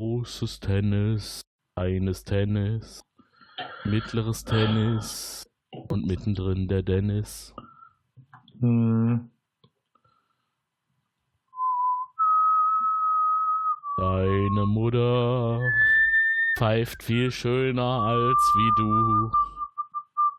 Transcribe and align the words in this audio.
Großes 0.00 0.60
Tennis, 0.60 1.42
kleines 1.76 2.24
Tennis, 2.24 3.04
mittleres 3.84 4.46
Tennis 4.46 5.46
und 5.90 6.06
mittendrin 6.06 6.68
der 6.68 6.82
Dennis. 6.82 7.54
Hm. 8.60 9.30
Deine 13.98 14.64
Mutter 14.64 15.60
pfeift 16.56 17.02
viel 17.02 17.30
schöner 17.30 17.82
als 17.82 18.52
wie 18.56 18.70
du. 18.78 19.30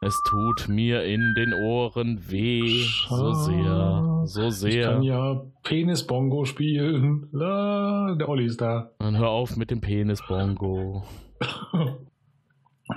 Es 0.02 0.20
tut 0.28 0.70
mir 0.70 1.04
in 1.04 1.36
den 1.36 1.54
Ohren 1.54 2.32
weh, 2.32 2.84
so 3.08 3.32
sehr, 3.34 4.11
so 4.26 4.48
Ich 4.48 4.54
sehr. 4.56 4.86
kann 4.94 5.04
ja 5.04 5.42
Penis-Bongo 5.64 6.46
spielen. 6.46 7.28
La, 7.32 8.16
der 8.16 8.28
Olli 8.30 8.46
ist 8.46 8.62
da. 8.62 8.92
Dann 9.00 9.18
hör 9.18 9.30
auf 9.30 9.56
mit 9.58 9.72
dem 9.72 9.82
Penis-Bongo. 9.82 11.04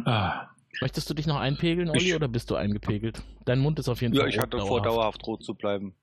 Ah, 0.04 0.48
Möchtest 0.80 1.08
du 1.08 1.14
dich 1.14 1.26
noch 1.28 1.36
einpegeln, 1.38 1.88
Olli, 1.88 2.08
Ich- 2.08 2.14
oder 2.16 2.26
bist 2.26 2.50
du 2.50 2.56
eingepegelt? 2.56 3.22
Dein 3.44 3.60
Mund 3.60 3.78
ist 3.78 3.88
auf 3.88 4.02
jeden 4.02 4.12
Ja, 4.14 4.22
Fall 4.22 4.28
ich 4.30 4.38
hatte 4.40 4.58
vor, 4.58 4.82
dauerhaft. 4.82 4.86
dauerhaft 4.86 5.26
rot 5.28 5.44
zu 5.44 5.54
bleiben. 5.54 5.94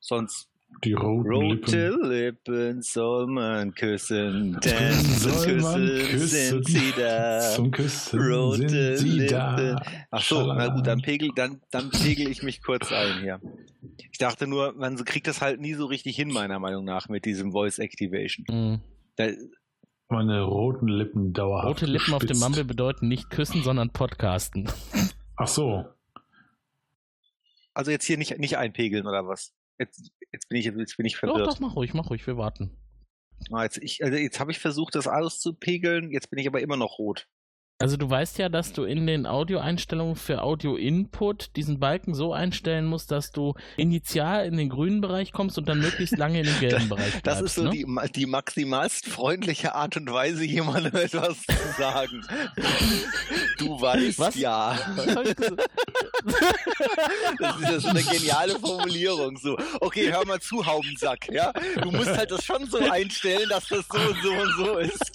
Sonst 0.00 0.50
die 0.82 0.92
roten 0.92 1.30
rote 1.32 1.88
Lippen. 1.90 2.10
Lippen 2.10 2.82
soll 2.82 3.26
man 3.26 3.74
küssen, 3.74 4.58
denn 4.64 4.92
zum 4.92 5.32
Soll 5.32 5.56
man 5.60 5.86
Küssen 5.86 6.08
küssen? 6.10 6.28
sind 6.28 6.66
sie 6.66 6.92
da. 6.96 7.40
Zum 7.54 7.70
Küssen 7.70 8.20
Rote 8.20 8.68
sind 8.68 8.96
sie 8.98 9.08
Lippen. 9.20 9.28
da. 9.34 9.82
Ach 10.10 10.22
so, 10.22 10.52
na 10.52 10.68
gut, 10.68 10.86
dann 10.86 11.00
pegel, 11.02 11.30
dann, 11.34 11.60
dann 11.70 11.90
pegel 11.90 12.28
ich 12.30 12.42
mich 12.42 12.62
kurz 12.62 12.90
ein 12.92 13.20
hier. 13.20 13.40
Ich 14.10 14.18
dachte 14.18 14.46
nur, 14.46 14.72
man 14.74 14.96
kriegt 15.04 15.26
das 15.26 15.40
halt 15.40 15.60
nie 15.60 15.74
so 15.74 15.86
richtig 15.86 16.16
hin, 16.16 16.28
meiner 16.32 16.58
Meinung 16.58 16.84
nach, 16.84 17.08
mit 17.08 17.24
diesem 17.24 17.52
Voice 17.52 17.78
Activation. 17.78 18.44
Mhm. 18.50 18.80
Da, 19.16 19.28
Meine 20.08 20.42
roten 20.42 20.88
Lippen 20.88 21.32
dauerhaft 21.32 21.68
Rote 21.68 21.86
Lippen 21.86 22.12
auf 22.14 22.20
dem 22.20 22.28
gespitzt. 22.28 22.42
Mumble 22.42 22.64
bedeuten 22.64 23.08
nicht 23.08 23.30
küssen, 23.30 23.62
sondern 23.62 23.90
podcasten. 23.90 24.68
Ach 25.36 25.48
so. 25.48 25.84
also 27.72 27.90
jetzt 27.90 28.04
hier 28.04 28.18
nicht, 28.18 28.38
nicht 28.38 28.56
einpegeln 28.58 29.06
oder 29.06 29.26
was? 29.26 29.52
Jetzt, 29.78 30.12
jetzt 30.32 30.48
bin 30.48 30.58
ich, 30.58 30.66
jetzt 30.66 30.96
bin 30.96 31.06
ich 31.06 31.14
Doch, 31.14 31.20
verwirrt. 31.20 31.46
doch, 31.46 31.60
mach 31.60 31.76
ruhig, 31.76 31.94
mach 31.94 32.10
ruhig, 32.10 32.26
wir 32.26 32.36
warten. 32.36 32.76
Ah, 33.50 33.64
jetzt 33.64 33.78
ich, 33.78 34.02
also 34.04 34.16
jetzt 34.16 34.40
habe 34.40 34.52
ich 34.52 34.58
versucht, 34.58 34.94
das 34.94 35.08
auszupegeln, 35.08 36.10
jetzt 36.10 36.30
bin 36.30 36.38
ich 36.38 36.46
aber 36.46 36.60
immer 36.60 36.76
noch 36.76 36.98
rot. 36.98 37.28
Also 37.80 37.96
du 37.96 38.08
weißt 38.08 38.38
ja, 38.38 38.48
dass 38.48 38.72
du 38.72 38.84
in 38.84 39.04
den 39.04 39.26
Audioeinstellungen 39.26 40.14
für 40.14 40.42
Audio-Input 40.42 41.56
diesen 41.56 41.80
Balken 41.80 42.14
so 42.14 42.32
einstellen 42.32 42.86
musst, 42.86 43.10
dass 43.10 43.32
du 43.32 43.54
initial 43.76 44.46
in 44.46 44.56
den 44.56 44.68
grünen 44.68 45.00
Bereich 45.00 45.32
kommst 45.32 45.58
und 45.58 45.68
dann 45.68 45.80
möglichst 45.80 46.16
lange 46.16 46.38
in 46.38 46.46
den 46.46 46.60
gelben 46.60 46.88
Bereich 46.88 47.20
bleibst. 47.20 47.26
Das 47.26 47.40
ist 47.40 47.56
so 47.56 47.64
ne? 47.64 47.70
die, 47.70 47.84
die 48.14 48.26
maximalst 48.26 49.08
freundliche 49.08 49.74
Art 49.74 49.96
und 49.96 50.10
Weise, 50.12 50.44
jemandem 50.44 50.94
etwas 50.94 51.42
zu 51.42 51.72
sagen. 51.76 52.24
Du 53.58 53.80
weißt 53.80 54.20
Was? 54.20 54.36
ja. 54.36 54.78
Das 57.38 57.56
ist 57.56 57.62
ja 57.62 57.80
so 57.80 57.88
eine 57.88 58.02
geniale 58.02 58.58
Formulierung. 58.58 59.36
So, 59.36 59.58
okay, 59.80 60.10
hör 60.10 60.24
mal 60.26 60.40
zu, 60.40 60.64
Haubensack. 60.64 61.28
Ja, 61.30 61.52
du 61.82 61.90
musst 61.90 62.16
halt 62.16 62.30
das 62.30 62.44
schon 62.44 62.66
so 62.66 62.78
einstellen, 62.78 63.48
dass 63.48 63.68
das 63.68 63.84
so 63.92 63.98
und 63.98 64.16
so 64.22 64.32
und 64.32 64.52
so 64.56 64.78
ist. 64.78 65.12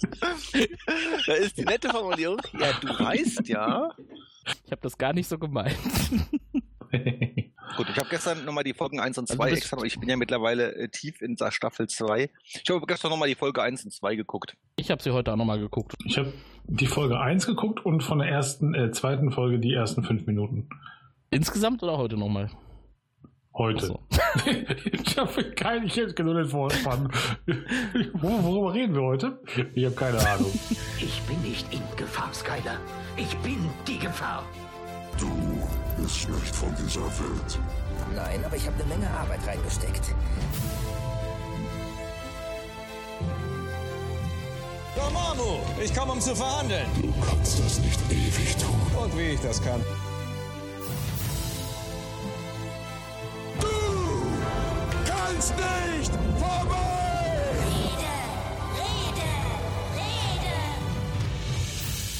Da 1.26 1.32
ist 1.34 1.56
die 1.56 1.64
nette 1.64 1.88
Formulierung. 1.88 2.40
Ja, 2.58 2.72
du 2.80 2.88
weißt 2.88 3.48
ja. 3.48 3.90
Ich 4.64 4.72
habe 4.72 4.80
das 4.82 4.96
gar 4.96 5.12
nicht 5.12 5.28
so 5.28 5.38
gemeint. 5.38 5.76
Gut, 7.76 7.88
ich 7.88 7.96
habe 7.98 8.08
gestern 8.10 8.44
nochmal 8.44 8.64
die 8.64 8.74
Folgen 8.74 8.98
1 8.98 9.16
und 9.18 9.28
2 9.28 9.44
Also 9.44 9.56
extra. 9.56 9.82
Ich 9.84 9.98
bin 10.00 10.08
ja 10.08 10.16
mittlerweile 10.16 10.74
äh, 10.74 10.88
tief 10.88 11.22
in 11.22 11.36
der 11.36 11.52
Staffel 11.52 11.88
2. 11.88 12.28
Ich 12.42 12.64
habe 12.68 12.84
gestern 12.86 13.10
nochmal 13.10 13.28
die 13.28 13.36
Folge 13.36 13.62
1 13.62 13.84
und 13.84 13.92
2 13.92 14.16
geguckt. 14.16 14.56
Ich 14.76 14.90
habe 14.90 15.02
sie 15.02 15.12
heute 15.12 15.32
auch 15.32 15.36
nochmal 15.36 15.60
geguckt. 15.60 15.94
Ich 16.04 16.18
habe 16.18 16.32
die 16.64 16.86
Folge 16.86 17.20
1 17.20 17.46
geguckt 17.46 17.84
und 17.84 18.02
von 18.02 18.18
der 18.18 18.28
ersten, 18.28 18.74
äh, 18.74 18.90
zweiten 18.90 19.30
Folge 19.30 19.60
die 19.60 19.72
ersten 19.72 20.02
fünf 20.02 20.26
Minuten. 20.26 20.68
Insgesamt 21.30 21.82
oder 21.82 21.96
heute 21.96 22.16
nochmal? 22.16 22.50
Heute. 23.52 23.86
So. 23.86 24.00
ich 24.92 25.18
habe 25.18 25.44
keine, 25.52 25.86
ich 25.86 25.96
hätte 25.96 26.22
nur 26.22 26.34
den 26.34 26.46
Vorspann. 26.48 27.10
Wor- 28.14 28.42
Worüber 28.44 28.74
reden 28.74 28.94
wir 28.94 29.02
heute? 29.02 29.40
Ich 29.74 29.84
habe 29.84 29.94
keine 29.96 30.18
Ahnung. 30.30 30.52
Ich 30.98 31.20
bin 31.22 31.40
nicht 31.42 31.66
in 31.74 31.82
Gefahr, 31.96 32.32
Skyler. 32.32 32.78
Ich 33.16 33.36
bin 33.38 33.68
die 33.86 33.98
Gefahr. 33.98 34.44
Du 35.18 35.28
bist 36.00 36.28
nicht 36.28 36.54
von 36.54 36.74
dieser 36.76 37.00
Welt. 37.02 37.58
Nein, 38.14 38.42
aber 38.44 38.56
ich 38.56 38.66
habe 38.66 38.76
eine 38.82 38.84
Menge 38.94 39.10
Arbeit 39.10 39.40
reingesteckt. 39.46 40.14
Dormammu, 44.96 45.60
ich 45.82 45.94
komme, 45.94 46.12
um 46.12 46.20
zu 46.20 46.34
verhandeln. 46.34 46.86
Du 47.00 47.12
kannst 47.28 47.58
das 47.58 47.78
nicht 47.80 48.00
ewig 48.10 48.56
tun. 48.56 49.02
Und 49.02 49.16
wie 49.18 49.34
ich 49.34 49.40
das 49.40 49.62
kann. 49.62 49.80
Kannst 55.40 55.56
nicht 55.56 56.12
vorbei! 56.38 56.90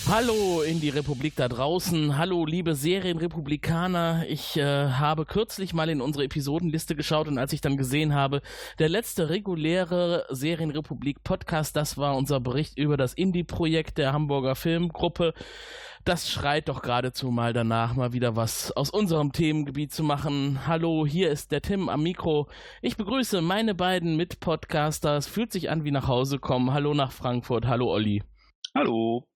Hallo 0.09 0.63
in 0.63 0.81
die 0.81 0.89
Republik 0.89 1.37
da 1.37 1.47
draußen. 1.47 2.17
Hallo 2.17 2.47
liebe 2.47 2.75
Serienrepublikaner. 2.75 4.25
Ich 4.27 4.57
äh, 4.57 4.63
habe 4.65 5.27
kürzlich 5.27 5.75
mal 5.75 5.91
in 5.91 6.01
unsere 6.01 6.25
Episodenliste 6.25 6.97
geschaut 6.97 7.29
und 7.29 7.37
als 7.37 7.53
ich 7.53 7.61
dann 7.61 7.77
gesehen 7.77 8.15
habe, 8.15 8.41
der 8.79 8.89
letzte 8.89 9.29
reguläre 9.29 10.25
Serienrepublik 10.31 11.23
Podcast, 11.23 11.77
das 11.77 11.99
war 11.99 12.17
unser 12.17 12.41
Bericht 12.41 12.79
über 12.79 12.97
das 12.97 13.13
Indie-Projekt 13.13 13.99
der 13.99 14.15
Hamburger 14.15 14.57
Filmgruppe. 14.57 15.35
Das 16.05 16.31
schreit 16.31 16.71
doch 16.71 16.81
geradezu 16.81 17.31
mal 17.31 17.53
danach, 17.53 17.95
mal 17.95 18.15
wieder 18.15 18.35
was 18.35 18.73
aus 18.73 18.89
unserem 18.89 19.33
Themengebiet 19.33 19.93
zu 19.93 20.03
machen. 20.03 20.67
Hallo, 20.67 21.07
hier 21.07 21.31
ist 21.31 21.53
der 21.53 21.61
Tim 21.61 21.91
am 21.91 22.03
Mikro. 22.03 22.49
Ich 22.81 22.97
begrüße 22.97 23.43
meine 23.43 23.75
beiden 23.75 24.17
Mitpodcaster. 24.17 25.19
Es 25.19 25.27
fühlt 25.27 25.53
sich 25.53 25.69
an 25.69 25.85
wie 25.85 25.91
nach 25.91 26.09
Hause 26.09 26.39
kommen. 26.39 26.73
Hallo 26.73 26.95
nach 26.95 27.13
Frankfurt. 27.13 27.67
Hallo 27.67 27.93
Olli. 27.93 28.23
Hallo. 28.75 29.29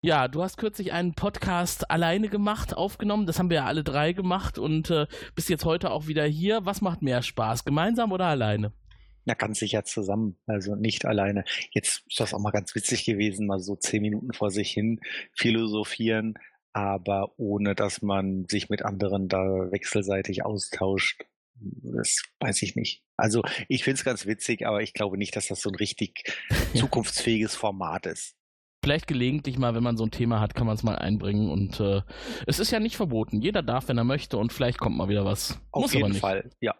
Ja, 0.00 0.26
du 0.26 0.42
hast 0.42 0.56
kürzlich 0.56 0.94
einen 0.94 1.14
Podcast 1.14 1.90
alleine 1.90 2.30
gemacht, 2.30 2.74
aufgenommen. 2.74 3.26
Das 3.26 3.38
haben 3.38 3.50
wir 3.50 3.58
ja 3.58 3.64
alle 3.66 3.84
drei 3.84 4.14
gemacht 4.14 4.58
und 4.58 4.90
äh, 4.90 5.06
bist 5.34 5.50
jetzt 5.50 5.66
heute 5.66 5.90
auch 5.90 6.06
wieder 6.06 6.24
hier. 6.24 6.64
Was 6.64 6.80
macht 6.80 7.02
mehr 7.02 7.20
Spaß, 7.20 7.64
gemeinsam 7.66 8.10
oder 8.10 8.24
alleine? 8.24 8.72
Na, 9.26 9.34
ganz 9.34 9.58
sicher 9.58 9.84
zusammen, 9.84 10.38
also 10.46 10.76
nicht 10.76 11.04
alleine. 11.04 11.44
Jetzt 11.72 12.04
ist 12.08 12.20
das 12.20 12.32
auch 12.32 12.38
mal 12.38 12.52
ganz 12.52 12.74
witzig 12.76 13.04
gewesen, 13.04 13.48
mal 13.48 13.58
so 13.58 13.74
zehn 13.74 14.00
Minuten 14.00 14.32
vor 14.32 14.52
sich 14.52 14.70
hin 14.70 15.00
philosophieren, 15.34 16.34
aber 16.72 17.32
ohne 17.36 17.74
dass 17.74 18.02
man 18.02 18.46
sich 18.48 18.70
mit 18.70 18.84
anderen 18.84 19.28
da 19.28 19.42
wechselseitig 19.72 20.44
austauscht. 20.44 21.24
Das 21.58 22.22
weiß 22.38 22.62
ich 22.62 22.76
nicht. 22.76 23.02
Also 23.16 23.42
ich 23.66 23.82
finde 23.82 23.98
es 23.98 24.04
ganz 24.04 24.26
witzig, 24.26 24.64
aber 24.64 24.82
ich 24.82 24.92
glaube 24.92 25.18
nicht, 25.18 25.34
dass 25.34 25.48
das 25.48 25.60
so 25.60 25.70
ein 25.70 25.74
richtig 25.74 26.22
zukunftsfähiges 26.74 27.56
Format 27.56 28.06
ist. 28.06 28.36
Vielleicht 28.84 29.08
gelegentlich 29.08 29.58
mal, 29.58 29.74
wenn 29.74 29.82
man 29.82 29.96
so 29.96 30.04
ein 30.04 30.12
Thema 30.12 30.38
hat, 30.38 30.54
kann 30.54 30.68
man 30.68 30.76
es 30.76 30.84
mal 30.84 30.94
einbringen 30.94 31.50
und 31.50 31.80
äh, 31.80 32.02
es 32.46 32.60
ist 32.60 32.70
ja 32.70 32.78
nicht 32.78 32.96
verboten. 32.96 33.40
Jeder 33.40 33.62
darf, 33.62 33.88
wenn 33.88 33.98
er 33.98 34.04
möchte 34.04 34.38
und 34.38 34.52
vielleicht 34.52 34.78
kommt 34.78 34.96
mal 34.96 35.08
wieder 35.08 35.24
was. 35.24 35.58
Auf 35.72 35.82
Muss 35.82 35.94
jeden. 35.94 36.14
Fall, 36.14 36.50
ja. 36.60 36.76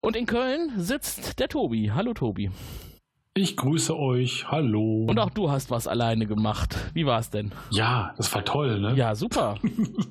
Und 0.00 0.16
in 0.16 0.26
Köln 0.26 0.70
sitzt 0.76 1.38
der 1.40 1.48
Tobi. 1.48 1.90
Hallo 1.92 2.14
Tobi. 2.14 2.50
Ich 3.34 3.56
grüße 3.56 3.96
euch. 3.96 4.46
Hallo. 4.50 5.06
Und 5.08 5.18
auch 5.18 5.30
du 5.30 5.50
hast 5.50 5.70
was 5.70 5.86
alleine 5.86 6.26
gemacht. 6.26 6.76
Wie 6.94 7.06
war 7.06 7.18
es 7.18 7.30
denn? 7.30 7.52
ja, 7.70 8.14
das 8.16 8.32
war 8.34 8.44
toll, 8.44 8.80
ne? 8.80 8.94
Ja, 8.94 9.14
super. 9.14 9.56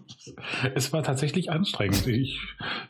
es 0.75 0.91
war 0.93 1.03
tatsächlich 1.03 1.51
anstrengend. 1.51 2.05
Ich 2.07 2.39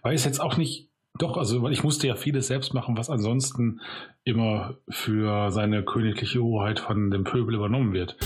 weiß 0.03 0.25
jetzt 0.25 0.39
auch 0.41 0.57
nicht, 0.57 0.89
doch, 1.17 1.37
also 1.37 1.61
weil 1.63 1.71
ich 1.73 1.83
musste 1.83 2.07
ja 2.07 2.15
vieles 2.15 2.47
selbst 2.47 2.73
machen, 2.73 2.97
was 2.97 3.09
ansonsten 3.09 3.79
immer 4.23 4.77
für 4.89 5.51
seine 5.51 5.83
königliche 5.83 6.41
Hoheit 6.41 6.79
von 6.79 7.09
dem 7.11 7.23
Pöbel 7.23 7.55
übernommen 7.55 7.93
wird. 7.93 8.17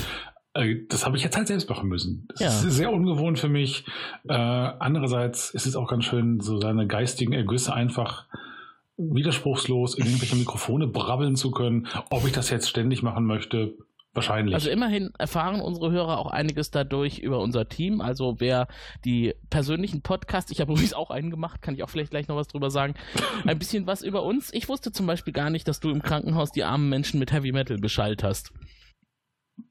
Äh, 0.53 0.75
Das 0.89 1.05
habe 1.05 1.15
ich 1.15 1.23
jetzt 1.23 1.37
halt 1.37 1.47
selbst 1.47 1.69
machen 1.69 1.87
müssen. 1.87 2.25
Das 2.29 2.39
Ja. 2.39 2.47
ist 2.47 2.61
sehr 2.75 2.91
ungewohnt 2.91 3.39
für 3.39 3.47
mich. 3.49 3.85
Äh, 4.27 4.33
andererseits 4.33 5.51
ist 5.51 5.65
es 5.65 5.75
auch 5.77 5.87
ganz 5.89 6.03
schön, 6.05 6.39
so 6.41 6.59
seine 6.59 6.87
geistigen 6.87 7.31
Ergüsse 7.33 7.73
einfach 7.73 8.27
widerspruchslos 9.09 9.95
in 9.95 10.05
irgendwelche 10.05 10.35
Mikrofone 10.35 10.87
brabbeln 10.87 11.35
zu 11.35 11.51
können. 11.51 11.87
Ob 12.09 12.25
ich 12.25 12.31
das 12.33 12.49
jetzt 12.49 12.69
ständig 12.69 13.01
machen 13.03 13.25
möchte, 13.25 13.73
wahrscheinlich. 14.13 14.53
Also 14.53 14.69
immerhin 14.69 15.11
erfahren 15.17 15.61
unsere 15.61 15.91
Hörer 15.91 16.17
auch 16.19 16.27
einiges 16.31 16.69
dadurch 16.71 17.19
über 17.19 17.39
unser 17.39 17.67
Team. 17.69 18.01
Also 18.01 18.35
wer 18.39 18.67
die 19.05 19.33
persönlichen 19.49 20.01
Podcasts, 20.01 20.51
ich 20.51 20.61
habe 20.61 20.71
übrigens 20.73 20.93
auch 20.93 21.09
einen 21.11 21.31
gemacht, 21.31 21.61
kann 21.61 21.73
ich 21.75 21.83
auch 21.83 21.89
vielleicht 21.89 22.11
gleich 22.11 22.27
noch 22.27 22.35
was 22.35 22.47
drüber 22.47 22.69
sagen, 22.69 22.95
ein 23.45 23.57
bisschen 23.59 23.87
was 23.87 24.01
über 24.03 24.23
uns. 24.23 24.53
Ich 24.53 24.69
wusste 24.69 24.91
zum 24.91 25.07
Beispiel 25.07 25.33
gar 25.33 25.49
nicht, 25.49 25.67
dass 25.67 25.79
du 25.79 25.89
im 25.89 26.01
Krankenhaus 26.01 26.51
die 26.51 26.63
armen 26.63 26.89
Menschen 26.89 27.19
mit 27.19 27.31
Heavy 27.31 27.51
Metal 27.51 27.77
beschallt 27.77 28.23
hast. 28.23 28.51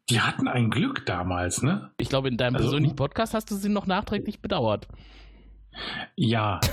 Die 0.08 0.20
hatten 0.20 0.48
ein 0.48 0.70
Glück 0.70 1.04
damals, 1.06 1.62
ne? 1.62 1.90
Ich 1.98 2.08
glaube, 2.08 2.28
in 2.28 2.36
deinem 2.36 2.56
Also- 2.56 2.68
persönlichen 2.68 2.96
Podcast 2.96 3.34
hast 3.34 3.50
du 3.50 3.54
sie 3.56 3.68
noch 3.68 3.86
nachträglich 3.86 4.40
bedauert. 4.40 4.88
Ja. 6.16 6.60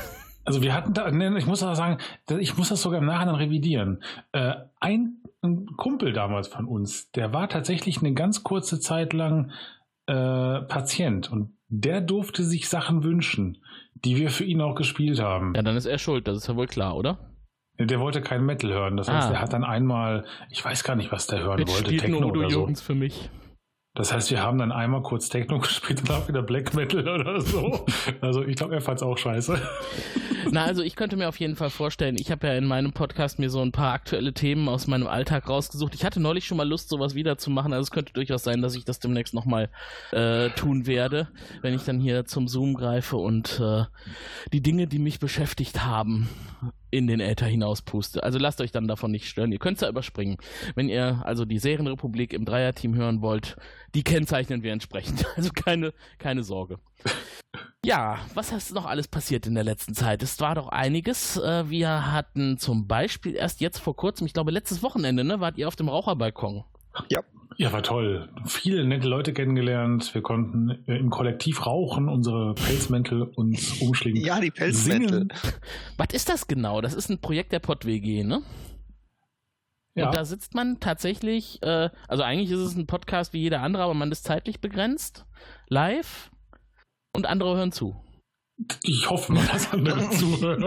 Also 0.48 0.62
wir 0.62 0.74
hatten 0.74 0.94
da, 0.94 1.10
ich 1.10 1.46
muss 1.46 1.62
aber 1.62 1.76
sagen, 1.76 1.98
ich 2.40 2.58
muss 2.58 2.70
das 2.70 2.82
sogar 2.82 3.00
im 3.02 3.06
Nachhinein 3.06 3.36
revidieren. 3.36 4.02
Äh, 4.32 4.54
ein 4.80 5.18
Kumpel 5.76 6.14
damals 6.14 6.48
von 6.48 6.66
uns, 6.66 7.12
der 7.12 7.34
war 7.34 7.50
tatsächlich 7.50 8.00
eine 8.00 8.14
ganz 8.14 8.44
kurze 8.44 8.80
Zeit 8.80 9.12
lang 9.12 9.52
äh, 10.06 10.62
Patient 10.62 11.30
und 11.30 11.58
der 11.68 12.00
durfte 12.00 12.44
sich 12.44 12.70
Sachen 12.70 13.04
wünschen, 13.04 13.58
die 13.94 14.16
wir 14.16 14.30
für 14.30 14.46
ihn 14.46 14.62
auch 14.62 14.76
gespielt 14.76 15.20
haben. 15.22 15.54
Ja, 15.54 15.64
dann 15.64 15.76
ist 15.76 15.86
er 15.86 15.98
schuld, 15.98 16.30
das 16.30 16.38
ist 16.38 16.48
ja 16.48 16.56
wohl 16.56 16.68
klar, 16.68 16.96
oder? 16.96 17.20
Der 17.78 18.00
wollte 18.00 18.22
kein 18.22 18.46
Metal 18.46 18.72
hören. 18.72 18.96
Das 18.96 19.10
heißt, 19.12 19.28
Ah. 19.28 19.34
er 19.34 19.42
hat 19.42 19.52
dann 19.52 19.66
einmal, 19.66 20.24
ich 20.50 20.64
weiß 20.64 20.86
gar 20.86 20.96
nicht, 20.96 21.12
was 21.12 21.28
der 21.28 21.44
hören 21.44 21.60
Jetzt 21.60 21.76
wollte, 21.76 21.98
Techno 21.98 22.22
nur 22.22 22.30
Udo 22.32 22.40
oder 22.40 22.50
so. 22.50 22.68
Für 22.76 22.96
mich. 22.96 23.30
Das 23.96 24.14
heißt, 24.14 24.30
wir 24.32 24.42
haben 24.44 24.60
dann 24.60 24.72
einmal 24.72 25.02
kurz 25.02 25.28
Techno 25.28 25.60
gespielt 25.60 26.02
und 26.02 26.12
auch 26.12 26.28
wieder 26.28 26.42
Black 26.42 26.74
Metal 26.74 27.08
oder 27.08 27.42
so. 27.42 27.86
Also 28.22 28.44
ich 28.44 28.56
glaube, 28.56 28.76
er 28.76 28.82
fand's 28.82 29.04
auch 29.04 29.18
scheiße. 29.18 29.60
Na, 30.51 30.66
also 30.66 30.81
ich 30.81 30.95
könnte 30.95 31.18
mir 31.18 31.28
auf 31.28 31.39
jeden 31.39 31.56
Fall 31.56 31.69
vorstellen, 31.69 32.16
ich 32.19 32.31
habe 32.31 32.48
ja 32.48 32.54
in 32.54 32.66
meinem 32.66 32.94
Podcast 32.94 33.39
mir 33.39 33.50
so 33.50 33.62
ein 33.62 33.72
paar 33.72 33.94
aktuelle 33.94 34.34
Themen 34.34 34.69
aus 34.69 34.88
meinem 34.88 35.07
Alltag 35.07 35.50
rausgesucht. 35.50 35.95
Ich 35.95 36.06
hatte 36.06 36.19
neulich 36.19 36.45
schon 36.45 36.57
mal 36.57 36.68
Lust, 36.68 36.89
sowas 36.89 37.16
wieder 37.16 37.38
zu 37.38 37.50
machen. 37.50 37.74
Also 37.74 37.84
es 37.84 37.92
könnte 37.92 38.13
durchaus 38.13 38.44
sein, 38.44 38.62
dass 38.62 38.75
ich 38.75 38.86
das 38.86 39.00
demnächst 39.00 39.34
nochmal 39.34 39.69
äh, 40.12 40.50
tun 40.51 40.88
werde, 40.88 41.28
wenn 41.62 41.74
ich 41.74 41.84
dann 41.84 42.00
hier 42.00 42.25
zum 42.25 42.48
Zoom 42.48 42.74
greife 42.74 43.18
und 43.18 43.60
äh, 43.60 43.86
die 44.54 44.62
Dinge, 44.62 44.88
die 44.88 45.00
mich 45.00 45.19
beschäftigt 45.19 45.86
haben, 45.86 46.30
in 46.90 47.07
den 47.07 47.19
Äther 47.19 47.45
hinauspuste. 47.45 48.24
Also 48.24 48.40
lasst 48.40 48.62
euch 48.62 48.72
dann 48.72 48.88
davon 48.88 49.12
nicht 49.12 49.28
stören. 49.28 49.51
Ihr 49.51 49.60
könnt 49.60 49.78
es 49.78 49.81
ja 49.81 49.90
überspringen. 49.90 50.38
Wenn 50.75 50.90
ihr 50.90 51.22
also 51.25 51.45
die 51.45 51.60
Serienrepublik 51.60 52.33
im 52.33 52.45
Dreierteam 52.45 52.95
hören 52.95 53.22
wollt, 53.22 53.57
die 53.94 54.04
kennzeichnen 54.04 54.63
wir 54.63 54.74
entsprechend. 54.74 55.25
Also 55.38 55.51
keine, 55.54 55.94
keine 56.18 56.44
Sorge. 56.44 56.80
Ja, 57.86 58.19
was 58.33 58.51
ist 58.51 58.74
noch 58.74 58.86
alles 58.86 59.07
passiert 59.07 59.45
in 59.45 59.54
der 59.54 59.63
letzten 59.63 59.94
Zeit? 59.94 60.24
Es 60.24 60.36
war 60.39 60.56
doch 60.56 60.69
einiges. 60.69 61.38
Äh, 61.38 61.69
Wir 61.69 62.12
hatten 62.12 62.57
zum 62.57 62.88
Beispiel 62.88 63.36
erst 63.36 63.62
jetzt 63.62 63.80
vor 63.80 63.95
kurzem, 63.95 64.28
ich 64.28 64.34
glaube 64.34 64.51
letztes 64.51 64.84
Wochenende, 64.84 65.24
ne, 65.24 65.39
wart 65.39 65.57
ihr 65.57 65.68
auf 65.68 65.75
dem 65.75 65.89
Raucherbalkon. 65.89 66.63
Ja, 67.60 67.74
war 67.74 67.81
toll. 67.81 68.30
Viele 68.45 68.86
nette 68.86 69.07
Leute 69.07 69.34
kennengelernt. 69.34 70.13
Wir 70.13 70.22
konnten 70.22 70.84
äh, 70.88 70.98
im 70.98 71.10
Kollektiv 71.10 71.66
rauchen, 71.66 72.07
unsere 72.07 72.54
Pelzmäntel 72.54 73.24
uns 73.24 73.81
umschlingen. 73.81 74.24
Ja, 74.24 74.39
die 74.39 74.51
Pelzmäntel. 74.51 75.28
Singen. 75.28 75.34
Was 75.98 76.10
ist 76.13 76.30
das 76.30 76.48
genau? 76.48 76.81
Das 76.81 76.94
ist 76.94 77.10
ein 77.10 77.19
Projekt 77.19 77.51
der 77.51 77.60
PodWG, 77.60 78.24
ne? 78.24 78.44
Ja. 79.95 80.06
Und 80.06 80.16
da 80.16 80.24
sitzt 80.24 80.54
man 80.54 80.80
tatsächlich, 80.80 81.62
äh, 81.63 81.90
also 82.07 82.22
eigentlich 82.22 82.51
ist 82.51 82.60
es 82.60 82.75
ein 82.75 82.86
Podcast 82.86 83.33
wie 83.33 83.40
jeder 83.40 83.63
andere, 83.63 83.81
aber 83.81 83.95
man 83.95 84.12
ist 84.12 84.24
zeitlich 84.24 84.62
begrenzt, 84.62 85.25
live 85.68 86.30
und 87.16 87.25
andere 87.25 87.57
hören 87.57 87.72
zu. 87.72 87.95
Ich 88.83 89.09
hoffe 89.09 89.33
mal, 89.33 89.45
dass 89.45 89.71
andere 89.71 90.09
zuhören. 90.12 90.65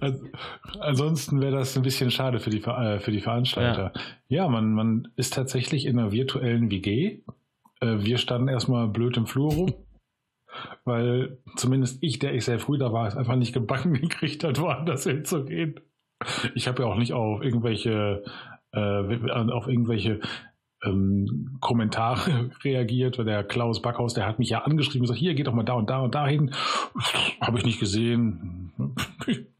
Also, 0.00 0.26
ansonsten 0.80 1.40
wäre 1.40 1.56
das 1.56 1.76
ein 1.76 1.82
bisschen 1.82 2.10
schade 2.10 2.40
für 2.40 2.50
die, 2.50 2.62
äh, 2.62 2.98
für 2.98 3.12
die 3.12 3.20
Veranstalter. 3.20 3.92
Ja, 4.28 4.48
man, 4.48 4.72
man 4.72 5.08
ist 5.16 5.34
tatsächlich 5.34 5.86
in 5.86 5.98
einer 5.98 6.12
virtuellen 6.12 6.70
WG. 6.70 7.20
Äh, 7.80 7.98
Wir 8.00 8.18
standen 8.18 8.48
erstmal 8.48 8.88
blöd 8.88 9.16
im 9.16 9.26
Flur 9.26 9.52
rum, 9.52 9.74
weil 10.84 11.38
zumindest 11.56 12.02
ich, 12.02 12.18
der 12.18 12.34
ich 12.34 12.44
sehr 12.44 12.58
früh 12.58 12.78
da 12.78 12.92
war, 12.92 13.06
es 13.06 13.16
einfach 13.16 13.36
nicht 13.36 13.52
gebacken 13.52 13.94
gekriegt 14.00 14.42
hat, 14.42 14.60
woanders 14.60 15.04
hinzugehen. 15.04 15.80
Ich 16.54 16.66
habe 16.66 16.82
ja 16.82 16.88
auch 16.88 16.96
nicht 16.96 17.12
auf 17.12 17.42
irgendwelche, 17.42 18.24
äh, 18.72 19.50
auf 19.52 19.68
irgendwelche 19.68 20.20
ähm, 20.84 21.56
Kommentare 21.60 22.50
reagiert. 22.64 23.18
Der 23.18 23.44
Klaus 23.44 23.82
Backhaus, 23.82 24.14
der 24.14 24.26
hat 24.26 24.38
mich 24.38 24.50
ja 24.50 24.62
angeschrieben 24.62 25.00
und 25.00 25.06
gesagt, 25.06 25.20
hier 25.20 25.34
geht 25.34 25.46
doch 25.46 25.54
mal 25.54 25.64
da 25.64 25.74
und 25.74 25.90
da 25.90 26.00
und 26.00 26.14
dahin. 26.14 26.52
Habe 27.40 27.58
ich 27.58 27.64
nicht 27.64 27.80
gesehen. 27.80 28.72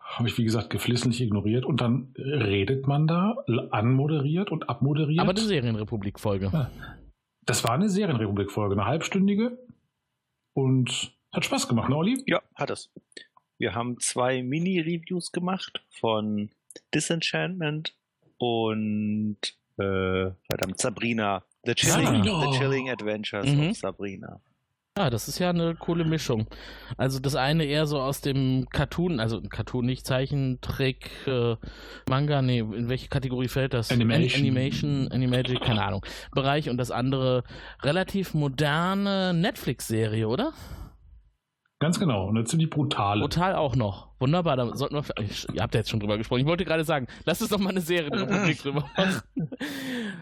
Habe 0.00 0.28
ich, 0.28 0.36
wie 0.36 0.44
gesagt, 0.44 0.68
geflissentlich 0.68 1.22
ignoriert. 1.22 1.64
Und 1.64 1.80
dann 1.80 2.12
redet 2.18 2.86
man 2.86 3.06
da, 3.06 3.36
anmoderiert 3.70 4.50
und 4.52 4.68
abmoderiert. 4.68 5.20
Aber 5.20 5.30
eine 5.30 5.40
Serienrepublik-Folge. 5.40 6.70
das 7.46 7.64
war 7.64 7.72
eine 7.72 7.88
Serienrepublik-Folge, 7.88 8.74
eine 8.74 8.84
halbstündige. 8.84 9.58
Und 10.54 11.14
hat 11.32 11.46
Spaß 11.46 11.66
gemacht, 11.66 11.88
ne, 11.88 11.96
Olli? 11.96 12.22
Ja, 12.26 12.42
hat 12.54 12.68
es. 12.68 12.90
Wir 13.56 13.74
haben 13.74 13.98
zwei 14.00 14.42
Mini-Reviews 14.42 15.32
gemacht 15.32 15.82
von 15.88 16.50
Disenchantment 16.94 17.94
und 18.36 19.38
äh, 19.78 20.30
verdammt, 20.48 20.78
Sabrina. 20.78 21.42
The 21.64 21.74
Chilling, 21.74 22.28
Ah. 22.28 22.50
The 22.52 22.58
Chilling 22.58 22.90
Adventures 22.90 23.46
Mhm. 23.46 23.70
of 23.70 23.76
Sabrina. 23.76 24.40
Ja, 24.98 25.08
das 25.08 25.26
ist 25.26 25.38
ja 25.38 25.48
eine 25.48 25.74
coole 25.74 26.04
Mischung. 26.04 26.46
Also 26.98 27.18
das 27.18 27.34
eine 27.34 27.64
eher 27.64 27.86
so 27.86 27.98
aus 27.98 28.20
dem 28.20 28.66
Cartoon, 28.68 29.20
also 29.20 29.40
Cartoon 29.40 29.86
nicht 29.86 30.04
Zeichentrick, 30.06 31.08
äh, 31.26 31.56
Manga, 32.10 32.42
nee, 32.42 32.58
in 32.58 32.90
welche 32.90 33.08
Kategorie 33.08 33.48
fällt 33.48 33.72
das? 33.72 33.90
Animation. 33.90 34.34
An 34.34 34.40
Animation, 34.48 35.08
Animagic, 35.10 35.62
keine 35.62 35.82
Ahnung. 35.82 36.04
Bereich 36.34 36.68
und 36.68 36.76
das 36.76 36.90
andere 36.90 37.42
relativ 37.82 38.34
moderne 38.34 39.32
Netflix-Serie, 39.32 40.28
oder? 40.28 40.52
Ganz 41.82 41.98
genau. 41.98 42.28
Und 42.28 42.36
eine 42.36 42.44
ziemlich 42.46 42.70
brutale. 42.70 43.22
Total 43.22 43.56
auch 43.56 43.74
noch. 43.74 44.08
Wunderbar, 44.20 44.56
da 44.56 44.76
sollten 44.76 44.94
wir, 44.94 45.02
ich, 45.20 45.48
ihr 45.52 45.60
habt 45.60 45.74
ja 45.74 45.80
jetzt 45.80 45.90
schon 45.90 45.98
drüber 45.98 46.16
gesprochen. 46.16 46.40
Ich 46.40 46.46
wollte 46.46 46.64
gerade 46.64 46.84
sagen, 46.84 47.08
lasst 47.24 47.42
uns 47.42 47.50
doch 47.50 47.58
mal 47.58 47.70
eine 47.70 47.80
Serienrepublik 47.80 48.62
drüber 48.62 48.80
machen. 48.96 49.20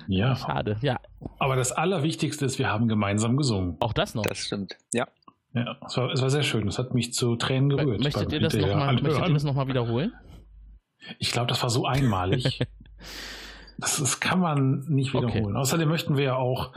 Ja. 0.09 0.35
Schade, 0.35 0.77
ja, 0.81 0.99
Aber 1.39 1.55
das 1.55 1.71
Allerwichtigste 1.71 2.45
ist, 2.45 2.59
wir 2.59 2.69
haben 2.69 2.89
gemeinsam 2.89 3.37
gesungen. 3.37 3.77
auch 3.81 3.93
das 3.93 4.15
noch. 4.15 4.23
Das 4.23 4.39
stimmt. 4.39 4.77
Ja. 4.93 5.07
Ja, 5.53 5.77
es 5.87 5.97
war, 5.97 6.11
es 6.11 6.23
war 6.23 6.31
sehr 6.31 6.43
schön. 6.43 6.67
Es 6.67 6.79
hat 6.79 6.95
mich 6.95 7.13
zu 7.13 7.37
Tränen 7.37 7.69
gerührt. 7.69 8.03
Möchtet 8.03 8.33
ihr 8.33 8.41
das 8.41 8.55
nochmal 8.55 8.95
noch 8.97 9.55
mal 9.55 9.69
wiederholen? 9.69 10.13
Ich 11.19 11.31
glaube, 11.33 11.49
das 11.49 11.63
war 11.63 11.71
so 11.71 11.87
einmalig. 11.87 12.61
das, 13.79 13.99
das 13.99 14.21
kann 14.21 14.41
man 14.41 14.85
nicht 14.89 15.15
Okay. 15.15 15.27
wiederholen. 15.29 15.57
Außerdem 15.57 15.89
möchten 15.89 16.17
wir 16.17 16.25
ja 16.25 16.37
auch 16.37 16.73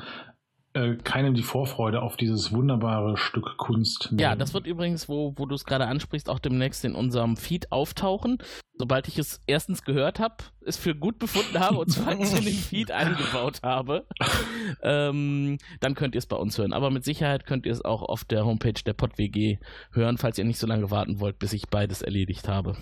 äh, 0.74 0.96
keinem 0.96 1.36
die 1.36 1.44
Vorfreude 1.44 2.02
auf 2.02 2.18
dieses 2.18 2.52
wunderbare 2.52 3.16
Stück 3.18 3.58
Kunst 3.58 4.08
nehmen. 4.12 4.20
Ja, 4.20 4.36
das 4.36 4.54
wird 4.54 4.66
übrigens, 4.66 5.08
wo, 5.08 5.34
wo 5.36 5.46
du 5.46 5.54
es 5.54 5.66
gerade 5.66 5.86
ansprichst, 5.86 6.30
auch 6.30 6.40
demnächst 6.40 6.84
in 6.84 6.96
unserem 6.96 7.38
Feed 7.38 7.72
auftauchen. 7.72 8.40
Sobald 8.76 9.08
ich 9.08 9.20
es 9.20 9.42
erstens 9.46 9.84
gehört 9.84 10.20
habe, 10.20 10.38
es 10.66 10.78
für 10.78 10.96
gut 10.96 11.20
befunden 11.20 11.60
habe 11.60 11.78
und 11.78 11.92
zweitens 11.92 12.34
in 12.38 12.46
den 12.46 12.56
Feed 12.56 12.90
eingebaut 12.90 13.60
habe, 13.62 14.08
ähm, 14.82 15.60
dann 15.80 15.94
könnt 15.94 16.16
ihr 16.16 16.20
es 16.20 16.26
bei 16.26 16.38
uns 16.38 16.58
hören. 16.58 16.74
Aber 16.74 16.90
mit 16.90 17.04
Sicherheit 17.04 17.46
könnt 17.46 17.68
ihr 17.68 17.72
es 17.72 17.86
auch 17.86 18.02
auf 18.02 18.26
der 18.26 18.46
Homepage 18.46 18.82
der 18.84 18.94
PodWG 18.94 19.60
hören, 19.92 20.18
falls 20.18 20.40
ihr 20.40 20.46
nicht 20.46 20.60
so 20.60 20.66
lange 20.66 20.90
warten 20.90 21.20
wollt, 21.20 21.38
bis 21.38 21.54
ich 21.54 21.70
beides 21.70 22.02
erledigt 22.02 22.48
habe. 22.48 22.76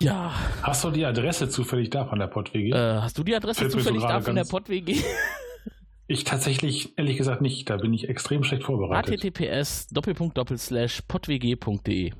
Ja, 0.00 0.32
Hast 0.62 0.82
du 0.82 0.90
die 0.90 1.04
Adresse 1.04 1.48
zufällig 1.48 1.90
da 1.90 2.06
von 2.06 2.18
der 2.18 2.26
PodWG? 2.26 2.72
äh, 2.72 3.00
hast 3.02 3.18
du 3.18 3.22
die 3.22 3.36
Adresse 3.36 3.60
Fällt 3.60 3.74
mir 3.74 3.82
so 3.82 3.88
zufällig 3.90 4.02
da 4.02 4.20
von 4.20 4.34
der 4.34 4.44
PodWG? 4.44 5.04
ich 6.10 6.24
tatsächlich, 6.24 6.96
ehrlich 6.98 7.16
gesagt, 7.16 7.40
nicht. 7.40 7.68
Da 7.70 7.76
bin 7.76 7.92
ich 7.94 8.08
extrem 8.08 8.42
schlecht 8.44 8.64
vorbereitet. 8.64 9.20
https 9.22 9.88
doppelpunkt 9.88 10.36
doppelslash 10.36 11.02
podwg.de 11.02 12.12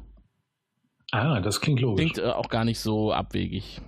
Ah, 1.12 1.40
das 1.40 1.60
klingt 1.60 1.80
logisch. 1.80 2.12
Klingt 2.12 2.18
äh, 2.18 2.30
auch 2.30 2.48
gar 2.48 2.64
nicht 2.64 2.78
so 2.78 3.12
abwegig. 3.12 3.80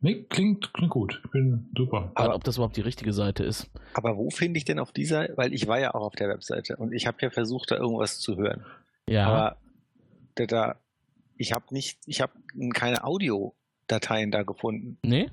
Nee, 0.00 0.22
klingt, 0.24 0.72
klingt 0.74 0.90
gut. 0.90 1.20
Ich 1.24 1.30
bin 1.30 1.70
super. 1.76 2.10
Aber 2.14 2.24
Aber- 2.26 2.34
ob 2.34 2.44
das 2.44 2.56
überhaupt 2.56 2.76
die 2.76 2.80
richtige 2.80 3.12
Seite 3.12 3.44
ist. 3.44 3.70
Aber 3.94 4.16
wo 4.16 4.30
finde 4.30 4.58
ich 4.58 4.64
denn 4.64 4.78
auf 4.78 4.92
dieser, 4.92 5.28
weil 5.36 5.52
ich 5.52 5.66
war 5.68 5.78
ja 5.78 5.94
auch 5.94 6.00
auf 6.02 6.14
der 6.16 6.28
Webseite 6.28 6.76
und 6.76 6.92
ich 6.92 7.06
habe 7.06 7.18
ja 7.20 7.30
versucht, 7.30 7.70
da 7.70 7.76
irgendwas 7.76 8.18
zu 8.18 8.36
hören. 8.36 8.64
Ja. 9.08 9.26
Aber 9.28 9.56
da, 10.34 10.46
da 10.46 10.76
ich 11.36 11.52
habe 11.52 11.66
nicht, 11.70 11.98
ich 12.06 12.20
habe 12.22 12.32
keine 12.74 13.04
Audiodateien 13.04 14.30
da 14.30 14.42
gefunden. 14.42 14.98
nee? 15.04 15.30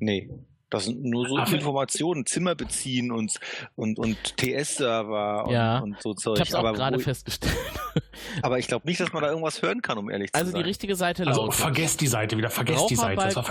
Nee. 0.00 0.30
Das 0.68 0.84
sind 0.86 1.04
nur 1.04 1.28
so 1.28 1.36
Aber- 1.38 1.52
Informationen, 1.52 2.26
Zimmer 2.26 2.54
beziehen 2.56 3.12
und, 3.12 3.38
und, 3.76 3.98
und 4.00 4.36
TS-Server 4.36 5.44
und, 5.46 5.52
Ja. 5.52 5.78
und 5.78 6.00
so 6.02 6.10
Ich 6.12 6.16
Zeug. 6.18 6.38
habe 6.40 6.48
es 6.48 6.54
auch 6.54 6.58
aber, 6.60 6.72
gerade 6.72 6.96
ich- 6.96 7.04
festgestellt. 7.04 7.56
aber 8.42 8.58
ich 8.58 8.66
glaube 8.66 8.86
nicht, 8.86 8.98
dass 9.00 9.12
man 9.12 9.22
da 9.22 9.28
irgendwas 9.30 9.62
hören 9.62 9.80
kann, 9.80 9.96
um 9.98 10.10
ehrlich 10.10 10.30
Also 10.32 10.46
zu 10.46 10.52
die 10.54 10.60
sein. 10.60 10.66
richtige 10.68 10.96
Seite 10.96 11.26
Also 11.26 11.42
lautet 11.42 11.54
vergesst 11.60 12.00
die 12.00 12.08
Seite 12.08 12.36
wieder, 12.36 12.50
vergesst 12.50 12.90
die 12.90 12.96
Seite. 12.96 13.42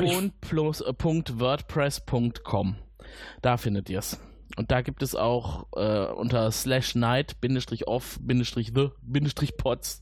Plus, 0.41 0.81
äh. 0.81 0.93
Da 3.41 3.57
findet 3.57 3.89
ihr 3.89 3.99
es. 3.99 4.19
Und 4.57 4.71
da 4.71 4.81
gibt 4.81 5.01
es 5.01 5.15
auch 5.15 5.67
äh, 5.75 6.05
unter 6.07 6.51
slash 6.51 6.95
night 6.95 7.39
bindestrich 7.41 7.87
off 7.87 8.17
bindestrich 8.21 8.71
the 8.75 8.89
bindestrich 9.01 9.57
pods 9.57 10.01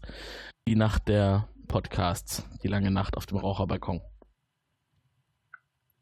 die 0.67 0.75
Nacht 0.75 1.07
der 1.07 1.47
Podcasts, 1.67 2.47
die 2.61 2.67
lange 2.67 2.91
Nacht 2.91 3.17
auf 3.17 3.25
dem 3.25 3.37
Raucherbalkon. 3.37 4.01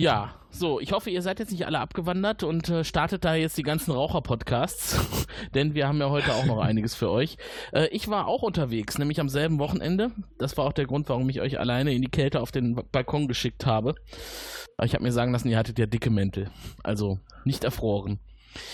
Ja, 0.02 0.36
so, 0.54 0.82
ich 0.82 0.92
hoffe, 0.92 1.10
ihr 1.10 1.22
seid 1.22 1.40
jetzt 1.40 1.52
nicht 1.52 1.66
alle 1.66 1.80
abgewandert 1.80 2.44
und 2.44 2.68
äh, 2.70 2.84
startet 2.84 3.24
da 3.24 3.36
jetzt 3.36 3.58
die 3.58 3.64
ganzen 3.64 3.92
Raucher-Podcasts, 3.92 5.28
denn 5.54 5.76
wir 5.76 5.88
haben 5.88 6.00
ja 6.00 6.10
heute 6.10 6.34
auch 6.34 6.46
noch 6.46 6.60
einiges 6.62 6.94
für 6.94 7.10
euch. 7.10 7.38
Äh, 7.72 7.88
ich 7.88 8.10
war 8.10 8.28
auch 8.28 8.42
unterwegs, 8.42 8.98
nämlich 8.98 9.22
am 9.22 9.30
selben 9.30 9.60
Wochenende. 9.60 10.12
Das 10.38 10.58
war 10.58 10.66
auch 10.66 10.74
der 10.74 10.88
Grund, 10.88 11.08
warum 11.08 11.30
ich 11.30 11.40
euch 11.40 11.60
alleine 11.60 11.94
in 11.94 12.02
die 12.02 12.12
Kälte 12.12 12.42
auf 12.42 12.52
den 12.52 12.76
Balkon 12.92 13.28
geschickt 13.28 13.66
habe. 13.66 13.96
Aber 14.76 14.86
ich 14.86 14.94
habe 14.94 15.04
mir 15.04 15.12
sagen 15.12 15.32
lassen, 15.32 15.48
ihr 15.48 15.58
hattet 15.58 15.80
ja 15.80 15.86
dicke 15.86 16.10
Mäntel. 16.10 16.52
Also 16.84 17.20
nicht 17.46 17.64
erfroren. 17.64 18.20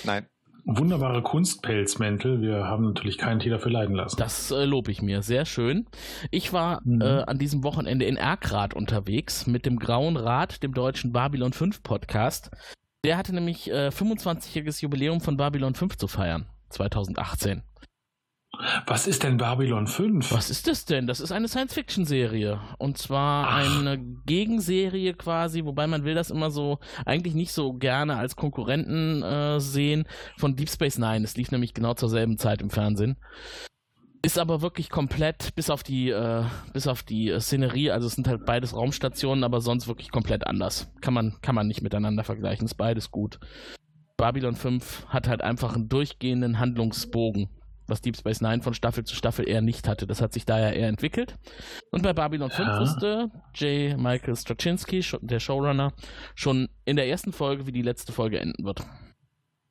Nein. 0.03 0.25
Wunderbare 0.67 1.21
Kunstpelzmäntel. 1.23 2.41
Wir 2.41 2.65
haben 2.65 2.83
natürlich 2.85 3.17
keinen 3.17 3.39
Tier 3.39 3.53
dafür 3.53 3.71
leiden 3.71 3.95
lassen. 3.95 4.17
Das 4.17 4.51
äh, 4.51 4.65
lobe 4.65 4.91
ich 4.91 5.01
mir. 5.01 5.21
Sehr 5.21 5.45
schön. 5.45 5.87
Ich 6.29 6.51
war 6.53 6.81
Mhm. 6.83 7.01
äh, 7.01 7.05
an 7.23 7.37
diesem 7.39 7.63
Wochenende 7.63 8.05
in 8.05 8.17
Erkrad 8.17 8.73
unterwegs 8.73 9.47
mit 9.47 9.65
dem 9.65 9.79
Grauen 9.79 10.17
Rat, 10.17 10.61
dem 10.63 10.73
deutschen 10.73 11.13
Babylon 11.13 11.53
5 11.53 11.83
Podcast. 11.83 12.51
Der 13.05 13.17
hatte 13.17 13.33
nämlich 13.33 13.71
äh, 13.71 13.87
25-jähriges 13.91 14.81
Jubiläum 14.81 15.21
von 15.21 15.37
Babylon 15.37 15.73
5 15.73 15.97
zu 15.97 16.07
feiern. 16.07 16.47
2018. 16.69 17.63
Was 18.85 19.07
ist 19.07 19.23
denn 19.23 19.37
Babylon 19.37 19.87
5? 19.87 20.31
Was 20.31 20.49
ist 20.49 20.67
das 20.67 20.85
denn? 20.85 21.05
Das 21.05 21.19
ist 21.19 21.31
eine 21.31 21.47
Science-Fiction-Serie. 21.47 22.59
Und 22.77 22.97
zwar 22.97 23.47
Ach. 23.47 23.79
eine 23.79 23.99
Gegenserie 24.25 25.13
quasi, 25.13 25.65
wobei 25.65 25.85
man 25.87 26.03
will 26.03 26.15
das 26.15 26.31
immer 26.31 26.49
so 26.49 26.79
eigentlich 27.05 27.35
nicht 27.35 27.51
so 27.51 27.73
gerne 27.73 28.15
als 28.15 28.35
Konkurrenten 28.35 29.21
äh, 29.21 29.59
sehen 29.59 30.07
von 30.37 30.55
Deep 30.55 30.69
Space 30.69 30.97
Nine. 30.97 31.23
Es 31.23 31.37
lief 31.37 31.51
nämlich 31.51 31.73
genau 31.73 31.93
zur 31.93 32.09
selben 32.09 32.37
Zeit 32.37 32.61
im 32.61 32.69
Fernsehen. 32.69 33.17
Ist 34.23 34.39
aber 34.39 34.61
wirklich 34.61 34.89
komplett, 34.89 35.53
bis 35.55 35.69
auf 35.69 35.83
die, 35.83 36.09
äh, 36.09 36.43
bis 36.73 36.87
auf 36.87 37.03
die 37.03 37.29
äh, 37.29 37.39
Szenerie, 37.39 37.91
also 37.91 38.07
es 38.07 38.13
sind 38.13 38.27
halt 38.27 38.45
beides 38.45 38.75
Raumstationen, 38.75 39.43
aber 39.43 39.61
sonst 39.61 39.87
wirklich 39.87 40.11
komplett 40.11 40.47
anders. 40.47 40.91
Kann 41.01 41.13
man, 41.13 41.35
kann 41.41 41.53
man 41.53 41.67
nicht 41.67 41.83
miteinander 41.83 42.23
vergleichen. 42.23 42.65
Ist 42.65 42.75
beides 42.75 43.11
gut. 43.11 43.39
Babylon 44.17 44.55
5 44.55 45.05
hat 45.09 45.27
halt 45.27 45.43
einfach 45.43 45.75
einen 45.75 45.89
durchgehenden 45.89 46.57
Handlungsbogen 46.57 47.49
was 47.87 48.01
Deep 48.01 48.17
Space 48.17 48.41
Nine 48.41 48.61
von 48.61 48.73
Staffel 48.73 49.03
zu 49.03 49.15
Staffel 49.15 49.47
eher 49.47 49.61
nicht 49.61 49.87
hatte. 49.87 50.07
Das 50.07 50.21
hat 50.21 50.33
sich 50.33 50.45
daher 50.45 50.73
eher 50.75 50.87
entwickelt. 50.87 51.35
Und 51.91 52.03
bei 52.03 52.13
Babylon 52.13 52.49
5 52.49 52.67
Ja. 52.67 52.79
wusste 52.79 53.31
J. 53.55 53.97
Michael 53.97 54.35
Straczynski, 54.35 55.03
der 55.21 55.39
Showrunner, 55.39 55.93
schon 56.35 56.69
in 56.85 56.95
der 56.95 57.07
ersten 57.07 57.33
Folge, 57.33 57.65
wie 57.67 57.71
die 57.71 57.81
letzte 57.81 58.11
Folge 58.11 58.39
enden 58.39 58.65
wird. 58.65 58.85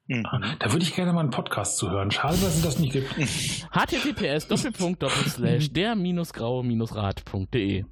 Mhm. 0.09 0.23
Da 0.61 0.73
würde 0.73 0.85
ich 0.85 0.95
gerne 0.95 1.13
mal 1.13 1.21
einen 1.21 1.31
Podcast 1.31 1.79
zu 1.79 1.91
hören. 1.91 2.11
Schade, 2.13 2.35
dass 2.37 2.57
es 2.57 2.63
das 2.63 2.79
nicht 2.79 2.93
gibt. 2.93 3.13
https 3.73 4.47
doppelpunkt 4.47 5.03
doppelslash 5.03 5.73
der 5.73 5.97
minus 5.97 6.33
graue 6.33 6.63
minus 6.65 6.95
rad.de 6.95 7.85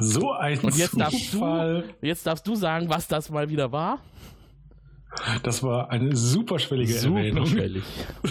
So 0.00 0.32
ein 0.32 0.58
Und 0.60 0.76
jetzt 0.76 1.00
darfst 1.00 1.32
du- 1.32 1.38
Zufall. 1.38 1.84
Jetzt 2.02 2.26
darfst 2.26 2.46
du 2.46 2.54
sagen, 2.54 2.88
was 2.90 3.08
das 3.08 3.30
mal 3.30 3.48
wieder 3.48 3.72
war. 3.72 4.00
Das 5.44 5.62
war 5.62 5.90
eine 5.90 6.14
superschwellige 6.16 6.94
Erwähnung. 6.96 7.46
Superschwellig. 7.46 7.84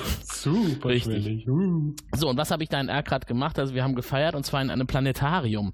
Superschwellig. 0.44 1.48
Uh. 1.48 1.94
So, 2.14 2.30
und 2.30 2.38
was 2.38 2.52
habe 2.52 2.64
ich 2.64 2.70
da 2.70 2.80
in 2.80 2.90
Erkrad 2.90 3.28
gemacht? 3.28 3.58
Also 3.58 3.74
wir 3.74 3.84
haben 3.84 3.96
gefeiert 3.96 4.36
und 4.36 4.46
zwar 4.46 4.62
in 4.62 4.70
einem 4.70 4.88
Planetarium. 4.88 5.72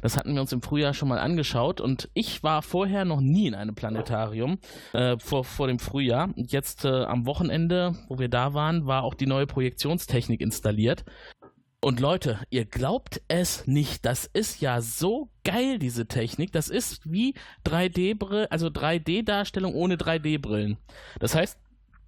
Das 0.00 0.16
hatten 0.16 0.34
wir 0.34 0.40
uns 0.40 0.52
im 0.52 0.62
Frühjahr 0.62 0.94
schon 0.94 1.08
mal 1.08 1.18
angeschaut 1.18 1.80
und 1.80 2.08
ich 2.14 2.42
war 2.42 2.62
vorher 2.62 3.04
noch 3.04 3.20
nie 3.20 3.48
in 3.48 3.54
einem 3.54 3.74
Planetarium 3.74 4.58
äh, 4.92 5.18
vor, 5.18 5.44
vor 5.44 5.66
dem 5.66 5.78
Frühjahr. 5.78 6.30
Und 6.36 6.52
jetzt 6.52 6.84
äh, 6.84 7.04
am 7.04 7.26
Wochenende, 7.26 7.96
wo 8.08 8.18
wir 8.18 8.28
da 8.28 8.54
waren, 8.54 8.86
war 8.86 9.02
auch 9.02 9.14
die 9.14 9.26
neue 9.26 9.46
Projektionstechnik 9.46 10.40
installiert. 10.40 11.04
Und 11.84 11.98
Leute, 11.98 12.38
ihr 12.50 12.64
glaubt 12.64 13.20
es 13.26 13.66
nicht, 13.66 14.04
das 14.04 14.26
ist 14.26 14.60
ja 14.60 14.80
so 14.80 15.30
geil, 15.42 15.80
diese 15.80 16.06
Technik. 16.06 16.52
Das 16.52 16.68
ist 16.68 17.00
wie 17.10 17.34
3D-Brille, 17.66 18.52
also 18.52 18.68
3D-Darstellung 18.68 19.74
ohne 19.74 19.96
3D-Brillen. 19.96 20.76
Das 21.18 21.34
heißt, 21.34 21.58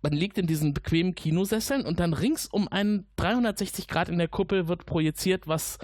man 0.04 0.12
liegt 0.12 0.36
in 0.36 0.46
diesen 0.46 0.74
bequemen 0.74 1.14
Kinosesseln 1.14 1.86
und 1.86 1.98
dann 1.98 2.12
rings 2.12 2.46
um 2.46 2.68
einen 2.68 3.06
360 3.16 3.88
Grad 3.88 4.10
in 4.10 4.18
der 4.18 4.28
Kuppel 4.28 4.68
wird 4.68 4.84
projiziert, 4.84 5.48
was 5.48 5.78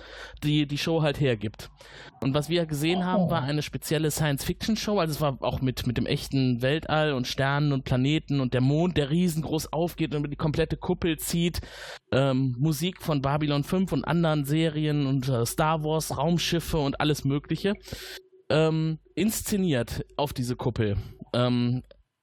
die, 0.44 0.66
die 0.66 0.76
Show 0.76 1.00
halt 1.00 1.18
hergibt. 1.18 1.70
Und 2.20 2.34
was 2.34 2.50
wir 2.50 2.66
gesehen 2.66 3.06
haben, 3.06 3.30
war 3.30 3.42
eine 3.42 3.62
spezielle 3.62 4.10
Science-Fiction-Show. 4.10 4.98
Also 4.98 5.12
es 5.12 5.20
war 5.22 5.38
auch 5.40 5.62
mit, 5.62 5.86
mit 5.86 5.96
dem 5.96 6.04
echten 6.04 6.60
Weltall 6.60 7.14
und 7.14 7.28
Sternen 7.28 7.72
und 7.72 7.84
Planeten 7.84 8.40
und 8.40 8.52
der 8.52 8.60
Mond, 8.60 8.98
der 8.98 9.08
riesengroß 9.08 9.72
aufgeht 9.72 10.14
und 10.14 10.18
über 10.18 10.28
die 10.28 10.36
komplette 10.36 10.76
Kuppel 10.76 11.18
zieht. 11.18 11.62
Ähm, 12.12 12.54
Musik 12.58 13.00
von 13.00 13.22
Babylon 13.22 13.64
5 13.64 13.90
und 13.90 14.04
anderen 14.04 14.44
Serien 14.44 15.06
und 15.06 15.30
äh, 15.30 15.46
Star 15.46 15.82
Wars, 15.82 16.18
Raumschiffe 16.18 16.76
und 16.76 17.00
alles 17.00 17.24
Mögliche. 17.24 17.72
Ähm, 18.50 18.98
inszeniert 19.14 20.04
auf 20.18 20.34
diese 20.34 20.56
Kuppel. 20.56 20.98
Ähm, 21.32 21.82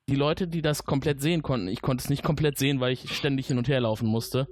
die 0.10 0.16
Leute, 0.16 0.48
die 0.48 0.62
das 0.62 0.86
komplett 0.86 1.22
sehen 1.22 1.42
konnten, 1.42 1.68
ich 1.68 1.82
konnte 1.82 2.02
es 2.02 2.10
nicht 2.10 2.24
komplett 2.24 2.58
sehen, 2.58 2.80
weil 2.80 2.94
ich 2.94 3.14
ständig 3.14 3.48
hin 3.48 3.58
und 3.58 3.68
her 3.68 3.82
laufen 3.82 4.08
musste. 4.08 4.48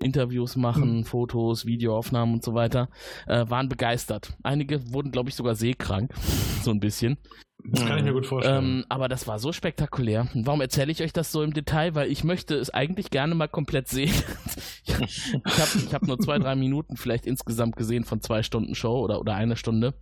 Interviews 0.00 0.56
machen, 0.56 1.04
Fotos, 1.04 1.66
Videoaufnahmen 1.66 2.34
und 2.34 2.44
so 2.44 2.54
weiter, 2.54 2.88
äh, 3.26 3.48
waren 3.48 3.68
begeistert. 3.68 4.36
Einige 4.44 4.92
wurden, 4.92 5.10
glaube 5.10 5.28
ich, 5.28 5.34
sogar 5.34 5.56
seekrank, 5.56 6.12
so 6.62 6.70
ein 6.70 6.80
bisschen. 6.80 7.18
Das 7.64 7.84
kann 7.84 7.98
ich 7.98 8.04
mir 8.04 8.12
gut 8.12 8.26
vorstellen. 8.26 8.64
Ähm, 8.64 8.84
aber 8.88 9.08
das 9.08 9.26
war 9.26 9.40
so 9.40 9.52
spektakulär. 9.52 10.28
Und 10.32 10.46
Warum 10.46 10.60
erzähle 10.60 10.92
ich 10.92 11.02
euch 11.02 11.12
das 11.12 11.32
so 11.32 11.42
im 11.42 11.52
Detail? 11.52 11.96
Weil 11.96 12.10
ich 12.10 12.22
möchte 12.22 12.54
es 12.54 12.70
eigentlich 12.70 13.10
gerne 13.10 13.34
mal 13.34 13.48
komplett 13.48 13.88
sehen. 13.88 14.14
ich 14.84 14.94
habe 14.94 15.92
hab 15.92 16.02
nur 16.02 16.20
zwei, 16.20 16.38
drei 16.38 16.54
Minuten 16.54 16.96
vielleicht 16.96 17.26
insgesamt 17.26 17.74
gesehen 17.74 18.04
von 18.04 18.20
zwei 18.20 18.44
Stunden 18.44 18.76
Show 18.76 19.00
oder, 19.00 19.20
oder 19.20 19.34
eine 19.34 19.56
Stunde. 19.56 19.94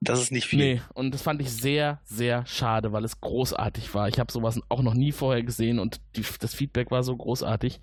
Das 0.00 0.20
ist 0.22 0.30
nicht 0.30 0.46
viel. 0.46 0.58
Nee, 0.60 0.82
und 0.94 1.12
das 1.12 1.22
fand 1.22 1.42
ich 1.42 1.50
sehr, 1.50 2.00
sehr 2.04 2.46
schade, 2.46 2.92
weil 2.92 3.04
es 3.04 3.20
großartig 3.20 3.92
war. 3.94 4.06
Ich 4.08 4.20
habe 4.20 4.30
sowas 4.30 4.60
auch 4.68 4.80
noch 4.82 4.94
nie 4.94 5.10
vorher 5.10 5.42
gesehen 5.42 5.80
und 5.80 6.00
die, 6.14 6.24
das 6.40 6.54
Feedback 6.54 6.92
war 6.92 7.02
so 7.02 7.16
großartig. 7.16 7.80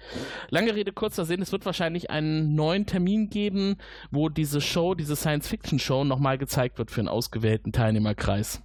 Lange 0.49 0.73
Rede, 0.75 0.93
kurzer 0.93 1.25
Sinn, 1.25 1.41
es 1.41 1.51
wird 1.51 1.65
wahrscheinlich 1.65 2.09
einen 2.11 2.55
neuen 2.55 2.85
Termin 2.85 3.29
geben, 3.29 3.75
wo 4.11 4.29
diese 4.29 4.61
Show, 4.61 4.95
diese 4.95 5.17
Science-Fiction-Show 5.17 6.05
nochmal 6.05 6.37
gezeigt 6.37 6.77
wird 6.77 6.89
für 6.89 7.01
einen 7.01 7.09
ausgewählten 7.09 7.73
Teilnehmerkreis. 7.73 8.63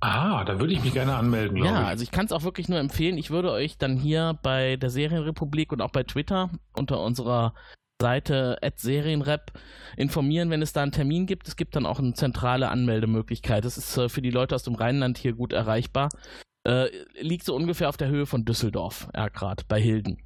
ah, 0.00 0.44
da 0.44 0.58
würde 0.58 0.72
ich 0.72 0.82
mich 0.82 0.94
gerne 0.94 1.14
anmelden, 1.14 1.56
Ja, 1.58 1.82
ich. 1.82 1.86
also 1.86 2.02
ich 2.02 2.10
kann 2.10 2.26
es 2.26 2.32
auch 2.32 2.42
wirklich 2.42 2.68
nur 2.68 2.80
empfehlen. 2.80 3.16
Ich 3.16 3.30
würde 3.30 3.52
euch 3.52 3.78
dann 3.78 3.96
hier 3.96 4.36
bei 4.42 4.74
der 4.74 4.90
Serienrepublik 4.90 5.70
und 5.70 5.80
auch 5.80 5.92
bei 5.92 6.02
Twitter 6.02 6.50
unter 6.72 7.00
unserer 7.00 7.54
Seite 8.02 8.58
@serienrep 8.74 9.52
informieren, 9.96 10.50
wenn 10.50 10.60
es 10.60 10.72
da 10.72 10.82
einen 10.82 10.92
Termin 10.92 11.26
gibt. 11.26 11.46
Es 11.46 11.56
gibt 11.56 11.76
dann 11.76 11.86
auch 11.86 11.98
eine 12.00 12.14
zentrale 12.14 12.68
Anmeldemöglichkeit. 12.68 13.64
Das 13.64 13.78
ist 13.78 13.96
äh, 13.96 14.08
für 14.08 14.22
die 14.22 14.30
Leute 14.30 14.54
aus 14.56 14.64
dem 14.64 14.74
Rheinland 14.74 15.18
hier 15.18 15.32
gut 15.34 15.52
erreichbar. 15.52 16.08
Äh, 16.64 16.88
liegt 17.20 17.44
so 17.44 17.54
ungefähr 17.54 17.88
auf 17.88 17.96
der 17.96 18.08
Höhe 18.08 18.26
von 18.26 18.44
Düsseldorf, 18.44 19.08
Ergrad, 19.12 19.66
bei 19.68 19.80
Hilden. 19.80 20.18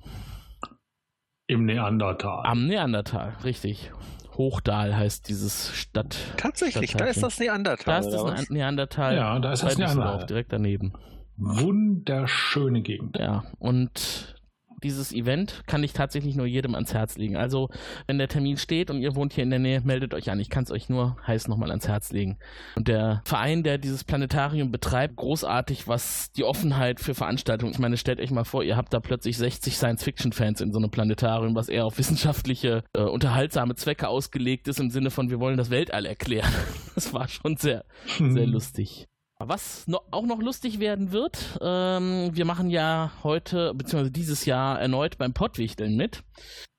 Im 1.48 1.64
Neandertal. 1.66 2.44
Am 2.46 2.66
Neandertal, 2.66 3.34
richtig. 3.44 3.92
Hochdal 4.36 4.96
heißt 4.96 5.28
dieses 5.28 5.74
Stadt. 5.74 6.16
Tatsächlich, 6.36 6.92
da 6.94 7.04
ist 7.06 7.22
das 7.22 7.38
Neandertal. 7.38 7.84
Da 7.94 7.98
ist 8.00 8.10
das 8.10 8.22
was? 8.22 8.50
Neandertal 8.50 9.16
Ja, 9.16 9.38
da 9.38 9.52
ist 9.52 9.62
das 9.62 9.78
Neandertal. 9.78 10.26
direkt 10.26 10.52
daneben. 10.52 10.92
Wunderschöne 11.36 12.82
Gegend. 12.82 13.16
Ja, 13.18 13.44
und 13.58 14.35
dieses 14.82 15.12
Event 15.12 15.62
kann 15.66 15.82
ich 15.82 15.92
tatsächlich 15.92 16.36
nur 16.36 16.46
jedem 16.46 16.74
ans 16.74 16.92
Herz 16.94 17.16
legen. 17.16 17.36
Also, 17.36 17.68
wenn 18.06 18.18
der 18.18 18.28
Termin 18.28 18.56
steht 18.56 18.90
und 18.90 19.00
ihr 19.00 19.14
wohnt 19.14 19.32
hier 19.32 19.44
in 19.44 19.50
der 19.50 19.58
Nähe, 19.58 19.80
meldet 19.84 20.14
euch 20.14 20.30
an. 20.30 20.40
Ich 20.40 20.50
kann 20.50 20.64
es 20.64 20.70
euch 20.70 20.88
nur 20.88 21.16
heiß 21.26 21.48
nochmal 21.48 21.70
ans 21.70 21.88
Herz 21.88 22.12
legen. 22.12 22.38
Und 22.74 22.88
der 22.88 23.22
Verein, 23.24 23.62
der 23.62 23.78
dieses 23.78 24.04
Planetarium 24.04 24.70
betreibt, 24.70 25.16
großartig, 25.16 25.88
was 25.88 26.30
die 26.32 26.44
Offenheit 26.44 27.00
für 27.00 27.14
Veranstaltungen. 27.14 27.72
Ich 27.72 27.78
meine, 27.78 27.96
stellt 27.96 28.20
euch 28.20 28.30
mal 28.30 28.44
vor, 28.44 28.62
ihr 28.62 28.76
habt 28.76 28.92
da 28.92 29.00
plötzlich 29.00 29.36
60 29.38 29.76
Science-Fiction-Fans 29.76 30.60
in 30.60 30.72
so 30.72 30.78
einem 30.78 30.90
Planetarium, 30.90 31.54
was 31.54 31.68
eher 31.68 31.86
auf 31.86 31.98
wissenschaftliche, 31.98 32.84
äh, 32.92 33.02
unterhaltsame 33.02 33.74
Zwecke 33.74 34.08
ausgelegt 34.08 34.68
ist, 34.68 34.80
im 34.80 34.90
Sinne 34.90 35.10
von, 35.10 35.30
wir 35.30 35.40
wollen 35.40 35.56
das 35.56 35.70
Weltall 35.70 36.06
erklären. 36.06 36.52
Das 36.96 37.12
war 37.12 37.28
schon 37.28 37.58
sehr, 37.58 37.84
sehr 38.18 38.46
lustig. 38.46 39.06
Was 39.38 39.86
no 39.86 40.00
auch 40.10 40.24
noch 40.24 40.40
lustig 40.40 40.80
werden 40.80 41.12
wird, 41.12 41.58
ähm, 41.60 42.30
wir 42.32 42.46
machen 42.46 42.70
ja 42.70 43.12
heute, 43.22 43.74
beziehungsweise 43.74 44.10
dieses 44.10 44.46
Jahr 44.46 44.80
erneut 44.80 45.18
beim 45.18 45.34
Pottwichteln 45.34 45.94
mit. 45.94 46.22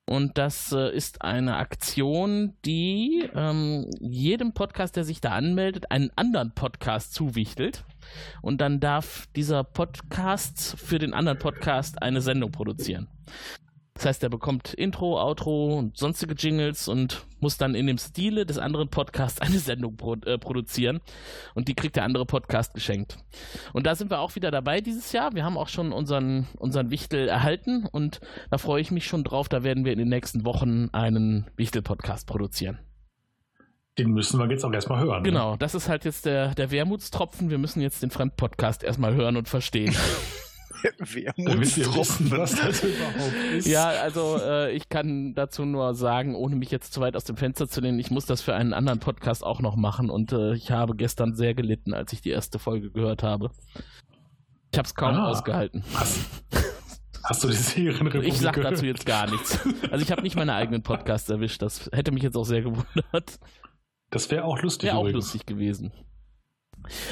Und 0.10 0.38
das 0.38 0.72
äh, 0.72 0.90
ist 0.96 1.22
eine 1.22 1.58
Aktion, 1.58 2.56
die 2.66 3.30
ähm, 3.36 3.88
jedem 4.00 4.54
Podcast, 4.54 4.96
der 4.96 5.04
sich 5.04 5.22
da 5.22 5.34
anmeldet, 5.34 5.92
einen 5.92 6.10
anderen 6.16 6.56
Podcast 6.56 7.14
zuwichtelt. 7.14 7.84
Und 8.42 8.60
dann 8.62 8.80
darf 8.80 9.28
dieser 9.36 9.64
Podcast 9.64 10.78
für 10.80 10.98
den 10.98 11.14
anderen 11.14 11.38
Podcast 11.38 12.02
eine 12.02 12.22
Sendung 12.22 12.52
produzieren. 12.52 13.08
Das 13.98 14.06
heißt, 14.06 14.22
er 14.22 14.30
bekommt 14.30 14.76
Intro, 14.76 15.20
Outro 15.20 15.76
und 15.76 15.98
sonstige 15.98 16.36
Jingles 16.36 16.88
und 16.88 17.26
muss 17.40 17.58
dann 17.58 17.74
in 17.74 17.88
dem 17.88 17.98
Stile 17.98 18.46
des 18.46 18.60
anderen 18.60 18.90
Podcasts 18.90 19.42
eine 19.42 19.58
Sendung 19.58 19.98
pro, 19.98 20.14
äh, 20.14 20.38
produzieren. 20.38 21.02
Und 21.56 21.68
die 21.68 21.74
kriegt 21.74 21.96
der 21.96 22.04
andere 22.04 22.28
Podcast 22.28 22.76
geschenkt. 22.76 23.18
Und 23.74 23.88
da 23.88 23.96
sind 23.96 24.12
wir 24.12 24.20
auch 24.20 24.36
wieder 24.36 24.52
dabei 24.52 24.82
dieses 24.82 25.12
Jahr. 25.14 25.34
Wir 25.34 25.44
haben 25.44 25.58
auch 25.58 25.68
schon 25.68 25.92
unseren, 25.92 26.46
unseren 26.60 26.92
Wichtel 26.92 27.28
erhalten 27.28 27.88
und 27.92 28.20
da 28.52 28.60
freue 28.60 28.82
ich 28.82 28.92
mich 28.92 29.08
schon 29.08 29.24
drauf. 29.24 29.50
Da 29.50 29.64
werden 29.64 29.84
wir 29.84 29.94
in 29.94 30.00
den 30.00 30.10
nächsten 30.10 30.46
Wochen 30.46 30.90
einen 30.92 31.50
Wichtel-Podcast 31.56 32.28
produzieren. 32.28 32.78
Den 33.98 34.12
müssen 34.12 34.40
wir 34.40 34.48
jetzt 34.48 34.64
auch 34.64 34.72
erstmal 34.72 35.00
hören. 35.00 35.24
ne? 35.24 35.30
Genau, 35.30 35.56
das 35.56 35.74
ist 35.74 35.90
halt 35.90 36.06
jetzt 36.06 36.28
der, 36.28 36.54
der 36.54 36.70
Wermutstropfen. 36.70 37.50
Wir 37.50 37.58
müssen 37.58 37.82
jetzt 37.82 38.04
den 38.04 38.12
Fremdpodcast 38.12 38.84
erstmal 38.84 39.16
hören 39.16 39.38
und 39.38 39.50
verstehen. 39.50 39.96
Wissen, 40.98 41.86
was 42.32 42.56
das 42.56 42.84
überhaupt 42.84 43.34
ist. 43.56 43.68
Ja, 43.68 43.88
also 43.90 44.38
äh, 44.42 44.72
ich 44.74 44.90
kann 44.90 45.34
dazu 45.34 45.66
nur 45.66 45.94
sagen, 45.96 46.36
ohne 46.36 46.56
mich 46.56 46.72
jetzt 46.72 46.94
zu 46.94 47.02
weit 47.02 47.16
aus 47.16 47.24
dem 47.24 47.38
Fenster 47.38 47.68
zu 47.68 47.82
lehnen, 47.82 48.00
ich 48.00 48.12
muss 48.12 48.26
das 48.26 48.42
für 48.42 48.54
einen 48.56 48.74
anderen 48.74 49.00
Podcast 49.00 49.44
auch 49.44 49.60
noch 49.62 49.76
machen 49.76 50.10
und 50.10 50.32
äh, 50.32 50.54
ich 50.54 50.72
habe 50.72 50.96
gestern 50.96 51.36
sehr 51.36 51.54
gelitten, 51.54 51.94
als 51.94 52.14
ich 52.14 52.22
die 52.22 52.30
erste 52.32 52.60
Folge 52.60 52.92
gehört 52.92 53.24
habe. 53.24 53.52
Ich 54.72 54.78
habe 54.78 54.86
es 54.88 54.96
kaum 54.96 55.16
Ah. 55.16 55.30
ausgehalten. 55.30 55.84
Hast, 55.94 56.20
Hast 57.24 57.44
du 57.44 57.48
die 57.50 57.56
Serienrepublik 57.56 58.24
Ich 58.32 58.40
sag 58.40 58.56
gehört? 58.56 58.74
dazu 58.74 58.86
jetzt 58.86 59.06
gar 59.06 59.30
nichts. 59.30 59.60
Also 59.92 60.04
ich 60.04 60.12
habe 60.12 60.22
nicht 60.22 60.36
meine 60.38 60.54
eigenen 60.54 60.82
Podcasts 60.84 61.30
erwischt. 61.30 61.62
Das 61.62 61.90
hätte 61.92 62.12
mich 62.12 62.24
jetzt 62.24 62.38
auch 62.38 62.46
sehr 62.46 62.62
gewundert. 62.62 63.40
Das 64.12 64.32
wäre 64.32 64.46
auch 64.46 64.62
lustig 64.62 64.88
Wäre 64.88 64.98
auch 64.98 65.10
lustig 65.10 65.46
gewesen. 65.46 65.92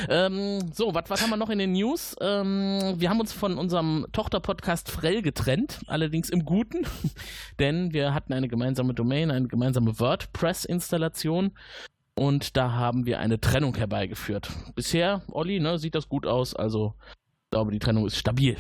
Ähm, 0.09 0.71
so, 0.73 0.93
was 0.93 1.21
haben 1.21 1.29
wir 1.29 1.37
noch 1.37 1.49
in 1.49 1.59
den 1.59 1.73
News? 1.73 2.15
Ähm, 2.21 2.95
wir 2.97 3.09
haben 3.09 3.19
uns 3.19 3.33
von 3.33 3.57
unserem 3.57 4.05
Tochterpodcast 4.11 4.89
Frell 4.89 5.21
getrennt, 5.21 5.79
allerdings 5.87 6.29
im 6.29 6.45
Guten, 6.45 6.85
denn 7.59 7.93
wir 7.93 8.13
hatten 8.13 8.33
eine 8.33 8.47
gemeinsame 8.47 8.93
Domain, 8.93 9.31
eine 9.31 9.47
gemeinsame 9.47 9.99
WordPress-Installation 9.99 11.51
und 12.15 12.55
da 12.57 12.71
haben 12.73 13.05
wir 13.05 13.19
eine 13.19 13.39
Trennung 13.39 13.75
herbeigeführt. 13.75 14.49
Bisher, 14.75 15.21
Olli, 15.31 15.59
ne, 15.59 15.77
sieht 15.77 15.95
das 15.95 16.09
gut 16.09 16.25
aus, 16.25 16.55
also 16.55 16.93
ich 17.43 17.49
glaube, 17.51 17.71
die 17.71 17.79
Trennung 17.79 18.05
ist 18.05 18.17
stabil 18.17 18.57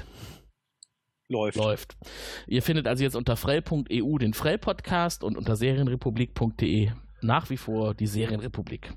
Läuft. 1.27 1.57
läuft. 1.57 1.97
Ihr 2.45 2.61
findet 2.61 2.87
also 2.87 3.03
jetzt 3.03 3.15
unter 3.15 3.35
frell.eu 3.35 4.17
den 4.17 4.33
Frell-Podcast 4.33 5.23
und 5.23 5.37
unter 5.37 5.55
serienrepublik.de 5.55 6.91
nach 7.21 7.49
wie 7.49 7.57
vor 7.57 7.95
die 7.95 8.07
Serienrepublik. 8.07 8.93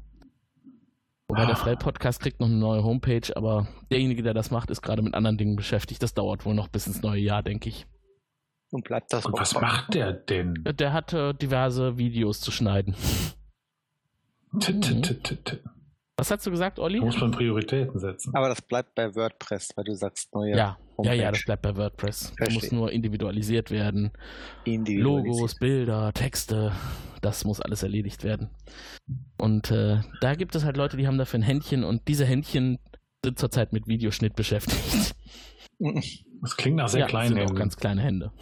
Wobei 1.30 1.44
der 1.44 1.56
Ah. 1.56 1.58
Frell-Podcast 1.58 2.20
kriegt 2.20 2.40
noch 2.40 2.46
eine 2.46 2.56
neue 2.56 2.82
Homepage, 2.82 3.36
aber 3.36 3.68
derjenige, 3.90 4.22
der 4.22 4.32
das 4.32 4.50
macht, 4.50 4.70
ist 4.70 4.80
gerade 4.80 5.02
mit 5.02 5.14
anderen 5.14 5.36
Dingen 5.36 5.56
beschäftigt. 5.56 6.02
Das 6.02 6.14
dauert 6.14 6.46
wohl 6.46 6.54
noch 6.54 6.68
bis 6.68 6.86
ins 6.86 7.02
neue 7.02 7.20
Jahr, 7.20 7.42
denke 7.42 7.68
ich. 7.68 7.86
Und 8.70 8.84
bleibt 8.84 9.12
das 9.12 9.26
Und 9.26 9.38
was 9.38 9.52
bei- 9.52 9.60
macht 9.60 9.92
der 9.92 10.12
denn? 10.14 10.64
Der 10.64 10.94
hat 10.94 11.12
äh, 11.12 11.34
diverse 11.34 11.98
Videos 11.98 12.40
zu 12.40 12.50
schneiden. 12.50 12.94
T- 14.58 14.72
t- 14.80 15.00
t- 15.02 15.14
t- 15.14 15.36
t- 15.36 15.58
Was 16.18 16.30
hast 16.32 16.44
du 16.44 16.50
gesagt, 16.50 16.80
Olli? 16.80 16.98
Da 16.98 17.04
muss 17.06 17.20
man 17.20 17.30
Prioritäten 17.30 17.98
setzen. 17.98 18.34
Aber 18.34 18.48
das 18.48 18.60
bleibt 18.60 18.94
bei 18.96 19.14
WordPress, 19.14 19.70
weil 19.76 19.84
du 19.84 19.94
sagst 19.94 20.34
neue 20.34 20.50
Ja, 20.50 20.56
ja, 20.56 20.66
ja, 20.66 20.76
Homepage. 20.96 21.30
das 21.32 21.44
bleibt 21.44 21.62
bei 21.62 21.76
WordPress. 21.76 22.32
Da 22.36 22.44
muss 22.46 22.54
Verstehe. 22.54 22.78
nur 22.78 22.90
individualisiert 22.92 23.70
werden. 23.70 24.10
individualisiert. 24.64 25.32
Logos, 25.36 25.54
Bilder, 25.54 26.12
Texte, 26.12 26.72
das 27.22 27.44
muss 27.44 27.60
alles 27.60 27.84
erledigt 27.84 28.24
werden. 28.24 28.50
Und 29.40 29.70
äh, 29.70 30.00
da 30.20 30.34
gibt 30.34 30.56
es 30.56 30.64
halt 30.64 30.76
Leute, 30.76 30.96
die 30.96 31.06
haben 31.06 31.18
dafür 31.18 31.38
ein 31.38 31.42
Händchen 31.44 31.84
und 31.84 32.08
diese 32.08 32.24
Händchen 32.26 32.78
sind 33.24 33.38
zurzeit 33.38 33.72
mit 33.72 33.86
Videoschnitt 33.86 34.34
beschäftigt. 34.34 35.14
Das 36.42 36.56
klingt 36.56 36.76
nach 36.76 36.88
sehr 36.88 37.02
ja, 37.02 37.06
kleinen 37.06 37.28
sind 37.28 37.38
auch 37.38 37.42
Händen. 37.42 37.56
ganz 37.56 37.76
kleine 37.76 38.00
Hände. 38.02 38.32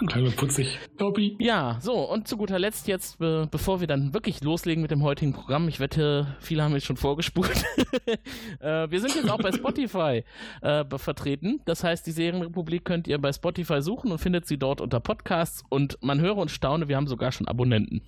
Und 0.00 0.36
putzig. 0.36 0.78
Dobby. 0.98 1.36
Ja, 1.38 1.78
so, 1.80 2.10
und 2.10 2.26
zu 2.26 2.36
guter 2.36 2.58
Letzt 2.58 2.88
jetzt, 2.88 3.20
äh, 3.20 3.46
bevor 3.48 3.80
wir 3.80 3.86
dann 3.86 4.12
wirklich 4.14 4.42
loslegen 4.42 4.82
mit 4.82 4.90
dem 4.90 5.02
heutigen 5.04 5.32
Programm, 5.32 5.68
ich 5.68 5.78
wette, 5.78 6.36
viele 6.40 6.62
haben 6.64 6.72
jetzt 6.74 6.86
schon 6.86 6.96
vorgespult. 6.96 7.62
äh, 8.60 8.90
wir 8.90 9.00
sind 9.00 9.14
jetzt 9.14 9.30
auch 9.30 9.38
bei 9.38 9.52
Spotify 9.52 10.24
äh, 10.62 10.84
be- 10.84 10.98
vertreten. 10.98 11.60
Das 11.66 11.84
heißt, 11.84 12.04
die 12.06 12.10
Serienrepublik 12.12 12.84
könnt 12.84 13.06
ihr 13.06 13.18
bei 13.18 13.32
Spotify 13.32 13.80
suchen 13.80 14.10
und 14.10 14.18
findet 14.18 14.46
sie 14.46 14.58
dort 14.58 14.80
unter 14.80 14.98
Podcasts 15.00 15.62
und 15.68 15.98
man 16.02 16.20
höre 16.20 16.36
und 16.38 16.50
staune, 16.50 16.88
wir 16.88 16.96
haben 16.96 17.06
sogar 17.06 17.30
schon 17.30 17.46
Abonnenten. 17.46 18.02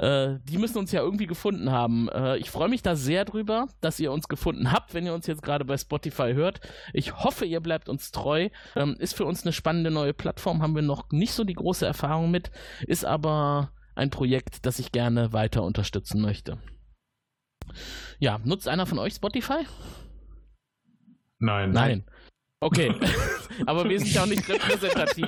Äh, 0.00 0.38
die 0.44 0.56
müssen 0.56 0.78
uns 0.78 0.92
ja 0.92 1.02
irgendwie 1.02 1.26
gefunden 1.26 1.70
haben. 1.70 2.08
Äh, 2.08 2.38
ich 2.38 2.50
freue 2.50 2.70
mich 2.70 2.80
da 2.80 2.96
sehr 2.96 3.26
drüber, 3.26 3.68
dass 3.82 4.00
ihr 4.00 4.12
uns 4.12 4.28
gefunden 4.28 4.72
habt, 4.72 4.94
wenn 4.94 5.04
ihr 5.04 5.12
uns 5.12 5.26
jetzt 5.26 5.42
gerade 5.42 5.66
bei 5.66 5.76
Spotify 5.76 6.32
hört. 6.32 6.60
Ich 6.94 7.16
hoffe, 7.22 7.44
ihr 7.44 7.60
bleibt 7.60 7.90
uns 7.90 8.10
treu. 8.10 8.48
Ähm, 8.76 8.96
ist 8.98 9.14
für 9.14 9.26
uns 9.26 9.42
eine 9.42 9.52
spannende 9.52 9.90
neue 9.90 10.14
Plattform, 10.14 10.62
haben 10.62 10.74
wir 10.74 10.82
noch 10.82 11.10
nicht 11.10 11.34
so 11.34 11.44
die 11.44 11.54
große 11.54 11.84
Erfahrung 11.84 12.30
mit, 12.30 12.50
ist 12.86 13.04
aber 13.04 13.72
ein 13.94 14.08
Projekt, 14.08 14.64
das 14.64 14.78
ich 14.78 14.90
gerne 14.90 15.34
weiter 15.34 15.62
unterstützen 15.62 16.22
möchte. 16.22 16.56
Ja, 18.18 18.40
nutzt 18.42 18.68
einer 18.68 18.86
von 18.86 18.98
euch 18.98 19.14
Spotify? 19.14 19.66
Nein. 21.38 21.72
Nein. 21.72 22.04
Okay, 22.62 22.94
aber 23.66 23.88
wir 23.88 23.98
sind 23.98 24.12
ja 24.12 24.22
auch 24.22 24.26
nicht 24.26 24.46
repräsentativ. 24.46 25.26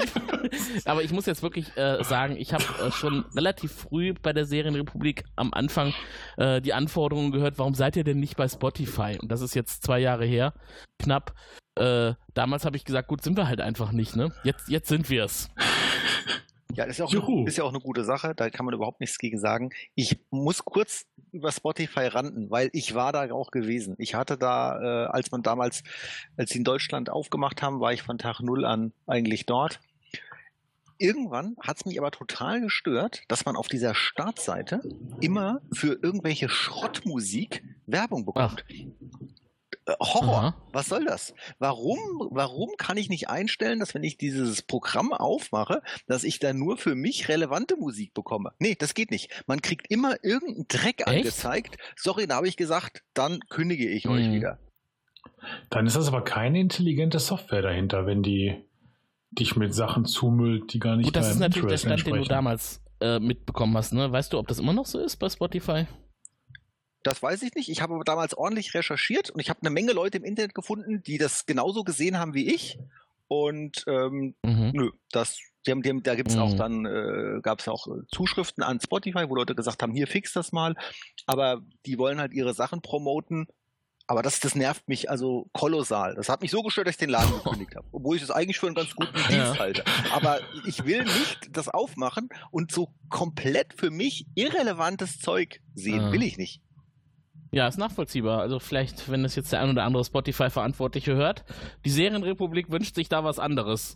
aber 0.84 1.02
ich 1.02 1.12
muss 1.12 1.24
jetzt 1.24 1.42
wirklich 1.42 1.74
äh, 1.78 2.04
sagen, 2.04 2.36
ich 2.36 2.52
habe 2.52 2.64
äh, 2.84 2.90
schon 2.92 3.24
relativ 3.34 3.72
früh 3.72 4.12
bei 4.12 4.34
der 4.34 4.44
Serienrepublik 4.44 5.24
am 5.34 5.54
Anfang 5.54 5.94
äh, 6.36 6.60
die 6.60 6.74
Anforderungen 6.74 7.32
gehört, 7.32 7.58
warum 7.58 7.74
seid 7.74 7.96
ihr 7.96 8.04
denn 8.04 8.20
nicht 8.20 8.36
bei 8.36 8.48
Spotify? 8.48 9.16
Und 9.18 9.32
das 9.32 9.40
ist 9.40 9.54
jetzt 9.54 9.82
zwei 9.82 9.98
Jahre 9.98 10.26
her, 10.26 10.52
knapp. 11.02 11.34
Äh, 11.74 12.12
damals 12.34 12.66
habe 12.66 12.76
ich 12.76 12.84
gesagt, 12.84 13.08
gut, 13.08 13.22
sind 13.22 13.38
wir 13.38 13.48
halt 13.48 13.62
einfach 13.62 13.92
nicht, 13.92 14.14
ne? 14.14 14.30
Jetzt, 14.44 14.68
jetzt 14.68 14.88
sind 14.88 15.08
wir 15.08 15.24
es. 15.24 15.48
Ja, 16.74 16.86
das 16.86 16.94
ist 16.94 16.98
ja, 16.98 17.04
auch 17.04 17.12
Juhu. 17.12 17.46
ist 17.46 17.58
ja 17.58 17.64
auch 17.64 17.70
eine 17.70 17.80
gute 17.80 18.04
Sache, 18.04 18.34
da 18.34 18.48
kann 18.50 18.64
man 18.64 18.74
überhaupt 18.74 19.00
nichts 19.00 19.18
gegen 19.18 19.38
sagen. 19.38 19.70
Ich 19.94 20.18
muss 20.30 20.64
kurz 20.64 21.06
über 21.30 21.52
Spotify 21.52 22.06
rannten, 22.06 22.50
weil 22.50 22.70
ich 22.72 22.94
war 22.94 23.12
da 23.12 23.30
auch 23.30 23.50
gewesen. 23.50 23.94
Ich 23.98 24.14
hatte 24.14 24.38
da, 24.38 24.80
äh, 24.80 25.06
als 25.08 25.30
man 25.30 25.42
damals, 25.42 25.82
als 26.36 26.50
sie 26.50 26.58
in 26.58 26.64
Deutschland 26.64 27.10
aufgemacht 27.10 27.62
haben, 27.62 27.80
war 27.80 27.92
ich 27.92 28.02
von 28.02 28.18
Tag 28.18 28.40
Null 28.40 28.64
an 28.64 28.92
eigentlich 29.06 29.46
dort. 29.46 29.80
Irgendwann 30.98 31.56
hat 31.60 31.78
es 31.78 31.84
mich 31.84 31.98
aber 31.98 32.10
total 32.10 32.60
gestört, 32.60 33.22
dass 33.28 33.44
man 33.44 33.56
auf 33.56 33.68
dieser 33.68 33.94
Startseite 33.94 34.82
immer 35.20 35.60
für 35.72 35.98
irgendwelche 36.00 36.48
Schrottmusik 36.48 37.64
Werbung 37.86 38.24
bekommt. 38.24 38.64
Äh, 38.68 38.86
Horror. 39.98 40.38
Aha. 40.38 40.54
Was 40.72 40.86
soll 40.86 41.04
das? 41.04 41.34
Warum, 41.58 41.98
warum 42.30 42.70
kann 42.78 42.96
ich 42.96 43.08
nicht 43.08 43.28
einstellen, 43.28 43.80
dass 43.80 43.94
wenn 43.94 44.04
ich 44.04 44.16
dieses 44.16 44.62
Programm 44.62 45.12
aufmache, 45.12 45.82
dass 46.06 46.24
ich 46.24 46.38
da 46.38 46.52
nur 46.52 46.76
für 46.76 46.94
mich 46.94 47.28
relevante 47.28 47.76
Musik 47.76 48.14
bekomme? 48.14 48.52
Nee, 48.58 48.76
das 48.78 48.94
geht 48.94 49.10
nicht. 49.10 49.42
Man 49.46 49.60
kriegt 49.60 49.90
immer 49.90 50.22
irgendeinen 50.22 50.66
Dreck 50.68 51.00
Echt? 51.00 51.08
angezeigt. 51.08 51.76
Sorry, 51.96 52.26
da 52.26 52.36
habe 52.36 52.48
ich 52.48 52.56
gesagt, 52.56 53.02
dann 53.14 53.40
kündige 53.50 53.88
ich 53.88 54.08
euch 54.08 54.28
Mhm. 54.28 54.32
wieder. 54.32 54.58
Dann 55.70 55.86
ist 55.86 55.96
das 55.96 56.08
aber 56.08 56.22
keine 56.22 56.60
intelligente 56.60 57.18
Software 57.18 57.62
dahinter, 57.62 58.06
wenn 58.06 58.22
die 58.22 58.64
dich 59.30 59.56
mit 59.56 59.74
Sachen 59.74 60.04
zumüllt, 60.04 60.72
die 60.72 60.78
gar 60.78 60.96
nicht 60.96 61.06
Gut, 61.06 61.16
das 61.16 61.30
ist 61.30 61.38
natürlich 61.38 61.66
der 61.66 61.72
Interest 61.72 62.00
Stand, 62.02 62.06
den 62.06 62.22
du 62.22 62.28
damals 62.28 62.82
äh, 63.00 63.18
mitbekommen 63.18 63.76
hast, 63.76 63.92
ne? 63.92 64.12
Weißt 64.12 64.32
du, 64.32 64.38
ob 64.38 64.46
das 64.46 64.58
immer 64.58 64.72
noch 64.72 64.86
so 64.86 64.98
ist 64.98 65.16
bei 65.16 65.28
Spotify? 65.28 65.86
Das 67.02 67.22
weiß 67.22 67.42
ich 67.42 67.54
nicht. 67.54 67.68
Ich 67.68 67.82
habe 67.82 67.94
aber 67.94 68.04
damals 68.04 68.34
ordentlich 68.34 68.74
recherchiert 68.74 69.30
und 69.30 69.40
ich 69.40 69.50
habe 69.50 69.60
eine 69.62 69.70
Menge 69.70 69.92
Leute 69.92 70.18
im 70.18 70.24
Internet 70.24 70.54
gefunden, 70.54 71.02
die 71.02 71.18
das 71.18 71.46
genauso 71.46 71.82
gesehen 71.84 72.18
haben 72.18 72.34
wie 72.34 72.52
ich. 72.54 72.78
Und 73.28 73.84
ähm, 73.86 74.34
Mhm. 74.44 74.70
Nö, 74.74 74.90
das, 75.10 75.38
die 75.66 75.70
haben, 75.70 75.82
die 75.82 75.88
haben, 75.88 76.02
da 76.02 76.14
gibt's 76.14 76.36
auch 76.36 76.52
Mhm. 76.52 76.56
dann, 76.58 76.86
äh, 76.86 77.40
gab 77.42 77.60
es 77.60 77.68
auch 77.68 77.86
äh, 77.88 78.02
Zuschriften 78.12 78.62
an 78.62 78.78
Spotify, 78.80 79.28
wo 79.28 79.34
Leute 79.34 79.54
gesagt 79.54 79.82
haben, 79.82 79.92
hier 79.92 80.06
fix 80.06 80.32
das 80.32 80.52
mal. 80.52 80.74
Aber 81.26 81.62
die 81.86 81.98
wollen 81.98 82.20
halt 82.20 82.32
ihre 82.34 82.54
Sachen 82.54 82.82
promoten. 82.82 83.46
Aber 84.08 84.22
das, 84.22 84.40
das 84.40 84.54
nervt 84.54 84.88
mich 84.88 85.08
also 85.10 85.48
kolossal. 85.52 86.14
Das 86.16 86.28
hat 86.28 86.42
mich 86.42 86.50
so 86.50 86.62
gestört, 86.62 86.86
dass 86.88 86.94
ich 86.94 86.98
den 86.98 87.08
Laden 87.08 87.32
gekündigt 87.32 87.74
habe. 87.76 87.86
Obwohl 87.92 88.16
ich 88.16 88.22
es 88.22 88.30
eigentlich 88.30 88.58
für 88.58 88.66
einen 88.66 88.74
ganz 88.74 88.94
guten 88.94 89.14
Dienst 89.28 89.58
halte. 89.58 89.84
Aber 90.12 90.40
ich 90.66 90.84
will 90.84 91.04
nicht 91.04 91.56
das 91.56 91.68
aufmachen 91.68 92.28
und 92.50 92.72
so 92.72 92.88
komplett 93.08 93.72
für 93.74 93.90
mich 93.90 94.26
irrelevantes 94.34 95.18
Zeug 95.20 95.60
sehen. 95.74 96.00
Ah. 96.00 96.12
Will 96.12 96.22
ich 96.22 96.36
nicht. 96.36 96.60
Ja, 97.54 97.68
ist 97.68 97.78
nachvollziehbar. 97.78 98.40
Also 98.40 98.58
vielleicht, 98.58 99.10
wenn 99.10 99.22
das 99.22 99.36
jetzt 99.36 99.52
der 99.52 99.60
ein 99.60 99.68
oder 99.68 99.84
andere 99.84 100.04
Spotify-Verantwortliche 100.04 101.14
hört, 101.14 101.44
die 101.84 101.90
Serienrepublik 101.90 102.70
wünscht 102.70 102.94
sich 102.94 103.10
da 103.10 103.24
was 103.24 103.38
anderes. 103.38 103.94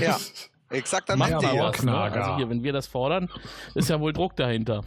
Ja, 0.00 0.18
exakt 0.70 1.10
an 1.10 1.18
Macht 1.18 1.30
Ja, 1.30 1.42
was. 1.42 1.80
auch 1.80 1.84
Ne? 1.84 1.94
Also 1.94 2.36
hier, 2.36 2.48
wenn 2.48 2.62
wir 2.62 2.72
das 2.72 2.86
fordern, 2.86 3.28
ist 3.74 3.90
ja 3.90 4.00
wohl 4.00 4.14
Druck 4.14 4.36
dahinter. 4.36 4.80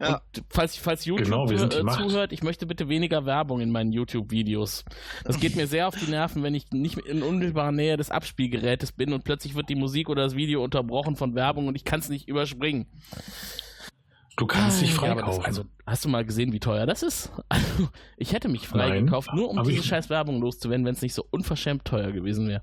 Ja. 0.00 0.14
Und 0.14 0.44
falls, 0.48 0.76
falls 0.76 1.04
YouTube 1.04 1.24
Genau, 1.24 1.50
äh, 1.50 1.68
zuhört, 1.68 2.32
ich 2.32 2.42
möchte 2.42 2.66
bitte 2.66 2.88
weniger 2.88 3.26
Werbung 3.26 3.60
in 3.60 3.70
meinen 3.70 3.92
YouTube-Videos. 3.92 4.84
Das 5.24 5.40
geht 5.40 5.56
mir 5.56 5.66
sehr 5.66 5.88
auf 5.88 5.96
die 5.96 6.10
Nerven, 6.10 6.42
wenn 6.42 6.54
ich 6.54 6.70
nicht 6.70 6.98
in 6.98 7.22
unmittelbarer 7.22 7.72
Nähe 7.72 7.96
des 7.96 8.10
Abspielgerätes 8.10 8.92
bin 8.92 9.12
und 9.12 9.24
plötzlich 9.24 9.54
wird 9.54 9.68
die 9.68 9.76
Musik 9.76 10.08
oder 10.08 10.22
das 10.22 10.36
Video 10.36 10.62
unterbrochen 10.62 11.16
von 11.16 11.34
Werbung 11.34 11.68
und 11.68 11.76
ich 11.76 11.84
kann 11.84 12.00
es 12.00 12.08
nicht 12.08 12.28
überspringen. 12.28 12.86
Du 14.36 14.46
kannst 14.46 14.80
dich 14.82 14.90
Ja, 14.96 15.02
aber 15.12 15.20
freikaufen. 15.20 15.36
das, 15.38 15.44
also, 15.46 15.64
hast 15.86 16.04
du 16.04 16.08
mal 16.08 16.24
gesehen, 16.24 16.52
wie 16.52 16.60
teuer 16.60 16.86
das 16.86 17.02
ist? 17.02 17.30
Also, 17.48 17.88
ich 18.16 18.32
hätte 18.32 18.48
mich 18.48 18.66
freigekauft, 18.66 19.32
nur 19.34 19.50
um 19.50 19.62
diese 19.64 19.80
ich- 19.80 19.86
scheiß 19.86 20.10
Werbung 20.10 20.40
loszuwerden, 20.40 20.84
wenn 20.84 20.94
es 20.94 21.02
nicht 21.02 21.14
so 21.14 21.24
unverschämt 21.30 21.84
teuer 21.84 22.10
gewesen 22.12 22.48
wäre. 22.48 22.62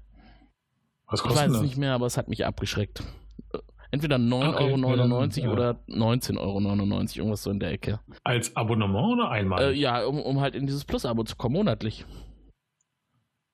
Was 1.08 1.20
Ich 1.22 1.26
kostet 1.28 1.48
weiß 1.50 1.56
es 1.58 1.62
nicht 1.62 1.78
mehr, 1.78 1.94
aber 1.94 2.06
es 2.08 2.18
hat 2.18 2.28
mich 2.28 2.46
abgeschreckt. 2.46 3.04
Äh, 3.54 3.60
Entweder 3.94 4.16
9,99 4.18 4.48
Okay, 4.54 5.48
Euro 5.48 5.54
ja. 5.54 5.54
oder 5.54 5.80
19,99 5.90 6.38
Euro, 6.40 6.60
irgendwas 7.18 7.44
so 7.44 7.52
in 7.52 7.60
der 7.60 7.72
Ecke. 7.72 8.00
Als 8.24 8.56
Abonnement 8.56 9.14
oder 9.20 9.30
einmal? 9.30 9.62
Äh, 9.64 9.72
ja, 9.74 10.06
um, 10.06 10.22
um 10.22 10.40
halt 10.40 10.56
in 10.56 10.66
dieses 10.66 10.86
Plus-Abo 10.86 11.24
zu 11.26 11.36
kommen, 11.36 11.56
monatlich. 11.56 12.06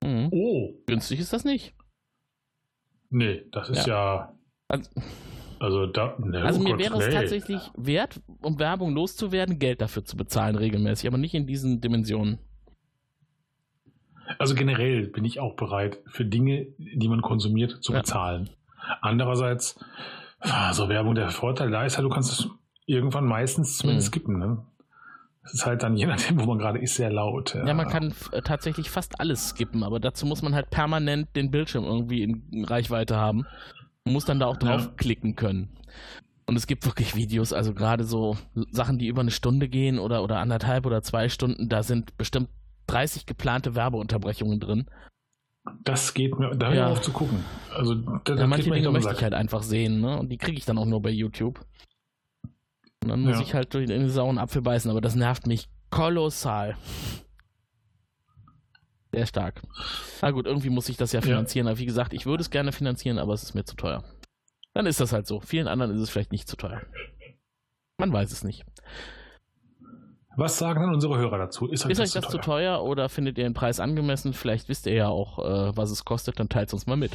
Mhm. 0.03 0.29
Oh, 0.31 0.73
Günstig 0.85 1.19
ist 1.19 1.33
das 1.33 1.43
nicht. 1.43 1.73
nee, 3.09 3.43
das 3.51 3.69
ist 3.69 3.87
ja. 3.87 4.31
Also, 4.67 4.89
Also, 5.59 5.87
da. 5.87 6.15
Ne, 6.19 6.41
also 6.43 6.59
oh 6.59 6.63
mir 6.63 6.69
Gott, 6.71 6.79
wäre 6.79 6.97
es 6.97 7.07
nee. 7.07 7.13
tatsächlich 7.13 7.61
wert, 7.75 8.21
um 8.41 8.59
Werbung 8.59 8.93
loszuwerden, 8.93 9.59
Geld 9.59 9.81
dafür 9.81 10.03
zu 10.05 10.15
bezahlen 10.17 10.55
regelmäßig, 10.55 11.07
aber 11.07 11.17
nicht 11.17 11.33
in 11.33 11.47
diesen 11.47 11.81
Dimensionen. 11.81 12.39
Also 14.39 14.55
generell 14.55 15.07
bin 15.07 15.23
ich 15.25 15.39
auch 15.39 15.55
bereit, 15.55 15.99
für 16.07 16.25
Dinge, 16.25 16.67
die 16.77 17.07
man 17.07 17.21
konsumiert, 17.21 17.77
zu 17.81 17.93
Ja. 17.93 17.99
bezahlen. 17.99 18.49
Andererseits, 19.01 19.79
ah, 20.39 20.73
so 20.73 20.89
Werbung, 20.89 21.15
der 21.15 21.29
Vorteil 21.29 21.71
da 21.71 21.85
ist 21.85 21.95
ja, 21.95 22.01
du 22.01 22.09
kannst 22.09 22.31
es 22.33 22.49
irgendwann 22.85 23.25
meistens 23.25 23.77
zumindest 23.77 24.09
Mhm. 24.09 24.11
skippen. 24.11 24.37
Ne? 24.39 24.57
Es 25.43 25.53
ist 25.53 25.65
halt 25.65 25.81
dann, 25.81 25.95
je 25.97 26.05
nachdem, 26.05 26.41
wo 26.41 26.45
man 26.45 26.57
gerade 26.57 26.79
ist, 26.79 26.95
sehr 26.95 27.09
laut. 27.11 27.55
Ja, 27.55 27.73
man 27.73 27.87
kann 27.87 28.13
äh, 28.33 28.41
tatsächlich 28.41 28.89
fast 28.89 29.19
alles 29.21 29.49
skippen, 29.49 29.83
aber 29.83 29.99
dazu 30.01 30.25
muss 30.25 30.41
man 30.41 30.53
halt 30.53 30.69
permanent 30.69 31.33
den 31.35 31.49
Bildschirm 31.49 31.85
irgendwie 31.85 32.23
in 32.23 32.65
Reichweite 32.65 33.15
haben. 33.15 33.45
Man 34.07 34.13
muss 34.13 34.25
dann 34.25 34.39
da 34.39 34.47
auch 34.47 34.57
draufklicken 34.57 35.35
können. 35.35 35.69
Und 36.45 36.55
es 36.55 36.65
gibt 36.65 36.85
wirklich 36.85 37.15
Videos, 37.15 37.51
also 37.51 37.73
gerade 37.73 38.05
so 38.05 38.37
Sachen, 38.71 38.97
die 38.97 39.07
über 39.07 39.19
eine 39.21 39.31
Stunde 39.31 39.67
gehen 39.67 39.99
oder, 39.99 40.23
oder 40.23 40.39
anderthalb 40.39 40.85
oder 40.85 41.01
zwei 41.01 41.27
Stunden, 41.27 41.67
da 41.67 41.83
sind 41.83 42.17
bestimmt 42.17 42.49
30 42.87 43.25
geplante 43.25 43.75
Werbeunterbrechungen 43.75 44.61
drin. 44.61 44.85
Das 45.83 46.13
geht 46.13 46.39
mir, 46.39 46.55
da 46.55 46.73
ja. 46.73 46.87
auf 46.87 47.01
zu 47.01 47.11
gucken. 47.11 47.43
Also, 47.75 47.95
da, 47.95 48.35
ja, 48.35 48.47
manche 48.47 48.71
Dinge 48.71 48.91
möchte 48.91 49.11
ich 49.11 49.21
halt 49.21 49.33
einfach 49.33 49.61
sehen, 49.61 49.99
ne? 49.99 50.17
Und 50.17 50.29
die 50.29 50.37
kriege 50.37 50.57
ich 50.57 50.63
dann 50.63 50.77
auch 50.77 50.85
nur 50.85 51.01
bei 51.01 51.09
YouTube. 51.09 51.65
Und 53.03 53.09
dann 53.09 53.21
muss 53.21 53.35
ja. 53.35 53.41
ich 53.41 53.53
halt 53.53 53.73
durch 53.73 53.87
den 53.87 54.09
sauren 54.09 54.37
Apfel 54.37 54.61
beißen, 54.61 54.89
aber 54.89 55.01
das 55.01 55.15
nervt 55.15 55.45
mich 55.45 55.67
kolossal. 55.89 56.77
Sehr 59.11 59.25
stark. 59.25 59.61
Na 60.21 60.31
gut, 60.31 60.45
irgendwie 60.45 60.69
muss 60.69 60.89
ich 60.89 60.97
das 60.97 61.11
ja 61.11 61.21
finanzieren. 61.21 61.67
Ja. 61.67 61.71
Aber 61.71 61.79
wie 61.79 61.85
gesagt, 61.85 62.13
ich 62.13 62.25
würde 62.25 62.41
es 62.41 62.49
gerne 62.49 62.71
finanzieren, 62.71 63.19
aber 63.19 63.33
es 63.33 63.43
ist 63.43 63.53
mir 63.53 63.63
zu 63.63 63.75
teuer. 63.75 64.03
Dann 64.73 64.85
ist 64.85 64.99
das 64.99 65.13
halt 65.13 65.27
so. 65.27 65.39
Vielen 65.39 65.67
anderen 65.67 65.95
ist 65.95 66.01
es 66.01 66.09
vielleicht 66.09 66.31
nicht 66.31 66.47
zu 66.47 66.57
teuer. 66.57 66.81
Man 67.97 68.11
weiß 68.13 68.31
es 68.31 68.43
nicht. 68.43 68.65
Was 70.35 70.59
sagen 70.59 70.81
denn 70.81 70.93
unsere 70.93 71.17
Hörer 71.17 71.39
dazu? 71.39 71.67
Ist 71.67 71.85
euch, 71.85 71.91
ist 71.91 71.99
das, 71.99 72.15
euch 72.15 72.21
das 72.21 72.31
zu, 72.31 72.37
teuer? 72.37 72.41
zu 72.41 72.49
teuer 72.49 72.83
oder 72.83 73.09
findet 73.09 73.39
ihr 73.39 73.43
den 73.43 73.55
Preis 73.55 73.79
angemessen? 73.79 74.33
Vielleicht 74.33 74.69
wisst 74.69 74.85
ihr 74.85 74.93
ja 74.93 75.07
auch, 75.07 75.39
äh, 75.39 75.75
was 75.75 75.89
es 75.89 76.05
kostet, 76.05 76.39
dann 76.39 76.47
teilt 76.47 76.67
es 76.67 76.73
uns 76.73 76.85
mal 76.85 76.95
mit. 76.95 77.11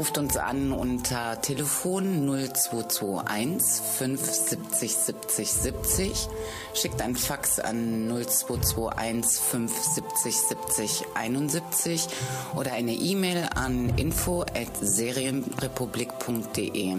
Ruft 0.00 0.16
uns 0.16 0.38
an 0.38 0.72
unter 0.72 1.42
Telefon 1.42 2.26
0221 2.26 3.82
570 3.98 4.96
70 4.96 5.52
70. 5.52 6.28
Schickt 6.72 7.02
ein 7.02 7.14
Fax 7.14 7.60
an 7.60 8.08
0221 8.08 9.42
570 9.42 10.34
70 10.34 11.04
71 11.12 12.08
oder 12.56 12.72
eine 12.72 12.94
E-Mail 12.94 13.50
an 13.54 13.90
info 13.98 14.40
at 14.40 14.74
serienrepublik.de. 14.80 16.96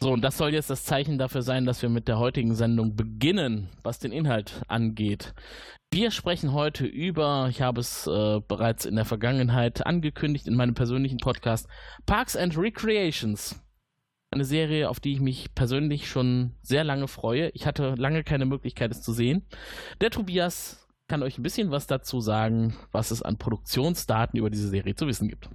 So, 0.00 0.12
und 0.12 0.22
das 0.22 0.38
soll 0.38 0.54
jetzt 0.54 0.70
das 0.70 0.84
Zeichen 0.84 1.18
dafür 1.18 1.42
sein, 1.42 1.64
dass 1.64 1.82
wir 1.82 1.88
mit 1.88 2.06
der 2.06 2.20
heutigen 2.20 2.54
Sendung 2.54 2.94
beginnen, 2.94 3.68
was 3.82 3.98
den 3.98 4.12
Inhalt 4.12 4.62
angeht. 4.68 5.34
Wir 5.90 6.12
sprechen 6.12 6.52
heute 6.52 6.86
über, 6.86 7.48
ich 7.50 7.62
habe 7.62 7.80
es 7.80 8.06
äh, 8.06 8.40
bereits 8.46 8.84
in 8.84 8.94
der 8.94 9.04
Vergangenheit 9.04 9.86
angekündigt 9.86 10.46
in 10.46 10.54
meinem 10.54 10.74
persönlichen 10.74 11.18
Podcast, 11.18 11.66
Parks 12.06 12.36
and 12.36 12.56
Recreations. 12.56 13.60
Eine 14.30 14.44
Serie, 14.44 14.88
auf 14.88 15.00
die 15.00 15.14
ich 15.14 15.20
mich 15.20 15.54
persönlich 15.54 16.08
schon 16.08 16.54
sehr 16.62 16.84
lange 16.84 17.08
freue. 17.08 17.48
Ich 17.54 17.66
hatte 17.66 17.94
lange 17.96 18.22
keine 18.22 18.44
Möglichkeit, 18.44 18.92
es 18.92 19.02
zu 19.02 19.12
sehen. 19.12 19.46
Der 20.00 20.10
Tobias 20.10 20.86
kann 21.08 21.22
euch 21.22 21.38
ein 21.38 21.42
bisschen 21.42 21.70
was 21.72 21.86
dazu 21.86 22.20
sagen, 22.20 22.76
was 22.92 23.10
es 23.10 23.22
an 23.22 23.38
Produktionsdaten 23.38 24.38
über 24.38 24.50
diese 24.50 24.68
Serie 24.68 24.94
zu 24.94 25.06
wissen 25.08 25.28
gibt. 25.28 25.48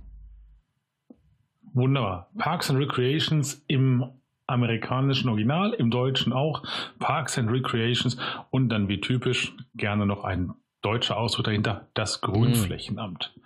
Wunderbar. 1.73 2.29
Parks 2.37 2.69
and 2.69 2.79
Recreations 2.79 3.63
im 3.67 4.03
amerikanischen 4.47 5.29
Original, 5.29 5.73
im 5.73 5.89
Deutschen 5.89 6.33
auch, 6.33 6.63
Parks 6.99 7.37
and 7.37 7.49
Recreations 7.49 8.17
und 8.49 8.69
dann 8.69 8.87
wie 8.87 8.99
typisch 9.01 9.55
gerne 9.75 10.05
noch 10.05 10.23
ein 10.23 10.53
deutscher 10.81 11.17
Ausdruck 11.17 11.45
dahinter, 11.45 11.87
das 11.93 12.21
Grünflächenamt. 12.21 13.33
Mhm. 13.35 13.41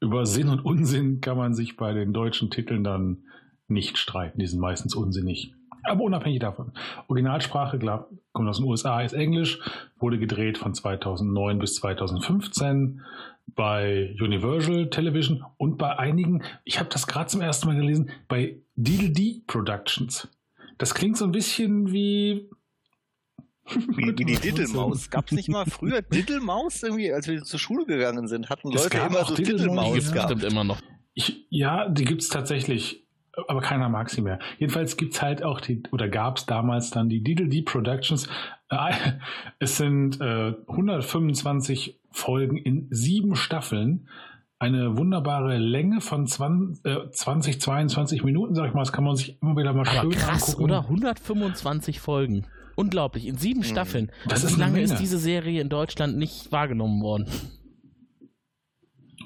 Über 0.00 0.26
Sinn 0.26 0.48
und 0.48 0.64
Unsinn 0.64 1.20
kann 1.20 1.36
man 1.36 1.54
sich 1.54 1.76
bei 1.76 1.92
den 1.92 2.12
deutschen 2.12 2.50
Titeln 2.50 2.82
dann 2.82 3.24
nicht 3.68 3.98
streiten, 3.98 4.40
die 4.40 4.46
sind 4.46 4.60
meistens 4.60 4.94
unsinnig. 4.94 5.54
Aber 5.84 6.02
unabhängig 6.02 6.40
davon. 6.40 6.72
Originalsprache, 7.08 7.78
klar, 7.78 8.08
kommt 8.32 8.48
aus 8.48 8.58
den 8.58 8.66
USA, 8.66 9.00
ist 9.02 9.12
Englisch, 9.12 9.60
wurde 9.98 10.18
gedreht 10.18 10.58
von 10.58 10.74
2009 10.74 11.58
bis 11.58 11.74
2015 11.76 13.02
bei 13.54 14.14
Universal 14.20 14.88
Television 14.90 15.44
und 15.56 15.76
bei 15.76 15.98
einigen, 15.98 16.42
ich 16.64 16.78
habe 16.78 16.88
das 16.88 17.06
gerade 17.06 17.26
zum 17.26 17.40
ersten 17.40 17.68
Mal 17.68 17.76
gelesen, 17.76 18.10
bei 18.28 18.60
D 18.76 19.42
Productions. 19.46 20.28
Das 20.78 20.94
klingt 20.94 21.16
so 21.16 21.24
ein 21.24 21.32
bisschen 21.32 21.92
wie. 21.92 22.48
Wie, 23.96 24.08
wie 24.08 24.24
die 24.24 24.34
Diddlemaus. 24.34 25.08
Gab 25.08 25.26
es 25.26 25.32
nicht 25.32 25.48
mal 25.48 25.64
früher 25.66 26.02
Diddlemaus 26.02 26.82
irgendwie, 26.82 27.12
als 27.12 27.28
wir 27.28 27.44
zur 27.44 27.60
Schule 27.60 27.86
gegangen 27.86 28.26
sind? 28.26 28.50
Hatten 28.50 28.72
Leute 28.72 28.98
immer 28.98 29.24
so 29.24 29.36
Diddlemaus. 29.36 29.94
Die 29.94 30.12
bestimmt 30.12 30.42
immer 30.42 30.64
noch. 30.64 30.80
Ich, 31.14 31.46
ja, 31.48 31.88
die 31.88 32.04
gibt 32.04 32.22
es 32.22 32.28
tatsächlich, 32.28 33.01
aber 33.48 33.60
keiner 33.60 33.88
mag 33.88 34.10
sie 34.10 34.20
mehr. 34.20 34.38
Jedenfalls 34.58 34.96
gibt 34.96 35.14
es 35.14 35.22
halt 35.22 35.42
auch 35.42 35.60
die, 35.60 35.82
oder 35.90 36.08
gab 36.08 36.36
es 36.36 36.46
damals 36.46 36.90
dann 36.90 37.08
die 37.08 37.22
Diddle 37.22 37.48
D 37.48 37.62
Productions. 37.62 38.28
Äh, 38.68 38.92
es 39.58 39.76
sind 39.76 40.20
äh, 40.20 40.54
125 40.68 42.00
Folgen 42.10 42.56
in 42.58 42.88
sieben 42.90 43.34
Staffeln 43.36 44.08
eine 44.58 44.96
wunderbare 44.96 45.58
Länge 45.58 46.00
von 46.00 46.26
20, 46.26 46.84
äh, 46.84 47.10
20 47.10 47.60
22 47.60 48.22
Minuten, 48.22 48.54
sag 48.54 48.68
ich 48.68 48.74
mal. 48.74 48.82
Das 48.82 48.92
kann 48.92 49.02
man 49.02 49.16
sich 49.16 49.40
immer 49.42 49.56
wieder 49.56 49.72
mal 49.72 49.88
Aber 49.88 50.02
schön 50.02 50.10
krass, 50.10 50.50
angucken. 50.50 50.64
oder? 50.64 50.82
125 50.82 52.00
Folgen. 52.00 52.46
Unglaublich, 52.76 53.26
in 53.26 53.36
sieben 53.36 53.62
hm. 53.62 53.68
Staffeln. 53.68 54.12
Das 54.28 54.42
Wie 54.42 54.46
ist 54.46 54.58
lange 54.58 54.80
ist 54.80 54.98
diese 54.98 55.18
Serie 55.18 55.60
in 55.60 55.68
Deutschland 55.68 56.16
nicht 56.16 56.52
wahrgenommen 56.52 57.02
worden? 57.02 57.26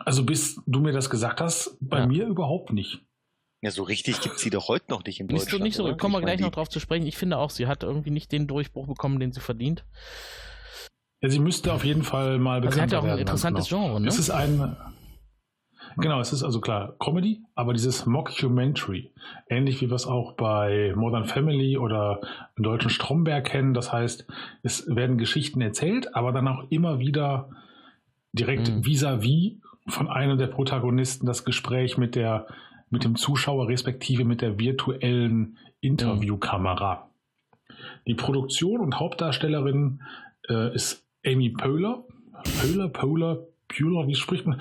Also 0.04 0.24
bis 0.24 0.60
du 0.66 0.80
mir 0.80 0.92
das 0.92 1.10
gesagt 1.10 1.40
hast, 1.40 1.76
bei 1.80 2.00
ja. 2.00 2.06
mir 2.06 2.26
überhaupt 2.26 2.72
nicht. 2.72 3.05
Ja, 3.66 3.72
so 3.72 3.82
richtig 3.82 4.20
gibt 4.20 4.38
sie 4.38 4.50
doch 4.50 4.68
heute 4.68 4.92
noch 4.92 5.02
nicht 5.02 5.18
in 5.18 5.26
Deutschland. 5.26 5.64
Nicht 5.64 5.74
so, 5.74 5.88
so. 5.88 5.96
Kommen 5.96 6.14
wir 6.14 6.20
gleich 6.20 6.38
noch 6.38 6.52
drauf 6.52 6.68
zu 6.68 6.78
sprechen. 6.78 7.04
Ich 7.04 7.16
finde 7.16 7.36
auch, 7.36 7.50
sie 7.50 7.66
hat 7.66 7.82
irgendwie 7.82 8.12
nicht 8.12 8.30
den 8.30 8.46
Durchbruch 8.46 8.86
bekommen, 8.86 9.18
den 9.18 9.32
sie 9.32 9.40
verdient. 9.40 9.84
Ja, 11.20 11.30
sie 11.30 11.40
müsste 11.40 11.72
auf 11.72 11.84
jeden 11.84 12.04
Fall 12.04 12.38
mal 12.38 12.60
bekannt 12.60 12.62
werden. 12.62 12.68
Also 12.68 12.76
sie 12.76 12.82
hat 12.82 12.92
ja 12.92 12.98
auch 13.00 13.12
ein 13.12 13.18
interessantes 13.18 13.68
genau. 13.68 13.86
Genre, 13.86 14.00
ne? 14.02 14.06
Es 14.06 14.20
ist 14.20 14.30
ein, 14.30 14.76
Genau, 15.96 16.20
es 16.20 16.32
ist 16.32 16.44
also 16.44 16.60
klar 16.60 16.94
Comedy, 17.00 17.42
aber 17.56 17.72
dieses 17.72 18.06
Mockumentary, 18.06 19.10
ähnlich 19.48 19.80
wie 19.80 19.90
wir 19.90 19.96
es 19.96 20.06
auch 20.06 20.34
bei 20.34 20.92
Modern 20.94 21.24
Family 21.24 21.76
oder 21.76 22.20
im 22.56 22.62
deutschen 22.62 22.90
Stromberg 22.90 23.46
kennen. 23.46 23.74
Das 23.74 23.92
heißt, 23.92 24.28
es 24.62 24.86
werden 24.94 25.18
Geschichten 25.18 25.60
erzählt, 25.60 26.14
aber 26.14 26.30
dann 26.30 26.46
auch 26.46 26.70
immer 26.70 27.00
wieder 27.00 27.50
direkt 28.32 28.70
mhm. 28.70 28.84
vis-à-vis 28.84 29.54
-vis 29.54 29.60
von 29.88 30.08
einem 30.08 30.38
der 30.38 30.46
Protagonisten 30.46 31.26
das 31.26 31.44
Gespräch 31.44 31.98
mit 31.98 32.14
der 32.14 32.46
mit 32.90 33.04
dem 33.04 33.16
Zuschauer 33.16 33.68
respektive 33.68 34.24
mit 34.24 34.42
der 34.42 34.58
virtuellen 34.58 35.58
Interviewkamera. 35.80 37.10
Die 38.06 38.14
Produktion 38.14 38.80
und 38.80 38.98
Hauptdarstellerin 38.98 40.02
äh, 40.48 40.74
ist 40.74 41.04
Amy 41.24 41.50
Poehler. 41.50 42.04
Poehler, 42.60 42.88
Poehler, 42.88 43.46
Poehler, 43.68 44.06
wie 44.06 44.14
spricht 44.14 44.46
man? 44.46 44.60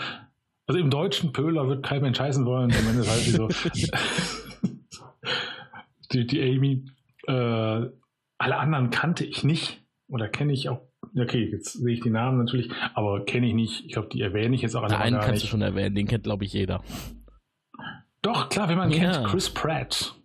Also 0.68 0.80
im 0.80 0.90
deutschen 0.90 1.32
Pöhler 1.32 1.68
wird 1.68 1.86
kein 1.86 2.02
Mensch 2.02 2.20
heißen 2.20 2.46
wollen. 2.46 2.72
Ende 2.72 3.08
heißt 3.08 3.26
sie 3.26 3.32
so. 3.32 3.48
die, 6.12 6.26
die 6.26 6.42
Amy. 6.42 6.86
Äh, 7.28 7.90
alle 8.38 8.58
anderen 8.58 8.90
kannte 8.90 9.26
ich 9.26 9.44
nicht. 9.44 9.84
Oder 10.08 10.28
kenne 10.28 10.54
ich 10.54 10.70
auch. 10.70 10.82
Okay, 11.16 11.50
jetzt 11.52 11.74
sehe 11.74 11.94
ich 11.94 12.02
die 12.02 12.10
Namen 12.10 12.40
natürlich, 12.40 12.70
aber 12.94 13.24
kenne 13.26 13.48
ich 13.48 13.54
nicht. 13.54 13.86
Ich 13.86 13.94
glaube, 13.94 14.10
die 14.12 14.22
erwähne 14.22 14.56
ich 14.56 14.62
jetzt 14.64 14.76
auch 14.76 14.84
alle. 14.84 14.98
Einen 14.98 15.18
kannst 15.18 15.34
nicht. 15.34 15.44
du 15.44 15.48
schon 15.48 15.62
erwähnen, 15.62 15.96
den 15.96 16.08
kennt, 16.08 16.24
glaube 16.24 16.46
ich, 16.46 16.54
jeder. 16.54 16.82
Doch, 18.26 18.50
klar, 18.50 18.68
wenn 18.70 18.78
man 18.80 18.90
ja. 18.90 19.12
kennt, 19.12 19.28
Chris 19.28 19.52
Pratt. 19.52 20.16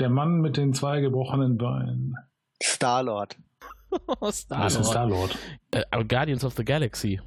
Der 0.00 0.08
Mann 0.08 0.40
mit 0.40 0.56
den 0.56 0.72
zwei 0.72 1.02
gebrochenen 1.02 1.58
Beinen. 1.58 2.14
Star-Lord. 2.62 3.36
Star-Lord. 4.30 4.64
Was 4.64 4.76
ist 4.76 4.86
Star-Lord? 4.86 5.38
Äh, 5.72 6.04
Guardians 6.04 6.42
of 6.42 6.54
the 6.54 6.64
Galaxy. 6.64 7.20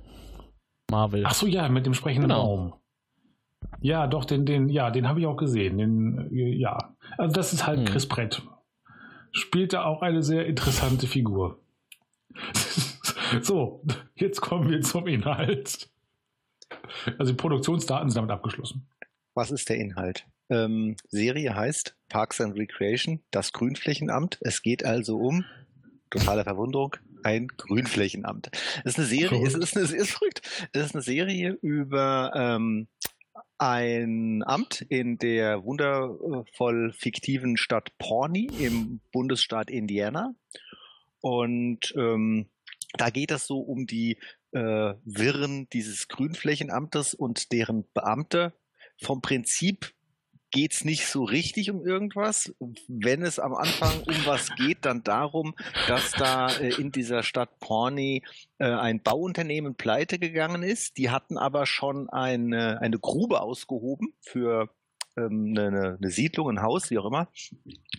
Marvel. 0.89 1.23
Ach 1.23 1.35
so, 1.35 1.45
ja, 1.45 1.69
mit 1.69 1.85
dem 1.85 1.93
sprechenden 1.93 2.29
genau. 2.29 2.41
Raum. 2.41 2.73
Ja, 3.79 4.07
doch, 4.07 4.25
den, 4.25 4.47
den, 4.47 4.69
ja, 4.69 4.89
den 4.89 5.07
habe 5.07 5.19
ich 5.19 5.27
auch 5.27 5.37
gesehen. 5.37 5.77
Den, 5.77 6.31
äh, 6.31 6.55
ja. 6.55 6.95
Also 7.19 7.35
das 7.35 7.53
ist 7.53 7.67
halt 7.67 7.79
hm. 7.79 7.85
Chris 7.85 8.07
Brett. 8.07 8.41
Spielte 9.31 9.85
auch 9.85 10.01
eine 10.01 10.23
sehr 10.23 10.47
interessante 10.47 11.05
Figur. 11.05 11.59
so, 13.43 13.83
jetzt 14.15 14.41
kommen 14.41 14.67
wir 14.71 14.81
zum 14.81 15.05
Inhalt. 15.05 15.91
Also 17.19 17.33
die 17.33 17.37
Produktionsdaten 17.37 18.09
sind 18.09 18.17
damit 18.17 18.31
abgeschlossen. 18.31 18.87
Was 19.39 19.51
ist 19.51 19.69
der 19.69 19.77
Inhalt? 19.77 20.27
Ähm, 20.49 20.97
Serie 21.07 21.55
heißt 21.55 21.95
Parks 22.09 22.41
and 22.41 22.59
Recreation, 22.59 23.23
das 23.31 23.53
Grünflächenamt. 23.53 24.37
Es 24.41 24.61
geht 24.61 24.83
also 24.83 25.15
um, 25.15 25.45
totale 26.09 26.43
Verwunderung, 26.43 26.97
ein 27.23 27.47
Grünflächenamt. 27.47 28.49
Es 28.83 28.97
ist 28.97 28.97
eine 28.97 29.07
Serie, 29.07 29.47
es 29.47 29.55
ist, 29.55 29.77
es 29.77 29.93
ist 29.93 30.11
verrückt. 30.11 30.41
Es 30.73 30.87
ist 30.87 30.93
eine 30.93 31.03
Serie 31.03 31.57
über 31.61 32.33
ähm, 32.35 32.89
ein 33.57 34.43
Amt 34.45 34.81
in 34.89 35.17
der 35.17 35.63
wundervoll 35.63 36.91
fiktiven 36.91 37.55
Stadt 37.55 37.97
Pawnee 37.97 38.49
im 38.59 38.99
Bundesstaat 39.13 39.71
Indiana. 39.71 40.35
Und 41.21 41.93
ähm, 41.95 42.49
da 42.97 43.09
geht 43.09 43.31
es 43.31 43.47
so 43.47 43.59
um 43.59 43.87
die 43.87 44.17
äh, 44.51 44.95
Wirren 45.05 45.69
dieses 45.69 46.09
Grünflächenamtes 46.09 47.13
und 47.13 47.53
deren 47.53 47.85
Beamte 47.93 48.53
vom 49.01 49.21
Prinzip 49.21 49.93
geht 50.51 50.73
es 50.73 50.85
nicht 50.85 51.05
so 51.05 51.23
richtig 51.23 51.69
um 51.69 51.85
irgendwas. 51.85 52.53
Wenn 52.87 53.21
es 53.21 53.39
am 53.39 53.53
Anfang 53.53 54.01
um 54.01 54.15
was 54.25 54.49
geht, 54.55 54.85
dann 54.85 55.03
darum, 55.03 55.55
dass 55.87 56.11
da 56.11 56.49
äh, 56.49 56.69
in 56.79 56.91
dieser 56.91 57.23
Stadt 57.23 57.59
Pawnee 57.59 58.23
äh, 58.57 58.65
ein 58.65 59.01
Bauunternehmen 59.01 59.75
pleite 59.75 60.19
gegangen 60.19 60.63
ist. 60.63 60.97
Die 60.97 61.09
hatten 61.09 61.37
aber 61.37 61.65
schon 61.65 62.09
eine, 62.09 62.81
eine 62.81 62.99
Grube 62.99 63.41
ausgehoben 63.41 64.13
für 64.21 64.69
ähm, 65.17 65.53
eine, 65.57 65.97
eine 66.01 66.11
Siedlung, 66.11 66.49
ein 66.49 66.61
Haus, 66.61 66.89
wie 66.89 66.97
auch 66.97 67.05
immer. 67.05 67.29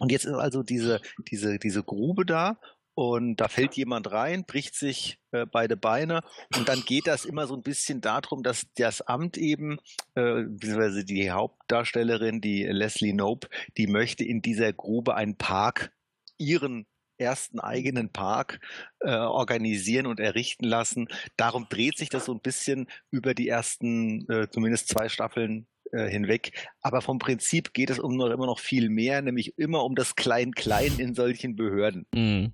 Und 0.00 0.10
jetzt 0.10 0.24
ist 0.24 0.34
also 0.34 0.62
diese, 0.62 1.00
diese, 1.30 1.58
diese 1.58 1.82
Grube 1.82 2.26
da 2.26 2.58
und 3.00 3.36
da 3.36 3.48
fällt 3.48 3.76
jemand 3.76 4.12
rein, 4.12 4.44
bricht 4.44 4.74
sich 4.74 5.18
äh, 5.30 5.46
beide 5.46 5.78
Beine 5.78 6.20
und 6.54 6.68
dann 6.68 6.82
geht 6.82 7.06
das 7.06 7.24
immer 7.24 7.46
so 7.46 7.54
ein 7.54 7.62
bisschen 7.62 8.02
darum, 8.02 8.42
dass 8.42 8.66
das 8.76 9.00
Amt 9.00 9.38
eben, 9.38 9.78
äh, 10.16 10.42
beziehungsweise 10.42 11.06
die 11.06 11.30
Hauptdarstellerin, 11.30 12.42
die 12.42 12.64
Leslie 12.64 13.14
Nope, 13.14 13.48
die 13.78 13.86
möchte 13.86 14.22
in 14.22 14.42
dieser 14.42 14.74
Grube 14.74 15.14
einen 15.14 15.36
Park, 15.36 15.92
ihren 16.36 16.84
ersten 17.16 17.58
eigenen 17.58 18.12
Park 18.12 18.60
äh, 19.00 19.14
organisieren 19.14 20.06
und 20.06 20.20
errichten 20.20 20.66
lassen. 20.66 21.08
Darum 21.38 21.68
dreht 21.70 21.96
sich 21.96 22.10
das 22.10 22.26
so 22.26 22.34
ein 22.34 22.40
bisschen 22.40 22.86
über 23.10 23.32
die 23.32 23.48
ersten 23.48 24.30
äh, 24.30 24.50
zumindest 24.50 24.88
zwei 24.88 25.08
Staffeln 25.08 25.66
äh, 25.92 26.06
hinweg. 26.06 26.52
Aber 26.82 27.00
vom 27.00 27.18
Prinzip 27.18 27.72
geht 27.72 27.88
es 27.88 27.98
um 27.98 28.18
noch 28.18 28.28
immer 28.28 28.44
noch 28.44 28.58
viel 28.58 28.90
mehr, 28.90 29.22
nämlich 29.22 29.56
immer 29.56 29.84
um 29.84 29.94
das 29.94 30.16
Klein-Klein 30.16 30.98
in 30.98 31.14
solchen 31.14 31.56
Behörden. 31.56 32.04
Mhm. 32.14 32.52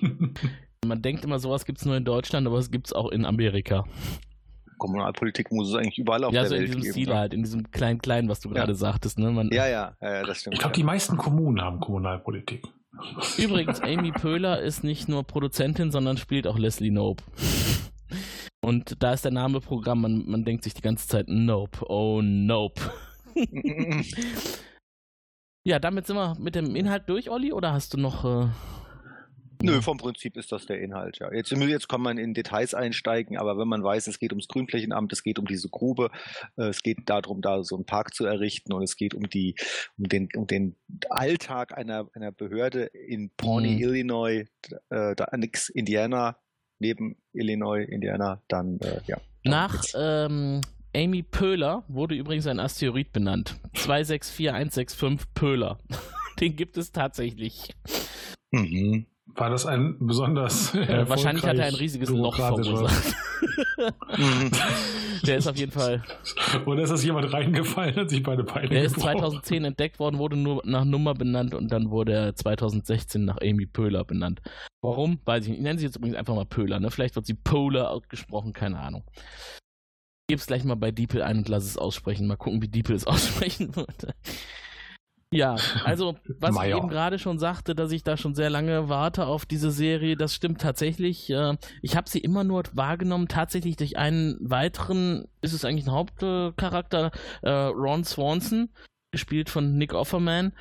Man 0.86 1.00
denkt 1.00 1.24
immer, 1.24 1.38
sowas 1.38 1.64
gibt 1.64 1.78
es 1.78 1.86
nur 1.86 1.96
in 1.96 2.04
Deutschland, 2.04 2.46
aber 2.46 2.58
es 2.58 2.70
gibt 2.70 2.88
es 2.88 2.92
auch 2.92 3.10
in 3.10 3.24
Amerika. 3.24 3.84
Kommunalpolitik 4.78 5.50
muss 5.50 5.68
es 5.68 5.74
eigentlich 5.74 5.98
überall 5.98 6.24
auf 6.24 6.32
ja, 6.34 6.42
der 6.42 6.50
so 6.50 6.56
Welt 6.56 6.66
in 6.66 6.66
diesem 6.66 6.82
geben. 6.82 6.92
Stil 6.92 7.08
ne? 7.08 7.18
halt, 7.18 7.34
in 7.34 7.42
diesem 7.42 7.70
Klein-Klein, 7.70 8.28
was 8.28 8.40
du 8.40 8.48
Ja. 8.50 8.56
gerade 8.56 8.74
sagtest. 8.74 9.18
Ne? 9.18 9.30
Man, 9.30 9.48
Ja, 9.50 9.66
ja, 9.66 9.96
ja, 10.00 10.14
ja, 10.14 10.22
das 10.24 10.40
stimmt. 10.40 10.54
Ich 10.54 10.60
glaube, 10.60 10.74
die 10.74 10.82
meisten 10.82 11.16
Kommunen 11.16 11.60
haben 11.62 11.80
Kommunalpolitik. 11.80 12.66
Übrigens, 13.38 13.80
Amy 13.80 14.12
Pöhler 14.12 14.60
ist 14.60 14.84
nicht 14.84 15.08
nur 15.08 15.24
Produzentin, 15.24 15.90
sondern 15.90 16.16
spielt 16.16 16.46
auch 16.46 16.58
Leslie 16.58 16.90
Nope. 16.90 17.22
Und 18.62 19.02
da 19.02 19.12
ist 19.12 19.24
der 19.24 19.32
Name 19.32 19.60
Programm, 19.60 20.00
man, 20.00 20.24
man 20.26 20.44
denkt 20.44 20.64
sich 20.64 20.74
die 20.74 20.82
ganze 20.82 21.06
Zeit 21.08 21.28
Nope, 21.28 21.84
oh 21.88 22.20
Nope. 22.22 22.80
Ja, 25.66 25.78
damit 25.78 26.06
sind 26.06 26.16
wir 26.16 26.36
mit 26.38 26.54
dem 26.54 26.76
Inhalt 26.76 27.08
durch, 27.08 27.30
Olli, 27.30 27.52
oder 27.52 27.72
hast 27.72 27.94
du 27.94 27.98
noch... 27.98 28.24
Äh, 28.24 28.48
Nö, 29.62 29.80
vom 29.82 29.98
Prinzip 29.98 30.36
ist 30.36 30.52
das 30.52 30.66
der 30.66 30.80
Inhalt, 30.80 31.18
ja. 31.18 31.32
Jetzt, 31.32 31.50
jetzt 31.50 31.88
kann 31.88 32.00
man 32.00 32.18
in 32.18 32.34
Details 32.34 32.74
einsteigen, 32.74 33.36
aber 33.36 33.58
wenn 33.58 33.68
man 33.68 33.82
weiß, 33.82 34.06
es 34.06 34.18
geht 34.18 34.32
ums 34.32 34.48
Grünflächenamt, 34.48 35.12
es 35.12 35.22
geht 35.22 35.38
um 35.38 35.46
diese 35.46 35.68
Grube, 35.68 36.10
äh, 36.56 36.68
es 36.68 36.82
geht 36.82 36.98
darum, 37.06 37.40
da 37.40 37.62
so 37.62 37.76
einen 37.76 37.86
Park 37.86 38.14
zu 38.14 38.24
errichten 38.24 38.72
und 38.72 38.82
es 38.82 38.96
geht 38.96 39.14
um 39.14 39.28
die, 39.28 39.54
um 39.96 40.08
den, 40.08 40.28
um 40.36 40.46
den 40.46 40.76
Alltag 41.10 41.76
einer, 41.76 42.08
einer 42.14 42.32
Behörde 42.32 42.84
in 42.84 43.30
Pawnee, 43.36 43.76
Mhm. 43.76 43.82
Illinois, 43.82 44.44
äh, 44.90 45.14
da 45.14 45.28
nix 45.36 45.68
Indiana, 45.68 46.36
neben 46.78 47.16
Illinois, 47.32 47.84
Indiana, 47.84 48.42
dann, 48.48 48.78
äh, 48.80 49.00
ja. 49.06 49.18
Nach 49.44 49.84
ähm, 49.94 50.60
Amy 50.94 51.22
Pöhler 51.22 51.84
wurde 51.88 52.14
übrigens 52.14 52.46
ein 52.46 52.60
Asteroid 52.60 53.12
benannt. 53.12 53.60
264165 53.74 55.34
Pöhler. 55.34 55.78
Den 56.40 56.56
gibt 56.56 56.76
es 56.76 56.92
tatsächlich. 56.92 57.74
Mhm. 58.50 59.06
War 59.36 59.50
das 59.50 59.66
ein 59.66 59.96
besonders. 59.98 60.74
Äh, 60.74 61.08
wahrscheinlich 61.08 61.44
hat 61.44 61.58
er 61.58 61.66
ein 61.66 61.74
riesiges 61.74 62.08
Loch 62.10 62.36
verursacht. 62.36 63.14
Der 65.26 65.38
ist 65.38 65.48
auf 65.48 65.56
jeden 65.56 65.72
Fall. 65.72 66.02
Oder 66.66 66.82
ist 66.82 66.90
das 66.90 67.02
jemand 67.04 67.32
reingefallen, 67.32 67.96
hat 67.96 68.10
sich 68.10 68.22
beide 68.22 68.44
Beine 68.44 68.68
Der 68.68 68.84
ist 68.84 68.94
gebrochen? 68.94 69.18
2010 69.18 69.64
entdeckt 69.64 69.98
worden, 69.98 70.18
wurde 70.18 70.36
nur 70.36 70.62
nach 70.64 70.84
Nummer 70.84 71.14
benannt 71.14 71.54
und 71.54 71.72
dann 71.72 71.90
wurde 71.90 72.12
er 72.12 72.34
2016 72.36 73.24
nach 73.24 73.38
Amy 73.40 73.66
Pöhler 73.66 74.04
benannt. 74.04 74.40
Warum? 74.82 75.18
Weiß 75.24 75.44
ich 75.44 75.50
nicht. 75.50 75.58
Ich 75.58 75.64
nenne 75.64 75.78
sie 75.78 75.86
jetzt 75.86 75.96
übrigens 75.96 76.16
einfach 76.16 76.34
mal 76.34 76.44
Pöhler. 76.44 76.78
Ne? 76.78 76.90
Vielleicht 76.90 77.16
wird 77.16 77.26
sie 77.26 77.34
Polar 77.34 77.90
ausgesprochen, 77.90 78.52
keine 78.52 78.78
Ahnung. 78.78 79.02
Ich 80.26 80.28
gebe 80.28 80.40
es 80.40 80.46
gleich 80.46 80.64
mal 80.64 80.76
bei 80.76 80.90
Diepel 80.90 81.22
ein 81.22 81.38
und 81.38 81.48
lass 81.48 81.64
es 81.64 81.76
aussprechen. 81.76 82.26
Mal 82.26 82.36
gucken, 82.36 82.62
wie 82.62 82.68
Diepel 82.68 82.94
es 82.94 83.06
aussprechen 83.06 83.74
würde. 83.74 84.14
Ja, 85.34 85.56
also 85.84 86.16
was 86.38 86.56
ich 86.56 86.74
eben 86.74 86.88
gerade 86.88 87.18
schon 87.18 87.38
sagte, 87.38 87.74
dass 87.74 87.90
ich 87.90 88.04
da 88.04 88.16
schon 88.16 88.34
sehr 88.34 88.50
lange 88.50 88.88
warte 88.88 89.26
auf 89.26 89.46
diese 89.46 89.70
Serie, 89.70 90.16
das 90.16 90.34
stimmt 90.34 90.60
tatsächlich. 90.60 91.28
Äh, 91.28 91.56
Ich 91.82 91.96
habe 91.96 92.08
sie 92.08 92.20
immer 92.20 92.44
nur 92.44 92.62
wahrgenommen, 92.72 93.26
tatsächlich 93.26 93.76
durch 93.76 93.96
einen 93.98 94.38
weiteren, 94.40 95.26
ist 95.42 95.52
es 95.52 95.64
eigentlich 95.64 95.86
ein 95.86 95.92
Hauptcharakter, 95.92 97.10
äh, 97.42 97.50
Ron 97.50 98.04
Swanson, 98.04 98.70
gespielt 99.10 99.50
von 99.50 99.76
Nick 99.76 99.92
Offerman, 99.92 100.52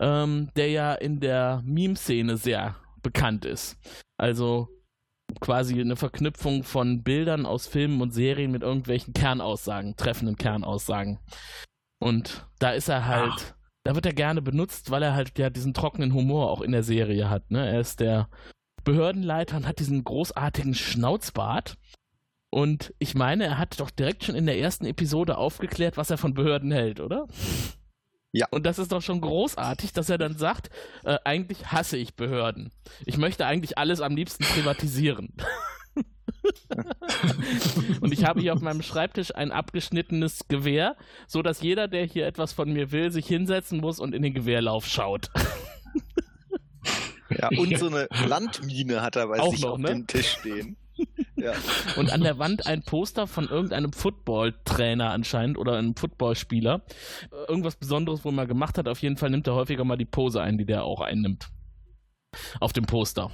ähm, 0.00 0.50
der 0.56 0.70
ja 0.70 0.94
in 0.94 1.20
der 1.20 1.62
Meme-Szene 1.64 2.36
sehr 2.36 2.76
bekannt 3.02 3.44
ist. 3.44 3.78
Also 4.18 4.68
quasi 5.40 5.80
eine 5.80 5.96
Verknüpfung 5.96 6.64
von 6.64 7.02
Bildern 7.02 7.46
aus 7.46 7.66
Filmen 7.66 8.00
und 8.00 8.12
Serien 8.12 8.50
mit 8.50 8.62
irgendwelchen 8.62 9.14
Kernaussagen, 9.14 9.96
treffenden 9.96 10.36
Kernaussagen. 10.36 11.18
Und 12.00 12.46
da 12.58 12.70
ist 12.70 12.88
er 12.88 13.06
halt, 13.06 13.32
Ach. 13.34 13.54
Da 13.88 13.94
wird 13.94 14.04
er 14.04 14.12
gerne 14.12 14.42
benutzt, 14.42 14.90
weil 14.90 15.02
er 15.02 15.14
halt 15.14 15.38
ja 15.38 15.48
diesen 15.48 15.72
trockenen 15.72 16.12
Humor 16.12 16.50
auch 16.50 16.60
in 16.60 16.72
der 16.72 16.82
Serie 16.82 17.30
hat. 17.30 17.50
Ne? 17.50 17.66
Er 17.66 17.80
ist 17.80 18.00
der 18.00 18.28
Behördenleiter 18.84 19.56
und 19.56 19.66
hat 19.66 19.78
diesen 19.78 20.04
großartigen 20.04 20.74
Schnauzbart. 20.74 21.78
Und 22.50 22.92
ich 22.98 23.14
meine, 23.14 23.44
er 23.44 23.56
hat 23.56 23.80
doch 23.80 23.88
direkt 23.88 24.24
schon 24.24 24.34
in 24.34 24.44
der 24.44 24.58
ersten 24.58 24.84
Episode 24.84 25.38
aufgeklärt, 25.38 25.96
was 25.96 26.10
er 26.10 26.18
von 26.18 26.34
Behörden 26.34 26.70
hält, 26.70 27.00
oder? 27.00 27.28
Ja. 28.32 28.46
Und 28.50 28.66
das 28.66 28.78
ist 28.78 28.92
doch 28.92 29.00
schon 29.00 29.22
großartig, 29.22 29.94
dass 29.94 30.10
er 30.10 30.18
dann 30.18 30.36
sagt, 30.36 30.68
äh, 31.04 31.16
eigentlich 31.24 31.72
hasse 31.72 31.96
ich 31.96 32.14
Behörden. 32.14 32.70
Ich 33.06 33.16
möchte 33.16 33.46
eigentlich 33.46 33.78
alles 33.78 34.02
am 34.02 34.14
liebsten 34.14 34.44
privatisieren. 34.44 35.32
und 38.00 38.12
ich 38.12 38.24
habe 38.24 38.40
hier 38.40 38.52
auf 38.52 38.60
meinem 38.60 38.82
Schreibtisch 38.82 39.34
ein 39.34 39.52
abgeschnittenes 39.52 40.48
Gewehr, 40.48 40.96
so 41.26 41.42
dass 41.42 41.62
jeder, 41.62 41.88
der 41.88 42.04
hier 42.04 42.26
etwas 42.26 42.52
von 42.52 42.72
mir 42.72 42.92
will, 42.92 43.10
sich 43.10 43.26
hinsetzen 43.26 43.80
muss 43.80 44.00
und 44.00 44.14
in 44.14 44.22
den 44.22 44.34
Gewehrlauf 44.34 44.86
schaut. 44.86 45.30
Ja, 47.30 47.48
und 47.58 47.78
so 47.78 47.88
eine 47.88 48.08
Landmine 48.26 49.02
hat 49.02 49.16
er 49.16 49.28
bei 49.28 49.40
Auch 49.40 49.50
sich 49.50 49.62
noch, 49.62 49.72
auf 49.72 49.78
ne? 49.78 49.88
dem 49.88 50.06
Tisch 50.06 50.36
stehen. 50.38 50.76
Ja. 51.36 51.52
Und 51.96 52.10
an 52.10 52.22
der 52.22 52.40
Wand 52.40 52.66
ein 52.66 52.82
Poster 52.82 53.28
von 53.28 53.48
irgendeinem 53.48 53.92
Football-Trainer 53.92 55.10
anscheinend 55.10 55.56
oder 55.56 55.76
einem 55.76 55.94
Footballspieler. 55.94 56.82
Äh, 57.30 57.44
Irgendwas 57.46 57.76
Besonderes, 57.76 58.24
wo 58.24 58.30
er 58.30 58.32
mal 58.32 58.48
gemacht 58.48 58.76
hat. 58.76 58.88
Auf 58.88 59.00
jeden 59.00 59.16
Fall 59.16 59.30
nimmt 59.30 59.46
er 59.46 59.54
häufiger 59.54 59.84
mal 59.84 59.96
die 59.96 60.04
Pose 60.04 60.42
ein, 60.42 60.58
die 60.58 60.66
der 60.66 60.82
auch 60.82 61.00
einnimmt. 61.00 61.50
Auf 62.58 62.72
dem 62.72 62.86
Poster. 62.86 63.30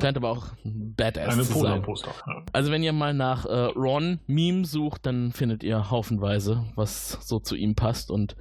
Scheint 0.00 0.16
aber 0.16 0.30
auch 0.30 0.48
ein 0.64 0.94
Badass 0.94 1.34
Eine 1.34 1.42
zu 1.42 1.52
sein. 1.52 1.62
Polarposter. 1.62 2.10
Ja. 2.26 2.42
Also 2.52 2.70
wenn 2.70 2.82
ihr 2.82 2.92
mal 2.92 3.14
nach 3.14 3.44
äh, 3.46 3.66
Ron 3.76 4.20
Meme 4.26 4.64
sucht, 4.64 5.06
dann 5.06 5.32
findet 5.32 5.62
ihr 5.62 5.90
haufenweise, 5.90 6.64
was 6.74 7.18
so 7.26 7.38
zu 7.38 7.56
ihm 7.56 7.74
passt. 7.74 8.10
Und 8.10 8.36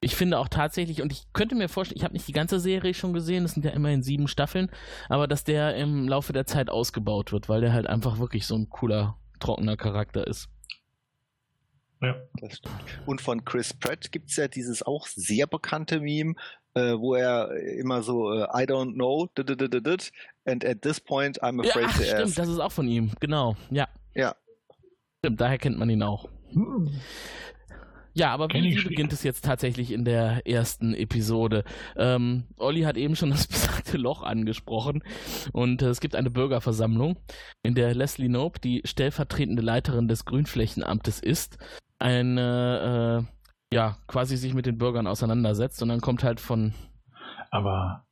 ich 0.00 0.14
finde 0.14 0.38
auch 0.38 0.48
tatsächlich, 0.48 1.02
und 1.02 1.12
ich 1.12 1.32
könnte 1.32 1.54
mir 1.54 1.68
vorstellen, 1.68 1.98
ich 1.98 2.04
habe 2.04 2.14
nicht 2.14 2.28
die 2.28 2.32
ganze 2.32 2.60
Serie 2.60 2.94
schon 2.94 3.12
gesehen, 3.12 3.44
es 3.44 3.52
sind 3.52 3.64
ja 3.64 3.72
immerhin 3.72 4.02
sieben 4.02 4.28
Staffeln, 4.28 4.70
aber 5.08 5.26
dass 5.26 5.44
der 5.44 5.76
im 5.76 6.08
Laufe 6.08 6.32
der 6.32 6.46
Zeit 6.46 6.70
ausgebaut 6.70 7.32
wird, 7.32 7.48
weil 7.48 7.60
der 7.60 7.72
halt 7.72 7.86
einfach 7.86 8.18
wirklich 8.18 8.46
so 8.46 8.54
ein 8.56 8.68
cooler, 8.68 9.16
trockener 9.40 9.76
Charakter 9.76 10.26
ist. 10.26 10.48
Ja. 12.02 12.14
Das 12.40 12.58
stimmt. 12.58 13.00
Und 13.06 13.20
von 13.20 13.44
Chris 13.44 13.72
Pratt 13.72 14.12
gibt 14.12 14.30
es 14.30 14.36
ja 14.36 14.48
dieses 14.48 14.82
auch 14.82 15.06
sehr 15.06 15.46
bekannte 15.46 16.00
Meme, 16.00 16.34
äh, 16.76 16.98
wo 16.98 17.14
er 17.14 17.50
immer 17.78 18.02
so 18.02 18.30
äh, 18.32 18.44
I 18.54 18.66
don't 18.66 18.94
know, 18.94 19.28
did, 19.34 19.48
did, 19.48 19.60
did, 19.60 19.86
did, 19.86 20.12
and 20.44 20.64
at 20.64 20.82
this 20.82 21.00
point 21.00 21.42
I'm 21.42 21.62
Ja, 21.64 21.70
afraid 21.70 21.86
ach, 21.88 21.96
to 21.96 22.04
stimmt, 22.04 22.20
ask. 22.22 22.36
das 22.36 22.48
ist 22.48 22.60
auch 22.60 22.72
von 22.72 22.86
ihm, 22.86 23.12
genau, 23.18 23.56
ja. 23.70 23.88
Ja. 24.14 24.34
Stimmt, 25.20 25.40
daher 25.40 25.58
kennt 25.58 25.78
man 25.78 25.88
ihn 25.90 26.02
auch. 26.02 26.28
Ja, 28.12 28.32
aber 28.32 28.48
wie, 28.50 28.74
beginnt 28.82 29.12
es 29.12 29.22
jetzt 29.24 29.44
tatsächlich 29.44 29.90
in 29.90 30.04
der 30.06 30.46
ersten 30.46 30.94
Episode? 30.94 31.64
Ähm, 31.96 32.44
Olli 32.56 32.82
hat 32.82 32.96
eben 32.96 33.16
schon 33.16 33.30
das 33.32 33.46
besagte 33.46 33.96
Loch 33.98 34.22
angesprochen 34.22 35.02
und 35.52 35.82
äh, 35.82 35.88
es 35.88 36.00
gibt 36.00 36.14
eine 36.14 36.30
Bürgerversammlung, 36.30 37.16
in 37.62 37.74
der 37.74 37.94
Leslie 37.94 38.28
Knope, 38.28 38.60
die 38.60 38.82
stellvertretende 38.84 39.62
Leiterin 39.62 40.08
des 40.08 40.24
Grünflächenamtes 40.24 41.20
ist, 41.20 41.58
eine, 41.98 43.26
äh, 43.26 43.36
ja, 43.72 43.96
quasi 44.06 44.36
sich 44.36 44.54
mit 44.54 44.66
den 44.66 44.78
Bürgern 44.78 45.06
auseinandersetzt 45.06 45.82
und 45.82 45.88
dann 45.88 46.00
kommt 46.00 46.24
halt 46.24 46.40
von, 46.40 46.72
Aber 47.50 48.06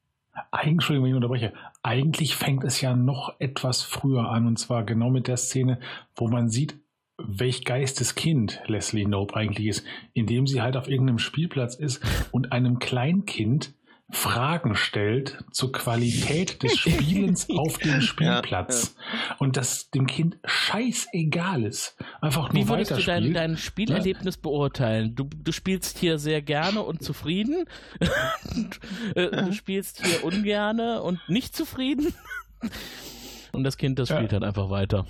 eigentlich, 0.51 0.73
Entschuldigung, 0.73 1.05
wenn 1.05 1.11
ich 1.11 1.17
unterbreche, 1.17 1.53
eigentlich 1.83 2.35
fängt 2.35 2.64
es 2.64 2.81
ja 2.81 2.97
noch 2.97 3.35
etwas 3.38 3.83
früher 3.83 4.29
an 4.29 4.47
und 4.47 4.59
zwar 4.59 4.85
genau 4.85 5.11
mit 5.11 5.29
der 5.29 5.37
Szene, 5.37 5.79
wo 6.17 6.29
man 6.29 6.49
sieht, 6.49 6.79
welch 7.17 7.64
Geisteskind 7.64 8.62
Leslie 8.67 9.05
Knope 9.05 9.37
eigentlich 9.37 9.69
ist, 9.69 9.87
indem 10.12 10.47
sie 10.47 10.62
halt 10.62 10.77
auf 10.77 10.88
irgendeinem 10.88 11.19
Spielplatz 11.19 11.77
ist 11.77 12.05
und 12.33 12.53
einem 12.53 12.81
Kleinkind 12.81 13.75
Fragen 14.11 14.75
stellt 14.75 15.38
zur 15.51 15.73
Qualität 15.73 16.62
des 16.62 16.77
Spielens 16.77 17.49
auf 17.57 17.79
dem 17.79 18.01
Spielplatz 18.03 18.95
ja, 18.97 19.37
und 19.38 19.57
dass 19.57 19.90
dem 19.90 20.07
Kind 20.07 20.37
scheißegal 20.45 21.64
ist. 21.64 21.97
Einfach 22.21 22.53
nur 22.53 22.62
Wie 22.62 22.69
würdest 22.69 22.90
du 22.90 23.03
dein, 23.03 23.33
dein 23.33 23.57
Spielerlebnis 23.57 24.37
ja? 24.37 24.40
beurteilen? 24.43 25.14
Du, 25.14 25.25
du 25.25 25.53
spielst 25.53 25.99
hier 25.99 26.19
sehr 26.19 26.43
gerne 26.43 26.83
und 26.83 27.03
zufrieden. 27.03 27.64
Äh, 29.14 29.31
du 29.31 29.53
spielst 29.53 30.05
hier 30.05 30.25
ungerne 30.25 31.03
und 31.03 31.21
nicht 31.29 31.57
zufrieden. 31.57 32.14
Und 33.53 33.64
das 33.64 33.77
Kind, 33.77 33.99
das 33.99 34.09
spielt 34.09 34.33
ja. 34.33 34.38
halt 34.38 34.45
einfach 34.45 34.71
weiter. 34.71 35.07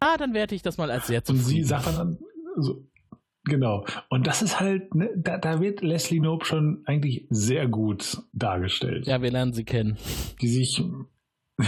Ah, 0.00 0.16
dann 0.16 0.34
werte 0.34 0.54
ich 0.54 0.62
das 0.62 0.78
mal 0.78 0.90
als 0.90 1.06
sehr 1.06 1.24
zufrieden. 1.24 1.44
Und 1.44 1.50
sie 1.50 1.62
sagt 1.62 1.86
dann 1.86 2.18
so, 2.56 2.84
Genau. 3.46 3.86
Und 4.08 4.26
das 4.26 4.42
ist 4.42 4.60
halt, 4.60 4.94
ne, 4.94 5.10
da, 5.16 5.38
da 5.38 5.60
wird 5.60 5.80
Leslie 5.80 6.18
Knope 6.18 6.44
schon 6.44 6.82
eigentlich 6.84 7.26
sehr 7.30 7.68
gut 7.68 8.18
dargestellt. 8.32 9.06
Ja, 9.06 9.22
wir 9.22 9.30
lernen 9.30 9.52
sie 9.52 9.64
kennen. 9.64 9.96
Die 10.40 10.48
sich. 10.48 10.82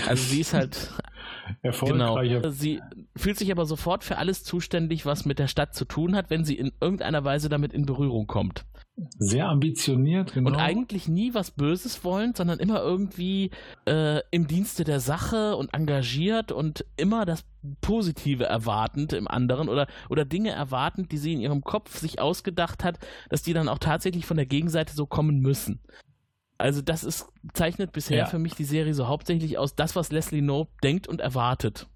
Also 0.06 0.22
sie 0.22 0.40
ist 0.40 0.52
halt 0.54 0.92
erfolgreicher. 1.62 2.40
Genau. 2.40 2.50
Sie 2.50 2.80
fühlt 3.16 3.38
sich 3.38 3.50
aber 3.52 3.64
sofort 3.64 4.04
für 4.04 4.18
alles 4.18 4.44
zuständig, 4.44 5.06
was 5.06 5.24
mit 5.24 5.38
der 5.38 5.46
Stadt 5.46 5.74
zu 5.74 5.84
tun 5.84 6.14
hat, 6.14 6.30
wenn 6.30 6.44
sie 6.44 6.58
in 6.58 6.72
irgendeiner 6.80 7.24
Weise 7.24 7.48
damit 7.48 7.72
in 7.72 7.86
Berührung 7.86 8.26
kommt. 8.26 8.66
Sehr 9.18 9.48
ambitioniert, 9.48 10.32
genau. 10.32 10.50
Und 10.50 10.56
eigentlich 10.56 11.06
nie 11.06 11.32
was 11.32 11.52
Böses 11.52 12.02
wollen, 12.02 12.34
sondern 12.34 12.58
immer 12.58 12.82
irgendwie 12.82 13.50
äh, 13.86 14.20
im 14.30 14.48
Dienste 14.48 14.82
der 14.82 14.98
Sache 14.98 15.56
und 15.56 15.72
engagiert 15.72 16.50
und 16.50 16.84
immer 16.96 17.24
das 17.24 17.44
Positive 17.80 18.44
erwartend 18.44 19.12
im 19.12 19.28
anderen 19.28 19.68
oder, 19.68 19.86
oder 20.08 20.24
Dinge 20.24 20.50
erwartend, 20.50 21.12
die 21.12 21.18
sie 21.18 21.32
in 21.32 21.40
ihrem 21.40 21.62
Kopf 21.62 21.98
sich 21.98 22.20
ausgedacht 22.20 22.82
hat, 22.82 22.98
dass 23.28 23.42
die 23.42 23.52
dann 23.52 23.68
auch 23.68 23.78
tatsächlich 23.78 24.26
von 24.26 24.36
der 24.36 24.46
Gegenseite 24.46 24.94
so 24.94 25.06
kommen 25.06 25.40
müssen. 25.40 25.80
Also 26.56 26.82
das 26.82 27.04
ist, 27.04 27.28
zeichnet 27.52 27.92
bisher 27.92 28.18
ja. 28.18 28.26
für 28.26 28.40
mich 28.40 28.54
die 28.54 28.64
Serie 28.64 28.94
so 28.94 29.06
hauptsächlich 29.06 29.58
aus 29.58 29.76
das, 29.76 29.94
was 29.94 30.10
Leslie 30.10 30.40
Knope 30.40 30.72
denkt 30.82 31.06
und 31.06 31.20
erwartet. 31.20 31.86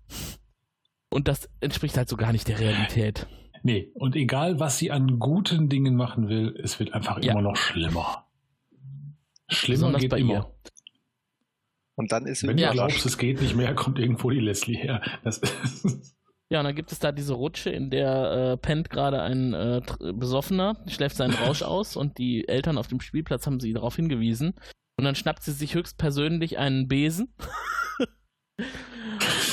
Und 1.11 1.27
das 1.27 1.49
entspricht 1.61 1.97
halt 1.97 2.09
so 2.09 2.17
gar 2.17 2.33
nicht 2.33 2.47
der 2.47 2.61
Realität. 2.61 3.27
Nee, 3.63 3.93
und 3.95 4.17
egal, 4.17 4.59
was 4.59 4.79
sie 4.79 4.91
an 4.91 5.19
guten 5.19 5.69
Dingen 5.69 5.95
machen 5.95 6.29
will, 6.29 6.59
es 6.63 6.79
wird 6.81 6.95
einfach 6.95 7.23
ja. 7.23 7.33
immer 7.33 7.43
noch 7.43 7.57
schlimmer. 7.57 8.27
Schlimmer 9.49 9.77
Besonders 9.77 10.03
geht 10.03 10.13
immer. 10.15 10.35
Ihr. 10.35 10.55
Und 11.95 12.11
dann 12.11 12.27
ist 12.27 12.47
Wenn 12.47 12.57
du 12.57 12.71
glaubst, 12.71 13.07
es 13.07 13.19
geht 13.19 13.41
nicht 13.41 13.55
mehr, 13.55 13.75
kommt 13.75 13.99
irgendwo 13.99 14.31
die 14.31 14.41
Leslie 14.41 14.77
her. 14.77 15.03
ja, 16.49 16.59
und 16.59 16.65
dann 16.65 16.75
gibt 16.75 16.91
es 16.91 16.99
da 16.99 17.13
diese 17.13 17.35
Rutsche, 17.35 17.71
in 17.71 17.91
der 17.91 18.53
äh, 18.53 18.57
pennt 18.57 18.91
gerade 18.91 19.23
ein 19.23 19.53
äh, 19.53 19.81
Besoffener, 20.15 20.83
schläft 20.89 21.17
seinen 21.17 21.35
Rausch 21.35 21.63
aus 21.63 21.97
und 21.97 22.19
die 22.19 22.49
Eltern 22.49 22.79
auf 22.79 22.89
dem 22.89 23.01
Spielplatz 23.01 23.47
haben 23.47 23.61
sie 23.61 23.73
darauf 23.73 23.97
hingewiesen. 23.97 24.55
Und 24.97 25.05
dann 25.05 25.15
schnappt 25.15 25.43
sie 25.43 25.53
sich 25.53 25.75
höchstpersönlich 25.75 26.59
einen 26.59 26.89
Besen 26.89 27.35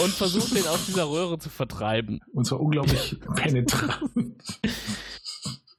und 0.03 0.11
versucht 0.11 0.55
den 0.55 0.67
aus 0.67 0.85
dieser 0.85 1.09
Röhre 1.09 1.39
zu 1.39 1.49
vertreiben. 1.49 2.19
Und 2.33 2.45
zwar 2.45 2.59
unglaublich 2.59 3.17
penetrant. 3.35 4.59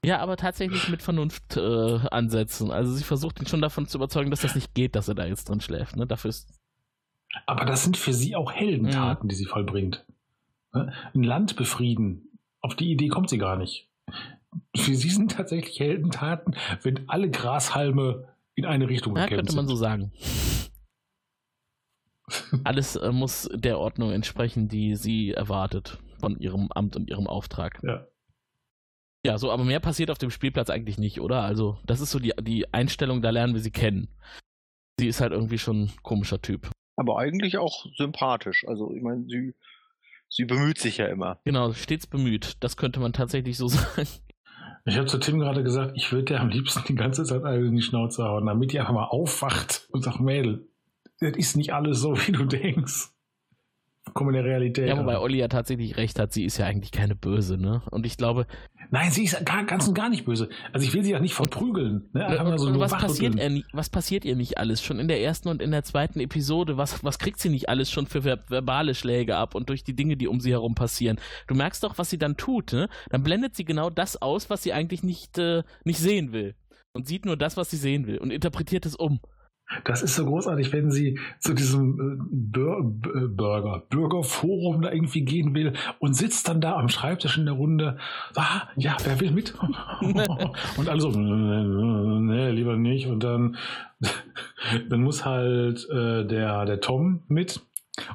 Ja, 0.04 0.18
aber 0.20 0.37
tatsächlich 0.37 0.88
mit 0.88 1.02
Vernunft 1.02 1.56
äh, 1.56 1.98
ansetzen. 2.11 2.70
Also 2.70 2.92
sie 2.92 3.04
versucht 3.04 3.40
ihn 3.40 3.46
schon 3.46 3.61
davon 3.61 3.87
zu 3.87 3.98
überzeugen, 3.98 4.30
dass 4.30 4.40
das 4.40 4.54
nicht 4.54 4.74
geht, 4.74 4.96
dass 4.96 5.09
er 5.09 5.14
da 5.14 5.26
jetzt 5.26 5.48
drin 5.48 5.61
schläft. 5.61 5.96
Ne? 5.96 6.06
Dafür 6.06 6.30
ist 6.30 6.61
aber 7.46 7.64
das 7.64 7.85
sind 7.85 7.96
für 7.96 8.12
sie 8.12 8.35
auch 8.35 8.52
Heldentaten, 8.52 9.26
mhm. 9.26 9.28
die 9.28 9.35
sie 9.35 9.44
vollbringt. 9.44 10.04
Ne? 10.72 10.92
Ein 11.14 11.22
Land 11.22 11.56
befrieden, 11.56 12.38
auf 12.61 12.74
die 12.74 12.90
Idee 12.90 13.09
kommt 13.09 13.30
sie 13.30 13.38
gar 13.38 13.56
nicht. 13.56 13.88
Für 14.74 14.94
sie 14.94 15.11
sind 15.11 15.33
tatsächlich 15.33 15.78
Heldentaten, 15.78 16.56
wenn 16.83 17.09
alle 17.09 17.30
Grashalme 17.30 18.28
in 18.54 18.64
eine 18.64 18.88
Richtung 18.88 19.16
ja, 19.16 19.28
könnte 19.28 19.54
man 19.54 19.68
so 19.68 19.76
sagen. 19.76 20.12
Alles 22.64 22.97
äh, 22.97 23.12
muss 23.12 23.49
der 23.53 23.79
Ordnung 23.79 24.12
entsprechen, 24.12 24.69
die 24.69 24.97
sie 24.97 25.33
erwartet 25.33 25.99
von 26.19 26.38
ihrem 26.38 26.71
Amt 26.73 26.97
und 26.97 27.09
ihrem 27.09 27.27
Auftrag. 27.27 27.81
Ja. 27.83 28.07
Ja, 29.25 29.37
so, 29.37 29.51
aber 29.51 29.64
mehr 29.64 29.81
passiert 29.81 30.11
auf 30.11 30.19
dem 30.19 30.31
Spielplatz 30.31 30.71
eigentlich 30.71 30.97
nicht, 30.97 31.21
oder? 31.21 31.43
Also, 31.43 31.79
das 31.85 32.01
ist 32.01 32.11
so 32.11 32.19
die, 32.19 32.33
die 32.40 32.73
Einstellung, 32.73 33.21
da 33.21 33.31
lernen 33.31 33.53
wir 33.53 33.61
sie 33.61 33.71
kennen. 33.71 34.09
Sie 34.99 35.09
ist 35.09 35.21
halt 35.21 35.33
irgendwie 35.33 35.59
schon 35.59 35.85
ein 35.85 35.93
komischer 36.03 36.40
Typ. 36.40 36.71
Aber 36.97 37.19
eigentlich 37.19 37.59
auch 37.59 37.87
sympathisch. 37.97 38.64
Also, 38.66 38.93
ich 38.95 39.03
meine, 39.03 39.27
sie, 39.27 39.55
sie 40.29 40.47
bemüht 40.47 40.79
sich 40.79 40.97
ja 40.97 41.07
immer. 41.07 41.38
Genau, 41.45 41.73
stets 41.75 42.07
bemüht. 42.07 42.57
Das 42.61 42.79
könnte 42.79 43.01
man 43.01 43.12
tatsächlich 43.12 43.59
so 43.59 43.69
sagen. 43.69 44.09
Ich 44.87 44.97
habe 44.97 45.07
zu 45.07 45.19
Tim 45.19 45.38
gerade 45.38 45.62
gesagt, 45.62 45.93
ich 45.97 46.11
würde 46.11 46.25
dir 46.25 46.40
am 46.40 46.49
liebsten 46.49 46.83
die 46.88 46.95
ganze 46.95 47.25
Zeit 47.25 47.45
in 47.45 47.77
die 47.77 47.83
Schnauze 47.83 48.25
hauen, 48.25 48.47
damit 48.47 48.73
die 48.73 48.81
einfach 48.81 48.95
mal 48.95 49.05
aufwacht 49.05 49.87
und 49.90 50.03
sagt, 50.03 50.21
Mädel, 50.21 50.69
das 51.20 51.37
ist 51.37 51.56
nicht 51.56 51.72
alles 51.72 52.00
so, 52.00 52.16
wie 52.26 52.33
du 52.33 52.44
denkst. 52.44 53.11
Komm 54.14 54.28
in 54.28 54.35
der 54.35 54.44
Realität. 54.44 54.88
Ja, 54.88 54.98
wobei 54.98 55.18
Olli 55.18 55.38
ja 55.38 55.46
tatsächlich 55.46 55.96
recht 55.96 56.18
hat, 56.18 56.33
sie 56.33 56.44
ist 56.44 56.56
ja 56.56 56.66
eigentlich 56.66 56.90
keine 56.90 57.14
Böse, 57.14 57.59
ne? 57.59 57.83
Und 57.90 58.06
ich 58.06 58.16
glaube. 58.16 58.46
Nein, 58.90 59.11
sie 59.12 59.24
ist 59.24 59.44
gar, 59.44 59.64
ganz 59.64 59.87
und 59.87 59.94
gar 59.94 60.09
nicht 60.09 60.24
böse. 60.24 60.48
Also 60.72 60.85
ich 60.85 60.94
will 60.94 61.04
sie 61.04 61.12
ja 61.12 61.20
nicht 61.20 61.35
verprügeln. 61.35 62.09
Ne? 62.12 62.44
Und, 62.44 62.59
so 62.59 62.66
und 62.66 62.80
was, 62.80 62.90
passiert 62.92 63.37
er, 63.38 63.62
was 63.72 63.88
passiert 63.88 64.24
ihr 64.24 64.35
nicht 64.35 64.59
alles? 64.59 64.83
Schon 64.83 64.98
in 64.98 65.06
der 65.06 65.20
ersten 65.20 65.48
und 65.48 65.62
in 65.62 65.70
der 65.70 65.85
zweiten 65.85 66.18
Episode, 66.18 66.76
was, 66.76 67.04
was 67.04 67.18
kriegt 67.18 67.38
sie 67.38 67.50
nicht 67.50 67.68
alles 67.68 67.90
schon 67.90 68.06
für 68.06 68.22
ver 68.22 68.42
verbale 68.48 68.94
Schläge 68.94 69.37
ab 69.37 69.54
und 69.54 69.68
durch 69.68 69.85
die 69.85 69.94
Dinge, 69.94 70.16
die 70.16 70.26
um 70.26 70.40
sie 70.40 70.50
herum 70.50 70.74
passieren? 70.74 71.20
Du 71.46 71.54
merkst 71.54 71.85
doch, 71.85 71.98
was 71.98 72.11
sie 72.11 72.18
dann 72.18 72.37
tut, 72.37 72.72
ne? 72.72 72.88
Dann 73.11 73.22
blendet 73.22 73.54
sie 73.54 73.64
genau 73.64 73.90
das 73.90 74.20
aus, 74.20 74.50
was 74.50 74.62
sie 74.62 74.72
eigentlich 74.72 75.04
nicht, 75.04 75.38
äh, 75.38 75.62
nicht 75.85 75.98
sehen 75.98 76.33
will. 76.33 76.56
Und 76.92 77.06
sieht 77.06 77.26
nur 77.26 77.37
das, 77.37 77.56
was 77.56 77.70
sie 77.70 77.76
sehen 77.76 78.06
will 78.06 78.18
und 78.18 78.33
interpretiert 78.33 78.87
es 78.87 78.96
um. 78.96 79.20
Das 79.85 80.02
ist 80.02 80.16
so 80.16 80.26
großartig, 80.26 80.72
wenn 80.72 80.90
sie 80.90 81.18
zu 81.38 81.54
diesem 81.54 81.92
äh, 81.94 82.16
Bur 82.30 82.94
äh, 83.14 83.80
Bürgerforum 83.88 84.83
da 84.83 84.90
irgendwie 84.90 85.22
gehen 85.22 85.54
will 85.54 85.74
und 86.00 86.14
sitzt 86.14 86.48
dann 86.48 86.61
da 86.61 86.76
am 86.76 86.88
Schreibtisch 86.88 87.38
in 87.38 87.44
der 87.44 87.54
Runde. 87.54 87.96
Ah, 88.35 88.62
ja, 88.76 88.96
wer 89.04 89.20
will 89.20 89.30
mit? 89.30 89.54
und 90.76 90.88
alle 90.88 91.00
so, 91.00 91.11
nee, 91.11 92.50
lieber 92.50 92.76
nicht. 92.76 93.06
Und 93.06 93.22
dann, 93.22 93.56
dann 94.88 95.02
muss 95.02 95.24
halt 95.24 95.88
äh, 95.90 96.24
der, 96.24 96.64
der 96.64 96.80
Tom 96.80 97.22
mit. 97.28 97.61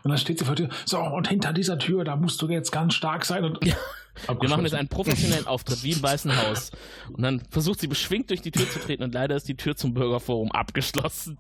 Und 0.03 0.09
dann 0.09 0.17
steht 0.17 0.39
sie 0.39 0.45
vor 0.45 0.55
der 0.55 0.69
Tür, 0.69 0.77
so, 0.85 0.99
und 0.99 1.27
hinter 1.27 1.53
dieser 1.53 1.77
Tür, 1.77 2.03
da 2.03 2.15
musst 2.15 2.41
du 2.41 2.49
jetzt 2.49 2.71
ganz 2.71 2.93
stark 2.95 3.23
sein. 3.25 3.43
Und 3.45 3.63
ja. 3.63 3.75
Wir 4.39 4.49
machen 4.49 4.63
jetzt 4.63 4.75
einen 4.75 4.87
professionellen 4.87 5.45
Auftritt, 5.45 5.83
wie 5.83 5.91
im 5.91 6.01
Weißen 6.01 6.35
Haus. 6.35 6.71
Und 7.11 7.21
dann 7.21 7.41
versucht 7.49 7.81
sie 7.81 7.87
beschwingt 7.87 8.29
durch 8.29 8.41
die 8.41 8.51
Tür 8.51 8.69
zu 8.69 8.79
treten 8.79 9.03
und 9.03 9.13
leider 9.13 9.35
ist 9.35 9.47
die 9.49 9.55
Tür 9.55 9.75
zum 9.75 9.93
Bürgerforum 9.93 10.53
abgeschlossen. 10.53 11.37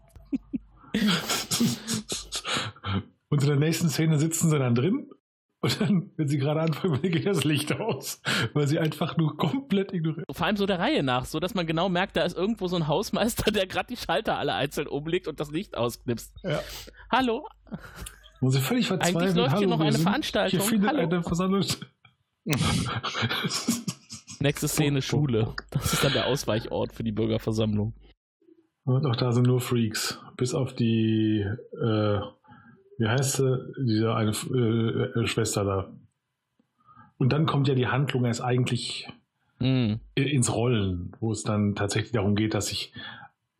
Und 3.29 3.41
in 3.41 3.47
der 3.47 3.57
nächsten 3.57 3.89
Szene 3.89 4.19
sitzen 4.19 4.49
sie 4.49 4.59
dann 4.59 4.75
drin 4.75 5.09
und 5.65 5.81
dann, 5.81 6.11
wenn 6.15 6.27
sie 6.27 6.37
gerade 6.37 6.61
anfangen, 6.61 7.01
geht 7.01 7.25
das 7.25 7.43
Licht 7.43 7.73
aus, 7.73 8.21
weil 8.53 8.67
sie 8.67 8.77
einfach 8.77 9.17
nur 9.17 9.35
komplett 9.35 9.93
ignoriert. 9.93 10.25
Vor 10.31 10.45
allem 10.45 10.57
so 10.57 10.67
der 10.67 10.77
Reihe 10.77 11.01
nach, 11.01 11.25
so 11.25 11.39
dass 11.39 11.55
man 11.55 11.65
genau 11.65 11.89
merkt, 11.89 12.15
da 12.15 12.23
ist 12.23 12.37
irgendwo 12.37 12.67
so 12.67 12.75
ein 12.75 12.87
Hausmeister, 12.87 13.51
der 13.51 13.65
gerade 13.65 13.87
die 13.87 13.97
Schalter 13.97 14.37
alle 14.37 14.53
einzeln 14.53 14.87
umlegt 14.87 15.27
und 15.27 15.39
das 15.39 15.49
Licht 15.49 15.75
ausknipst. 15.75 16.35
Ja. 16.43 16.61
Hallo? 17.11 17.47
Wo 18.41 18.49
sie 18.51 18.61
völlig 18.61 18.87
verzweifelt. 18.87 19.17
Eigentlich 19.17 19.35
läuft 19.35 19.51
Hallo, 19.51 19.59
hier 19.59 19.67
noch 19.67 19.79
eine 19.79 19.97
Veranstaltung. 19.97 20.59
Hier 20.59 20.69
findet 20.69 20.89
Hallo. 20.89 21.01
eine 21.01 21.23
Versammlung. 21.23 21.65
Nächste 24.39 24.67
Szene 24.67 25.01
Schule. 25.01 25.55
Das 25.71 25.93
ist 25.93 26.03
dann 26.03 26.13
der 26.13 26.27
Ausweichort 26.27 26.93
für 26.93 27.03
die 27.03 27.11
Bürgerversammlung. 27.11 27.95
Und 28.85 29.05
auch 29.05 29.15
da 29.15 29.31
sind 29.31 29.47
nur 29.47 29.59
Freaks. 29.59 30.19
Bis 30.37 30.53
auf 30.53 30.73
die, 30.73 31.41
äh, 31.41 32.19
wie 32.97 33.07
heißt 33.07 33.37
sie, 33.37 33.73
diese 33.83 34.13
eine 34.13 34.31
äh, 34.31 35.19
äh, 35.19 35.27
Schwester 35.27 35.65
da. 35.65 35.91
Und 37.17 37.33
dann 37.33 37.45
kommt 37.45 37.67
ja 37.67 37.75
die 37.75 37.87
Handlung 37.87 38.25
erst 38.25 38.41
eigentlich 38.41 39.09
mm. 39.59 39.95
ins 40.15 40.53
Rollen, 40.53 41.15
wo 41.19 41.31
es 41.31 41.43
dann 41.43 41.75
tatsächlich 41.75 42.11
darum 42.11 42.35
geht, 42.35 42.53
dass 42.53 42.67
sich 42.67 42.93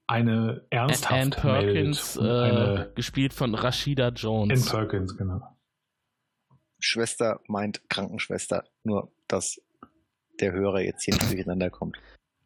eine 0.07 0.61
ernsthaft 0.69 1.13
Anne 1.13 1.29
Perkins, 1.31 2.15
äh, 2.17 2.87
gespielt 2.93 3.33
von 3.33 3.55
Rashida 3.55 4.09
Jones. 4.09 4.71
Anne 4.71 4.87
Perkins, 4.87 5.17
genau. 5.17 5.41
Schwester 6.79 7.39
meint 7.47 7.89
Krankenschwester, 7.89 8.65
nur 8.83 9.11
dass 9.27 9.59
der 10.39 10.51
Hörer 10.51 10.81
jetzt 10.81 11.03
hier 11.03 11.15
nicht 11.15 11.31
durcheinander 11.31 11.71
kommt. 11.71 11.97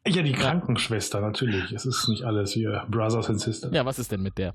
Ja, 0.08 0.22
die 0.24 0.32
Krankenschwester, 0.32 1.22
natürlich. 1.22 1.72
Es 1.72 1.86
ist 1.86 2.08
nicht 2.08 2.24
alles 2.24 2.52
hier 2.52 2.86
Brothers 2.90 3.30
and 3.30 3.40
Sisters. 3.40 3.74
Ja, 3.74 3.86
was 3.86 4.00
ist 4.00 4.12
denn 4.12 4.22
mit 4.22 4.38
der? 4.38 4.54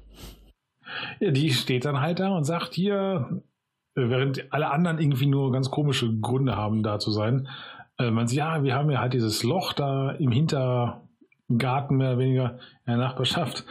Ja, 1.21 1.31
die 1.31 1.51
steht 1.51 1.85
dann 1.85 2.01
halt 2.01 2.21
da 2.21 2.31
und 2.31 2.45
sagt 2.45 2.75
hier, 2.75 3.43
während 3.95 4.53
alle 4.53 4.71
anderen 4.71 4.99
irgendwie 4.99 5.27
nur 5.27 5.53
ganz 5.53 5.71
komische 5.71 6.13
Gründe 6.19 6.57
haben, 6.57 6.83
da 6.83 6.99
zu 6.99 7.11
sein, 7.11 7.49
äh, 7.99 8.11
man 8.11 8.27
sagt, 8.27 8.37
ja, 8.37 8.63
wir 8.63 8.75
haben 8.75 8.91
ja 8.91 9.01
halt 9.01 9.13
dieses 9.13 9.43
Loch 9.43 9.73
da 9.73 10.13
im 10.13 10.33
Hintergarten 10.33 11.97
mehr 11.97 12.11
oder 12.11 12.19
weniger 12.19 12.59
in 12.87 12.93
der 12.93 12.97
Nachbarschaft. 12.97 13.65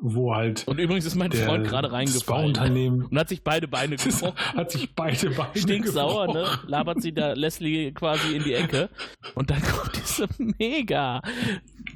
Wo 0.00 0.34
halt. 0.34 0.66
Und 0.66 0.78
übrigens 0.78 1.06
ist 1.06 1.14
mein 1.14 1.32
Freund 1.32 1.66
gerade 1.66 1.90
reingefallen. 1.92 2.46
Unternehmen 2.48 3.06
und 3.06 3.18
hat 3.18 3.28
sich 3.28 3.42
beide 3.42 3.68
Beine 3.68 3.96
gebrochen. 3.96 4.34
hat 4.56 4.70
sich 4.70 4.94
beide 4.94 5.30
Beine 5.30 5.50
Stinksauer, 5.56 6.32
ne? 6.32 6.46
Labert 6.66 7.00
sie 7.02 7.12
da 7.12 7.32
Leslie 7.32 7.92
quasi 7.92 8.34
in 8.36 8.44
die 8.44 8.54
Ecke. 8.54 8.90
Und 9.34 9.50
dann 9.50 9.62
kommt 9.62 9.96
diese 9.96 10.26
mega, 10.58 11.22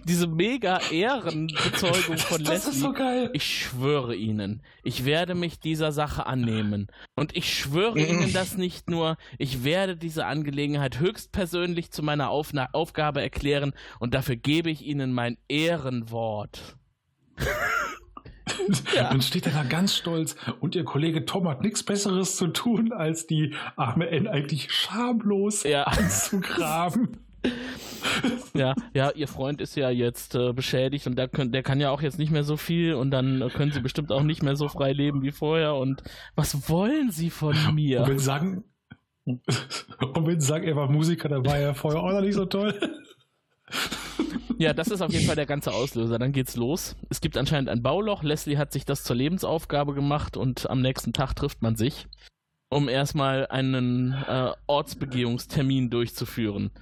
diese 0.04 0.26
mega 0.26 0.80
Ehrenbezeugung 0.90 2.18
von 2.18 2.44
das 2.44 2.64
Leslie. 2.64 2.72
ist 2.72 2.80
so 2.80 2.92
geil. 2.92 3.30
Ich 3.32 3.44
schwöre 3.44 4.14
Ihnen, 4.14 4.62
ich 4.82 5.04
werde 5.04 5.34
mich 5.34 5.58
dieser 5.60 5.92
Sache 5.92 6.26
annehmen. 6.26 6.86
Und 7.14 7.36
ich 7.36 7.52
schwöre 7.58 7.98
Ihnen 7.98 8.32
das 8.32 8.56
nicht 8.56 8.88
nur, 8.88 9.16
ich 9.38 9.64
werde 9.64 9.96
diese 9.96 10.24
Angelegenheit 10.26 11.00
höchstpersönlich 11.00 11.90
zu 11.90 12.02
meiner 12.02 12.30
Aufgabe 12.30 13.20
erklären 13.20 13.72
und 13.98 14.14
dafür 14.14 14.36
gebe 14.36 14.70
ich 14.70 14.82
Ihnen 14.86 15.12
mein 15.12 15.36
Ehrenwort. 15.48 16.77
Ja. 18.94 19.10
Und 19.10 19.22
steht 19.22 19.46
er 19.46 19.52
da 19.52 19.62
ganz 19.62 19.94
stolz 19.94 20.34
und 20.60 20.74
ihr 20.74 20.84
Kollege 20.84 21.24
Tom 21.24 21.48
hat 21.48 21.62
nichts 21.62 21.82
Besseres 21.82 22.36
zu 22.36 22.48
tun, 22.48 22.92
als 22.92 23.26
die 23.26 23.54
arme 23.76 24.08
N 24.08 24.26
eigentlich 24.26 24.72
schamlos 24.72 25.62
Ja. 25.64 25.84
anzugraben. 25.84 27.18
Ja, 28.54 28.74
ja, 28.94 29.10
ihr 29.10 29.28
Freund 29.28 29.60
ist 29.60 29.76
ja 29.76 29.90
jetzt 29.90 30.34
äh, 30.34 30.52
beschädigt 30.52 31.06
und 31.06 31.16
der, 31.16 31.28
der 31.28 31.62
kann 31.62 31.80
ja 31.80 31.90
auch 31.90 32.02
jetzt 32.02 32.18
nicht 32.18 32.32
mehr 32.32 32.42
so 32.42 32.56
viel 32.56 32.94
und 32.94 33.10
dann 33.10 33.42
äh, 33.42 33.48
können 33.48 33.70
sie 33.72 33.80
bestimmt 33.80 34.10
auch 34.12 34.22
nicht 34.22 34.42
mehr 34.42 34.56
so 34.56 34.68
frei 34.68 34.92
leben 34.92 35.22
wie 35.22 35.30
vorher. 35.30 35.74
Und 35.74 36.02
was 36.34 36.68
wollen 36.68 37.10
sie 37.10 37.30
von 37.30 37.54
mir? 37.74 38.00
Und 38.02 38.08
wenn 38.08 38.18
sie 38.18 38.24
sagen, 38.24 38.64
und 39.24 40.26
wenn 40.26 40.40
sie 40.40 40.46
sagen, 40.46 40.66
er 40.66 40.76
war 40.76 40.90
Musiker, 40.90 41.28
dann 41.28 41.44
war 41.44 41.58
er 41.58 41.74
vorher 41.74 42.02
auch 42.02 42.12
noch 42.12 42.22
nicht 42.22 42.34
so 42.34 42.46
toll. 42.46 42.78
Ja, 44.58 44.72
das 44.72 44.88
ist 44.88 45.02
auf 45.02 45.12
jeden 45.12 45.26
Fall 45.26 45.36
der 45.36 45.46
ganze 45.46 45.72
Auslöser. 45.72 46.18
Dann 46.18 46.32
geht's 46.32 46.56
los. 46.56 46.96
Es 47.10 47.20
gibt 47.20 47.36
anscheinend 47.36 47.68
ein 47.68 47.82
Bauloch. 47.82 48.22
Leslie 48.24 48.58
hat 48.58 48.72
sich 48.72 48.84
das 48.84 49.04
zur 49.04 49.14
Lebensaufgabe 49.14 49.94
gemacht 49.94 50.36
und 50.36 50.68
am 50.68 50.80
nächsten 50.80 51.12
Tag 51.12 51.34
trifft 51.34 51.62
man 51.62 51.76
sich, 51.76 52.08
um 52.68 52.88
erstmal 52.88 53.46
einen 53.46 54.12
äh, 54.12 54.50
Ortsbegehungstermin 54.66 55.90
durchzuführen. 55.90 56.72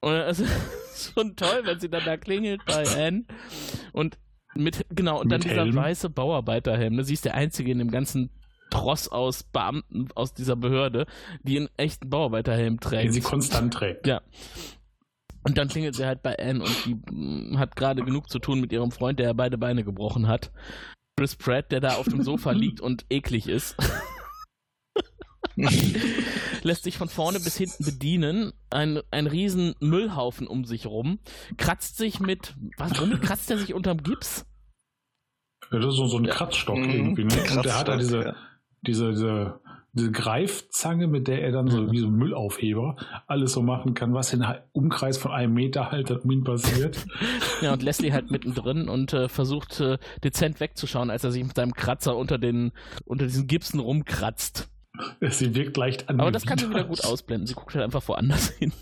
Und 0.00 0.12
es 0.12 0.40
ist 0.40 1.12
schon 1.14 1.36
toll, 1.36 1.62
wenn 1.64 1.78
sie 1.78 1.88
dann 1.88 2.04
da 2.04 2.16
klingelt 2.16 2.64
bei 2.66 2.84
Anne 2.88 3.24
und 3.92 4.18
mit, 4.56 4.86
genau, 4.90 5.20
und 5.20 5.30
dann 5.30 5.40
Mit 5.40 5.50
dieser 5.50 5.64
Helm. 5.64 5.74
weiße 5.74 6.10
Bauarbeiterhelm. 6.10 6.96
Ne? 6.96 7.04
Sie 7.04 7.14
ist 7.14 7.24
der 7.24 7.34
Einzige 7.34 7.72
in 7.72 7.78
dem 7.78 7.90
ganzen 7.90 8.30
Tross 8.70 9.08
aus 9.08 9.42
Beamten 9.44 10.08
aus 10.14 10.34
dieser 10.34 10.56
Behörde, 10.56 11.06
die 11.42 11.58
einen 11.58 11.68
echten 11.76 12.08
Bauarbeiterhelm 12.10 12.80
trägt. 12.80 13.04
Den 13.04 13.12
sie 13.12 13.20
konstant 13.20 13.74
trägt. 13.74 14.06
Ja. 14.06 14.20
Und 15.44 15.58
dann 15.58 15.68
klingelt 15.68 15.94
sie 15.94 16.06
halt 16.06 16.22
bei 16.22 16.36
Anne 16.38 16.64
und 16.64 16.86
die 16.86 16.94
mm, 16.94 17.58
hat 17.58 17.76
gerade 17.76 18.02
genug 18.02 18.30
zu 18.30 18.38
tun 18.38 18.60
mit 18.60 18.72
ihrem 18.72 18.90
Freund, 18.90 19.18
der 19.18 19.34
beide 19.34 19.58
Beine 19.58 19.84
gebrochen 19.84 20.26
hat. 20.26 20.50
Chris 21.16 21.36
Pratt, 21.36 21.70
der 21.70 21.80
da 21.80 21.96
auf 21.96 22.08
dem 22.08 22.22
Sofa 22.22 22.50
liegt 22.52 22.80
und 22.80 23.04
eklig 23.10 23.48
ist. 23.48 23.76
Lässt 26.62 26.84
sich 26.84 26.96
von 26.96 27.08
vorne 27.08 27.38
bis 27.40 27.56
hinten 27.56 27.84
bedienen. 27.84 28.52
Ein, 28.70 29.00
ein 29.10 29.26
riesen 29.26 29.74
Müllhaufen 29.80 30.46
um 30.46 30.64
sich 30.64 30.86
rum. 30.86 31.18
Kratzt 31.58 31.98
sich 31.98 32.20
mit. 32.20 32.56
Was, 32.78 32.98
womit 33.00 33.22
kratzt 33.22 33.50
er 33.50 33.58
sich 33.58 33.74
unterm 33.74 34.02
Gips? 34.02 34.46
Ja, 35.70 35.78
das 35.78 35.90
ist 35.90 35.96
so, 35.96 36.06
so 36.06 36.18
ein 36.18 36.26
Kratzstock 36.26 36.78
Mhm. 36.78 36.90
irgendwie. 36.90 37.24
Ne? 37.24 37.34
Und 37.56 37.64
der 37.64 37.78
hat 37.78 37.88
da 37.88 37.96
diese, 37.96 38.24
ja. 38.24 38.36
diese, 38.82 39.10
diese, 39.10 39.60
diese 39.94 40.10
Greifzange, 40.10 41.06
mit 41.06 41.28
der 41.28 41.42
er 41.42 41.52
dann 41.52 41.68
so 41.68 41.90
wie 41.92 41.98
so 41.98 42.06
ein 42.08 42.14
Müllaufheber 42.14 42.96
alles 43.26 43.52
so 43.52 43.62
machen 43.62 43.94
kann, 43.94 44.12
was 44.12 44.32
in 44.32 44.42
einem 44.42 44.62
Umkreis 44.72 45.18
von 45.18 45.30
einem 45.30 45.54
Meter 45.54 45.90
halt 45.92 46.10
um 46.10 46.30
ihn 46.30 46.44
passiert. 46.44 46.98
Ja, 47.60 47.72
und 47.72 47.82
Leslie 47.82 48.12
halt 48.12 48.30
mittendrin 48.30 48.88
und 48.88 49.12
äh, 49.12 49.28
versucht 49.28 49.80
äh, 49.80 49.96
dezent 50.22 50.60
wegzuschauen, 50.60 51.08
als 51.10 51.24
er 51.24 51.30
sich 51.30 51.42
mit 51.44 51.54
seinem 51.54 51.72
Kratzer 51.72 52.16
unter 52.16 52.36
den 52.36 52.72
unter 53.06 53.24
diesen 53.26 53.46
Gipsen 53.46 53.80
rumkratzt. 53.80 54.68
sie 55.20 55.54
wirkt 55.54 55.76
leicht 55.76 56.08
an. 56.08 56.20
Aber 56.20 56.32
das 56.32 56.44
kann 56.44 56.58
sie 56.58 56.68
wieder 56.68 56.84
gut 56.84 57.04
ausblenden. 57.04 57.46
Sie 57.46 57.54
guckt 57.54 57.74
halt 57.74 57.84
einfach 57.84 58.06
woanders 58.08 58.48
hin. 58.50 58.72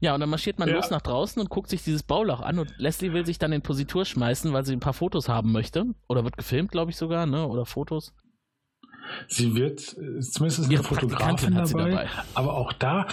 Ja, 0.00 0.14
und 0.14 0.20
dann 0.20 0.28
marschiert 0.30 0.58
man 0.58 0.68
Ja. 0.68 0.74
los 0.76 0.90
nach 0.90 1.00
draußen 1.02 1.40
und 1.40 1.48
guckt 1.48 1.70
sich 1.70 1.82
dieses 1.84 2.02
Bauloch 2.02 2.40
an 2.40 2.58
und 2.58 2.72
Leslie 2.78 3.12
will 3.12 3.24
sich 3.24 3.38
dann 3.38 3.52
in 3.52 3.62
Positur 3.62 4.04
schmeißen, 4.04 4.52
weil 4.52 4.64
sie 4.64 4.72
ein 4.74 4.80
paar 4.80 4.92
Fotos 4.92 5.28
haben 5.28 5.52
möchte. 5.52 5.84
Oder 6.08 6.24
wird 6.24 6.36
gefilmt, 6.36 6.70
glaube 6.70 6.90
ich 6.90 6.96
sogar, 6.96 7.26
ne? 7.26 7.46
Oder 7.46 7.64
Fotos. 7.66 8.14
Sie 9.28 9.54
wird, 9.54 9.80
äh, 9.98 10.20
zumindest 10.20 10.60
ist 10.60 10.70
eine 10.70 10.82
Fotografin 10.82 11.54
dabei, 11.54 11.90
dabei. 11.90 12.08
aber 12.34 12.54
auch 12.54 12.72
da, 12.72 13.06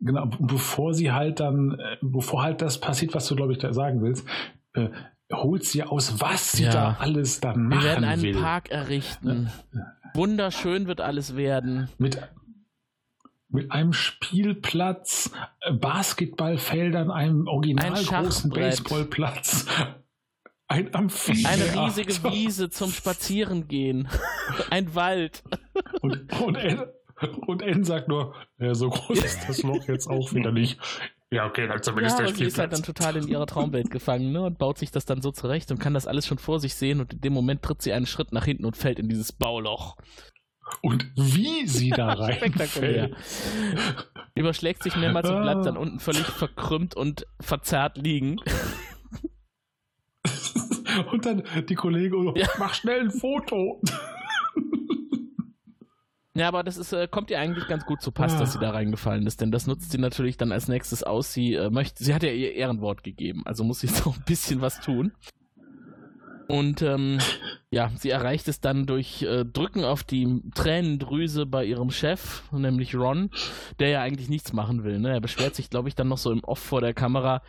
genau, 0.00 0.26
bevor 0.38 0.94
sie 0.94 1.12
halt 1.12 1.40
dann, 1.40 1.78
äh, 1.78 1.96
bevor 2.02 2.42
halt 2.42 2.62
das 2.62 2.78
passiert, 2.80 3.14
was 3.14 3.26
du, 3.28 3.36
glaube 3.36 3.52
ich, 3.52 3.58
da 3.58 3.72
sagen 3.72 4.02
willst, 4.02 4.26
äh, 4.74 4.88
holt 5.32 5.64
sie 5.64 5.82
aus, 5.82 6.20
was 6.20 6.52
sie 6.52 6.64
Ja. 6.64 6.70
da 6.72 6.96
alles 7.00 7.40
dann 7.40 7.56
Wir 7.56 7.76
machen 7.76 7.84
werden 7.84 8.04
einen 8.04 8.22
will. 8.22 8.34
Park 8.40 8.70
errichten. 8.70 9.50
Wunderschön 10.14 10.86
wird 10.86 11.00
alles 11.00 11.36
werden. 11.36 11.88
Mit, 11.98 12.18
mit 13.48 13.72
einem 13.72 13.92
Spielplatz, 13.94 15.30
äh, 15.60 15.72
Basketballfeldern, 15.72 17.10
einem 17.10 17.46
original 17.46 17.94
Ein 17.94 18.04
großen. 18.04 18.50
Baseballplatz, 18.50 19.66
ein 20.72 20.94
Amphitheater. 20.94 21.48
Eine 21.74 21.86
riesige 21.86 22.24
Wiese 22.24 22.70
zum 22.70 22.90
Spazierengehen. 22.90 24.08
Ein 24.70 24.94
Wald. 24.94 25.42
Und, 26.00 26.32
und, 26.40 26.56
N, 26.56 26.82
und 27.46 27.62
N 27.62 27.84
sagt 27.84 28.08
nur, 28.08 28.34
ja, 28.58 28.74
so 28.74 28.90
groß 28.90 29.18
ist 29.22 29.48
das 29.48 29.62
Loch 29.62 29.86
jetzt 29.88 30.08
auch 30.08 30.32
wieder 30.32 30.50
nicht. 30.52 30.78
Ja, 31.30 31.46
okay, 31.46 31.66
dann 31.66 31.76
Ja, 31.78 31.82
zumindest 31.82 32.18
der 32.18 32.26
aber 32.26 32.34
sie 32.34 32.44
ist 32.44 32.58
halt 32.58 32.70
Spielplatz. 32.74 32.86
dann 32.86 32.94
total 32.94 33.16
in 33.22 33.28
ihrer 33.28 33.46
Traumwelt 33.46 33.90
gefangen 33.90 34.32
ne, 34.32 34.42
und 34.42 34.58
baut 34.58 34.76
sich 34.78 34.90
das 34.90 35.06
dann 35.06 35.22
so 35.22 35.30
zurecht 35.32 35.70
und 35.70 35.78
kann 35.78 35.94
das 35.94 36.06
alles 36.06 36.26
schon 36.26 36.38
vor 36.38 36.60
sich 36.60 36.74
sehen 36.74 37.00
und 37.00 37.14
in 37.14 37.20
dem 37.22 37.32
Moment 37.32 37.62
tritt 37.62 37.80
sie 37.80 37.92
einen 37.92 38.04
Schritt 38.06 38.32
nach 38.32 38.44
hinten 38.44 38.64
und 38.66 38.76
fällt 38.76 38.98
in 38.98 39.08
dieses 39.08 39.32
Bauloch. 39.32 39.96
Und 40.82 41.10
wie 41.16 41.66
sie 41.66 41.90
da 41.90 42.12
Spektakulär. 42.34 43.10
reinfällt. 43.12 43.16
Überschlägt 44.34 44.82
sich 44.82 44.96
mehrmals 44.96 45.28
und 45.28 45.40
bleibt 45.42 45.60
Ah. 45.60 45.64
dann 45.64 45.76
unten 45.76 46.00
völlig 46.00 46.24
verkrümmt 46.24 46.94
und 46.94 47.26
verzerrt 47.40 47.96
liegen. 47.98 48.36
Und 51.12 51.26
dann 51.26 51.42
die 51.68 51.74
Kollegen, 51.74 52.34
Ja. 52.36 52.46
mach 52.58 52.74
schnell 52.74 53.00
ein 53.00 53.10
Foto. 53.10 53.80
Ja, 56.34 56.48
aber 56.48 56.62
das 56.62 56.78
ist, 56.78 56.94
äh, 56.94 57.08
kommt 57.08 57.30
ihr 57.30 57.38
eigentlich 57.38 57.68
ganz 57.68 57.84
gut 57.84 58.00
zu 58.00 58.10
Pass, 58.10 58.38
dass 58.38 58.54
sie 58.54 58.58
da 58.58 58.70
reingefallen 58.70 59.26
ist, 59.26 59.42
denn 59.42 59.50
das 59.52 59.66
nutzt 59.66 59.92
sie 59.92 59.98
natürlich 59.98 60.38
dann 60.38 60.50
als 60.50 60.66
nächstes 60.66 61.02
aus. 61.02 61.34
Sie 61.34 61.52
äh, 61.54 61.68
möchte, 61.68 62.02
sie 62.02 62.14
hat 62.14 62.22
ja 62.22 62.30
ihr 62.30 62.54
Ehrenwort 62.54 63.02
gegeben, 63.04 63.42
also 63.44 63.64
muss 63.64 63.80
sie 63.80 63.86
jetzt 63.88 64.06
auch 64.06 64.16
ein 64.16 64.24
bisschen 64.24 64.62
was 64.62 64.80
tun. 64.80 65.12
Und 66.48 66.80
ähm, 66.82 67.18
ja, 67.70 67.90
sie 67.96 68.10
erreicht 68.10 68.48
es 68.48 68.60
dann 68.60 68.86
durch 68.86 69.22
äh, 69.22 69.44
Drücken 69.44 69.84
auf 69.84 70.04
die 70.04 70.42
Tränendrüse 70.54 71.44
bei 71.46 71.64
ihrem 71.64 71.90
Chef, 71.90 72.42
nämlich 72.50 72.94
Ron, 72.94 73.30
der 73.78 73.88
ja 73.88 74.00
eigentlich 74.02 74.28
nichts 74.28 74.52
machen 74.52 74.84
will. 74.84 74.98
Ne? 74.98 75.12
Er 75.12 75.20
beschwert 75.20 75.54
sich, 75.54 75.70
glaube 75.70 75.88
ich, 75.88 75.94
dann 75.94 76.08
noch 76.08 76.18
so 76.18 76.30
im 76.32 76.44
Off 76.44 76.58
vor 76.58 76.80
der 76.80 76.94
Kamera, 76.94 77.42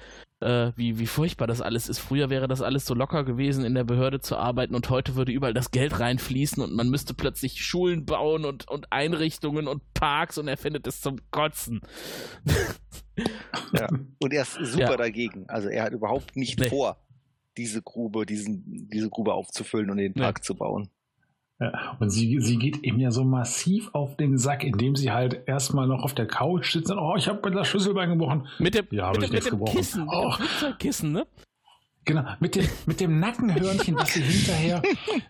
äh, 0.43 0.71
wie, 0.75 0.99
wie 0.99 1.07
furchtbar 1.07 1.47
das 1.47 1.61
alles 1.61 1.89
ist. 1.89 1.99
Früher 1.99 2.29
wäre 2.29 2.47
das 2.47 2.61
alles 2.61 2.85
so 2.85 2.93
locker 2.93 3.23
gewesen, 3.23 3.65
in 3.65 3.73
der 3.73 3.83
Behörde 3.83 4.19
zu 4.19 4.37
arbeiten 4.37 4.75
und 4.75 4.89
heute 4.89 5.15
würde 5.15 5.31
überall 5.31 5.53
das 5.53 5.71
Geld 5.71 5.99
reinfließen 5.99 6.61
und 6.61 6.73
man 6.75 6.89
müsste 6.89 7.13
plötzlich 7.13 7.63
Schulen 7.65 8.05
bauen 8.05 8.45
und, 8.45 8.67
und 8.69 8.91
Einrichtungen 8.91 9.67
und 9.67 9.81
Parks 9.93 10.37
und 10.37 10.47
er 10.47 10.57
findet 10.57 10.85
es 10.85 11.01
zum 11.01 11.17
Kotzen. 11.31 11.81
Ja. 13.73 13.87
Und 14.21 14.33
er 14.33 14.41
ist 14.43 14.53
super 14.53 14.91
Ja. 14.91 14.97
dagegen. 14.97 15.45
Also 15.47 15.69
er 15.69 15.83
hat 15.83 15.93
überhaupt 15.93 16.35
nicht 16.35 16.59
Nee. 16.59 16.69
vor, 16.69 16.97
diese 17.57 17.81
Grube, 17.81 18.25
diesen, 18.25 18.87
diese 18.91 19.09
Grube 19.09 19.33
aufzufüllen 19.33 19.89
und 19.91 19.97
den 19.97 20.13
Nee. 20.15 20.21
Park 20.21 20.43
zu 20.43 20.55
bauen. 20.55 20.89
Ja, 21.63 21.95
und 21.99 22.09
sie, 22.09 22.39
sie 22.41 22.57
geht 22.57 22.83
ihm 22.83 22.99
ja 22.99 23.11
so 23.11 23.23
massiv 23.23 23.89
auf 23.93 24.17
den 24.17 24.37
Sack, 24.37 24.63
indem 24.63 24.95
sie 24.95 25.11
halt 25.11 25.43
erstmal 25.47 25.87
noch 25.87 26.03
auf 26.03 26.13
der 26.13 26.25
Couch 26.27 26.71
sitzt 26.73 26.91
und, 26.91 26.97
oh, 26.99 27.15
ich 27.15 27.27
habe 27.29 27.39
mir 27.49 27.55
das 27.55 27.67
Schlüsselbein 27.67 28.09
gebrochen. 28.09 28.47
Mit 28.59 28.75
dem, 28.75 28.85
Ja, 28.91 29.11
mit 29.11 29.23
ich 29.23 29.29
dem, 29.29 29.33
mit 29.35 29.45
dem 29.45 29.49
gebrochen. 29.51 29.77
Kissen, 29.77 30.03
mit 30.05 30.13
Oh. 30.13 30.21
dem 30.23 30.31
Flugzeugkissen, 30.33 31.11
ne? 31.13 31.25
Genau, 32.05 32.23
mit 32.39 32.55
dem, 32.55 32.67
mit 32.85 32.99
dem 32.99 33.19
Nackenhörnchen, 33.19 33.95
was 33.95 34.13
sie 34.13 34.21
hinterher 34.21 34.81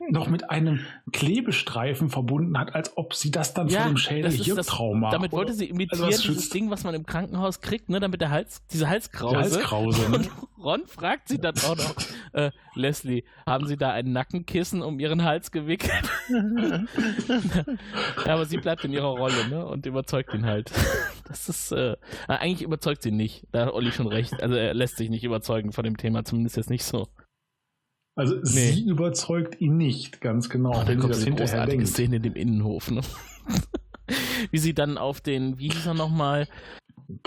noch 0.10 0.28
mit 0.28 0.50
einem 0.50 0.80
Klebestreifen 1.12 2.10
verbunden 2.10 2.58
hat, 2.58 2.74
als 2.74 2.98
ob 2.98 3.14
sie 3.14 3.30
das 3.30 3.54
dann 3.54 3.70
von 3.70 3.88
dem 3.90 3.98
Schädel 3.98 4.24
das 4.24 4.34
ist 4.36 4.46
hier 4.46 4.56
das- 4.56 4.66
Trauma. 4.68 5.12
Damit 5.12 5.32
wollte 5.34 5.54
sie 5.54 5.66
imitieren, 5.70 6.06
Also 6.06 6.24
dieses 6.32 6.50
Ding, 6.50 6.70
was 6.72 6.84
man 6.84 6.96
im 6.96 7.06
Krankenhaus 7.06 7.62
kriegt, 7.62 7.90
ne, 7.90 8.00
damit 8.00 8.22
der 8.22 8.32
Hals, 8.32 8.62
diese 8.72 8.90
Halskrause. 8.90 9.34
Der 9.36 9.42
Halskrause, 9.44 10.10
ne? 10.10 10.18
Und 10.18 10.30
Ron 10.64 10.88
fragt 10.88 11.28
sie 11.28 11.38
dann 11.40 11.56
auch 11.58 11.76
noch, 11.76 11.96
äh, 12.32 12.50
Leslie, 12.74 13.24
haben 13.46 13.68
Sie 13.68 13.76
da 13.78 13.92
ein 13.92 14.12
Nackenkissen 14.14 14.82
um 14.82 15.00
Ihren 15.00 15.24
Hals 15.24 15.52
gewickelt? 15.52 15.92
ja, 18.26 18.34
aber 18.34 18.46
sie 18.46 18.58
bleibt 18.58 18.84
in 18.86 18.94
ihrer 18.94 19.08
Rolle, 19.10 19.48
ne, 19.50 19.66
und 19.66 19.86
überzeugt 19.86 20.34
ihn 20.34 20.46
halt. 20.46 20.72
Das 21.28 21.50
ist, 21.50 21.72
äh, 21.72 21.96
eigentlich 22.28 22.62
überzeugt 22.62 23.02
sie 23.04 23.12
nicht. 23.12 23.48
Da 23.52 23.66
hat 23.66 23.74
Olli 23.74 23.92
schon 23.92 24.08
recht. 24.08 24.42
Also 24.42 24.56
er 24.56 24.74
lässt 24.74 24.98
sich 24.98 25.10
nicht 25.10 25.24
überzeugen 25.24 25.72
von 25.72 25.84
dem 25.84 25.98
Thema, 25.98 26.24
zumindest 26.26 26.58
jetzt 26.58 26.70
nicht 26.70 26.84
so. 26.84 27.08
Also 28.16 28.36
sie 28.44 28.84
überzeugt 28.86 29.60
ihn 29.60 29.78
nicht, 29.78 30.22
ganz 30.22 30.50
genau, 30.50 30.70
Oh, 30.72 30.84
da 30.84 30.88
wenn 30.88 31.02
sie 31.02 31.08
kommt 31.08 31.14
eine 31.16 31.24
hinterher 31.24 31.48
großartige 31.48 31.78
denkt. 31.78 31.88
Szene 31.94 32.16
in 32.18 32.22
dem 32.24 32.36
Innenhof, 32.36 32.92
ne? 32.92 33.02
Wie 34.52 34.58
sie 34.60 34.74
dann 34.74 34.98
auf 34.98 35.22
den, 35.22 35.58
wie 35.58 35.70
hieß 35.70 35.88
er 35.88 35.94
nochmal? 35.96 36.48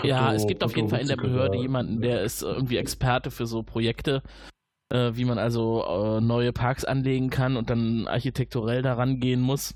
Ja, 0.03 0.33
es 0.33 0.47
gibt 0.47 0.63
auf 0.63 0.75
jeden 0.75 0.89
Fall 0.89 1.01
in 1.01 1.07
der 1.07 1.17
Behörde 1.17 1.57
jemanden, 1.57 2.01
der 2.01 2.21
ist 2.21 2.41
irgendwie 2.41 2.77
Experte 2.77 3.31
für 3.31 3.45
so 3.47 3.63
Projekte. 3.63 4.21
äh, 4.93 5.11
wie 5.15 5.25
man 5.25 5.37
also 5.37 5.83
äh, 5.85 6.21
neue 6.21 6.53
Parks 6.53 6.85
anlegen 6.85 7.29
kann 7.29 7.57
und 7.57 7.69
dann 7.69 8.07
architekturell 8.07 8.81
daran 8.81 9.19
gehen 9.19 9.41
muss. 9.41 9.75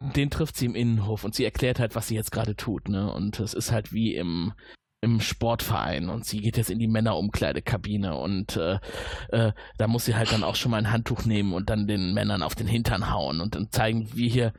Den 0.00 0.30
trifft 0.30 0.56
sie 0.56 0.66
im 0.66 0.74
Innenhof 0.74 1.24
und 1.24 1.34
sie 1.34 1.44
erklärt 1.44 1.80
halt, 1.80 1.94
was 1.94 2.08
sie 2.08 2.14
jetzt 2.14 2.30
gerade 2.30 2.54
tut, 2.54 2.88
ne? 2.88 3.12
Und 3.12 3.40
es 3.40 3.54
ist 3.54 3.72
halt 3.72 3.92
wie 3.92 4.14
im 4.14 4.52
im 5.00 5.20
Sportverein 5.20 6.08
und 6.08 6.24
sie 6.24 6.40
geht 6.40 6.56
jetzt 6.56 6.70
in 6.70 6.80
die 6.80 6.88
Männerumkleidekabine 6.88 8.16
und 8.16 8.56
äh, 8.56 8.80
äh, 9.28 9.52
da 9.76 9.86
muss 9.86 10.06
sie 10.06 10.16
halt 10.16 10.32
dann 10.32 10.42
auch 10.42 10.56
schon 10.56 10.72
mal 10.72 10.78
ein 10.78 10.90
Handtuch 10.90 11.24
nehmen 11.24 11.52
und 11.52 11.70
dann 11.70 11.86
den 11.86 12.14
Männern 12.14 12.42
auf 12.42 12.56
den 12.56 12.66
Hintern 12.66 13.12
hauen 13.12 13.40
und 13.40 13.54
dann 13.54 13.70
zeigen, 13.70 14.08
wie 14.14 14.28
hier 14.28 14.52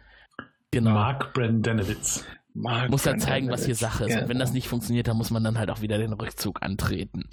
genau. 0.71 0.91
Mark 0.91 1.33
Brandanowitz. 1.33 2.23
Mark 2.53 2.89
muss 2.89 3.03
dann 3.03 3.19
zeigen, 3.19 3.49
was 3.49 3.65
hier 3.65 3.75
Sache 3.75 4.05
ist. 4.05 4.15
Ja. 4.15 4.21
Und 4.21 4.29
wenn 4.29 4.39
das 4.39 4.53
nicht 4.53 4.67
funktioniert, 4.67 5.07
dann 5.07 5.17
muss 5.17 5.29
man 5.29 5.43
dann 5.43 5.59
halt 5.59 5.69
auch 5.69 5.81
wieder 5.81 5.97
den 5.97 6.13
Rückzug 6.13 6.63
antreten. 6.63 7.25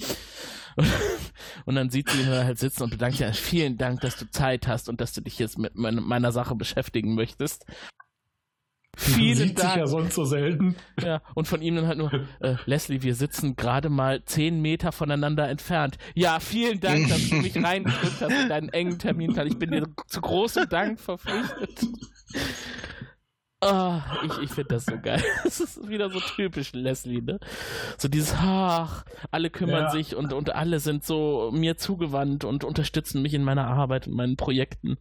Und 1.64 1.74
dann 1.74 1.90
sieht 1.90 2.10
sie 2.10 2.22
ihn 2.22 2.28
halt 2.28 2.58
sitzen 2.58 2.84
und 2.84 2.90
bedankt 2.90 3.16
sich, 3.18 3.26
vielen 3.36 3.76
Dank, 3.76 4.00
dass 4.00 4.16
du 4.16 4.30
Zeit 4.30 4.68
hast 4.68 4.88
und 4.88 5.00
dass 5.00 5.12
du 5.12 5.20
dich 5.20 5.38
jetzt 5.38 5.58
mit 5.58 5.74
meiner 5.74 6.32
Sache 6.32 6.54
beschäftigen 6.54 7.14
möchtest. 7.14 7.66
Vielen 8.98 9.36
sieht 9.36 9.58
Dank. 9.58 9.68
sich 9.68 9.76
ja 9.76 9.86
sonst 9.86 10.14
so 10.14 10.24
selten. 10.24 10.74
Ja, 11.02 11.20
und 11.34 11.46
von 11.46 11.60
ihm 11.60 11.76
dann 11.76 11.86
halt 11.86 11.98
nur, 11.98 12.10
äh, 12.40 12.56
Leslie, 12.64 13.02
wir 13.02 13.14
sitzen 13.14 13.54
gerade 13.54 13.90
mal 13.90 14.24
zehn 14.24 14.62
Meter 14.62 14.90
voneinander 14.90 15.48
entfernt. 15.50 15.98
Ja, 16.14 16.40
vielen 16.40 16.80
Dank, 16.80 17.08
dass 17.08 17.28
du 17.28 17.36
mich 17.36 17.62
reingedrückt 17.62 18.20
hast 18.22 18.32
in 18.32 18.48
deinen 18.48 18.68
engen 18.70 18.98
Terminplan. 18.98 19.48
Ich 19.48 19.58
bin 19.58 19.70
dir 19.70 19.84
zu 20.06 20.20
großem 20.22 20.68
Dank 20.70 20.98
verpflichtet. 20.98 21.86
Oh, 23.62 24.00
ich 24.24 24.38
ich 24.42 24.50
finde 24.50 24.74
das 24.74 24.84
so 24.84 24.98
geil. 25.00 25.22
Das 25.44 25.60
ist 25.60 25.88
wieder 25.88 26.10
so 26.10 26.20
typisch 26.20 26.72
Leslie, 26.72 27.22
ne? 27.22 27.38
So 27.96 28.08
dieses, 28.08 28.34
ach, 28.36 29.04
alle 29.30 29.50
kümmern 29.50 29.84
ja. 29.84 29.90
sich 29.90 30.14
und, 30.14 30.32
und 30.32 30.54
alle 30.54 30.78
sind 30.78 31.04
so 31.04 31.50
mir 31.52 31.76
zugewandt 31.76 32.44
und 32.44 32.64
unterstützen 32.64 33.22
mich 33.22 33.32
in 33.32 33.44
meiner 33.44 33.66
Arbeit 33.66 34.06
und 34.06 34.14
meinen 34.14 34.36
Projekten. 34.36 34.98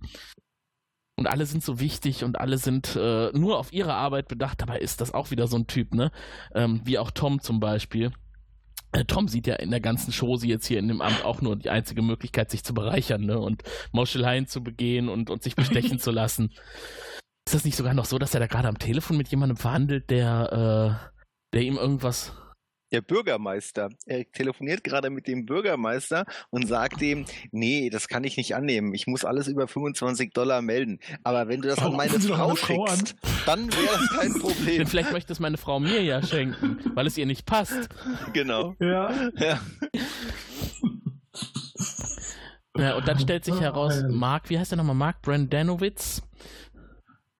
Und 1.18 1.28
alle 1.28 1.45
sind 1.45 1.64
so 1.64 1.80
wichtig 1.80 2.24
und 2.24 2.39
alle 2.39 2.58
sind 2.58 2.95
äh, 2.95 3.32
nur 3.34 3.58
auf 3.58 3.72
ihre 3.74 3.93
Arbeit 3.93 4.28
bedacht. 4.28 4.62
Dabei 4.62 4.80
ist 4.80 5.01
das 5.01 5.14
auch 5.14 5.32
wieder 5.32 5.47
so 5.47 5.58
ein 5.58 5.68
Typ, 5.68 5.93
ne? 5.93 6.12
Ähm, 6.53 6.82
wie 6.86 6.97
auch 6.97 7.12
Tom 7.12 7.41
zum 7.41 7.60
Beispiel. 7.60 8.12
Äh, 8.91 9.06
Tom 9.06 9.28
sieht 9.28 9.47
ja 9.47 9.56
in 9.56 9.72
der 9.72 9.82
ganzen 9.82 10.14
Chose 10.14 10.47
jetzt 10.47 10.66
hier 10.66 10.80
in 10.80 10.88
dem 10.88 11.01
Amt 11.01 11.24
auch 11.26 11.41
nur 11.41 11.56
die 11.58 11.70
einzige 11.70 12.01
Möglichkeit, 12.01 12.51
sich 12.51 12.64
zu 12.64 12.74
bereichern, 12.74 13.22
ne? 13.22 13.39
Und 13.39 13.64
Mauscheleien 13.91 14.47
zu 14.47 14.64
begehen 14.64 15.10
und, 15.10 15.30
und 15.30 15.43
sich 15.43 15.56
bestechen 15.56 15.99
zu 15.99 16.12
lassen. 16.12 16.51
Ist 17.48 17.54
das 17.54 17.66
nicht 17.66 17.78
sogar 17.78 17.93
noch 17.93 18.06
so, 18.06 18.18
dass 18.18 18.34
er 18.34 18.39
da 18.39 18.48
gerade 18.48 18.68
am 18.68 18.80
Telefon 18.80 19.18
mit 19.18 19.28
jemandem 19.28 19.58
verhandelt, 19.58 20.10
der, 20.10 21.00
äh, 21.04 21.54
der 21.54 21.62
ihm 21.62 21.78
irgendwas 21.78 22.34
der 22.91 23.02
Bürgermeister. 23.02 23.89
Er 24.06 24.30
telefoniert 24.32 24.84
gerade 24.84 25.10
mit 25.10 25.28
dem 25.28 25.46
Bürgermeister 25.46 26.26
und 26.50 26.68
sagt 26.68 27.02
ihm, 27.02 27.26
nee, 27.52 27.89
das 27.89 28.08
kann 28.08 28.24
ich 28.24 28.38
nicht 28.38 28.56
annehmen. 28.56 28.93
Ich 28.93 29.06
muss 29.06 29.26
alles 29.26 29.48
über 29.48 29.68
25 29.68 30.32
Dollar 30.32 30.62
melden. 30.62 31.00
Aber 31.24 31.48
wenn 31.48 31.62
du 31.62 31.68
das 31.68 31.80
oh, 31.80 31.88
an 31.88 31.96
meine 31.98 32.20
Frau 32.20 32.56
schickst, 32.56 33.16
dann 33.46 33.72
wäre 33.74 33.98
das 33.98 34.10
kein 34.18 34.34
Problem. 34.39 34.78
Denn 34.78 34.88
vielleicht 34.88 35.12
möchte 35.12 35.34
es 35.34 35.39
meine 35.39 35.58
Frau 35.58 35.80
mir 35.80 36.02
ja 36.02 36.22
schenken, 36.22 36.78
weil 36.93 37.08
es 37.08 37.18
ihr 37.18 37.26
nicht 37.26 37.46
passt. 37.46 37.89
Genau. 38.34 38.76
Ja. 38.80 39.30
ja. 39.36 39.60
Ja, 42.78 42.96
und 42.98 43.08
dann 43.08 43.20
stellt 43.20 43.46
sich 43.46 43.60
heraus, 43.60 44.04
Mark, 44.10 44.50
wie 44.50 44.60
heißt 44.60 44.72
der 44.72 44.78
nochmal? 44.78 44.96
Mark 44.96 45.22
Brandanowitz 45.22 46.22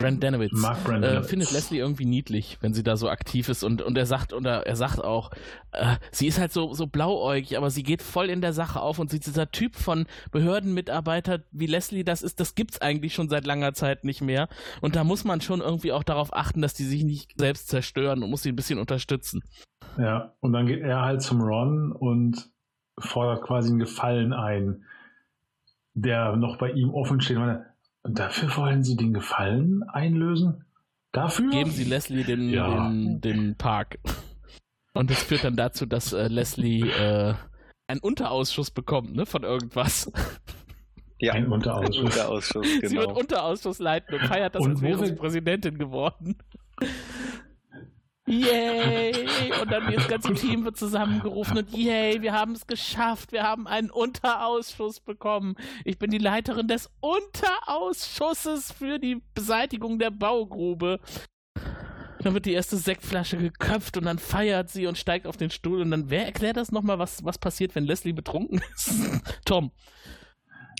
Brandanowitz 0.06 0.54
Mark 0.54 0.84
Brandanowitz. 0.84 1.26
Äh, 1.26 1.30
findet 1.30 1.52
Leslie 1.52 1.80
irgendwie 1.80 2.06
niedlich, 2.06 2.58
wenn 2.62 2.74
sie 2.74 2.84
da 2.84 2.98
so 2.98 3.10
aktiv 3.10 3.50
ist 3.50 3.64
und, 3.64 3.82
und 3.82 3.98
er 3.98 4.06
sagt 4.06 4.34
und 4.34 4.46
er, 4.46 4.66
er 4.66 4.76
sagt 4.76 5.00
auch, 5.00 5.32
äh, 5.72 5.96
sie 6.12 6.28
ist 6.28 6.40
halt 6.40 6.52
so, 6.52 6.74
so 6.74 6.88
blauäugig, 6.88 7.58
aber 7.58 7.70
sie 7.70 7.84
geht 7.84 8.02
voll 8.02 8.30
in 8.30 8.42
der 8.42 8.54
Sache 8.54 8.82
auf 8.82 9.00
und 9.00 9.10
sie 9.10 9.20
dieser 9.20 9.52
Typ 9.52 9.76
von 9.76 10.06
Behördenmitarbeiter 10.32 11.40
wie 11.52 11.68
Leslie 11.68 12.04
das 12.04 12.22
ist, 12.22 12.40
das 12.40 12.56
gibt's 12.56 12.82
eigentlich 12.82 13.14
schon 13.14 13.30
seit 13.30 13.46
langer 13.46 13.74
Zeit 13.74 14.04
nicht 14.04 14.22
mehr 14.22 14.48
und 14.82 14.96
da 14.96 15.04
muss 15.04 15.24
man 15.24 15.42
schon 15.42 15.62
irgendwie 15.62 15.92
auch 15.92 16.04
darauf 16.04 16.34
achten, 16.34 16.62
dass 16.62 16.74
die 16.74 16.86
sich 16.86 17.04
nicht 17.04 17.34
selbst 17.38 17.68
zerstören 17.68 18.24
und 18.24 18.30
muss 18.30 18.44
sie 18.44 18.50
ein 18.50 18.56
bisschen 18.56 18.80
unterstützen. 18.80 19.44
Ja, 19.98 20.34
und 20.42 20.54
dann 20.54 20.68
geht 20.68 20.82
er 20.82 21.02
halt 21.02 21.22
zum 21.22 21.42
Ron 21.42 21.92
und 21.92 22.50
fordert 23.00 23.44
quasi 23.44 23.70
einen 23.70 23.80
Gefallen 23.80 24.34
ein, 24.34 24.84
der 25.94 26.36
noch 26.36 26.58
bei 26.58 26.72
ihm 26.72 26.94
offen 26.94 27.22
steht. 27.22 27.38
Meine, 27.38 27.66
und 28.06 28.20
dafür 28.20 28.56
wollen 28.56 28.84
Sie 28.84 28.96
den 28.96 29.14
Gefallen 29.14 29.82
einlösen? 29.82 30.64
Dafür? 31.12 31.50
Geben 31.50 31.72
Sie 31.72 31.86
Leslie 31.86 32.24
den, 32.24 32.50
ja. 32.50 32.88
den, 32.88 33.20
den 33.20 33.56
Park. 33.56 33.98
Und 34.94 35.10
das 35.10 35.24
führt 35.24 35.44
dann 35.44 35.58
dazu, 35.58 35.86
dass 35.86 36.14
äh, 36.14 36.28
Leslie 36.30 36.88
äh, 36.88 37.34
einen 37.88 38.00
Unterausschuss 38.00 38.72
bekommt, 38.72 39.14
ne, 39.16 39.26
von 39.26 39.44
irgendwas. 39.44 40.12
Ja, 41.18 41.32
ein 41.32 41.48
Unterausschuss. 41.48 41.98
Unterausschuss 41.98 42.68
genau. 42.82 42.88
Sie 42.90 42.98
wird 42.98 43.18
Unterausschuss 43.18 43.80
leiten 43.80 44.16
und 44.16 44.28
feiert 44.28 44.54
das, 44.54 44.62
und 44.62 44.72
als 44.72 44.82
wäre 44.82 45.06
sie 45.06 45.16
Präsidentin 45.16 45.78
geworden. 45.78 46.38
Yay! 48.28 49.52
Und 49.62 49.72
dann 49.72 49.94
das 49.94 50.08
ganze 50.08 50.34
Team 50.34 50.66
wird 50.66 50.78
zusammengerufen 50.78 51.60
und 51.60 51.72
yay, 51.72 52.22
wir 52.22 52.34
haben 52.34 52.54
es 52.54 52.66
geschafft. 52.66 53.32
Wir 53.32 53.44
haben 53.44 53.68
einen 53.68 53.92
Unterausschuss 53.92 55.00
bekommen. 55.00 55.56
Ich 55.84 56.00
bin 56.00 56.10
die 56.10 56.18
Leiterin 56.18 56.68
des 56.68 56.90
Unterausschusses 57.02 58.72
für 58.72 58.98
die 58.98 59.22
Beseitigung 59.36 60.00
der 60.00 60.10
Baugrube. 60.10 61.00
Dann 62.20 62.34
wird 62.34 62.48
die 62.48 62.54
erste 62.54 62.78
Sektflasche 62.78 63.38
geköpft 63.38 63.98
und 63.98 64.06
dann 64.06 64.18
feiert 64.18 64.70
sie 64.70 64.88
und 64.88 64.98
steigt 64.98 65.28
auf 65.28 65.38
den 65.38 65.52
Stuhl 65.52 65.82
und 65.82 65.92
dann, 65.92 66.10
wer 66.10 66.26
erklärt 66.26 66.58
das 66.58 66.72
nochmal, 66.72 66.98
was, 66.98 67.24
was 67.24 67.38
passiert, 67.38 67.76
wenn 67.76 67.86
Leslie 67.86 68.14
betrunken 68.14 68.62
ist? 68.74 69.22
Tom. 69.46 69.72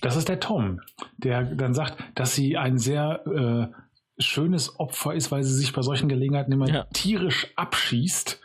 Das 0.02 0.16
ist 0.16 0.28
der 0.28 0.40
Tom, 0.40 0.80
der 1.16 1.44
dann 1.44 1.72
sagt, 1.72 2.02
dass 2.16 2.34
sie 2.34 2.56
ein 2.56 2.78
sehr 2.78 3.22
äh, 3.26 3.85
schönes 4.18 4.78
Opfer 4.78 5.14
ist, 5.14 5.30
weil 5.30 5.42
sie 5.42 5.54
sich 5.54 5.72
bei 5.72 5.82
solchen 5.82 6.08
Gelegenheiten 6.08 6.52
immer 6.52 6.68
ja. 6.68 6.84
tierisch 6.92 7.52
abschießt. 7.56 8.40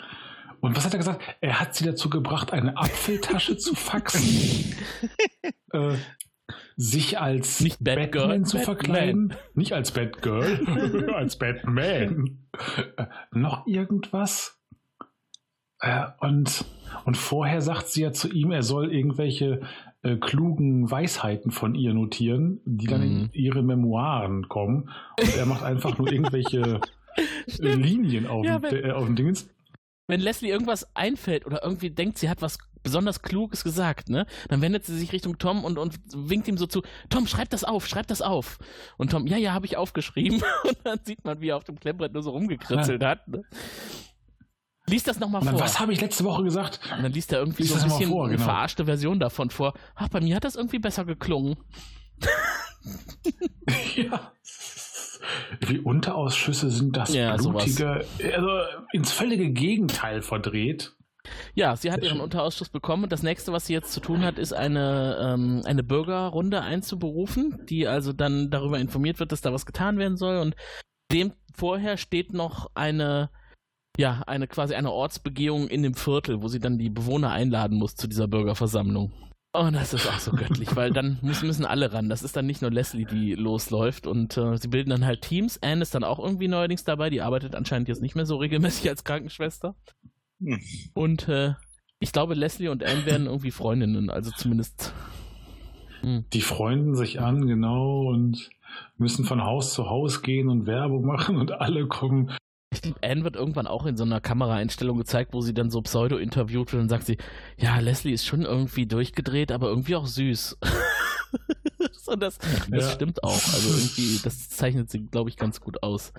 Und 0.59 0.75
was 0.75 0.85
hat 0.85 0.93
er 0.93 0.99
gesagt? 0.99 1.21
Er 1.41 1.59
hat 1.59 1.75
sie 1.75 1.85
dazu 1.85 2.09
gebracht, 2.09 2.53
eine 2.53 2.77
Apfeltasche 2.77 3.57
zu 3.57 3.73
faxen, 3.73 4.75
äh, 5.73 5.95
sich 6.75 7.19
als 7.19 7.61
Nicht 7.61 7.83
Bad 7.83 8.11
Batman 8.11 8.11
Girl, 8.11 8.43
zu 8.43 8.57
Batman. 8.57 8.65
verkleiden, 8.65 9.35
nicht 9.55 9.73
als 9.73 9.91
Batgirl, 9.91 11.09
als 11.15 11.37
Batman. 11.37 12.47
Äh, 12.97 13.05
noch 13.31 13.65
irgendwas? 13.65 14.61
Äh, 15.79 16.05
und, 16.19 16.63
und 17.05 17.17
vorher 17.17 17.61
sagt 17.61 17.87
sie 17.87 18.03
ja 18.03 18.11
zu 18.11 18.29
ihm, 18.29 18.51
er 18.51 18.63
soll 18.63 18.93
irgendwelche 18.93 19.61
äh, 20.03 20.17
klugen 20.17 20.89
Weisheiten 20.89 21.51
von 21.51 21.75
ihr 21.75 21.93
notieren, 21.93 22.61
die 22.65 22.87
dann 22.87 23.01
mhm. 23.01 23.05
in 23.05 23.29
ihre 23.33 23.61
Memoiren 23.61 24.49
kommen. 24.49 24.89
Und 25.19 25.37
er 25.37 25.45
macht 25.45 25.63
einfach 25.63 25.97
nur 25.97 26.11
irgendwelche 26.11 26.81
äh, 27.59 27.75
Linien 27.75 28.27
auf, 28.27 28.45
ja, 28.45 28.61
wenn, 28.61 28.83
äh, 28.83 28.91
auf 28.91 29.05
dem 29.05 29.15
Dingens. 29.15 29.49
Wenn 30.07 30.19
Leslie 30.19 30.49
irgendwas 30.49 30.95
einfällt 30.95 31.45
oder 31.45 31.63
irgendwie 31.63 31.89
denkt, 31.89 32.17
sie 32.17 32.29
hat 32.29 32.41
was 32.41 32.57
besonders 32.83 33.21
Kluges 33.21 33.63
gesagt, 33.63 34.09
ne? 34.09 34.25
Dann 34.49 34.61
wendet 34.61 34.85
sie 34.85 34.97
sich 34.97 35.13
Richtung 35.13 35.37
Tom 35.37 35.63
und, 35.63 35.77
und 35.77 35.99
winkt 36.13 36.47
ihm 36.47 36.57
so 36.57 36.65
zu, 36.65 36.81
Tom, 37.09 37.27
schreib 37.27 37.49
das 37.49 37.63
auf, 37.63 37.87
schreib 37.87 38.07
das 38.07 38.21
auf. 38.21 38.57
Und 38.97 39.11
Tom, 39.11 39.27
ja, 39.27 39.37
ja, 39.37 39.53
habe 39.53 39.65
ich 39.65 39.77
aufgeschrieben. 39.77 40.41
Und 40.63 40.77
dann 40.83 40.99
sieht 41.03 41.23
man, 41.23 41.41
wie 41.41 41.49
er 41.49 41.57
auf 41.57 41.63
dem 41.63 41.79
Klemmbrett 41.79 42.13
nur 42.13 42.23
so 42.23 42.31
rumgekritzelt 42.31 43.01
ja. 43.01 43.09
hat. 43.09 43.27
Ne? 43.27 43.43
Lies 44.87 45.03
das 45.03 45.19
nochmal 45.19 45.43
vor. 45.43 45.59
Was 45.59 45.79
habe 45.79 45.93
ich 45.93 46.01
letzte 46.01 46.23
Woche 46.23 46.43
gesagt? 46.43 46.79
Und 46.95 47.03
dann 47.03 47.11
liest 47.11 47.31
er 47.31 47.39
irgendwie 47.39 47.63
lies 47.63 47.71
so 47.71 47.77
ein 47.77 47.83
bisschen 47.83 48.09
vor, 48.09 48.27
genau. 48.27 48.37
eine 48.37 48.43
verarschte 48.43 48.85
Version 48.85 49.19
davon 49.19 49.49
vor. 49.49 49.73
Ach, 49.95 50.09
bei 50.09 50.21
mir 50.21 50.35
hat 50.35 50.43
das 50.43 50.55
irgendwie 50.55 50.79
besser 50.79 51.05
geklungen. 51.05 51.57
ja. 53.95 54.31
Wie 55.67 55.79
Unterausschüsse 55.79 56.71
sind 56.71 56.97
das 56.97 57.13
ja, 57.13 57.35
blutige, 57.35 58.05
sowas. 58.05 58.33
also 58.33 58.49
ins 58.91 59.11
völlige 59.11 59.51
Gegenteil 59.51 60.21
verdreht. 60.21 60.93
Ja, 61.53 61.75
sie 61.75 61.91
hat 61.91 62.03
ihren 62.03 62.19
Unterausschuss 62.19 62.69
bekommen 62.69 63.03
und 63.03 63.11
das 63.11 63.21
nächste, 63.21 63.51
was 63.51 63.67
sie 63.67 63.73
jetzt 63.73 63.93
zu 63.93 63.99
tun 63.99 64.23
hat, 64.23 64.39
ist 64.39 64.53
eine, 64.53 65.17
ähm, 65.21 65.61
eine 65.65 65.83
Bürgerrunde 65.83 66.61
einzuberufen, 66.61 67.63
die 67.69 67.87
also 67.87 68.11
dann 68.11 68.49
darüber 68.49 68.79
informiert 68.79 69.19
wird, 69.19 69.31
dass 69.31 69.41
da 69.41 69.53
was 69.53 69.67
getan 69.67 69.99
werden 69.99 70.17
soll 70.17 70.37
und 70.37 70.55
dem 71.11 71.33
vorher 71.53 71.97
steht 71.97 72.33
noch 72.33 72.71
eine 72.73 73.29
ja, 73.97 74.23
eine 74.27 74.47
quasi 74.47 74.73
eine 74.73 74.91
Ortsbegehung 74.91 75.67
in 75.67 75.83
dem 75.83 75.93
Viertel, 75.93 76.41
wo 76.41 76.47
sie 76.47 76.59
dann 76.59 76.77
die 76.77 76.89
Bewohner 76.89 77.31
einladen 77.31 77.77
muss 77.77 77.95
zu 77.95 78.07
dieser 78.07 78.27
Bürgerversammlung. 78.27 79.11
Oh, 79.53 79.69
das 79.71 79.93
ist 79.93 80.07
auch 80.07 80.19
so 80.19 80.31
göttlich, 80.35 80.75
weil 80.75 80.91
dann 80.91 81.19
müssen, 81.21 81.47
müssen 81.47 81.65
alle 81.65 81.91
ran. 81.91 82.07
Das 82.07 82.23
ist 82.23 82.35
dann 82.35 82.45
nicht 82.45 82.61
nur 82.61 82.71
Leslie, 82.71 83.05
die 83.05 83.35
losläuft 83.35 84.07
und 84.07 84.37
äh, 84.37 84.57
sie 84.57 84.69
bilden 84.69 84.91
dann 84.91 85.05
halt 85.05 85.21
Teams. 85.21 85.61
Anne 85.61 85.81
ist 85.81 85.93
dann 85.93 86.05
auch 86.05 86.19
irgendwie 86.19 86.47
neuerdings 86.47 86.85
dabei, 86.85 87.09
die 87.09 87.21
arbeitet 87.21 87.55
anscheinend 87.55 87.89
jetzt 87.89 88.01
nicht 88.01 88.15
mehr 88.15 88.25
so 88.25 88.37
regelmäßig 88.37 88.89
als 88.89 89.03
Krankenschwester. 89.03 89.75
Hm. 90.39 90.61
Und 90.93 91.27
äh, 91.27 91.53
ich 91.99 92.13
glaube, 92.13 92.33
Leslie 92.33 92.69
und 92.69 92.83
Anne 92.83 93.05
werden 93.05 93.27
irgendwie 93.27 93.51
Freundinnen, 93.51 94.09
also 94.09 94.31
zumindest. 94.31 94.93
Hm. 95.99 96.25
Die 96.31 96.41
freunden 96.41 96.95
sich 96.95 97.19
an, 97.19 97.45
genau, 97.45 98.07
und 98.07 98.49
müssen 98.97 99.25
von 99.25 99.43
Haus 99.43 99.73
zu 99.73 99.89
Haus 99.89 100.21
gehen 100.21 100.49
und 100.49 100.65
Werbung 100.65 101.05
machen 101.05 101.35
und 101.35 101.51
alle 101.51 101.87
kommen 101.87 102.31
Anne 103.01 103.23
wird 103.23 103.35
irgendwann 103.35 103.67
auch 103.67 103.85
in 103.85 103.97
so 103.97 104.03
einer 104.03 104.21
Kameraeinstellung 104.21 104.97
gezeigt, 104.97 105.33
wo 105.33 105.41
sie 105.41 105.53
dann 105.53 105.69
so 105.69 105.81
pseudo 105.81 106.17
interviewt 106.17 106.71
wird 106.71 106.81
und 106.81 106.89
sagt 106.89 107.05
sie, 107.05 107.17
ja, 107.57 107.77
Leslie 107.79 108.13
ist 108.13 108.25
schon 108.25 108.43
irgendwie 108.43 108.85
durchgedreht, 108.85 109.51
aber 109.51 109.67
irgendwie 109.67 109.95
auch 109.95 110.07
süß. 110.07 110.57
und 112.07 112.21
das, 112.21 112.37
das 112.37 112.85
ja. 112.85 112.91
stimmt 112.91 113.23
auch. 113.23 113.31
Also 113.31 113.69
irgendwie, 113.69 114.19
das 114.23 114.49
zeichnet 114.49 114.89
sie, 114.89 115.05
glaube 115.05 115.29
ich, 115.29 115.37
ganz 115.37 115.59
gut 115.59 115.83
aus. 115.83 116.13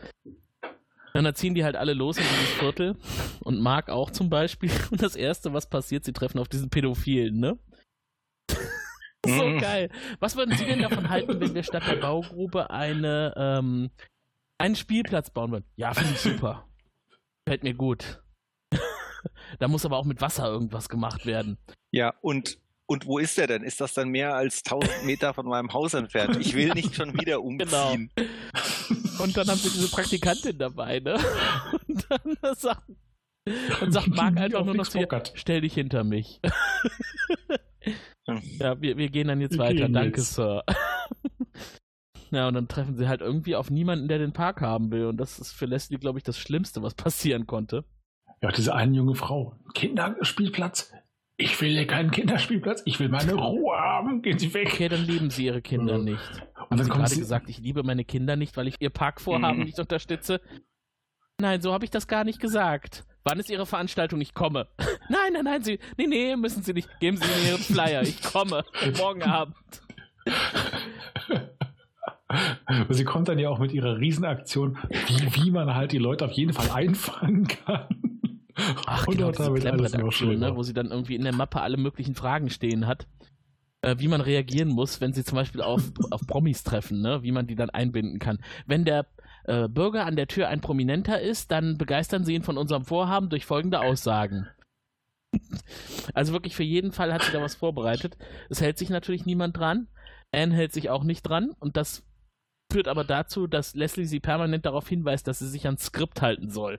Und 1.15 1.25
dann 1.25 1.35
ziehen 1.35 1.55
die 1.55 1.65
halt 1.65 1.77
alle 1.77 1.93
los 1.93 2.17
in 2.17 2.25
dieses 2.25 2.55
Viertel 2.55 2.97
und 3.41 3.61
Mark 3.61 3.91
auch 3.91 4.11
zum 4.11 4.31
Beispiel. 4.31 4.71
Und 4.91 5.03
das 5.03 5.17
erste, 5.17 5.53
was 5.53 5.69
passiert, 5.69 6.05
sie 6.05 6.13
treffen 6.13 6.39
auf 6.39 6.49
diesen 6.49 6.71
Pädophilen, 6.71 7.39
ne? 7.39 7.59
so 9.27 9.45
mhm. 9.45 9.59
geil. 9.59 9.91
Was 10.21 10.37
würden 10.37 10.57
Sie 10.57 10.65
denn 10.65 10.81
davon 10.81 11.09
halten, 11.09 11.39
wenn 11.41 11.55
wir 11.55 11.63
statt 11.63 11.85
der 11.87 11.97
Baugrube 11.97 12.71
eine, 12.71 13.35
ähm, 13.37 13.91
einen 14.63 14.77
Spielplatz 14.77 15.31
bauen 15.31 15.51
würden? 15.51 15.65
Ja, 15.77 15.93
finde 15.93 16.13
ich 16.13 16.21
super. 16.21 16.69
Fällt 17.49 17.65
mir 17.65 17.75
gut. 17.75 18.23
da 19.59 19.69
muss 19.69 19.85
aber 19.85 19.99
auch 19.99 20.05
mit 20.05 20.21
Wasser 20.21 20.47
irgendwas 20.47 20.89
gemacht 20.89 21.27
werden. 21.27 21.59
Ja, 21.91 22.15
und 22.21 22.59
und 22.87 23.07
wo 23.07 23.19
ist 23.19 23.39
der 23.39 23.47
denn? 23.47 23.63
Ist 23.63 23.81
das 23.81 23.95
dann 23.95 24.11
mehr 24.11 24.35
als 24.35 24.63
1000 24.65 25.05
Meter 25.05 25.33
von 25.33 25.47
meinem 25.47 25.73
Haus 25.73 25.95
entfernt? 25.95 26.37
Ich 26.39 26.55
will 26.55 26.75
nicht 26.75 26.95
schon 26.95 27.15
wieder 27.15 27.37
genau. 27.41 27.93
umziehen. 27.93 28.11
Genau. 28.15 29.23
Und 29.23 29.37
dann 29.37 29.49
haben 29.49 29.59
sie 29.59 29.71
diese 29.71 29.91
Praktikantin 29.91 30.59
dabei, 30.59 31.01
ne? 31.01 31.19
Und 31.89 32.07
dann 32.09 32.55
sagt, 32.55 32.83
dann 33.81 33.93
sagt 33.93 34.09
Marc 34.09 34.37
einfach 34.37 34.65
nur 34.65 34.75
noch 34.75 34.87
zu 34.87 34.99
ihr, 34.99 35.09
stell 35.35 35.63
dich 35.63 35.75
hinter 35.75 36.05
mich. 36.05 36.41
ja, 38.59 38.81
wir, 38.81 38.97
wir 38.97 39.09
gehen 39.09 39.29
dann 39.29 39.41
jetzt 39.41 39.55
wir 39.55 39.61
weiter. 39.61 39.89
Danke, 39.89 40.21
jetzt. 40.21 40.35
Sir. 40.35 40.63
Ja, 42.33 42.49
und 42.49 42.55
dann 42.55 42.66
treffen 42.66 42.97
sie 42.97 43.09
halt 43.09 43.20
irgendwie 43.20 43.55
auf 43.55 43.70
niemanden, 43.70 44.09
der 44.09 44.18
den 44.18 44.33
Park 44.33 44.62
haben 44.62 44.91
will. 44.91 45.05
Und 45.05 45.18
das 45.18 45.39
ist 45.39 45.53
für 45.53 45.66
Leslie, 45.66 45.99
glaube 45.99 46.18
ich, 46.18 46.24
das 46.24 46.39
Schlimmste, 46.39 46.83
was 46.83 46.95
passieren 46.97 47.47
konnte. 47.47 47.85
Ja, 48.41 48.51
diese 48.51 48.74
eine 48.74 48.97
junge 48.97 49.14
Frau. 49.14 49.55
Kinderspielplatz, 49.74 50.93
ich 51.37 51.61
will 51.61 51.70
hier 51.70 51.87
keinen 51.87 52.11
Kinderspielplatz, 52.11 52.83
ich 52.87 52.99
will 52.99 53.09
meine 53.09 53.35
Ruhe 53.41 53.76
haben, 53.76 54.22
gehen 54.22 54.39
Sie 54.39 54.53
weg. 54.55 54.70
Okay, 54.72 54.89
dann 54.89 55.05
lieben 55.05 55.30
Sie 55.30 55.45
Ihre 55.45 55.62
Kinder 55.62 55.99
nicht. 55.99 56.20
Und 56.70 56.78
dann 56.78 56.80
haben 56.80 56.85
Sie 56.85 56.91
gerade 56.91 57.16
gesagt, 57.16 57.49
ich 57.51 57.59
liebe 57.59 57.83
meine 57.83 58.05
Kinder 58.05 58.35
nicht, 58.37 58.57
weil 58.57 58.66
ich 58.66 58.76
Ihr 58.80 58.91
Parkvorhaben 58.91 59.59
mhm. 59.59 59.64
nicht 59.64 59.78
unterstütze. 59.78 60.41
Nein, 61.39 61.61
so 61.61 61.72
habe 61.72 61.85
ich 61.85 61.91
das 61.91 62.09
gar 62.09 62.24
nicht 62.24 62.41
gesagt. 62.41 63.05
Wann 63.24 63.39
ist 63.39 63.51
Ihre 63.51 63.66
Veranstaltung? 63.66 64.20
Ich 64.20 64.35
komme. 64.35 64.68
nein, 65.09 65.35
nein, 65.35 65.45
nein, 65.45 65.62
Sie, 65.62 65.78
nee, 65.99 66.07
nee, 66.07 66.35
müssen 66.37 66.62
Sie 66.62 66.72
nicht. 66.72 66.89
Geben 66.99 67.18
Sie 67.18 67.26
mir 67.26 67.51
Ihren 67.51 67.62
Flyer. 67.62 68.03
Ich 68.03 68.22
komme. 68.22 68.64
Morgen 68.97 69.22
Abend. 69.22 69.57
Sie 72.91 73.05
kommt 73.05 73.28
dann 73.28 73.39
ja 73.39 73.49
auch 73.49 73.59
mit 73.59 73.72
ihrer 73.72 73.99
Riesenaktion, 73.99 74.78
wie, 75.07 75.45
wie 75.45 75.51
man 75.51 75.74
halt 75.74 75.93
die 75.93 75.99
Leute 75.99 76.24
auf 76.24 76.33
jeden 76.33 76.53
Fall 76.53 76.70
einfangen 76.70 77.47
kann. 77.47 77.87
Ach, 78.87 79.07
und 79.07 79.16
genau, 79.16 79.30
diese 79.30 79.53
Klemmredaktion, 79.53 80.39
ne, 80.39 80.55
wo 80.57 80.62
sie 80.62 80.74
dann 80.74 80.91
irgendwie 80.91 81.14
in 81.14 81.24
der 81.24 81.35
Mappe 81.35 81.61
alle 81.61 81.76
möglichen 81.76 82.14
Fragen 82.14 82.51
stehen 82.51 82.87
hat. 82.87 83.07
Äh, 83.83 83.97
wie 83.99 84.09
man 84.09 84.20
reagieren 84.20 84.68
muss, 84.68 85.01
wenn 85.01 85.12
sie 85.12 85.24
zum 85.24 85.37
Beispiel 85.37 85.61
auf, 85.61 85.91
auf 86.11 86.26
Promis 86.26 86.62
treffen, 86.62 87.01
ne? 87.01 87.22
wie 87.22 87.33
man 87.33 87.49
die 87.49 87.57
dann 87.57 87.70
einbinden 87.70 88.20
kann. 88.20 88.39
Wenn 88.64 88.85
der 88.85 89.07
äh, 89.45 89.68
Bürger 89.68 90.07
an 90.07 90.14
der 90.14 90.28
Tür 90.28 90.49
ein 90.49 90.61
Prominenter 90.61 91.20
ist, 91.20 91.51
dann 91.51 91.78
begeistern 91.78 92.24
sie 92.24 92.35
ihn 92.35 92.45
von 92.45 92.59
unserem 92.59 92.85
Vorhaben 92.85 93.28
durch 93.28 93.45
folgende 93.45 93.80
Aussagen. 93.80 94.47
also 96.14 96.33
wirklich 96.33 96.55
für 96.55 96.62
jeden 96.62 96.93
Fall 96.93 97.12
hat 97.12 97.24
sie 97.24 97.33
da 97.33 97.41
was 97.41 97.57
vorbereitet. 97.57 98.16
Es 98.51 98.61
hält 98.61 98.78
sich 98.78 98.89
natürlich 98.89 99.26
niemand 99.26 99.57
dran. 99.57 99.89
Anne 100.30 100.55
hält 100.55 100.72
sich 100.72 100.89
auch 100.89 101.03
nicht 101.03 101.22
dran 101.22 101.51
und 101.59 101.76
das 101.76 102.07
führt 102.73 102.89
aber 102.89 103.05
dazu, 103.05 103.47
dass 103.47 103.75
Leslie 103.75 104.07
sie 104.07 104.20
permanent 104.20 104.66
darauf 104.66 104.89
hinweist, 104.89 105.29
dass 105.29 105.39
sie 105.39 105.49
sich 105.49 105.66
ans 105.66 105.85
Skript 105.85 106.23
halten 106.23 106.51
soll 106.51 106.79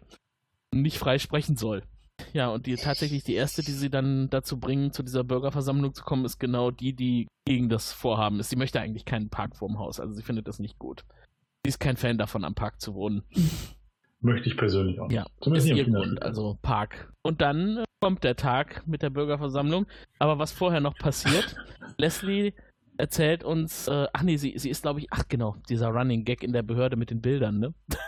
nicht 0.73 0.97
frei 0.97 1.19
sprechen 1.19 1.55
soll. 1.55 1.83
Ja, 2.31 2.49
und 2.49 2.65
die 2.65 2.75
tatsächlich 2.75 3.23
die 3.23 3.33
erste, 3.33 3.63
die 3.63 3.71
sie 3.71 3.89
dann 3.89 4.29
dazu 4.29 4.59
bringen, 4.59 4.91
zu 4.91 5.03
dieser 5.03 5.23
Bürgerversammlung 5.23 5.93
zu 5.93 6.03
kommen, 6.03 6.25
ist 6.25 6.39
genau 6.39 6.71
die, 6.71 6.93
die 6.93 7.27
gegen 7.45 7.69
das 7.69 7.91
Vorhaben 7.91 8.39
ist. 8.39 8.49
Sie 8.49 8.55
möchte 8.55 8.79
eigentlich 8.79 9.05
keinen 9.05 9.29
Park 9.29 9.55
vorm 9.55 9.79
Haus, 9.79 9.99
also 9.99 10.13
sie 10.13 10.23
findet 10.23 10.47
das 10.47 10.59
nicht 10.59 10.79
gut. 10.79 11.03
Sie 11.65 11.69
ist 11.69 11.79
kein 11.79 11.97
Fan 11.97 12.17
davon, 12.17 12.45
am 12.45 12.55
Park 12.55 12.81
zu 12.81 12.93
wohnen. 12.93 13.23
Möchte 14.19 14.47
ich 14.47 14.57
persönlich 14.57 14.99
auch. 14.99 15.11
Ja, 15.11 15.25
Zumindest 15.41 15.69
ist 15.69 15.77
ihr 15.77 15.85
Grund, 15.85 16.21
also 16.21 16.57
Park. 16.61 17.11
Und 17.23 17.41
dann 17.41 17.77
äh, 17.77 17.83
kommt 17.99 18.23
der 18.23 18.35
Tag 18.35 18.87
mit 18.87 19.01
der 19.01 19.09
Bürgerversammlung. 19.09 19.85
Aber 20.19 20.39
was 20.39 20.51
vorher 20.51 20.79
noch 20.79 20.95
passiert, 20.95 21.55
Leslie 21.97 22.53
erzählt 22.97 23.43
uns, 23.43 23.87
äh, 23.87 24.07
ach 24.13 24.23
nee, 24.23 24.37
sie, 24.37 24.53
sie 24.57 24.69
ist, 24.69 24.83
glaube 24.83 24.99
ich, 24.99 25.07
ach 25.11 25.23
genau, 25.27 25.55
dieser 25.69 25.89
Running 25.89 26.25
Gag 26.25 26.43
in 26.43 26.53
der 26.53 26.63
Behörde 26.63 26.95
mit 26.95 27.09
den 27.09 27.21
Bildern, 27.21 27.59
ne? 27.59 27.73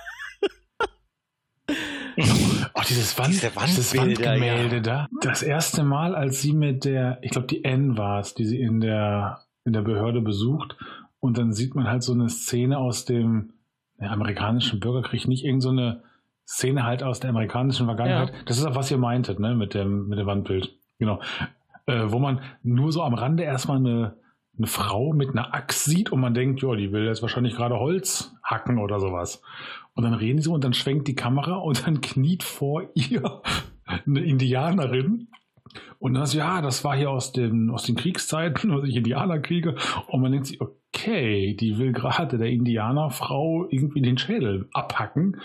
Oh, 2.18 2.82
dieses, 2.88 3.18
Wand, 3.18 3.30
Diese 3.30 3.52
dieses 3.66 3.98
Wandgemälde 3.98 4.78
ja. 4.78 4.82
da. 4.82 5.08
Das 5.22 5.44
erste 5.44 5.84
Mal, 5.84 6.16
als 6.16 6.42
sie 6.42 6.54
mit 6.54 6.86
der, 6.86 7.20
ich 7.22 7.32
glaube, 7.32 7.48
die 7.48 7.64
N 7.64 7.98
war 7.98 8.20
es, 8.20 8.36
die 8.36 8.46
sie 8.46 8.60
in 8.60 8.80
der, 8.80 9.42
in 9.66 9.74
der 9.74 9.82
Behörde 9.82 10.22
besucht. 10.22 10.78
Und 11.20 11.38
dann 11.38 11.52
sieht 11.52 11.76
man 11.76 11.88
halt 11.88 12.04
so 12.04 12.14
eine 12.14 12.30
Szene 12.30 12.78
aus 12.78 13.06
dem 13.06 13.54
amerikanischen 14.00 14.80
Bürgerkrieg, 14.80 15.28
nicht 15.28 15.44
irgendeine 15.44 16.02
so 16.04 16.08
Szene 16.48 16.84
halt 16.84 17.02
aus 17.02 17.20
der 17.20 17.32
amerikanischen 17.32 17.86
Vergangenheit. 17.86 18.30
Ja. 18.30 18.36
Das 18.46 18.58
ist 18.58 18.66
auch, 18.66 18.76
was 18.76 18.92
ihr 18.92 18.98
meintet, 18.98 19.40
ne, 19.40 19.56
mit 19.56 19.74
dem, 19.74 20.08
mit 20.08 20.20
dem 20.20 20.28
Wandbild. 20.28 20.78
Genau. 21.00 21.20
Äh, 21.88 22.04
wo 22.08 22.20
man 22.20 22.42
nur 22.62 22.92
so 22.92 23.04
am 23.04 23.14
Rande 23.14 23.44
erstmal 23.44 23.78
eine, 23.78 24.16
eine 24.58 24.68
Frau 24.68 25.14
mit 25.14 25.30
einer 25.30 25.54
Axt 25.54 25.86
sieht 25.86 26.12
und 26.12 26.22
man 26.22 26.34
denkt, 26.34 26.62
ja, 26.62 26.76
die 26.76 26.92
will 26.92 27.06
jetzt 27.06 27.22
wahrscheinlich 27.22 27.56
gerade 27.56 27.80
Holz 27.80 28.36
hacken 28.44 28.78
oder 28.78 29.00
sowas. 29.00 29.42
Und 29.94 30.04
dann 30.04 30.14
reden 30.14 30.42
sie 30.42 30.50
und 30.50 30.64
dann 30.64 30.74
schwenkt 30.74 31.08
die 31.08 31.16
Kamera 31.16 31.56
und 31.56 31.86
dann 31.86 32.02
kniet 32.02 32.44
vor 32.44 32.84
ihr 32.94 33.42
eine 34.06 34.22
Indianerin. 34.22 35.30
Und 36.00 36.14
dann 36.14 36.26
sagt 36.26 36.38
ja, 36.38 36.62
das 36.62 36.84
war 36.84 36.96
hier 36.96 37.10
aus 37.10 37.32
den, 37.32 37.70
aus 37.70 37.84
den 37.84 37.96
Kriegszeiten, 37.96 38.72
aus 38.72 38.84
den 38.84 38.92
Indianerkriege. 38.92 39.76
Und 40.08 40.22
man 40.22 40.32
denkt 40.32 40.48
sich, 40.48 40.62
okay, 40.62 41.56
die 41.56 41.78
will 41.78 41.92
gerade 41.92 42.38
der 42.38 42.50
Indianerfrau 42.50 43.68
irgendwie 43.70 44.02
den 44.02 44.18
Schädel 44.18 44.70
abhacken. 44.72 45.42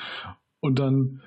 Und 0.61 0.79
dann 0.79 1.23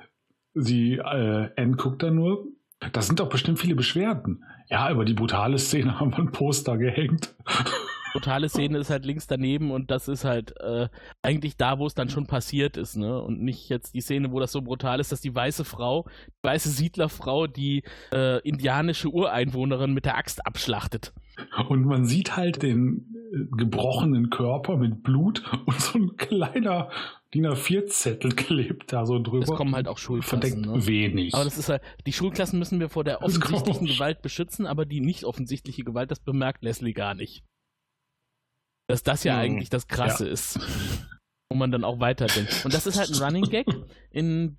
sie, 0.54 0.96
äh, 0.96 1.50
Anne 1.58 1.76
guckt 1.76 2.04
da 2.04 2.12
nur. 2.12 2.46
Da 2.92 3.02
sind 3.02 3.20
doch 3.20 3.30
bestimmt 3.30 3.60
viele 3.60 3.76
Beschwerden. 3.76 4.44
Ja, 4.70 4.92
über 4.92 5.06
die 5.06 5.14
brutale 5.14 5.58
Szene 5.58 6.00
haben 6.00 6.12
wir 6.12 6.20
ein 6.20 6.32
Poster 6.32 6.78
gehängt 6.78 7.34
brutale 8.14 8.48
Szene 8.48 8.78
ist 8.78 8.90
halt 8.90 9.06
links 9.06 9.28
daneben 9.28 9.72
und 9.72 9.92
das 9.92 10.08
ist 10.08 10.24
halt 10.24 10.54
äh, 10.62 10.88
eigentlich 11.22 11.58
da, 11.58 11.80
wo 11.80 11.88
es 11.88 11.96
dann 11.96 12.10
schon 12.10 12.28
passiert 12.28 12.78
ist, 12.78 12.96
ne? 12.96 13.22
Und 13.22 13.42
nicht 13.42 13.70
jetzt 13.70 13.94
die 13.94 14.02
Szene, 14.02 14.32
wo 14.32 14.40
das 14.40 14.52
so 14.52 14.62
brutal 14.62 15.00
ist, 15.00 15.12
dass 15.12 15.20
die 15.20 15.34
weiße 15.34 15.66
Frau, 15.66 16.06
die 16.28 16.48
weiße 16.48 16.70
Siedlerfrau, 16.70 17.48
die 17.48 17.84
äh, 18.14 18.40
indianische 18.48 19.10
Ureinwohnerin 19.10 19.94
mit 19.94 20.06
der 20.06 20.16
Axt 20.16 20.46
abschlachtet. 20.46 21.12
Und 21.68 21.86
man 21.86 22.06
sieht 22.06 22.38
halt 22.38 22.62
den 22.62 23.16
äh, 23.34 23.58
gebrochenen 23.58 24.30
Körper 24.30 24.78
mit 24.78 25.04
Blut 25.04 25.44
und 25.66 25.82
so 25.82 25.98
ein 25.98 26.16
kleiner 26.16 26.90
DIN 27.34 27.48
A4-Zettel 27.48 28.32
klebt 28.34 28.94
da 28.94 29.06
so 29.06 29.20
drüber. 29.20 29.44
Es 29.44 29.50
kommen 29.50 29.76
halt 29.76 29.88
auch 29.88 29.98
Schulklassen. 29.98 30.42
Verdeckt 30.42 30.66
ne? 30.66 30.86
wenig. 30.86 31.34
Aber 31.34 31.44
das 31.44 31.58
ist 31.58 31.70
halt, 31.70 31.82
die 32.06 32.14
Schulklassen 32.14 32.60
müssen 32.60 32.80
wir 32.80 32.90
vor 32.90 33.04
der 33.04 33.22
offensichtlichen 33.22 33.88
Gewalt 33.88 34.22
beschützen, 34.22 34.68
aber 34.68 34.86
die 34.86 35.02
nicht 35.02 35.24
offensichtliche 35.24 35.84
Gewalt, 35.84 36.12
das 36.12 36.20
bemerkt 36.20 36.64
Leslie 36.64 36.94
gar 36.94 37.16
nicht. 37.16 37.44
Dass 38.88 39.04
das 39.04 39.24
ja 39.24 39.36
mhm. 39.36 39.40
eigentlich 39.40 39.70
das 39.70 39.88
Krasse 39.88 40.26
ja. 40.26 40.32
ist. 40.32 40.60
Wo 41.50 41.58
man 41.58 41.72
dann 41.72 41.84
auch 41.84 42.00
weiterdenkt. 42.00 42.66
Und 42.66 42.74
das 42.74 42.88
ist 42.88 42.98
halt 42.98 43.10
ein 43.10 43.22
Running 43.22 43.44
Gag. 43.44 43.68
In 44.12 44.58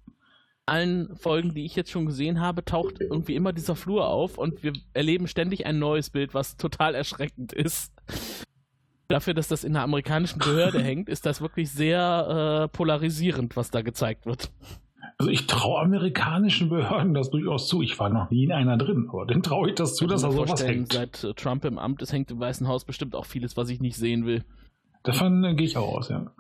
allen 0.66 1.14
Folgen, 1.16 1.54
die 1.54 1.64
ich 1.64 1.76
jetzt 1.76 1.90
schon 1.90 2.06
gesehen 2.06 2.40
habe, 2.40 2.64
taucht 2.64 3.00
irgendwie 3.00 3.34
immer 3.34 3.52
dieser 3.52 3.76
Flur 3.76 4.08
auf 4.08 4.38
und 4.38 4.62
wir 4.62 4.72
erleben 4.94 5.26
ständig 5.26 5.66
ein 5.66 5.78
neues 5.78 6.10
Bild, 6.10 6.34
was 6.34 6.56
total 6.56 6.94
erschreckend 6.94 7.52
ist. 7.52 7.92
Dafür, 9.08 9.34
dass 9.34 9.48
das 9.48 9.64
in 9.64 9.76
einer 9.76 9.84
amerikanischen 9.84 10.38
Behörde 10.38 10.78
hängt, 10.82 11.08
ist 11.08 11.26
das 11.26 11.40
wirklich 11.40 11.70
sehr 11.70 12.64
äh, 12.64 12.68
polarisierend, 12.68 13.56
was 13.56 13.70
da 13.70 13.82
gezeigt 13.82 14.26
wird. 14.26 14.50
Also 15.18 15.30
ich 15.30 15.46
traue 15.46 15.80
amerikanischen 15.80 16.68
Behörden 16.68 17.14
das 17.14 17.30
durchaus 17.30 17.68
zu. 17.68 17.82
Ich 17.82 17.98
war 17.98 18.08
noch 18.08 18.30
nie 18.30 18.44
in 18.44 18.52
einer 18.52 18.76
drin, 18.76 19.08
aber 19.08 19.26
den 19.26 19.42
traue 19.42 19.68
ich 19.68 19.74
das 19.74 19.94
zu, 19.94 20.06
dass 20.06 20.22
da 20.22 20.30
sowas 20.30 20.66
hängt. 20.66 20.92
Seit 20.92 21.22
äh, 21.22 21.34
Trump 21.34 21.64
im 21.64 21.78
Amt 21.78 22.02
ist, 22.02 22.12
hängt 22.12 22.30
im 22.30 22.40
Weißen 22.40 22.66
Haus 22.66 22.84
bestimmt 22.84 23.14
auch 23.14 23.26
vieles, 23.26 23.56
was 23.56 23.68
ich 23.68 23.80
nicht 23.80 23.96
sehen 23.96 24.26
will. 24.26 24.44
Davon 25.02 25.44
äh, 25.44 25.54
gehe 25.54 25.66
ich 25.66 25.76
auch 25.76 25.96
aus, 25.96 26.08
ja. 26.08 26.32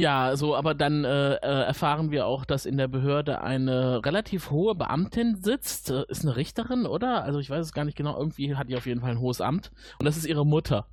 Ja, 0.00 0.36
so, 0.36 0.54
aber 0.54 0.74
dann 0.74 1.04
äh, 1.04 1.34
äh, 1.34 1.38
erfahren 1.40 2.12
wir 2.12 2.26
auch, 2.26 2.44
dass 2.44 2.66
in 2.66 2.76
der 2.76 2.86
Behörde 2.86 3.40
eine 3.40 4.04
relativ 4.04 4.50
hohe 4.50 4.76
Beamtin 4.76 5.36
sitzt. 5.42 5.90
Äh, 5.90 6.04
ist 6.08 6.24
eine 6.24 6.36
Richterin, 6.36 6.86
oder? 6.86 7.24
Also 7.24 7.40
ich 7.40 7.50
weiß 7.50 7.64
es 7.64 7.72
gar 7.72 7.84
nicht 7.84 7.96
genau. 7.96 8.16
Irgendwie 8.16 8.54
hat 8.54 8.68
die 8.68 8.76
auf 8.76 8.86
jeden 8.86 9.00
Fall 9.00 9.10
ein 9.10 9.20
hohes 9.20 9.40
Amt. 9.40 9.72
Und 9.98 10.06
das 10.06 10.16
ist 10.16 10.26
ihre 10.26 10.46
Mutter. 10.46 10.86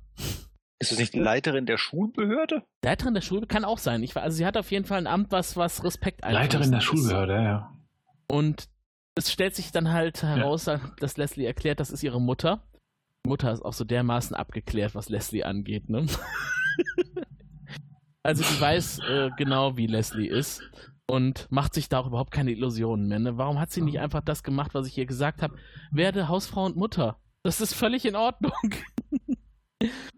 Ist 0.78 0.92
das 0.92 0.98
nicht 0.98 1.14
die 1.14 1.20
Leiterin 1.20 1.64
der 1.64 1.78
Schulbehörde? 1.78 2.62
Leiterin 2.84 3.14
der 3.14 3.22
Schulbehörde 3.22 3.52
kann 3.52 3.64
auch 3.64 3.78
sein. 3.78 4.02
Ich, 4.02 4.16
also 4.16 4.36
sie 4.36 4.44
hat 4.44 4.56
auf 4.58 4.70
jeden 4.70 4.84
Fall 4.84 4.98
ein 4.98 5.06
Amt, 5.06 5.32
was, 5.32 5.56
was 5.56 5.82
Respekt 5.84 6.22
Leiterin 6.22 6.70
der 6.70 6.80
Schulbehörde, 6.80 7.34
ja. 7.34 7.72
Und 8.28 8.68
es 9.14 9.32
stellt 9.32 9.54
sich 9.54 9.72
dann 9.72 9.92
halt 9.92 10.22
heraus, 10.22 10.66
ja. 10.66 10.80
dass 11.00 11.16
Leslie 11.16 11.46
erklärt, 11.46 11.80
das 11.80 11.90
ist 11.90 12.02
ihre 12.02 12.20
Mutter. 12.20 12.62
Die 13.24 13.30
Mutter 13.30 13.50
ist 13.52 13.62
auch 13.62 13.72
so 13.72 13.84
dermaßen 13.84 14.36
abgeklärt, 14.36 14.94
was 14.94 15.08
Leslie 15.08 15.44
angeht, 15.44 15.88
ne? 15.88 16.06
also 18.22 18.44
die 18.44 18.60
weiß 18.60 18.98
äh, 19.08 19.30
genau, 19.38 19.78
wie 19.78 19.86
Leslie 19.86 20.28
ist. 20.28 20.62
und 21.08 21.46
macht 21.50 21.72
sich 21.72 21.88
da 21.88 22.00
auch 22.00 22.08
überhaupt 22.08 22.32
keine 22.32 22.50
Illusionen 22.50 23.08
mehr. 23.08 23.18
Ne? 23.18 23.38
Warum 23.38 23.58
hat 23.58 23.70
sie 23.70 23.80
nicht 23.80 24.00
einfach 24.00 24.20
das 24.20 24.42
gemacht, 24.42 24.74
was 24.74 24.86
ich 24.86 24.98
ihr 24.98 25.06
gesagt 25.06 25.40
habe? 25.40 25.56
Werde 25.90 26.28
Hausfrau 26.28 26.66
und 26.66 26.76
Mutter. 26.76 27.18
Das 27.42 27.62
ist 27.62 27.74
völlig 27.74 28.04
in 28.04 28.16
Ordnung. 28.16 28.52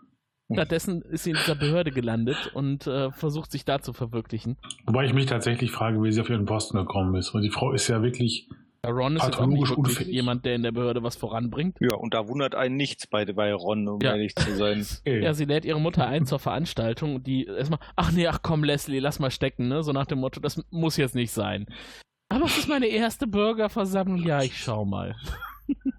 Stattdessen 0.53 1.03
ist 1.03 1.25
sie 1.25 1.31
in 1.31 1.37
dieser 1.37 1.55
Behörde 1.55 1.91
gelandet 1.91 2.51
und 2.55 2.87
äh, 2.87 3.11
versucht 3.13 3.53
sich 3.53 3.65
da 3.65 3.81
zu 3.81 3.93
verwirklichen. 3.93 4.57
Wobei 4.87 5.05
ich 5.05 5.13
mich 5.13 5.27
tatsächlich 5.27 5.71
frage, 5.71 6.03
wie 6.03 6.11
sie 6.11 6.21
auf 6.21 6.31
ihren 6.31 6.47
Posten 6.47 6.79
gekommen 6.79 7.15
ist. 7.17 7.35
Weil 7.35 7.43
die 7.43 7.51
Frau 7.51 7.73
ist 7.73 7.89
ja 7.89 8.03
wirklich 8.03 8.49
ja, 8.85 8.91
Ron 8.91 9.17
ist 9.17 9.25
jetzt 9.25 9.39
auch 9.39 9.47
nicht 9.47 9.77
wirklich 9.77 10.07
jemand, 10.07 10.45
der 10.45 10.55
in 10.55 10.63
der 10.63 10.71
Behörde 10.71 11.03
was 11.03 11.17
voranbringt. 11.17 11.77
Ja, 11.81 11.97
und 11.97 12.15
da 12.15 12.29
wundert 12.29 12.55
einen 12.55 12.77
nichts 12.77 13.09
bei, 13.09 13.25
bei 13.25 13.53
Ron, 13.53 13.89
um 13.89 14.01
ja. 14.01 14.13
ehrlich 14.13 14.37
zu 14.37 14.55
sein. 14.57 14.87
ja, 15.05 15.35
sie 15.35 15.47
lädt 15.47 15.65
ihre 15.65 15.81
Mutter 15.81 16.07
ein 16.07 16.27
zur 16.27 16.39
Veranstaltung 16.39 17.17
und 17.17 17.27
die 17.27 17.47
erstmal, 17.47 17.81
ach 17.97 18.13
nee, 18.13 18.29
ach 18.29 18.39
komm, 18.43 18.63
Leslie, 18.63 19.01
lass 19.01 19.19
mal 19.19 19.33
stecken, 19.33 19.69
ne? 19.69 19.83
So 19.83 19.93
nach 19.93 20.07
dem 20.07 20.21
Motto, 20.21 20.41
das 20.41 20.63
muss 20.71 20.97
jetzt 20.97 21.17
nicht 21.17 21.33
sein. 21.33 21.67
Aber 22.29 22.45
es 22.45 22.57
ist 22.57 22.69
meine 22.69 22.87
erste 22.87 23.27
Bürgerversammlung. 23.27 24.25
Ja, 24.25 24.43
ich 24.43 24.57
schau 24.57 24.85
mal. 24.85 25.17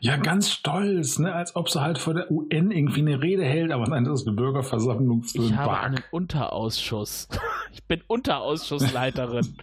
Ja, 0.00 0.16
ganz 0.16 0.50
stolz, 0.50 1.18
ne? 1.18 1.32
als 1.32 1.56
ob 1.56 1.68
sie 1.68 1.80
halt 1.80 1.98
vor 1.98 2.14
der 2.14 2.30
UN 2.30 2.70
irgendwie 2.70 3.00
eine 3.00 3.20
Rede 3.22 3.44
hält, 3.44 3.72
aber 3.72 3.86
nein, 3.88 4.04
das 4.04 4.20
ist 4.20 4.26
eine 4.26 4.36
Bürgerversammlung. 4.36 5.22
Für 5.22 5.38
ich 5.38 5.54
habe 5.54 5.78
einen 5.78 6.02
Unterausschuss. 6.10 7.28
Ich 7.72 7.84
bin 7.84 8.02
Unterausschussleiterin. 8.08 9.56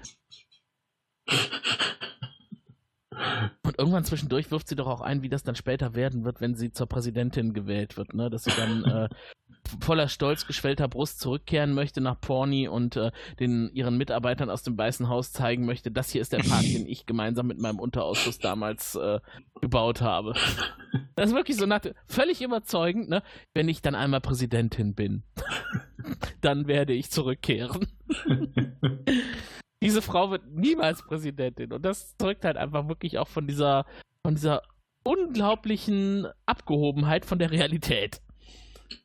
Und 3.63 3.77
irgendwann 3.77 4.05
zwischendurch 4.05 4.49
wirft 4.49 4.69
sie 4.69 4.77
doch 4.77 4.87
auch 4.87 5.01
ein, 5.01 5.21
wie 5.23 5.29
das 5.29 5.43
dann 5.43 5.55
später 5.55 5.93
werden 5.93 6.23
wird, 6.23 6.39
wenn 6.39 6.55
sie 6.55 6.71
zur 6.71 6.87
Präsidentin 6.87 7.53
gewählt 7.53 7.97
wird, 7.97 8.13
ne? 8.13 8.29
Dass 8.29 8.45
sie 8.45 8.51
dann 8.51 8.85
äh, 8.85 9.09
voller 9.79 10.07
Stolz 10.07 10.47
geschwellter 10.47 10.87
Brust 10.87 11.19
zurückkehren 11.19 11.73
möchte 11.73 12.01
nach 12.01 12.19
Porny 12.19 12.67
und 12.67 12.95
äh, 12.95 13.11
den 13.39 13.69
ihren 13.73 13.97
Mitarbeitern 13.97 14.49
aus 14.49 14.63
dem 14.63 14.77
Weißen 14.77 15.09
Haus 15.09 15.31
zeigen 15.31 15.65
möchte, 15.65 15.91
das 15.91 16.09
hier 16.09 16.21
ist 16.21 16.33
der 16.33 16.39
Park, 16.39 16.61
den 16.73 16.87
ich 16.87 17.05
gemeinsam 17.05 17.47
mit 17.47 17.59
meinem 17.59 17.79
Unterausschuss 17.79 18.39
damals 18.39 18.95
äh, 18.95 19.19
gebaut 19.61 20.01
habe. 20.01 20.33
Das 21.15 21.29
ist 21.29 21.35
wirklich 21.35 21.57
so 21.57 21.65
nach, 21.65 21.81
völlig 22.07 22.41
überzeugend, 22.41 23.09
ne? 23.09 23.23
Wenn 23.53 23.69
ich 23.69 23.81
dann 23.81 23.95
einmal 23.95 24.21
Präsidentin 24.21 24.95
bin, 24.95 25.23
dann 26.41 26.67
werde 26.67 26.93
ich 26.93 27.11
zurückkehren. 27.11 27.87
Diese 29.83 30.01
Frau 30.01 30.31
wird 30.31 30.47
niemals 30.47 31.05
Präsidentin. 31.05 31.71
Und 31.71 31.83
das 31.83 32.17
zeugt 32.17 32.45
halt 32.45 32.57
einfach 32.57 32.87
wirklich 32.87 33.19
auch 33.19 33.27
von 33.27 33.45
dieser, 33.45 33.85
von 34.23 34.33
dieser 34.33 34.63
unglaublichen 35.03 36.27
Abgehobenheit 36.45 37.25
von 37.25 37.39
der 37.39 37.51
Realität. 37.51 38.21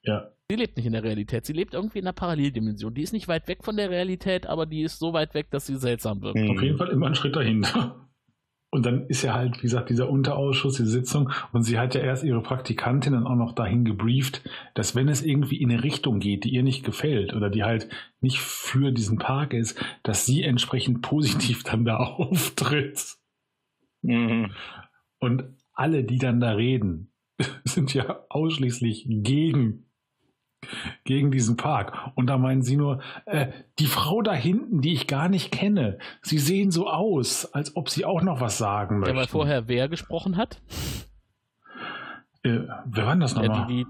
Ja. 0.02 0.31
Sie 0.52 0.56
lebt 0.56 0.76
nicht 0.76 0.84
in 0.84 0.92
der 0.92 1.02
Realität, 1.02 1.46
sie 1.46 1.54
lebt 1.54 1.72
irgendwie 1.72 2.00
in 2.00 2.04
einer 2.04 2.12
Paralleldimension. 2.12 2.92
Die 2.92 3.00
ist 3.00 3.14
nicht 3.14 3.26
weit 3.26 3.48
weg 3.48 3.64
von 3.64 3.74
der 3.74 3.88
Realität, 3.88 4.46
aber 4.46 4.66
die 4.66 4.82
ist 4.82 4.98
so 4.98 5.14
weit 5.14 5.32
weg, 5.32 5.46
dass 5.50 5.64
sie 5.64 5.76
seltsam 5.76 6.20
wirkt. 6.20 6.38
Auf 6.38 6.60
jeden 6.60 6.76
Fall 6.76 6.90
immer 6.90 7.06
einen 7.06 7.14
Schritt 7.14 7.34
dahinter. 7.34 8.10
Und 8.68 8.84
dann 8.84 9.06
ist 9.06 9.22
ja 9.22 9.32
halt, 9.32 9.56
wie 9.56 9.62
gesagt, 9.62 9.88
dieser 9.88 10.10
Unterausschuss, 10.10 10.76
die 10.76 10.84
Sitzung. 10.84 11.30
Und 11.52 11.62
sie 11.62 11.78
hat 11.78 11.94
ja 11.94 12.02
erst 12.02 12.22
ihre 12.22 12.42
Praktikantin 12.42 13.14
dann 13.14 13.26
auch 13.26 13.36
noch 13.36 13.54
dahin 13.54 13.86
gebrieft, 13.86 14.42
dass 14.74 14.94
wenn 14.94 15.08
es 15.08 15.22
irgendwie 15.22 15.56
in 15.56 15.70
eine 15.70 15.84
Richtung 15.84 16.20
geht, 16.20 16.44
die 16.44 16.50
ihr 16.50 16.62
nicht 16.62 16.84
gefällt 16.84 17.32
oder 17.32 17.48
die 17.48 17.64
halt 17.64 17.88
nicht 18.20 18.38
für 18.38 18.92
diesen 18.92 19.16
Park 19.16 19.54
ist, 19.54 19.82
dass 20.02 20.26
sie 20.26 20.42
entsprechend 20.42 21.00
positiv 21.00 21.62
dann 21.62 21.86
da 21.86 21.96
auftritt. 21.96 23.16
Mhm. 24.02 24.50
Und 25.18 25.44
alle, 25.72 26.04
die 26.04 26.18
dann 26.18 26.40
da 26.40 26.50
reden, 26.50 27.10
sind 27.64 27.94
ja 27.94 28.26
ausschließlich 28.28 29.06
gegen 29.08 29.86
gegen 31.04 31.30
diesen 31.30 31.56
Park. 31.56 32.12
Und 32.14 32.26
da 32.28 32.38
meinen 32.38 32.62
sie 32.62 32.76
nur, 32.76 33.00
äh, 33.26 33.48
die 33.78 33.86
Frau 33.86 34.22
da 34.22 34.32
hinten, 34.32 34.80
die 34.80 34.92
ich 34.92 35.06
gar 35.06 35.28
nicht 35.28 35.50
kenne, 35.50 35.98
sie 36.22 36.38
sehen 36.38 36.70
so 36.70 36.88
aus, 36.88 37.46
als 37.52 37.76
ob 37.76 37.88
sie 37.88 38.04
auch 38.04 38.22
noch 38.22 38.40
was 38.40 38.58
sagen 38.58 38.98
möchte. 38.98 39.14
Ja, 39.14 39.20
weil 39.20 39.26
vorher 39.26 39.68
wer 39.68 39.88
gesprochen 39.88 40.36
hat? 40.36 40.60
Äh, 42.42 42.60
wer 42.86 43.06
war 43.06 43.12
denn 43.12 43.20
das 43.20 43.34
nochmal? 43.34 43.58
Ja, 43.58 43.66
die, 43.66 43.84
die, 43.84 43.86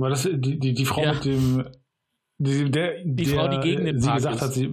war 0.00 0.10
das 0.10 0.22
die, 0.22 0.58
die, 0.58 0.74
die 0.74 0.84
Frau 0.84 1.02
ja. 1.02 1.12
mit 1.14 1.24
dem 1.24 1.64
die, 2.38 2.70
der, 2.70 3.04
die 3.04 3.24
der, 3.24 3.34
Frau, 3.34 3.48
die 3.48 3.60
gegen 3.60 3.84
den 3.84 4.00
sie 4.00 4.06
Park 4.06 4.16
gesagt 4.18 4.36
ist. 4.36 4.42
hat, 4.42 4.52
sie 4.52 4.72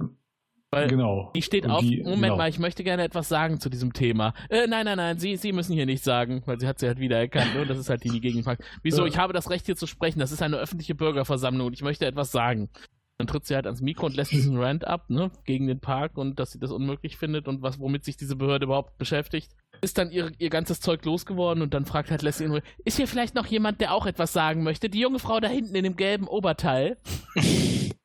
weil 0.71 0.87
genau. 0.87 1.31
Die 1.35 1.41
steht 1.41 1.69
auf. 1.69 1.81
Die, 1.81 2.01
Moment 2.01 2.21
genau. 2.21 2.37
mal, 2.37 2.49
ich 2.49 2.57
möchte 2.57 2.83
gerne 2.83 3.03
etwas 3.03 3.27
sagen 3.27 3.59
zu 3.59 3.69
diesem 3.69 3.91
Thema. 3.91 4.33
Äh, 4.49 4.67
nein, 4.67 4.85
nein, 4.85 4.97
nein, 4.97 5.19
Sie, 5.19 5.35
Sie 5.35 5.51
müssen 5.51 5.73
hier 5.73 5.85
nichts 5.85 6.05
sagen, 6.05 6.41
weil 6.45 6.59
sie 6.59 6.67
hat 6.67 6.79
sie 6.79 6.87
halt 6.87 6.99
wieder 6.99 7.19
erkannt. 7.19 7.53
Ne? 7.55 7.65
Das 7.65 7.77
ist 7.77 7.89
halt 7.89 8.03
die, 8.05 8.09
die 8.09 8.21
gegenfragt. 8.21 8.63
Wieso? 8.81 9.05
Ich 9.05 9.17
habe 9.17 9.33
das 9.33 9.49
Recht 9.49 9.65
hier 9.65 9.75
zu 9.75 9.85
sprechen. 9.85 10.19
Das 10.19 10.31
ist 10.31 10.41
eine 10.41 10.57
öffentliche 10.57 10.95
Bürgerversammlung 10.95 11.67
und 11.67 11.73
ich 11.73 11.81
möchte 11.81 12.05
etwas 12.05 12.31
sagen. 12.31 12.69
Dann 13.17 13.27
tritt 13.27 13.45
sie 13.45 13.53
halt 13.53 13.67
ans 13.67 13.81
Mikro 13.81 14.07
und 14.07 14.15
lässt 14.15 14.31
diesen 14.31 14.57
Rant 14.57 14.87
ab, 14.87 15.09
ne, 15.09 15.29
gegen 15.45 15.67
den 15.67 15.79
Park 15.79 16.17
und 16.17 16.39
dass 16.39 16.53
sie 16.53 16.59
das 16.59 16.71
unmöglich 16.71 17.17
findet 17.17 17.47
und 17.47 17.61
was, 17.61 17.77
womit 17.79 18.03
sich 18.03 18.17
diese 18.17 18.35
Behörde 18.35 18.65
überhaupt 18.65 18.97
beschäftigt. 18.97 19.51
Ist 19.81 19.99
dann 19.99 20.09
ihr, 20.09 20.31
ihr 20.39 20.49
ganzes 20.49 20.79
Zeug 20.79 21.05
losgeworden 21.05 21.61
und 21.61 21.73
dann 21.75 21.85
fragt 21.85 22.09
halt 22.09 22.23
Leslie 22.23 22.45
in 22.45 22.51
Ruhe, 22.51 22.63
ist 22.83 22.97
hier 22.97 23.07
vielleicht 23.07 23.35
noch 23.35 23.45
jemand, 23.45 23.79
der 23.79 23.93
auch 23.93 24.07
etwas 24.07 24.33
sagen 24.33 24.63
möchte? 24.63 24.89
Die 24.89 24.99
junge 24.99 25.19
Frau 25.19 25.39
da 25.39 25.49
hinten 25.49 25.75
in 25.75 25.83
dem 25.83 25.97
gelben 25.97 26.27
Oberteil. 26.27 26.97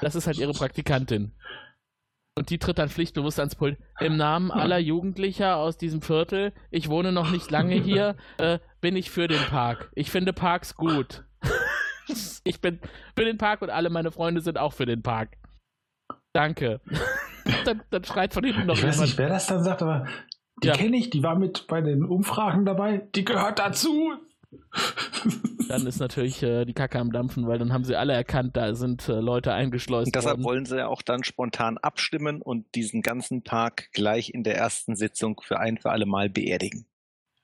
das 0.00 0.14
ist 0.14 0.26
halt 0.26 0.38
ihre 0.38 0.52
Praktikantin. 0.52 1.32
Und 2.36 2.50
die 2.50 2.58
tritt 2.58 2.78
dann 2.78 2.88
pflichtbewusst 2.88 3.38
ans 3.38 3.54
Pult. 3.54 3.78
Im 4.00 4.16
Namen 4.16 4.50
aller 4.50 4.78
Jugendlicher 4.78 5.56
aus 5.56 5.76
diesem 5.76 6.02
Viertel, 6.02 6.52
ich 6.70 6.88
wohne 6.88 7.12
noch 7.12 7.30
nicht 7.30 7.50
lange 7.50 7.74
hier, 7.76 8.16
äh, 8.38 8.58
bin 8.80 8.96
ich 8.96 9.10
für 9.10 9.28
den 9.28 9.40
Park. 9.42 9.90
Ich 9.94 10.10
finde 10.10 10.32
Parks 10.32 10.74
gut. 10.74 11.24
ich 12.42 12.60
bin 12.60 12.80
für 13.16 13.24
den 13.24 13.38
Park 13.38 13.62
und 13.62 13.70
alle 13.70 13.88
meine 13.88 14.10
Freunde 14.10 14.40
sind 14.40 14.58
auch 14.58 14.72
für 14.72 14.84
den 14.86 15.02
Park. 15.02 15.36
Danke. 16.32 16.80
dann, 17.64 17.82
dann 17.90 18.02
schreit 18.02 18.34
von 18.34 18.42
hinten 18.42 18.66
noch 18.66 18.74
Ich 18.74 18.80
jemand. 18.80 18.98
weiß 18.98 19.06
nicht, 19.06 19.18
wer 19.18 19.28
das 19.28 19.46
dann 19.46 19.62
sagt, 19.62 19.82
aber 19.82 20.06
die 20.62 20.68
ja. 20.68 20.74
kenne 20.74 20.96
ich, 20.96 21.10
die 21.10 21.22
war 21.22 21.36
mit 21.38 21.66
bei 21.68 21.82
den 21.82 22.04
Umfragen 22.04 22.64
dabei. 22.64 23.08
Die 23.14 23.24
gehört 23.24 23.60
dazu. 23.60 24.12
Dann 25.68 25.86
ist 25.86 25.98
natürlich 25.98 26.42
äh, 26.42 26.64
die 26.64 26.74
Kacke 26.74 26.98
am 26.98 27.12
Dampfen, 27.12 27.46
weil 27.46 27.58
dann 27.58 27.72
haben 27.72 27.84
sie 27.84 27.96
alle 27.96 28.12
erkannt, 28.12 28.56
da 28.56 28.74
sind 28.74 29.08
äh, 29.08 29.20
Leute 29.20 29.52
eingeschleust 29.52 30.08
und 30.08 30.14
deshalb 30.14 30.36
worden. 30.36 30.44
wollen 30.44 30.64
sie 30.66 30.78
ja 30.78 30.88
auch 30.88 31.02
dann 31.02 31.24
spontan 31.24 31.78
abstimmen 31.78 32.42
und 32.42 32.74
diesen 32.74 33.02
ganzen 33.02 33.42
Park 33.42 33.90
gleich 33.92 34.30
in 34.30 34.44
der 34.44 34.56
ersten 34.56 34.96
Sitzung 34.96 35.40
für 35.42 35.58
ein 35.58 35.78
für 35.78 35.90
alle 35.90 36.06
Mal 36.06 36.28
beerdigen. 36.28 36.86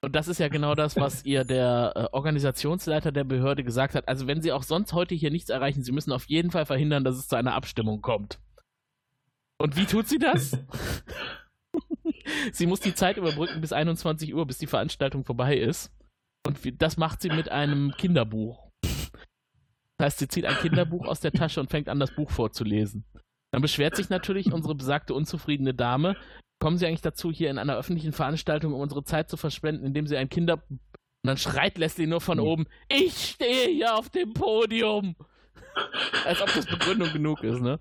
Und 0.02 0.16
das 0.16 0.28
ist 0.28 0.38
ja 0.38 0.48
genau 0.48 0.74
das, 0.74 0.96
was 0.96 1.24
ihr 1.24 1.44
der 1.44 1.92
äh, 1.94 2.06
Organisationsleiter 2.12 3.12
der 3.12 3.24
Behörde 3.24 3.64
gesagt 3.64 3.94
hat. 3.94 4.08
Also 4.08 4.26
wenn 4.26 4.42
sie 4.42 4.52
auch 4.52 4.62
sonst 4.62 4.92
heute 4.92 5.14
hier 5.14 5.30
nichts 5.30 5.50
erreichen, 5.50 5.82
sie 5.82 5.92
müssen 5.92 6.12
auf 6.12 6.24
jeden 6.26 6.50
Fall 6.50 6.66
verhindern, 6.66 7.04
dass 7.04 7.16
es 7.16 7.28
zu 7.28 7.36
einer 7.36 7.54
Abstimmung 7.54 8.00
kommt. 8.00 8.38
Und 9.58 9.76
wie 9.76 9.84
tut 9.84 10.08
sie 10.08 10.18
das? 10.18 10.56
sie 12.52 12.66
muss 12.66 12.80
die 12.80 12.94
Zeit 12.94 13.16
überbrücken 13.16 13.60
bis 13.60 13.72
21 13.72 14.34
Uhr, 14.34 14.46
bis 14.46 14.58
die 14.58 14.66
Veranstaltung 14.66 15.24
vorbei 15.24 15.56
ist. 15.56 15.92
Und 16.46 16.82
das 16.82 16.96
macht 16.96 17.20
sie 17.22 17.30
mit 17.30 17.50
einem 17.50 17.92
Kinderbuch. 17.96 18.70
Das 19.98 20.06
heißt, 20.06 20.18
sie 20.20 20.28
zieht 20.28 20.46
ein 20.46 20.56
Kinderbuch 20.56 21.06
aus 21.06 21.20
der 21.20 21.32
Tasche 21.32 21.60
und 21.60 21.70
fängt 21.70 21.88
an, 21.88 22.00
das 22.00 22.14
Buch 22.14 22.30
vorzulesen. 22.30 23.04
Dann 23.52 23.62
beschwert 23.62 23.96
sich 23.96 24.08
natürlich 24.08 24.52
unsere 24.52 24.74
besagte 24.74 25.12
unzufriedene 25.12 25.74
Dame. 25.74 26.16
Kommen 26.60 26.78
Sie 26.78 26.86
eigentlich 26.86 27.02
dazu, 27.02 27.30
hier 27.32 27.50
in 27.50 27.58
einer 27.58 27.76
öffentlichen 27.76 28.12
Veranstaltung, 28.12 28.72
um 28.72 28.80
unsere 28.80 29.04
Zeit 29.04 29.28
zu 29.28 29.36
verschwenden, 29.36 29.84
indem 29.84 30.06
Sie 30.06 30.16
ein 30.16 30.28
Kinder. 30.28 30.62
Und 30.68 30.80
dann 31.22 31.36
schreit 31.36 31.76
Leslie 31.78 32.06
nur 32.06 32.20
von 32.20 32.40
oben: 32.40 32.66
Ich 32.88 33.32
stehe 33.32 33.68
hier 33.68 33.94
auf 33.94 34.08
dem 34.08 34.32
Podium! 34.32 35.16
Als 36.24 36.40
ob 36.40 36.52
das 36.54 36.66
Begründung 36.66 37.12
genug 37.12 37.42
ist, 37.42 37.60
ne? 37.60 37.78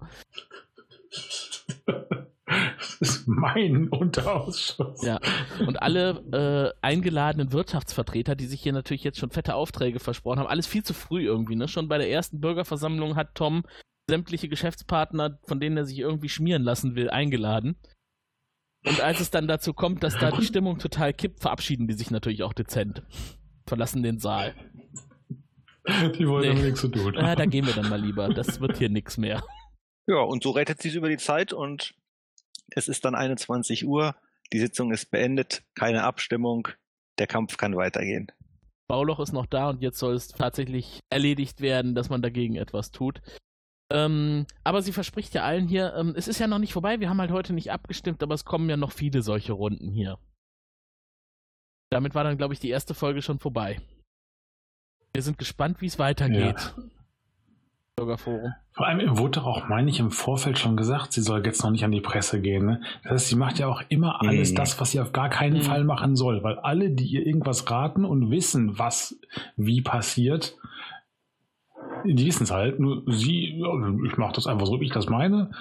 Das 2.50 2.98
ist 3.00 3.28
mein 3.28 3.90
Unterausschuss. 3.90 5.04
Ja, 5.04 5.20
und 5.66 5.82
alle 5.82 6.74
äh, 6.82 6.86
eingeladenen 6.86 7.52
Wirtschaftsvertreter, 7.52 8.36
die 8.36 8.46
sich 8.46 8.62
hier 8.62 8.74
natürlich 8.74 9.04
jetzt 9.04 9.20
schon 9.20 9.30
fette 9.30 9.56
Aufträge 9.56 10.00
versprochen 10.00 10.40
haben, 10.40 10.48
alles 10.48 10.68
viel 10.68 10.84
zu 10.84 10.94
früh 10.94 11.26
irgendwie. 11.26 11.56
Ne? 11.56 11.68
Schon 11.68 11.88
bei 11.88 11.98
der 11.98 12.10
ersten 12.10 12.42
Bürgerversammlung 12.42 13.16
hat 13.16 13.36
Tom 13.36 13.64
sämtliche 14.10 14.50
Geschäftspartner, 14.50 15.40
von 15.44 15.60
denen 15.60 15.78
er 15.78 15.86
sich 15.86 16.00
irgendwie 16.00 16.30
schmieren 16.30 16.64
lassen 16.64 16.96
will, 16.96 17.10
eingeladen. 17.10 17.76
Und 18.86 19.02
als 19.02 19.20
es 19.20 19.30
dann 19.30 19.48
dazu 19.48 19.74
kommt, 19.74 20.04
dass 20.04 20.18
da 20.18 20.32
die 20.32 20.46
Stimmung 20.46 20.80
total 20.80 21.14
kippt, 21.14 21.42
verabschieden 21.42 21.88
die 21.88 21.94
sich 21.94 22.12
natürlich 22.12 22.44
auch 22.44 22.54
dezent. 22.54 23.04
Verlassen 23.68 24.04
den 24.04 24.20
Saal. 24.20 24.56
Die 26.18 26.28
wollen 26.28 26.56
nee. 26.56 26.64
nichts 26.64 26.82
zu 26.82 26.88
tun. 26.88 27.14
Ja, 27.14 27.36
da 27.36 27.46
gehen 27.46 27.66
wir 27.66 27.74
dann 27.74 27.90
mal 27.90 28.02
lieber. 28.02 28.30
Das 28.30 28.62
wird 28.62 28.78
hier 28.78 28.90
nichts 28.90 29.18
mehr. 29.18 29.44
Ja, 30.08 30.22
und 30.22 30.44
so 30.44 30.52
rettet 30.52 30.82
sie 30.82 30.90
es 30.90 30.96
über 30.96 31.10
die 31.10 31.18
Zeit 31.18 31.54
und 31.54 31.94
es 32.76 32.88
ist 32.88 33.06
dann 33.06 33.16
21 33.16 33.86
Uhr, 33.86 34.16
die 34.52 34.60
Sitzung 34.60 34.92
ist 34.92 35.12
beendet, 35.12 35.64
keine 35.76 36.04
Abstimmung, 36.04 36.68
der 37.18 37.28
Kampf 37.28 37.58
kann 37.58 37.76
weitergehen. 37.76 38.32
Bauloch 38.88 39.20
ist 39.20 39.34
noch 39.34 39.46
da 39.46 39.70
und 39.70 39.82
jetzt 39.82 40.00
soll 40.00 40.16
es 40.16 40.30
tatsächlich 40.30 41.02
erledigt 41.12 41.62
werden, 41.62 41.94
dass 41.94 42.10
man 42.10 42.22
dagegen 42.22 42.56
etwas 42.56 42.92
tut. 42.92 43.22
Ähm, 43.92 44.46
aber 44.64 44.82
sie 44.82 44.92
verspricht 44.92 45.34
ja 45.34 45.44
allen 45.44 45.68
hier, 45.68 45.94
ähm, 45.96 46.14
es 46.16 46.28
ist 46.28 46.40
ja 46.40 46.48
noch 46.48 46.60
nicht 46.60 46.74
vorbei, 46.74 47.00
wir 47.00 47.10
haben 47.10 47.20
halt 47.20 47.32
heute 47.32 47.54
nicht 47.54 47.72
abgestimmt, 47.72 48.22
aber 48.24 48.36
es 48.36 48.46
kommen 48.46 48.70
ja 48.70 48.78
noch 48.78 48.92
viele 48.92 49.22
solche 49.22 49.54
Runden 49.54 49.92
hier. 49.92 50.18
Damit 51.92 52.14
war 52.14 52.24
dann, 52.24 52.38
glaube 52.38 52.54
ich, 52.54 52.60
die 52.60 52.70
erste 52.70 52.94
Folge 52.94 53.22
schon 53.22 53.40
vorbei. 53.40 53.82
Wir 55.14 55.24
sind 55.24 55.40
gespannt, 55.40 55.82
wie 55.82 55.88
es 55.88 55.98
weitergeht. 55.98 56.74
Ja. 56.78 56.84
Bürgerforum. 58.00 58.54
Vor 58.74 58.88
allem 58.88 59.18
wurde 59.18 59.40
doch 59.40 59.46
auch, 59.46 59.68
meine 59.68 59.90
ich, 59.90 60.00
im 60.00 60.12
Vorfeld 60.12 60.58
schon 60.58 60.78
gesagt, 60.78 61.14
sie 61.14 61.22
soll 61.22 61.46
jetzt 61.46 61.64
noch 61.64 61.72
nicht 61.72 61.84
an 61.84 61.92
die 61.92 62.02
Presse 62.02 62.42
gehen. 62.42 62.66
Ne? 62.66 62.82
Das 63.04 63.12
heißt, 63.12 63.28
sie 63.28 63.36
macht 63.36 63.60
ja 63.60 63.68
auch 63.68 63.82
immer 63.90 64.22
alles 64.22 64.52
Mhm. 64.52 64.56
das, 64.56 64.80
was 64.80 64.92
sie 64.92 65.00
auf 65.02 65.12
gar 65.12 65.30
keinen 65.30 65.58
Mhm. 65.58 65.62
Fall 65.64 65.84
machen 65.84 66.16
soll, 66.16 66.44
weil 66.44 66.58
alle, 66.60 66.90
die 66.92 67.06
ihr 67.06 67.26
irgendwas 67.26 67.70
raten 67.70 68.06
und 68.06 68.32
wissen, 68.32 68.80
was 68.80 69.20
wie 69.58 69.82
passiert, 69.82 70.56
die 72.06 72.26
wissen 72.26 72.44
es 72.44 72.52
halt. 72.52 72.80
Nur 72.80 73.04
sie, 73.08 73.60
ja, 73.60 73.68
ich 74.06 74.18
mache 74.18 74.34
das 74.34 74.48
einfach 74.48 74.66
so, 74.68 74.80
wie 74.80 74.86
ich 74.86 74.92
das 74.94 75.10
meine. 75.10 75.52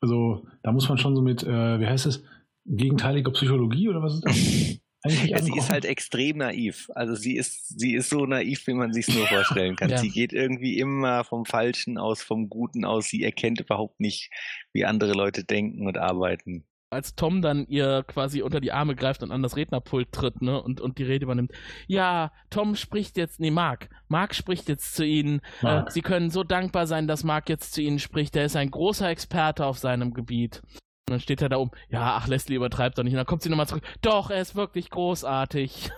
Also 0.00 0.46
da 0.62 0.72
muss 0.72 0.88
man 0.88 0.98
schon 0.98 1.14
so 1.16 1.22
mit, 1.22 1.42
äh, 1.42 1.80
wie 1.80 1.86
heißt 1.86 2.06
es, 2.06 2.22
gegenteiliger 2.66 3.30
Psychologie 3.32 3.88
oder 3.88 4.02
was 4.02 4.14
ist 4.14 4.24
das? 4.24 4.80
Ja, 5.06 5.40
sie 5.40 5.56
ist 5.56 5.70
halt 5.70 5.86
extrem 5.86 6.38
naiv. 6.38 6.90
Also 6.94 7.14
sie 7.14 7.36
ist, 7.36 7.78
sie 7.78 7.94
ist 7.94 8.10
so 8.10 8.26
naiv, 8.26 8.66
wie 8.66 8.74
man 8.74 8.92
sich 8.92 9.08
nur 9.08 9.26
vorstellen 9.28 9.76
kann. 9.76 9.88
Ja. 9.90 9.98
Sie 9.98 10.10
geht 10.10 10.32
irgendwie 10.32 10.78
immer 10.78 11.24
vom 11.24 11.46
Falschen 11.46 11.96
aus, 11.96 12.22
vom 12.22 12.48
Guten 12.50 12.84
aus. 12.84 13.06
Sie 13.06 13.24
erkennt 13.24 13.60
überhaupt 13.60 13.98
nicht, 14.00 14.30
wie 14.72 14.84
andere 14.84 15.12
Leute 15.12 15.44
denken 15.44 15.86
und 15.86 15.96
arbeiten. 15.96 16.66
als 16.90 17.14
Tom 17.14 17.40
dann 17.40 17.66
ihr 17.68 18.04
quasi 18.06 18.42
unter 18.42 18.60
die 18.60 18.72
Arme 18.72 18.94
greift 18.96 19.22
und 19.22 19.30
an 19.30 19.42
das 19.42 19.56
Rednerpult 19.56 20.10
tritt, 20.12 20.42
ne, 20.42 20.60
und, 20.60 20.80
und 20.80 20.98
die 20.98 21.04
Rede 21.04 21.24
übernimmt. 21.24 21.52
Ja, 21.86 22.32
Tom 22.50 22.74
spricht 22.74 23.16
jetzt, 23.16 23.38
nee, 23.40 23.52
Mark. 23.52 23.88
Mark 24.08 24.34
spricht 24.34 24.68
jetzt 24.68 24.94
zu 24.96 25.04
Ihnen. 25.04 25.40
Äh. 25.62 25.84
Sie 25.88 26.02
können 26.02 26.30
so 26.30 26.42
dankbar 26.42 26.86
sein, 26.86 27.06
dass 27.06 27.24
Mark 27.24 27.48
jetzt 27.48 27.72
zu 27.72 27.80
Ihnen 27.80 28.00
spricht. 28.00 28.34
Er 28.36 28.44
ist 28.44 28.56
ein 28.56 28.70
großer 28.70 29.08
Experte 29.08 29.64
auf 29.64 29.78
seinem 29.78 30.12
Gebiet. 30.12 30.62
Und 31.10 31.14
dann 31.14 31.20
steht 31.20 31.42
er 31.42 31.48
da 31.48 31.56
oben. 31.56 31.72
Ja, 31.88 32.16
ach, 32.16 32.28
Leslie 32.28 32.54
übertreibt 32.54 32.96
doch 32.96 33.02
nicht. 33.02 33.14
Und 33.14 33.16
dann 33.16 33.26
kommt 33.26 33.42
sie 33.42 33.48
nochmal 33.48 33.66
zurück. 33.66 33.82
Doch, 34.00 34.30
er 34.30 34.40
ist 34.40 34.54
wirklich 34.54 34.90
großartig. 34.90 35.90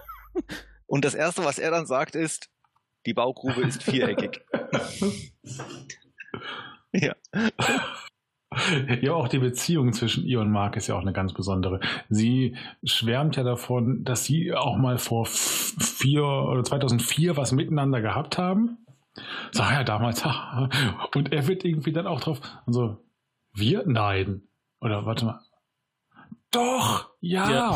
Und 0.86 1.04
das 1.04 1.14
Erste, 1.14 1.44
was 1.44 1.58
er 1.58 1.70
dann 1.70 1.84
sagt, 1.84 2.14
ist, 2.14 2.48
die 3.04 3.12
Baugrube 3.12 3.60
ist 3.60 3.82
viereckig. 3.82 4.40
ja. 6.92 7.14
Ja, 9.02 9.12
auch 9.12 9.28
die 9.28 9.38
Beziehung 9.38 9.92
zwischen 9.92 10.24
ihr 10.24 10.40
und 10.40 10.50
Mark 10.50 10.76
ist 10.76 10.86
ja 10.86 10.94
auch 10.94 11.02
eine 11.02 11.12
ganz 11.12 11.34
besondere. 11.34 11.80
Sie 12.08 12.56
schwärmt 12.84 13.36
ja 13.36 13.42
davon, 13.42 14.02
dass 14.04 14.24
sie 14.24 14.54
auch 14.54 14.78
mal 14.78 14.96
vor 14.96 15.26
vier 15.26 16.24
oder 16.24 16.64
2004 16.64 17.36
was 17.36 17.52
miteinander 17.52 18.00
gehabt 18.00 18.38
haben. 18.38 18.78
So, 19.50 19.62
ja, 19.62 19.84
damals. 19.84 20.24
Und 21.14 21.32
er 21.32 21.46
wird 21.48 21.66
irgendwie 21.66 21.92
dann 21.92 22.06
auch 22.06 22.20
drauf. 22.20 22.40
So, 22.66 22.98
wir? 23.52 23.84
Nein. 23.86 24.48
Oder 24.82 25.06
warte 25.06 25.24
mal. 25.24 25.40
Doch, 26.50 27.08
ja. 27.20 27.50
Ja. 27.50 27.72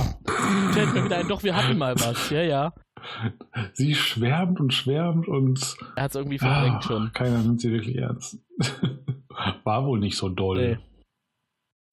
Fällt 0.72 0.92
mir 0.92 1.04
wieder 1.04 1.16
ein, 1.18 1.28
doch, 1.28 1.42
wir 1.42 1.56
hatten 1.56 1.78
mal 1.78 1.94
was. 1.98 2.30
Ja, 2.30 2.42
ja. 2.42 2.74
Sie 3.72 3.94
schwärmt 3.94 4.60
und 4.60 4.74
schwärmt 4.74 5.28
und 5.28 5.76
Er 5.94 6.04
hat 6.04 6.10
es 6.10 6.16
irgendwie 6.16 6.38
verdrängt 6.38 6.78
ah, 6.78 6.82
schon. 6.82 7.12
keiner 7.12 7.38
nimmt 7.38 7.60
sie 7.60 7.70
wirklich 7.70 7.96
ernst. 7.96 8.38
War 9.64 9.86
wohl 9.86 10.00
nicht 10.00 10.16
so 10.16 10.28
doll. 10.28 10.56
Nee. 10.56 10.78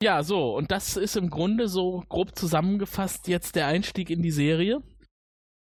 Ja, 0.02 0.24
so, 0.24 0.58
und 0.58 0.72
das 0.72 0.98
ist 0.98 1.16
im 1.16 1.30
Grunde 1.30 1.68
so 1.68 2.04
grob 2.10 2.36
zusammengefasst 2.36 3.28
jetzt 3.28 3.56
der 3.56 3.68
Einstieg 3.68 4.10
in 4.10 4.22
die 4.22 4.32
Serie. 4.32 4.82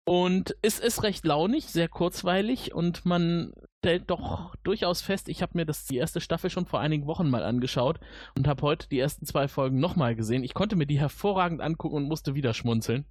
Und 0.08 0.56
es 0.62 0.78
ist 0.78 1.02
recht 1.02 1.26
launig, 1.26 1.66
sehr 1.66 1.86
kurzweilig 1.86 2.72
und 2.72 3.04
man 3.04 3.52
stellt 3.84 4.08
doch 4.08 4.54
durchaus 4.62 5.02
fest, 5.02 5.28
ich 5.28 5.42
habe 5.42 5.52
mir 5.58 5.66
das 5.66 5.84
die 5.84 5.98
erste 5.98 6.22
Staffel 6.22 6.48
schon 6.48 6.64
vor 6.64 6.80
einigen 6.80 7.06
Wochen 7.06 7.28
mal 7.28 7.42
angeschaut 7.42 8.00
und 8.34 8.48
habe 8.48 8.62
heute 8.62 8.88
die 8.88 8.98
ersten 8.98 9.26
zwei 9.26 9.48
Folgen 9.48 9.80
nochmal 9.80 10.16
gesehen. 10.16 10.44
Ich 10.44 10.54
konnte 10.54 10.76
mir 10.76 10.86
die 10.86 10.98
hervorragend 10.98 11.60
angucken 11.60 11.96
und 11.96 12.08
musste 12.08 12.34
wieder 12.34 12.54
schmunzeln. 12.54 13.04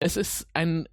Es 0.00 0.16
ist 0.16 0.48
ein 0.54 0.88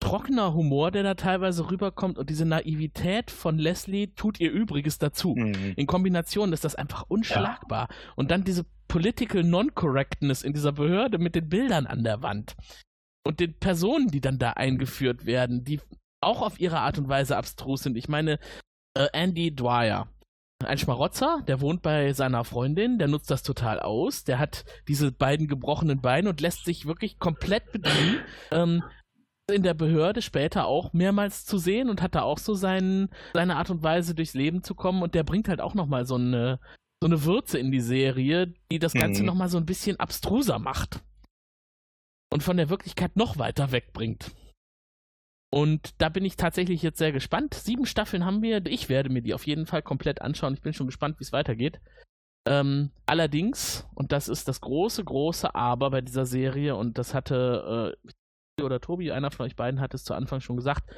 trockener 0.00 0.52
Humor, 0.52 0.90
der 0.90 1.04
da 1.04 1.14
teilweise 1.14 1.70
rüberkommt 1.70 2.18
und 2.18 2.28
diese 2.28 2.44
Naivität 2.44 3.30
von 3.30 3.58
Leslie 3.58 4.08
tut 4.16 4.40
ihr 4.40 4.50
Übriges 4.50 4.98
dazu. 4.98 5.36
Mhm. 5.36 5.74
In 5.76 5.86
Kombination 5.86 6.52
ist 6.52 6.64
das 6.64 6.74
einfach 6.74 7.04
unschlagbar. 7.06 7.86
Und 8.16 8.32
dann 8.32 8.42
diese 8.42 8.66
Political 8.88 9.44
Non-Correctness 9.44 10.42
in 10.42 10.54
dieser 10.54 10.72
Behörde 10.72 11.18
mit 11.18 11.36
den 11.36 11.48
Bildern 11.48 11.86
an 11.86 12.02
der 12.02 12.22
Wand. 12.22 12.56
Und 13.26 13.40
den 13.40 13.54
Personen, 13.58 14.08
die 14.08 14.20
dann 14.20 14.38
da 14.38 14.50
eingeführt 14.52 15.26
werden, 15.26 15.64
die 15.64 15.80
auch 16.22 16.42
auf 16.42 16.60
ihre 16.60 16.80
Art 16.80 16.98
und 16.98 17.08
Weise 17.08 17.36
abstrus 17.36 17.82
sind. 17.82 17.96
Ich 17.96 18.08
meine, 18.08 18.38
äh, 18.94 19.08
Andy 19.12 19.54
Dwyer. 19.54 20.08
Ein 20.64 20.78
Schmarotzer, 20.78 21.42
der 21.46 21.60
wohnt 21.60 21.82
bei 21.82 22.14
seiner 22.14 22.42
Freundin, 22.44 22.98
der 22.98 23.08
nutzt 23.08 23.30
das 23.30 23.42
total 23.42 23.78
aus, 23.78 24.24
der 24.24 24.38
hat 24.38 24.64
diese 24.88 25.12
beiden 25.12 25.48
gebrochenen 25.48 26.00
Beine 26.00 26.30
und 26.30 26.40
lässt 26.40 26.64
sich 26.64 26.86
wirklich 26.86 27.18
komplett 27.18 27.70
bedienen. 27.72 28.20
Ähm, 28.50 28.82
in 29.52 29.62
der 29.62 29.74
Behörde 29.74 30.22
später 30.22 30.66
auch 30.66 30.92
mehrmals 30.92 31.44
zu 31.44 31.58
sehen 31.58 31.88
und 31.90 32.00
hat 32.02 32.14
da 32.14 32.22
auch 32.22 32.38
so 32.38 32.54
seinen, 32.54 33.10
seine 33.34 33.56
Art 33.56 33.70
und 33.70 33.82
Weise 33.82 34.14
durchs 34.14 34.34
Leben 34.34 34.62
zu 34.64 34.74
kommen 34.74 35.02
und 35.02 35.14
der 35.14 35.22
bringt 35.24 35.48
halt 35.48 35.60
auch 35.60 35.74
nochmal 35.74 36.04
so 36.06 36.16
eine, 36.16 36.58
so 37.02 37.06
eine 37.06 37.24
Würze 37.24 37.58
in 37.58 37.70
die 37.70 37.80
Serie, 37.80 38.54
die 38.72 38.78
das 38.78 38.94
Ganze 38.94 39.20
Mhm. 39.20 39.26
nochmal 39.26 39.48
so 39.48 39.58
ein 39.58 39.66
bisschen 39.66 40.00
abstruser 40.00 40.58
macht. 40.58 41.00
Und 42.32 42.42
von 42.42 42.56
der 42.56 42.68
Wirklichkeit 42.68 43.16
noch 43.16 43.38
weiter 43.38 43.72
wegbringt. 43.72 44.32
Und 45.50 45.94
da 45.98 46.08
bin 46.08 46.24
ich 46.24 46.36
tatsächlich 46.36 46.82
jetzt 46.82 46.98
sehr 46.98 47.12
gespannt. 47.12 47.54
Sieben 47.54 47.86
Staffeln 47.86 48.24
haben 48.24 48.42
wir. 48.42 48.66
Ich 48.66 48.88
werde 48.88 49.10
mir 49.10 49.22
die 49.22 49.32
auf 49.32 49.46
jeden 49.46 49.66
Fall 49.66 49.82
komplett 49.82 50.20
anschauen. 50.20 50.54
Ich 50.54 50.60
bin 50.60 50.72
schon 50.72 50.86
gespannt, 50.86 51.18
wie 51.18 51.24
es 51.24 51.32
weitergeht. 51.32 51.80
Ähm, 52.46 52.90
allerdings, 53.06 53.86
und 53.94 54.12
das 54.12 54.28
ist 54.28 54.48
das 54.48 54.60
große, 54.60 55.04
große 55.04 55.54
Aber 55.54 55.90
bei 55.90 56.00
dieser 56.00 56.26
Serie, 56.26 56.76
und 56.76 56.98
das 56.98 57.14
hatte 57.14 57.94
äh, 58.58 58.62
oder 58.62 58.80
Tobi, 58.80 59.12
einer 59.12 59.30
von 59.30 59.46
euch 59.46 59.56
beiden 59.56 59.80
hat 59.80 59.94
es 59.94 60.04
zu 60.04 60.14
Anfang 60.14 60.40
schon 60.40 60.56
gesagt, 60.56 60.88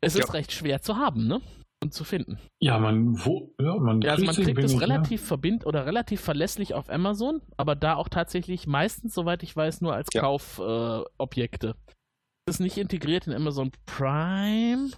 es 0.00 0.14
Ja. 0.14 0.24
ist 0.24 0.34
recht 0.34 0.52
schwer 0.52 0.80
zu 0.82 0.96
haben, 0.96 1.26
ne? 1.26 1.40
Und 1.82 1.92
zu 1.92 2.04
finden. 2.04 2.38
Ja, 2.58 2.78
man, 2.78 3.22
wo, 3.24 3.54
ja, 3.60 3.76
man 3.76 4.00
Ja, 4.00 4.12
also 4.12 4.24
man 4.24 4.34
kriegt 4.34 4.58
es 4.58 4.74
ne? 4.74 4.80
relativ 4.80 5.22
verbind 5.22 5.66
oder 5.66 5.84
relativ 5.84 6.22
verlässlich 6.22 6.72
auf 6.72 6.88
Amazon, 6.88 7.42
aber 7.58 7.76
da 7.76 7.96
auch 7.96 8.08
tatsächlich 8.08 8.66
meistens, 8.66 9.14
soweit 9.14 9.42
ich 9.42 9.54
weiß, 9.54 9.82
nur 9.82 9.94
als 9.94 10.08
Ja. 10.14 10.22
Kaufobjekte. 10.22 11.68
Äh, 11.68 12.50
ist 12.50 12.60
nicht 12.60 12.78
integriert 12.78 13.26
in 13.26 13.34
Amazon 13.34 13.72
Prime. 13.84 14.90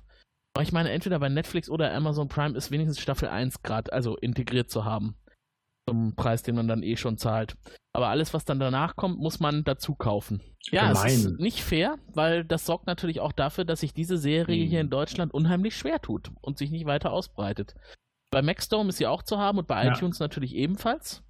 Aber 0.55 0.63
ich 0.63 0.73
meine, 0.73 0.91
entweder 0.91 1.19
bei 1.19 1.29
Netflix 1.29 1.69
oder 1.69 1.93
Amazon 1.95 2.29
Prime 2.29 2.57
ist 2.57 2.71
wenigstens 2.71 3.01
Staffel 3.01 3.29
1 3.29 3.63
gerade, 3.63 3.93
also 3.93 4.17
integriert 4.17 4.71
zu 4.71 4.85
haben. 4.85 5.17
Zum 5.89 6.15
Preis, 6.15 6.43
den 6.43 6.55
man 6.55 6.69
dann 6.69 6.83
eh 6.83 6.97
schon 6.97 7.17
zahlt. 7.19 7.57
Aber 7.93 8.09
alles, 8.09 8.33
was 8.35 8.45
dann 8.45 8.61
danach 8.61 8.97
kommt, 8.97 9.19
muss 9.19 9.41
man 9.41 9.65
dazu 9.65 9.95
kaufen. 9.95 10.41
Ja, 10.71 10.93
es 10.93 11.05
ist 11.05 11.25
Gemein. 11.25 11.41
nicht 11.41 11.63
fair, 11.63 11.99
weil 12.15 12.45
das 12.45 12.67
sorgt 12.67 12.87
natürlich 12.87 13.21
auch 13.21 13.33
dafür, 13.33 13.65
dass 13.65 13.81
sich 13.81 13.95
diese 13.95 14.19
Serie 14.19 14.63
Hm. 14.65 14.69
hier 14.71 14.81
in 14.81 14.91
Deutschland 14.91 15.33
unheimlich 15.35 15.75
schwer 15.77 16.01
tut 16.01 16.31
und 16.41 16.59
sich 16.59 16.71
nicht 16.71 16.87
weiter 16.87 17.13
ausbreitet. 17.13 17.75
Bei 18.31 18.43
Maxdome 18.43 18.91
ist 18.91 18.99
sie 18.99 19.07
auch 19.07 19.23
zu 19.23 19.39
haben 19.39 19.59
und 19.59 19.67
bei 19.67 19.85
Ja. 19.85 19.93
iTunes 19.93 20.21
natürlich 20.21 20.55
ebenfalls. 20.55 21.23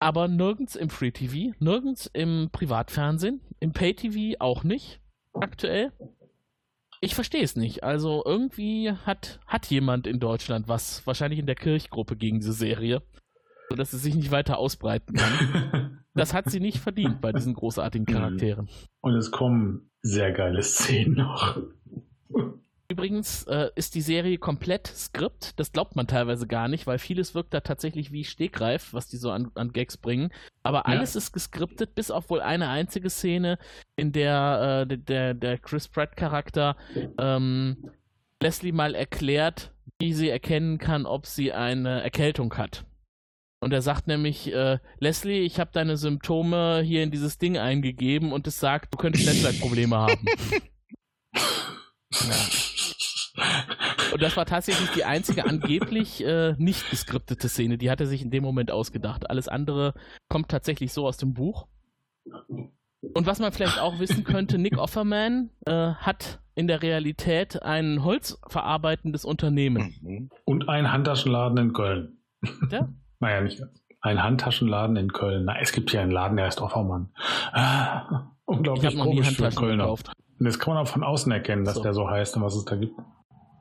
Aber 0.00 0.26
nirgends 0.28 0.74
im 0.76 0.90
Free 0.90 1.10
TV, 1.12 1.54
nirgends 1.60 2.06
im 2.06 2.48
Privatfernsehen, 2.52 3.40
im 3.60 3.72
Pay 3.72 3.94
TV 3.94 4.40
auch 4.40 4.64
nicht, 4.64 5.00
aktuell. 5.32 5.92
Ich 7.00 7.14
verstehe 7.14 7.42
es 7.42 7.56
nicht. 7.56 7.82
Also 7.82 8.22
irgendwie 8.24 8.92
hat, 8.92 9.40
hat 9.46 9.66
jemand 9.66 10.06
in 10.06 10.20
Deutschland 10.20 10.68
was, 10.68 11.04
wahrscheinlich 11.06 11.40
in 11.40 11.46
der 11.46 11.56
Kirchgruppe 11.56 12.16
gegen 12.16 12.38
diese 12.38 12.52
Serie, 12.52 13.02
sodass 13.68 13.92
es 13.92 14.02
sich 14.02 14.14
nicht 14.14 14.30
weiter 14.30 14.58
ausbreiten 14.58 15.14
kann. 15.14 15.98
Das 16.14 16.34
hat 16.34 16.50
sie 16.50 16.60
nicht 16.60 16.76
verdient 16.76 17.22
bei 17.22 17.32
diesen 17.32 17.54
großartigen 17.54 18.04
Mhm. 18.06 18.12
Charakteren. 18.12 18.68
Und 19.00 19.14
es 19.16 19.30
kommen 19.30 19.90
sehr 20.02 20.30
geile 20.32 20.62
Szenen 20.62 21.14
noch. 21.14 21.56
Übrigens 22.88 23.44
äh, 23.44 23.70
ist 23.76 23.94
die 23.94 24.02
Serie 24.02 24.36
komplett 24.36 24.86
Skript. 24.88 25.58
Das 25.58 25.72
glaubt 25.72 25.96
man 25.96 26.06
teilweise 26.06 26.46
gar 26.46 26.68
nicht, 26.68 26.86
weil 26.86 26.98
vieles 26.98 27.34
wirkt 27.34 27.54
da 27.54 27.60
tatsächlich 27.60 28.12
wie 28.12 28.24
Stegreif, 28.24 28.92
was 28.92 29.08
die 29.08 29.16
so 29.16 29.30
an, 29.30 29.50
an 29.54 29.72
Gags 29.72 29.96
bringen. 29.96 30.30
Aber 30.62 30.84
alles 30.84 31.16
ist 31.16 31.32
geskriptet, 31.32 31.94
bis 31.94 32.10
auf 32.10 32.28
wohl 32.28 32.42
eine 32.42 32.68
einzige 32.68 33.08
Szene, 33.08 33.58
in 33.96 34.12
der 34.12 34.86
äh, 34.90 34.98
der, 34.98 35.32
der 35.32 35.56
Chris 35.56 35.88
Pratt-Charakter 35.88 36.76
ähm, 37.18 37.78
Leslie 38.42 38.72
mal 38.72 38.94
erklärt, 38.94 39.72
wie 39.98 40.12
sie 40.12 40.28
erkennen 40.28 40.76
kann, 40.76 41.06
ob 41.06 41.24
sie 41.24 41.54
eine 41.54 42.02
Erkältung 42.02 42.52
hat. 42.58 42.84
Und 43.62 43.72
er 43.72 43.80
sagt 43.80 44.08
nämlich, 44.08 44.52
äh, 44.52 44.80
Leslie, 44.98 45.42
ich 45.42 45.60
habe 45.60 45.70
deine 45.72 45.96
Symptome 45.96 46.82
hier 46.84 47.04
in 47.04 47.12
dieses 47.12 47.38
Ding 47.38 47.56
eingegeben 47.58 48.32
und 48.32 48.48
es 48.48 48.58
sagt, 48.58 48.92
du 48.92 48.98
könntest 48.98 49.24
Netzwerkprobleme 49.24 49.96
haben. 49.98 50.26
Und 54.12 54.20
das 54.20 54.36
war 54.36 54.46
tatsächlich 54.46 54.90
die 54.90 55.04
einzige 55.04 55.44
angeblich 55.44 56.24
äh, 56.24 56.56
nicht 56.58 56.90
geskriptete 56.90 57.48
Szene. 57.48 57.78
Die 57.78 57.88
hat 57.88 58.00
er 58.00 58.08
sich 58.08 58.22
in 58.22 58.32
dem 58.32 58.42
Moment 58.42 58.72
ausgedacht. 58.72 59.30
Alles 59.30 59.46
andere 59.46 59.94
kommt 60.28 60.48
tatsächlich 60.48 60.92
so 60.92 61.06
aus 61.06 61.16
dem 61.16 61.32
Buch. 61.32 61.68
Und 63.14 63.26
was 63.26 63.38
man 63.38 63.52
vielleicht 63.52 63.78
auch 63.78 64.00
wissen 64.00 64.24
könnte, 64.24 64.58
Nick 64.58 64.76
Offerman 64.76 65.50
äh, 65.66 65.92
hat 65.92 66.40
in 66.56 66.66
der 66.66 66.82
Realität 66.82 67.62
ein 67.62 68.02
holzverarbeitendes 68.02 69.24
Unternehmen. 69.24 70.30
Und 70.46 70.68
ein 70.68 70.90
Handtaschenladen 70.90 71.58
in 71.58 71.72
Köln. 71.72 72.18
Ja. 72.68 72.88
Naja, 73.22 73.40
nicht 73.40 73.58
ganz. 73.58 73.70
Ein 74.00 74.20
Handtaschenladen 74.22 74.96
in 74.96 75.12
Köln. 75.12 75.44
Na, 75.44 75.60
es 75.60 75.70
gibt 75.72 75.90
hier 75.92 76.00
einen 76.00 76.10
Laden, 76.10 76.36
der 76.36 76.46
heißt 76.46 76.60
Offermann. 76.60 77.10
Ah, 77.52 78.24
Ich 78.24 78.48
unglaublich 78.48 78.98
komisch 78.98 79.36
für 79.36 79.48
Kölner. 79.50 79.84
gekauft. 79.84 80.12
Das 80.40 80.58
kann 80.58 80.74
man 80.74 80.82
auch 80.84 80.88
von 80.88 81.04
außen 81.04 81.30
erkennen, 81.30 81.64
dass 81.64 81.76
So. 81.76 81.82
der 81.84 81.94
so 81.94 82.10
heißt 82.10 82.36
und 82.36 82.42
was 82.42 82.56
es 82.56 82.64
da 82.64 82.74
gibt. 82.74 82.98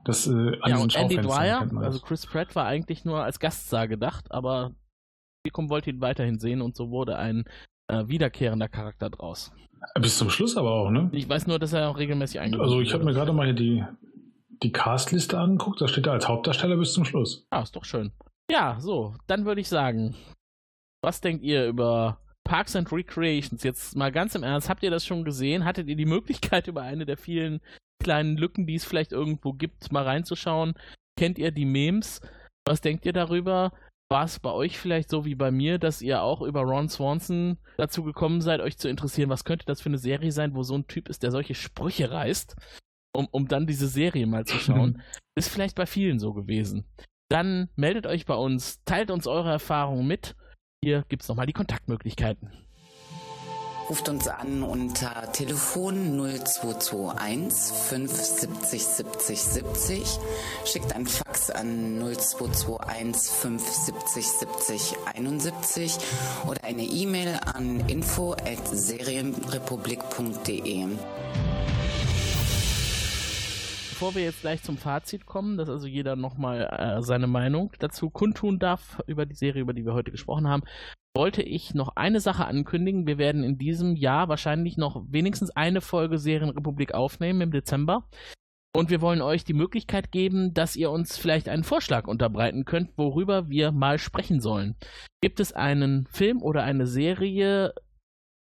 Das, 0.04 0.26
äh, 0.26 0.58
ja, 0.68 0.78
und 0.78 0.96
Andy 0.96 1.18
Dwyer, 1.18 1.70
also 1.78 2.00
Chris 2.00 2.26
Pratt 2.26 2.56
war 2.56 2.66
eigentlich 2.66 3.06
nur 3.06 3.24
als 3.24 3.40
Gaststar 3.40 3.88
gedacht, 3.88 4.32
aber 4.32 4.72
Publikum 5.44 5.70
wollte 5.70 5.92
ihn 5.92 6.02
weiterhin 6.02 6.40
sehen 6.40 6.64
und 6.64 6.76
so 6.76 6.90
wurde 6.90 7.18
ein 7.18 7.44
äh, 7.88 8.08
wiederkehrender 8.08 8.68
Charakter 8.68 9.12
draus. 9.12 9.52
Bis 10.00 10.18
zum 10.18 10.32
Schluss 10.32 10.58
aber 10.58 10.72
auch, 10.72 10.90
ne? 10.90 11.10
Ich 11.14 11.30
weiß 11.30 11.46
nur, 11.46 11.60
dass 11.60 11.74
er 11.74 11.88
auch 11.90 12.00
regelmäßig 12.00 12.40
eingebaut 12.40 12.66
Also 12.66 12.82
ich 12.82 12.94
habe 12.96 13.04
mir 13.04 13.14
gerade 13.14 13.32
mal 13.32 13.46
hier 13.46 13.54
die, 13.56 13.84
die 14.64 14.72
Castliste 14.72 15.38
angeguckt, 15.38 15.80
da 15.82 15.88
steht 15.88 16.08
er 16.08 16.14
als 16.14 16.28
Hauptdarsteller 16.28 16.78
bis 16.78 16.94
zum 16.94 17.06
Schluss. 17.06 17.46
Ah, 17.52 17.62
ist 17.62 17.76
doch 17.76 17.86
schön. 17.86 18.12
Ja, 18.52 18.82
so, 18.82 19.16
dann 19.28 19.46
würde 19.46 19.62
ich 19.62 19.70
sagen, 19.70 20.14
was 21.02 21.22
denkt 21.22 21.42
ihr 21.42 21.68
über 21.68 22.20
Parks 22.44 22.76
and 22.76 22.92
Recreations? 22.92 23.64
Jetzt 23.64 23.96
mal 23.96 24.12
ganz 24.12 24.36
im 24.36 24.44
Ernst, 24.44 24.68
habt 24.68 24.84
ihr 24.84 24.92
das 24.92 25.06
schon 25.06 25.24
gesehen? 25.24 25.64
Hattet 25.64 25.88
ihr 25.88 25.96
die 25.96 26.06
Möglichkeit, 26.18 26.68
über 26.68 26.82
eine 26.82 27.06
der 27.06 27.16
vielen 27.16 27.62
kleinen 28.04 28.36
Lücken, 28.36 28.68
die 28.68 28.76
es 28.76 28.84
vielleicht 28.84 29.14
irgendwo 29.14 29.54
gibt, 29.54 29.94
mal 29.94 30.04
reinzuschauen? 30.04 30.74
Kennt 31.18 31.38
ihr 31.38 31.52
die 31.52 31.64
Memes? 31.64 32.20
Was 32.68 32.82
denkt 32.82 33.06
ihr 33.06 33.14
darüber? 33.14 33.72
War 34.12 34.26
es 34.26 34.42
bei 34.42 34.52
euch 34.52 34.78
vielleicht 34.78 35.10
so 35.10 35.24
wie 35.24 35.36
bei 35.36 35.50
mir, 35.50 35.80
dass 35.80 36.02
ihr 36.02 36.22
auch 36.22 36.42
über 36.42 36.64
Ron 36.64 36.90
Swanson 36.90 37.58
dazu 37.78 38.04
gekommen 38.04 38.42
seid, 38.42 38.60
euch 38.60 38.78
zu 38.78 38.90
interessieren, 38.90 39.30
was 39.30 39.46
könnte 39.46 39.66
das 39.66 39.80
für 39.80 39.88
eine 39.88 39.98
Serie 39.98 40.34
sein, 40.34 40.56
wo 40.56 40.64
so 40.64 40.76
ein 40.76 40.88
Typ 40.88 41.08
ist, 41.08 41.24
der 41.24 41.32
solche 41.32 41.56
Sprüche 41.56 42.12
reißt, 42.12 42.58
um, 43.16 43.30
um 43.32 43.48
dann 43.48 43.66
diese 43.66 43.88
Serie 43.88 44.28
mal 44.28 44.44
zu 44.44 44.58
schauen? 44.58 45.02
ist 45.38 45.48
vielleicht 45.48 45.78
bei 45.78 45.86
vielen 45.86 46.20
so 46.20 46.34
gewesen. 46.34 46.84
Dann 47.32 47.70
meldet 47.78 48.06
euch 48.08 48.26
bei 48.26 48.36
uns, 48.36 48.82
teilt 48.84 49.10
uns 49.10 49.26
eure 49.26 49.52
Erfahrungen 49.52 50.06
mit. 50.06 50.36
Hier 50.84 51.06
gibt 51.08 51.24
es 51.24 51.30
nochmal 51.30 51.46
die 51.46 51.54
Kontaktmöglichkeiten. 51.54 52.52
Ruft 53.90 54.10
uns 54.10 54.28
an 54.28 54.64
unter 54.64 55.32
Telefon 55.32 56.18
0221 56.18 57.74
570 57.74 58.84
70 58.84 59.42
70. 59.42 60.20
Schickt 60.66 60.94
ein 60.94 61.08
Fax 61.08 61.50
an 61.52 62.00
0221 62.00 63.32
570 63.32 64.28
70 64.28 64.98
71 65.16 65.98
oder 66.50 66.66
eine 66.66 66.84
E-Mail 66.84 67.40
an 67.46 67.80
info 67.88 68.34
at 68.34 68.68
serienrepublik.de. 68.68 70.86
Bevor 74.02 74.16
wir 74.16 74.24
jetzt 74.24 74.42
gleich 74.42 74.64
zum 74.64 74.80
Fazit 74.80 75.28
kommen, 75.28 75.58
dass 75.58 75.70
also 75.70 75.86
jeder 75.86 76.16
nochmal 76.16 76.64
äh, 76.72 77.04
seine 77.04 77.28
Meinung 77.28 77.72
dazu 77.78 78.10
kundtun 78.10 78.58
darf 78.58 79.00
über 79.06 79.28
die 79.28 79.36
Serie, 79.36 79.62
über 79.62 79.74
die 79.74 79.86
wir 79.86 79.94
heute 79.94 80.10
gesprochen 80.10 80.48
haben, 80.48 80.64
wollte 81.16 81.44
ich 81.44 81.76
noch 81.76 81.96
eine 81.96 82.20
Sache 82.20 82.46
ankündigen. 82.46 83.06
Wir 83.06 83.20
werden 83.20 83.44
in 83.44 83.60
diesem 83.60 83.96
Jahr 83.96 84.28
wahrscheinlich 84.28 84.76
noch 84.76 85.04
wenigstens 85.08 85.52
eine 85.52 85.82
Folge 85.82 86.18
Serienrepublik 86.18 86.96
aufnehmen 86.96 87.42
im 87.42 87.52
Dezember. 87.52 88.10
Und 88.76 88.90
wir 88.90 89.02
wollen 89.02 89.22
euch 89.22 89.44
die 89.44 89.54
Möglichkeit 89.54 90.12
geben, 90.12 90.56
dass 90.56 90.76
ihr 90.76 90.90
uns 90.90 91.20
vielleicht 91.20 91.48
einen 91.48 91.64
Vorschlag 91.64 92.08
unterbreiten 92.08 92.66
könnt, 92.66 92.98
worüber 92.98 93.50
wir 93.50 93.72
mal 93.72 94.00
sprechen 94.00 94.40
sollen. 94.40 94.78
Gibt 95.22 95.40
es 95.40 95.54
einen 95.54 96.08
Film 96.08 96.42
oder 96.42 96.64
eine 96.64 96.88
Serie, 96.88 97.76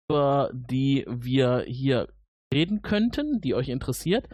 über 0.08 0.52
die 0.54 1.04
wir 1.10 1.64
hier 1.66 2.10
reden 2.54 2.84
könnten, 2.84 3.42
die 3.42 3.56
euch 3.56 3.70
interessiert? 3.70 4.30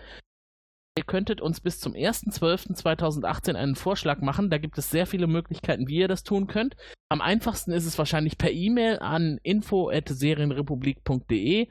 Ihr 0.95 1.03
könntet 1.03 1.41
uns 1.41 1.59
bis 1.59 1.79
zum 1.79 1.93
1.12.2018 1.93 3.55
einen 3.55 3.73
Vorschlag 3.75 4.21
machen. 4.21 4.51
Da 4.51 4.59
gibt 4.59 4.77
es 4.77 4.91
sehr 4.91 5.07
viele 5.07 5.25
Möglichkeiten, 5.25 5.87
wie 5.87 5.97
ihr 5.97 6.07
das 6.07 6.23
tun 6.23 6.45
könnt. 6.45 6.75
Am 7.09 7.19
einfachsten 7.19 7.71
ist 7.71 7.87
es 7.87 7.97
wahrscheinlich 7.97 8.37
per 8.37 8.51
E-Mail 8.51 8.99
an 8.99 9.39
info.serienrepublik.de 9.41 11.67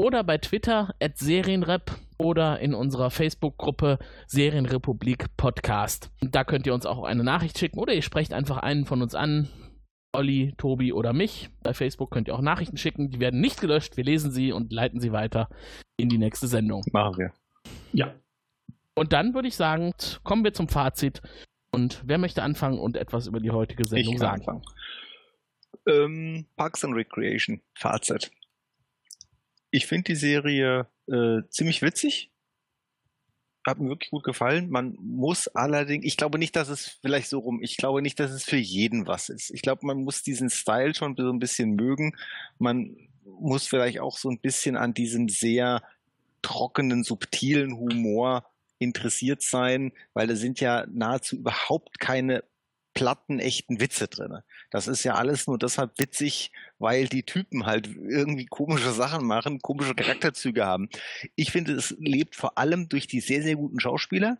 oder 0.00 0.24
bei 0.24 0.38
Twitter 0.38 0.94
at 1.00 1.18
Serienrep 1.18 1.92
oder 2.18 2.60
in 2.60 2.72
unserer 2.72 3.10
Facebook-Gruppe 3.10 3.98
Serienrepublik 4.26 5.36
Podcast. 5.36 6.10
Da 6.22 6.42
könnt 6.42 6.66
ihr 6.66 6.72
uns 6.72 6.86
auch 6.86 7.04
eine 7.04 7.24
Nachricht 7.24 7.58
schicken 7.58 7.78
oder 7.78 7.92
ihr 7.92 8.00
sprecht 8.00 8.32
einfach 8.32 8.56
einen 8.56 8.86
von 8.86 9.02
uns 9.02 9.14
an. 9.14 9.50
Olli, 10.14 10.54
Tobi 10.56 10.94
oder 10.94 11.12
mich. 11.12 11.50
Bei 11.62 11.74
Facebook 11.74 12.10
könnt 12.10 12.28
ihr 12.28 12.34
auch 12.34 12.40
Nachrichten 12.40 12.78
schicken. 12.78 13.10
Die 13.10 13.20
werden 13.20 13.40
nicht 13.40 13.60
gelöscht. 13.60 13.98
Wir 13.98 14.04
lesen 14.04 14.30
sie 14.30 14.52
und 14.52 14.72
leiten 14.72 14.98
sie 14.98 15.12
weiter 15.12 15.50
in 15.98 16.08
die 16.08 16.18
nächste 16.18 16.48
Sendung. 16.48 16.82
Machen 16.90 17.18
wir. 17.18 17.32
Ja. 17.92 18.14
Und 18.94 19.12
dann 19.12 19.34
würde 19.34 19.48
ich 19.48 19.56
sagen, 19.56 19.92
kommen 20.22 20.44
wir 20.44 20.52
zum 20.52 20.68
Fazit. 20.68 21.22
Und 21.70 22.02
wer 22.04 22.18
möchte 22.18 22.42
anfangen 22.42 22.78
und 22.78 22.96
etwas 22.96 23.26
über 23.26 23.40
die 23.40 23.50
heutige 23.50 23.86
Sendung 23.86 24.14
ich 24.14 24.20
sagen? 24.20 24.40
Anfangen. 24.40 24.62
Ähm, 25.86 26.46
Parks 26.56 26.84
and 26.84 26.94
Recreation, 26.94 27.60
Fazit. 27.74 28.30
Ich 29.70 29.86
finde 29.86 30.04
die 30.04 30.16
Serie 30.16 30.86
äh, 31.08 31.40
ziemlich 31.48 31.80
witzig. 31.80 32.30
Hat 33.66 33.78
mir 33.78 33.88
wirklich 33.88 34.10
gut 34.10 34.24
gefallen. 34.24 34.68
Man 34.70 34.96
muss 35.00 35.48
allerdings, 35.48 36.04
ich 36.04 36.16
glaube 36.16 36.38
nicht, 36.38 36.54
dass 36.56 36.68
es 36.68 36.98
vielleicht 37.00 37.28
so 37.28 37.38
rum, 37.38 37.62
ich 37.62 37.76
glaube 37.76 38.02
nicht, 38.02 38.20
dass 38.20 38.32
es 38.32 38.44
für 38.44 38.56
jeden 38.56 39.06
was 39.06 39.28
ist. 39.28 39.50
Ich 39.50 39.62
glaube, 39.62 39.86
man 39.86 40.02
muss 40.02 40.22
diesen 40.22 40.50
Style 40.50 40.94
schon 40.94 41.16
so 41.16 41.30
ein 41.30 41.38
bisschen 41.38 41.76
mögen. 41.76 42.14
Man 42.58 42.96
muss 43.24 43.66
vielleicht 43.66 44.00
auch 44.00 44.18
so 44.18 44.28
ein 44.28 44.40
bisschen 44.40 44.76
an 44.76 44.94
diesem 44.94 45.28
sehr 45.28 45.82
trockenen, 46.42 47.04
subtilen 47.04 47.76
Humor 47.76 48.44
interessiert 48.82 49.42
sein, 49.42 49.92
weil 50.14 50.26
da 50.26 50.36
sind 50.36 50.60
ja 50.60 50.86
nahezu 50.90 51.36
überhaupt 51.36 51.98
keine 52.00 52.44
platten, 52.94 53.38
echten 53.38 53.80
Witze 53.80 54.08
drin. 54.08 54.38
Das 54.70 54.86
ist 54.86 55.04
ja 55.04 55.14
alles 55.14 55.46
nur 55.46 55.58
deshalb 55.58 55.98
witzig, 55.98 56.52
weil 56.78 57.08
die 57.08 57.22
Typen 57.22 57.66
halt 57.66 57.86
irgendwie 57.86 58.46
komische 58.46 58.92
Sachen 58.92 59.26
machen, 59.26 59.60
komische 59.60 59.94
Charakterzüge 59.94 60.66
haben. 60.66 60.88
Ich 61.34 61.50
finde, 61.52 61.72
es 61.72 61.94
lebt 61.98 62.36
vor 62.36 62.58
allem 62.58 62.88
durch 62.88 63.06
die 63.06 63.20
sehr, 63.20 63.42
sehr 63.42 63.56
guten 63.56 63.80
Schauspieler, 63.80 64.38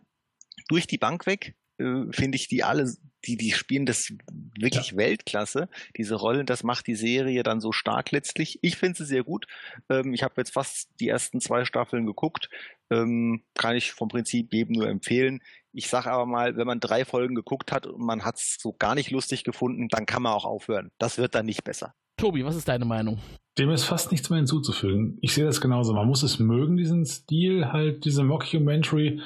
durch 0.67 0.87
die 0.87 0.97
Bank 0.97 1.25
weg, 1.25 1.55
äh, 1.77 2.05
finde 2.11 2.35
ich 2.35 2.47
die 2.47 2.63
alle, 2.63 2.93
die, 3.25 3.37
die 3.37 3.51
spielen 3.51 3.85
das 3.85 4.11
wirklich 4.59 4.91
ja. 4.91 4.97
Weltklasse, 4.97 5.69
diese 5.97 6.15
Rollen, 6.15 6.45
das 6.45 6.63
macht 6.63 6.87
die 6.87 6.95
Serie 6.95 7.43
dann 7.43 7.61
so 7.61 7.71
stark 7.71 8.11
letztlich. 8.11 8.59
Ich 8.61 8.77
finde 8.77 8.97
sie 8.97 9.05
sehr 9.05 9.23
gut. 9.23 9.47
Ähm, 9.89 10.13
ich 10.13 10.23
habe 10.23 10.35
jetzt 10.37 10.53
fast 10.53 10.89
die 10.99 11.09
ersten 11.09 11.41
zwei 11.41 11.65
Staffeln 11.65 12.05
geguckt. 12.05 12.49
Ähm, 12.89 13.43
kann 13.55 13.75
ich 13.75 13.91
vom 13.91 14.09
Prinzip 14.09 14.53
jedem 14.53 14.73
nur 14.75 14.87
empfehlen. 14.87 15.41
Ich 15.71 15.87
sage 15.87 16.11
aber 16.11 16.25
mal, 16.25 16.55
wenn 16.55 16.67
man 16.67 16.79
drei 16.79 17.03
Folgen 17.03 17.35
geguckt 17.35 17.71
hat 17.71 17.87
und 17.87 17.99
man 17.99 18.23
hat 18.23 18.35
es 18.35 18.57
so 18.59 18.73
gar 18.73 18.93
nicht 18.93 19.09
lustig 19.09 19.43
gefunden, 19.43 19.87
dann 19.89 20.05
kann 20.05 20.21
man 20.21 20.33
auch 20.33 20.45
aufhören. 20.45 20.91
Das 20.99 21.17
wird 21.17 21.33
dann 21.33 21.47
nicht 21.47 21.63
besser. 21.63 21.95
Tobi, 22.17 22.45
was 22.45 22.55
ist 22.55 22.67
deine 22.67 22.85
Meinung? 22.85 23.19
Dem 23.57 23.69
ist 23.71 23.83
fast 23.83 24.11
nichts 24.11 24.29
mehr 24.29 24.37
hinzuzufügen. 24.37 25.17
Ich 25.21 25.33
sehe 25.33 25.45
das 25.45 25.61
genauso. 25.61 25.93
Man 25.93 26.07
muss 26.07 26.23
es 26.23 26.39
mögen, 26.39 26.77
diesen 26.77 27.05
Stil, 27.05 27.71
halt 27.71 28.05
diese 28.05 28.23
Mockumentary. 28.23 29.21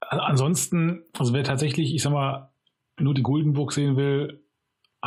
Ansonsten, 0.00 1.04
also 1.18 1.32
wer 1.32 1.44
tatsächlich, 1.44 1.94
ich 1.94 2.02
sag 2.02 2.12
mal, 2.12 2.50
nur 2.98 3.14
die 3.14 3.22
Guldenburg 3.22 3.72
sehen 3.72 3.96
will, 3.96 4.42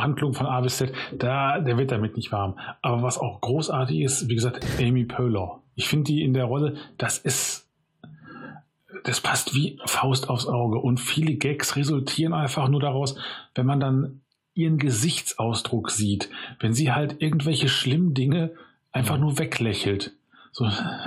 Handlung 0.02 0.34
von 0.34 0.46
A 0.46 0.60
bis 0.60 0.78
Z, 0.78 0.92
da, 1.12 1.60
der 1.60 1.78
wird 1.78 1.90
damit 1.90 2.16
nicht 2.16 2.32
warm. 2.32 2.58
Aber 2.82 3.02
was 3.02 3.18
auch 3.18 3.40
großartig 3.40 4.00
ist, 4.00 4.28
wie 4.28 4.34
gesagt, 4.34 4.64
Amy 4.80 5.04
Poehler. 5.04 5.60
Ich 5.74 5.88
finde 5.88 6.04
die 6.04 6.22
in 6.22 6.34
der 6.34 6.44
Rolle, 6.44 6.76
das 6.98 7.18
ist 7.18 7.70
das 9.04 9.20
passt 9.20 9.54
wie 9.54 9.78
Faust 9.86 10.28
aufs 10.28 10.46
Auge. 10.46 10.78
Und 10.78 11.00
viele 11.00 11.34
Gags 11.34 11.76
resultieren 11.76 12.32
einfach 12.32 12.68
nur 12.68 12.80
daraus, 12.80 13.16
wenn 13.54 13.66
man 13.66 13.80
dann 13.80 14.20
ihren 14.54 14.78
Gesichtsausdruck 14.78 15.90
sieht, 15.90 16.28
wenn 16.58 16.72
sie 16.72 16.92
halt 16.92 17.22
irgendwelche 17.22 17.68
schlimmen 17.68 18.14
Dinge 18.14 18.52
einfach 18.92 19.18
nur 19.18 19.38
weglächelt. 19.38 20.12
So, 20.52 20.64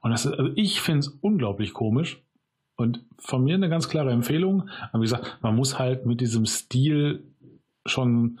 und 0.00 0.10
das 0.10 0.24
ist, 0.24 0.32
also 0.32 0.50
ich 0.54 0.80
finde 0.80 1.00
es 1.00 1.08
unglaublich 1.08 1.72
komisch. 1.72 2.22
Und 2.76 3.04
von 3.18 3.44
mir 3.44 3.54
eine 3.54 3.68
ganz 3.68 3.88
klare 3.88 4.10
Empfehlung. 4.10 4.68
Aber 4.90 5.02
wie 5.02 5.06
gesagt, 5.06 5.38
man 5.42 5.54
muss 5.54 5.78
halt 5.78 6.06
mit 6.06 6.20
diesem 6.20 6.46
Stil 6.46 7.22
schon, 7.86 8.40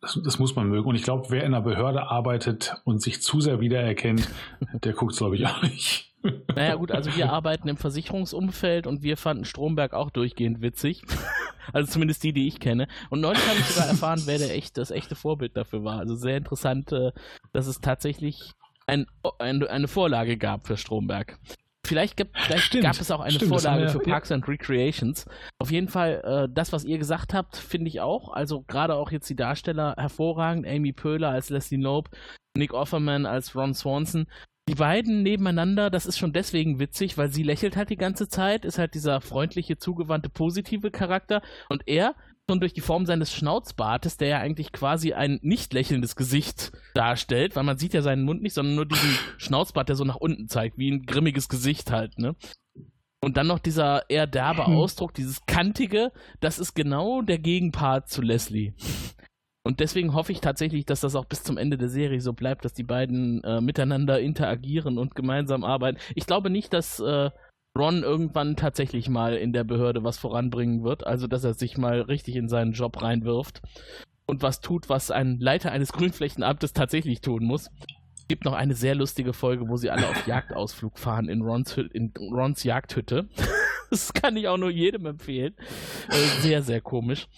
das, 0.00 0.18
das 0.24 0.38
muss 0.38 0.56
man 0.56 0.68
mögen. 0.68 0.88
Und 0.88 0.94
ich 0.94 1.02
glaube, 1.02 1.26
wer 1.30 1.44
in 1.44 1.54
einer 1.54 1.62
Behörde 1.62 2.10
arbeitet 2.10 2.76
und 2.84 3.00
sich 3.00 3.22
zu 3.22 3.40
sehr 3.40 3.60
wiedererkennt, 3.60 4.28
der 4.84 4.92
guckt 4.92 5.12
es, 5.12 5.18
glaube 5.18 5.36
ich, 5.36 5.46
auch 5.46 5.62
nicht. 5.62 6.12
Naja 6.54 6.76
gut, 6.76 6.92
also 6.92 7.14
wir 7.16 7.32
arbeiten 7.32 7.68
im 7.68 7.76
Versicherungsumfeld 7.76 8.86
und 8.86 9.02
wir 9.02 9.16
fanden 9.16 9.44
Stromberg 9.44 9.92
auch 9.92 10.10
durchgehend 10.10 10.60
witzig. 10.60 11.02
Also 11.72 11.92
zumindest 11.92 12.24
die, 12.24 12.32
die 12.32 12.48
ich 12.48 12.58
kenne. 12.58 12.88
Und 13.08 13.20
neulich 13.20 13.46
habe 13.46 13.60
ich 13.60 13.66
sogar 13.66 13.88
erfahren, 13.88 14.20
wer 14.24 14.36
der 14.36 14.52
echt, 14.52 14.76
das 14.78 14.90
echte 14.90 15.14
Vorbild 15.14 15.56
dafür 15.56 15.84
war. 15.84 16.00
Also 16.00 16.16
sehr 16.16 16.36
interessant, 16.36 16.90
äh, 16.90 17.12
dass 17.52 17.68
es 17.68 17.80
tatsächlich 17.80 18.50
ein, 18.88 19.06
ein, 19.38 19.62
eine 19.62 19.86
Vorlage 19.86 20.36
gab 20.36 20.66
für 20.66 20.76
Stromberg. 20.76 21.38
Vielleicht, 21.84 22.16
gibt, 22.16 22.38
vielleicht 22.38 22.64
stimmt, 22.64 22.84
gab 22.84 23.00
es 23.00 23.10
auch 23.10 23.20
eine 23.20 23.32
stimmt, 23.32 23.48
Vorlage 23.48 23.88
für 23.88 23.98
Parks 23.98 24.28
ja. 24.28 24.36
and 24.36 24.46
Recreations. 24.46 25.26
Auf 25.58 25.70
jeden 25.70 25.88
Fall, 25.88 26.22
äh, 26.24 26.52
das, 26.52 26.72
was 26.72 26.84
ihr 26.84 26.98
gesagt 26.98 27.34
habt, 27.34 27.56
finde 27.56 27.88
ich 27.88 28.00
auch. 28.00 28.32
Also 28.32 28.62
gerade 28.62 28.94
auch 28.94 29.10
jetzt 29.10 29.28
die 29.28 29.36
Darsteller 29.36 29.94
hervorragend. 29.98 30.66
Amy 30.66 30.92
Pöhler 30.92 31.30
als 31.30 31.50
Leslie 31.50 31.78
Knope, 31.78 32.10
Nick 32.56 32.72
Offerman 32.72 33.26
als 33.26 33.56
Ron 33.56 33.74
Swanson 33.74 34.26
die 34.68 34.76
beiden 34.76 35.22
nebeneinander, 35.22 35.90
das 35.90 36.06
ist 36.06 36.18
schon 36.18 36.32
deswegen 36.32 36.78
witzig, 36.78 37.18
weil 37.18 37.32
sie 37.32 37.42
lächelt 37.42 37.76
halt 37.76 37.90
die 37.90 37.96
ganze 37.96 38.28
Zeit, 38.28 38.64
ist 38.64 38.78
halt 38.78 38.94
dieser 38.94 39.20
freundliche, 39.20 39.76
zugewandte, 39.76 40.28
positive 40.30 40.92
Charakter 40.92 41.42
und 41.68 41.82
er 41.86 42.14
schon 42.52 42.60
durch 42.60 42.74
die 42.74 42.82
Form 42.82 43.06
seines 43.06 43.32
Schnauzbartes, 43.32 44.18
der 44.18 44.28
ja 44.28 44.38
eigentlich 44.38 44.72
quasi 44.72 45.14
ein 45.14 45.38
nicht 45.40 45.72
lächelndes 45.72 46.16
Gesicht 46.16 46.70
darstellt, 46.92 47.56
weil 47.56 47.62
man 47.62 47.78
sieht 47.78 47.94
ja 47.94 48.02
seinen 48.02 48.24
Mund 48.24 48.42
nicht, 48.42 48.52
sondern 48.52 48.74
nur 48.74 48.84
diesen 48.84 49.16
Schnauzbart, 49.38 49.88
der 49.88 49.96
so 49.96 50.04
nach 50.04 50.16
unten 50.16 50.48
zeigt, 50.48 50.76
wie 50.76 50.90
ein 50.90 51.06
grimmiges 51.06 51.48
Gesicht 51.48 51.90
halt, 51.90 52.18
ne? 52.18 52.36
Und 53.24 53.38
dann 53.38 53.46
noch 53.46 53.58
dieser 53.58 54.10
eher 54.10 54.26
derbe 54.26 54.66
Hm. 54.66 54.74
Ausdruck, 54.74 55.14
dieses 55.14 55.46
kantige, 55.46 56.12
das 56.40 56.58
ist 56.58 56.74
genau 56.74 57.22
der 57.22 57.38
Gegenpart 57.38 58.10
zu 58.10 58.20
Leslie. 58.20 58.74
Und 59.64 59.80
deswegen 59.80 60.12
hoffe 60.12 60.32
ich 60.32 60.40
tatsächlich, 60.40 60.84
dass 60.84 61.00
das 61.00 61.14
auch 61.14 61.24
bis 61.24 61.44
zum 61.44 61.56
Ende 61.56 61.78
der 61.78 61.88
Serie 61.88 62.20
so 62.20 62.34
bleibt, 62.34 62.66
dass 62.66 62.74
die 62.74 62.82
beiden 62.82 63.42
äh, 63.44 63.62
miteinander 63.62 64.20
interagieren 64.20 64.98
und 64.98 65.14
gemeinsam 65.14 65.64
arbeiten. 65.64 65.98
Ich 66.16 66.26
glaube 66.26 66.50
nicht, 66.50 66.72
dass 66.74 67.00
äh, 67.00 67.30
Ron 67.78 68.02
irgendwann 68.02 68.56
tatsächlich 68.56 69.08
mal 69.08 69.34
in 69.34 69.52
der 69.52 69.64
Behörde 69.64 70.04
was 70.04 70.18
voranbringen 70.18 70.82
wird, 70.82 71.06
also 71.06 71.26
dass 71.26 71.44
er 71.44 71.54
sich 71.54 71.78
mal 71.78 72.02
richtig 72.02 72.36
in 72.36 72.48
seinen 72.48 72.72
Job 72.72 73.00
reinwirft 73.00 73.62
und 74.26 74.42
was 74.42 74.60
tut, 74.60 74.88
was 74.88 75.10
ein 75.10 75.38
Leiter 75.40 75.72
eines 75.72 75.92
Grünflächenamtes 75.92 76.72
tatsächlich 76.72 77.20
tun 77.20 77.44
muss. 77.44 77.70
Es 78.16 78.28
gibt 78.28 78.44
noch 78.44 78.52
eine 78.52 78.74
sehr 78.74 78.94
lustige 78.94 79.32
Folge, 79.32 79.68
wo 79.68 79.76
sie 79.76 79.90
alle 79.90 80.08
auf 80.08 80.26
Jagdausflug 80.26 80.98
fahren 80.98 81.28
in 81.28 81.42
Rons, 81.42 81.76
in 81.76 82.12
Rons 82.18 82.62
Jagdhütte. 82.64 83.28
Das 83.90 84.14
kann 84.14 84.38
ich 84.38 84.48
auch 84.48 84.56
nur 84.56 84.70
jedem 84.70 85.04
empfehlen. 85.04 85.54
Äh, 86.08 86.40
sehr, 86.40 86.62
sehr 86.62 86.80
komisch. 86.80 87.28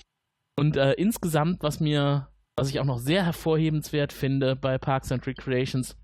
Und 0.56 0.76
äh, 0.76 0.92
insgesamt, 0.92 1.64
was 1.64 1.80
mir, 1.80 2.28
was 2.54 2.70
ich 2.70 2.78
auch 2.78 2.84
noch 2.84 3.00
sehr 3.00 3.24
hervorhebenswert 3.24 4.12
finde 4.12 4.54
bei 4.54 4.78
Parks 4.78 5.10
and 5.10 5.26
Recreations, 5.26 5.96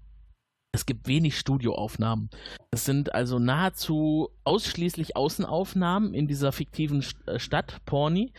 es 0.73 0.87
gibt 0.87 1.09
wenig 1.09 1.39
Studioaufnahmen. 1.39 2.31
Es 2.71 2.85
sind 2.85 3.15
also 3.15 3.39
nahezu 3.39 4.31
ausschließlich 4.45 5.17
Außenaufnahmen 5.17 6.15
in 6.15 6.29
dieser 6.29 6.53
fiktiven 6.53 7.05
äh, 7.27 7.39
Stadt, 7.39 7.85
Porny. 7.85 8.33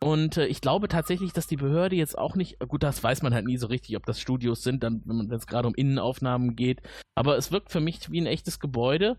Und 0.00 0.36
äh, 0.36 0.46
ich 0.46 0.60
glaube 0.60 0.88
tatsächlich, 0.88 1.32
dass 1.32 1.46
die 1.46 1.56
Behörde 1.56 1.96
jetzt 1.96 2.16
auch 2.16 2.36
nicht, 2.36 2.58
gut, 2.60 2.82
das 2.82 3.02
weiß 3.02 3.22
man 3.22 3.34
halt 3.34 3.46
nie 3.46 3.58
so 3.58 3.66
richtig, 3.66 3.96
ob 3.96 4.06
das 4.06 4.20
Studios 4.20 4.62
sind, 4.62 4.82
dann, 4.82 5.02
wenn 5.04 5.30
es 5.30 5.46
gerade 5.46 5.68
um 5.68 5.74
Innenaufnahmen 5.74 6.56
geht. 6.56 6.80
Aber 7.14 7.36
es 7.36 7.52
wirkt 7.52 7.70
für 7.70 7.80
mich 7.80 8.10
wie 8.10 8.20
ein 8.20 8.26
echtes 8.26 8.60
Gebäude. 8.60 9.18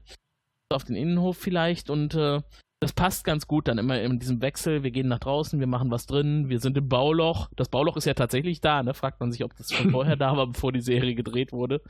Auf 0.70 0.84
den 0.84 0.96
Innenhof 0.96 1.38
vielleicht 1.38 1.92
und 1.92 2.16
äh, 2.16 2.42
das 2.80 2.94
passt 2.94 3.24
ganz 3.24 3.48
gut 3.48 3.68
dann 3.68 3.78
immer 3.78 4.02
in 4.02 4.20
diesem 4.20 4.42
Wechsel. 4.42 4.84
Wir 4.84 4.92
gehen 4.92 5.08
nach 5.08 5.20
draußen, 5.20 5.60
wir 5.60 5.68
machen 5.68 5.92
was 5.92 6.08
drin, 6.08 6.50
wir 6.50 6.60
sind 6.60 6.78
im 6.78 6.90
Bauloch. 6.90 7.50
Das 7.56 7.70
Bauloch 7.70 7.98
ist 7.98 8.06
ja 8.06 8.16
tatsächlich 8.16 8.62
da, 8.62 8.82
ne? 8.82 8.96
Fragt 8.96 9.20
man 9.20 9.32
sich, 9.32 9.44
ob 9.44 9.56
das 9.56 9.72
schon 9.72 9.92
vorher 9.92 10.16
da 10.18 10.36
war, 10.36 10.48
bevor 10.48 10.72
die 10.72 10.82
Serie 10.82 11.14
gedreht 11.14 11.52
wurde. 11.52 11.82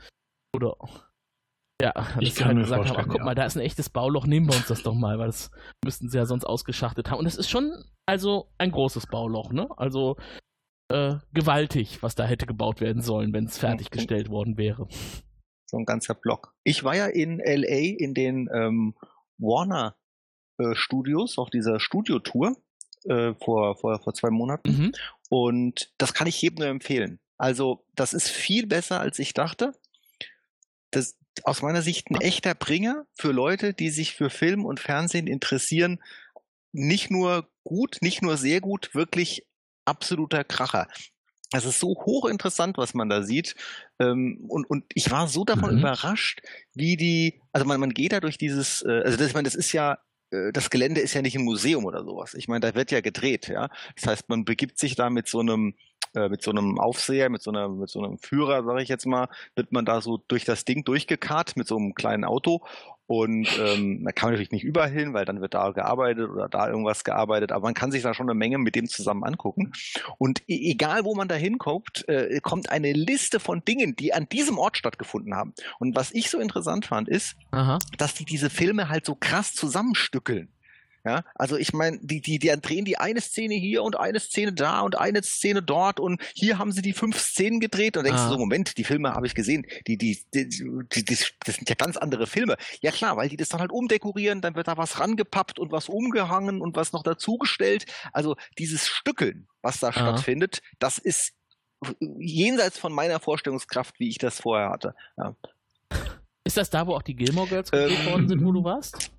Oder. 0.56 0.76
Ja, 1.80 1.92
Ich 2.20 2.34
kann 2.34 2.48
halt 2.48 2.56
mir 2.56 2.62
gesagt 2.62 2.78
haben, 2.80 2.86
vorstellen, 2.86 3.06
ach 3.06 3.12
guck 3.12 3.18
ja. 3.18 3.24
mal, 3.24 3.34
da 3.34 3.44
ist 3.44 3.56
ein 3.56 3.60
echtes 3.60 3.90
Bauloch, 3.90 4.26
nehmen 4.26 4.48
wir 4.48 4.56
uns 4.56 4.66
das 4.66 4.82
doch 4.82 4.94
mal, 4.94 5.18
weil 5.18 5.26
das 5.26 5.50
müssten 5.84 6.08
sie 6.08 6.16
ja 6.16 6.24
sonst 6.24 6.44
ausgeschachtet 6.44 7.10
haben. 7.10 7.18
Und 7.18 7.26
das 7.26 7.36
ist 7.36 7.50
schon, 7.50 7.84
also 8.06 8.50
ein 8.56 8.70
großes 8.70 9.08
Bauloch, 9.08 9.52
ne? 9.52 9.68
Also 9.76 10.16
äh, 10.88 11.16
gewaltig, 11.34 12.02
was 12.02 12.14
da 12.14 12.24
hätte 12.24 12.46
gebaut 12.46 12.80
werden 12.80 13.02
sollen, 13.02 13.32
wenn 13.34 13.44
es 13.44 13.58
fertiggestellt 13.58 14.30
worden 14.30 14.56
wäre. 14.56 14.88
So 15.66 15.76
ein 15.76 15.84
ganzer 15.84 16.14
Block. 16.14 16.54
Ich 16.64 16.84
war 16.84 16.96
ja 16.96 17.06
in 17.06 17.40
LA 17.40 17.96
in 17.98 18.14
den 18.14 18.48
ähm, 18.54 18.94
Warner 19.36 19.96
äh, 20.58 20.74
Studios 20.74 21.38
auf 21.38 21.50
dieser 21.50 21.80
Studiotour 21.80 22.56
äh, 23.04 23.34
vor, 23.34 23.76
vor, 23.76 24.00
vor 24.00 24.14
zwei 24.14 24.30
Monaten. 24.30 24.70
Mhm. 24.70 24.92
Und 25.28 25.92
das 25.98 26.14
kann 26.14 26.26
ich 26.26 26.40
jedem 26.40 26.60
nur 26.60 26.68
empfehlen. 26.68 27.18
Also, 27.36 27.84
das 27.94 28.14
ist 28.14 28.28
viel 28.30 28.66
besser, 28.66 29.00
als 29.00 29.18
ich 29.18 29.34
dachte. 29.34 29.74
Das 30.96 31.16
aus 31.44 31.62
meiner 31.62 31.82
Sicht 31.82 32.10
ein 32.10 32.20
echter 32.20 32.54
Bringer 32.54 33.06
für 33.14 33.30
Leute, 33.32 33.74
die 33.74 33.90
sich 33.90 34.14
für 34.14 34.30
Film 34.30 34.64
und 34.64 34.80
Fernsehen 34.80 35.26
interessieren. 35.26 36.00
Nicht 36.72 37.10
nur 37.10 37.48
gut, 37.64 37.98
nicht 38.00 38.22
nur 38.22 38.36
sehr 38.36 38.60
gut, 38.60 38.94
wirklich 38.94 39.46
absoluter 39.84 40.44
Kracher. 40.44 40.88
Es 41.52 41.64
ist 41.64 41.78
so 41.78 41.88
hochinteressant, 41.88 42.76
was 42.76 42.94
man 42.94 43.08
da 43.08 43.22
sieht. 43.22 43.54
Ähm, 44.00 44.44
und, 44.48 44.68
und 44.68 44.84
ich 44.94 45.10
war 45.10 45.28
so 45.28 45.44
davon 45.44 45.70
Mhm. 45.70 45.78
überrascht, 45.78 46.40
wie 46.74 46.96
die, 46.96 47.40
also 47.52 47.66
man, 47.66 47.78
man 47.80 47.90
geht 47.94 48.12
da 48.12 48.20
durch 48.20 48.38
dieses, 48.38 48.82
äh, 48.82 49.02
also 49.04 49.16
das, 49.16 49.28
ich 49.28 49.34
meine, 49.34 49.44
das 49.46 49.54
ist 49.54 49.72
ja, 49.72 49.98
äh, 50.30 50.52
das 50.52 50.70
Gelände 50.70 51.00
ist 51.00 51.14
ja 51.14 51.22
nicht 51.22 51.36
ein 51.36 51.44
Museum 51.44 51.84
oder 51.84 52.02
sowas. 52.04 52.34
Ich 52.34 52.48
meine, 52.48 52.60
da 52.60 52.74
wird 52.74 52.90
ja 52.90 53.00
gedreht, 53.00 53.48
ja. 53.48 53.68
Das 53.94 54.06
heißt, 54.08 54.28
man 54.28 54.44
begibt 54.44 54.78
sich 54.78 54.96
da 54.96 55.08
mit 55.08 55.28
so 55.28 55.38
einem, 55.40 55.74
äh, 56.16 56.28
mit 56.28 56.42
so 56.42 56.50
einem 56.50 56.78
Aufseher, 56.80 57.28
mit 57.28 57.42
so 57.42 57.50
einer, 57.50 57.68
mit 57.68 57.90
so 57.90 58.02
einem 58.02 58.18
Führer, 58.18 58.64
sage 58.64 58.82
ich 58.82 58.88
jetzt 58.88 59.06
mal, 59.06 59.28
wird 59.54 59.70
man 59.70 59.84
da 59.84 60.00
so 60.00 60.16
durch 60.28 60.44
das 60.44 60.64
Ding 60.64 60.82
durchgekarrt 60.82 61.56
mit 61.56 61.68
so 61.68 61.76
einem 61.76 61.94
kleinen 61.94 62.24
Auto. 62.24 62.62
Und 63.06 63.48
ähm, 63.60 64.02
da 64.04 64.10
kann 64.10 64.28
man 64.28 64.32
natürlich 64.32 64.50
nicht 64.50 64.64
überall 64.64 64.90
hin, 64.90 65.14
weil 65.14 65.24
dann 65.24 65.40
wird 65.40 65.54
da 65.54 65.70
gearbeitet 65.70 66.28
oder 66.28 66.48
da 66.48 66.68
irgendwas 66.68 67.04
gearbeitet, 67.04 67.52
aber 67.52 67.66
man 67.66 67.74
kann 67.74 67.92
sich 67.92 68.02
da 68.02 68.14
schon 68.14 68.28
eine 68.28 68.36
Menge 68.36 68.58
mit 68.58 68.74
dem 68.74 68.88
zusammen 68.88 69.22
angucken. 69.22 69.72
Und 70.18 70.42
e 70.48 70.72
egal, 70.72 71.04
wo 71.04 71.14
man 71.14 71.28
da 71.28 71.36
hinkommt, 71.36 72.08
äh, 72.08 72.40
kommt 72.40 72.70
eine 72.70 72.92
Liste 72.92 73.38
von 73.38 73.64
Dingen, 73.64 73.94
die 73.94 74.12
an 74.12 74.28
diesem 74.28 74.58
Ort 74.58 74.76
stattgefunden 74.76 75.36
haben. 75.36 75.54
Und 75.78 75.94
was 75.94 76.12
ich 76.12 76.30
so 76.30 76.40
interessant 76.40 76.86
fand, 76.86 77.08
ist, 77.08 77.36
Aha. 77.52 77.78
dass 77.96 78.14
die 78.14 78.24
diese 78.24 78.50
Filme 78.50 78.88
halt 78.88 79.06
so 79.06 79.14
krass 79.14 79.52
zusammenstückeln. 79.52 80.48
Ja, 81.06 81.22
also 81.36 81.56
ich 81.56 81.72
meine, 81.72 82.00
die, 82.02 82.20
die, 82.20 82.40
die 82.40 82.48
drehen 82.60 82.84
die 82.84 82.98
eine 82.98 83.20
Szene 83.20 83.54
hier 83.54 83.84
und 83.84 83.96
eine 83.96 84.18
Szene 84.18 84.52
da 84.52 84.80
und 84.80 84.98
eine 84.98 85.22
Szene 85.22 85.62
dort 85.62 86.00
und 86.00 86.20
hier 86.34 86.58
haben 86.58 86.72
sie 86.72 86.82
die 86.82 86.92
fünf 86.94 87.16
Szenen 87.20 87.60
gedreht 87.60 87.96
und 87.96 88.02
denkst 88.02 88.20
Ah. 88.22 88.26
du 88.26 88.32
so, 88.32 88.38
Moment, 88.40 88.76
die 88.76 88.82
Filme 88.82 89.12
habe 89.14 89.24
ich 89.28 89.36
gesehen, 89.36 89.64
die, 89.86 89.96
die, 89.96 90.18
die, 90.34 90.48
die, 90.48 91.04
die, 91.04 91.04
das 91.04 91.54
sind 91.54 91.68
ja 91.68 91.76
ganz 91.76 91.96
andere 91.96 92.26
Filme. 92.26 92.56
Ja 92.80 92.90
klar, 92.90 93.16
weil 93.16 93.28
die 93.28 93.36
das 93.36 93.50
dann 93.50 93.60
halt 93.60 93.70
umdekorieren, 93.70 94.40
dann 94.40 94.56
wird 94.56 94.66
da 94.66 94.76
was 94.76 94.98
rangepappt 94.98 95.60
und 95.60 95.70
was 95.70 95.88
umgehangen 95.88 96.60
und 96.60 96.74
was 96.74 96.92
noch 96.92 97.04
dazugestellt. 97.04 97.86
Also 98.12 98.34
dieses 98.58 98.88
Stückeln, 98.88 99.46
was 99.62 99.78
da 99.78 99.88
Ah. 99.88 99.92
stattfindet, 99.92 100.60
das 100.80 100.98
ist 100.98 101.34
jenseits 102.18 102.78
von 102.78 102.92
meiner 102.92 103.20
Vorstellungskraft, 103.20 104.00
wie 104.00 104.08
ich 104.08 104.18
das 104.18 104.40
vorher 104.40 104.70
hatte. 104.70 104.94
Ja. 105.16 105.36
Ist 106.42 106.56
das 106.56 106.70
da, 106.70 106.86
wo 106.86 106.94
auch 106.94 107.02
die 107.02 107.14
Gilmore 107.14 107.46
Girls 107.48 107.70
gedreht 107.70 107.98
Ähm, 108.00 108.06
worden 108.12 108.28
sind, 108.28 108.44
wo 108.44 108.50
du 108.50 108.64
warst? 108.64 109.12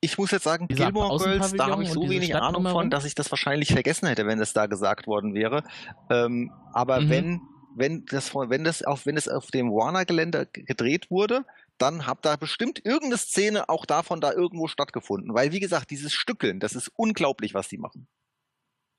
Ich 0.00 0.16
muss 0.16 0.30
jetzt 0.30 0.44
sagen, 0.44 0.68
Dieser 0.68 0.84
Gilmore 0.92 1.18
Girls, 1.18 1.52
da 1.54 1.70
habe 1.70 1.82
ich 1.82 1.92
so 1.92 2.02
diese 2.02 2.14
wenig 2.14 2.36
Ahnung 2.36 2.66
von, 2.66 2.88
dass 2.88 3.04
ich 3.04 3.14
das 3.16 3.30
wahrscheinlich 3.32 3.72
vergessen 3.72 4.06
hätte, 4.06 4.26
wenn 4.26 4.38
das 4.38 4.52
da 4.52 4.66
gesagt 4.66 5.06
worden 5.06 5.34
wäre. 5.34 5.64
Ähm, 6.08 6.52
aber 6.72 7.00
Mhm. 7.00 7.08
wenn, 7.08 7.40
wenn 7.74 8.06
das, 8.06 8.34
wenn 8.34 8.62
das 8.62 8.82
auf, 8.82 9.06
wenn 9.06 9.16
es 9.16 9.28
auf 9.28 9.48
dem 9.50 9.70
Warner-Gelände 9.72 10.46
gedreht 10.52 11.10
wurde, 11.10 11.44
dann 11.78 12.06
hat 12.06 12.24
da 12.24 12.36
bestimmt 12.36 12.84
irgendeine 12.84 13.18
Szene 13.18 13.68
auch 13.68 13.86
davon 13.86 14.20
da 14.20 14.32
irgendwo 14.32 14.68
stattgefunden. 14.68 15.34
Weil, 15.34 15.52
wie 15.52 15.60
gesagt, 15.60 15.90
dieses 15.90 16.12
Stückeln, 16.12 16.60
das 16.60 16.74
ist 16.74 16.90
unglaublich, 16.96 17.54
was 17.54 17.68
die 17.68 17.78
machen. 17.78 18.06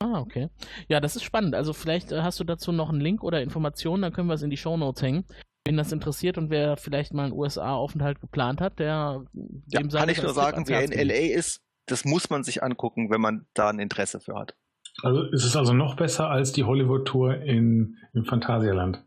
Ah, 0.02 0.20
okay. 0.20 0.50
Ja, 0.88 1.02
das 1.02 1.16
ist 1.18 1.24
spannend. 1.24 1.56
Also 1.56 1.74
vielleicht 1.74 2.12
äh, 2.14 2.22
hast 2.22 2.40
du 2.40 2.46
dazu 2.46 2.72
noch 2.72 2.90
einen 2.90 3.02
Link 3.02 3.22
oder 3.24 3.42
Informationen, 3.42 4.02
dann 4.02 4.14
können 4.14 4.28
wir 4.30 4.36
es 4.36 4.42
in 4.42 4.50
die 4.50 4.56
Shownotes 4.58 5.02
hängen. 5.02 5.26
Wen 5.66 5.78
das 5.78 5.92
interessiert 5.92 6.38
und 6.38 6.50
wer 6.50 6.78
vielleicht 6.78 7.14
mal 7.14 7.26
einen 7.26 7.34
USA-Aufenthalt 7.34 8.22
geplant 8.22 8.62
hat, 8.62 8.80
der 8.80 9.24
Ja, 9.68 9.82
dem 9.82 9.90
sei 9.90 10.00
kann 10.00 10.10
ich 10.10 10.22
nur 10.22 10.34
sagen, 10.34 10.68
wer 10.68 10.82
in. 10.84 10.92
LA 10.92 11.36
ist, 11.36 11.62
das 11.86 12.06
muss 12.06 12.30
man 12.30 12.44
sich 12.44 12.64
angucken, 12.64 13.10
wenn 13.10 13.22
man 13.22 13.46
da 13.54 13.70
ein 13.70 13.80
Interesse 13.80 14.20
für 14.20 14.36
hat. 14.36 14.56
Also 15.04 15.24
ist 15.24 15.44
es 15.44 15.56
also 15.56 15.74
noch 15.74 15.96
besser 15.96 16.30
als 16.30 16.52
die 16.52 16.64
Hollywood-Tour 16.64 17.42
in, 17.42 17.98
im 18.14 18.26
Phantasialand. 18.26 19.04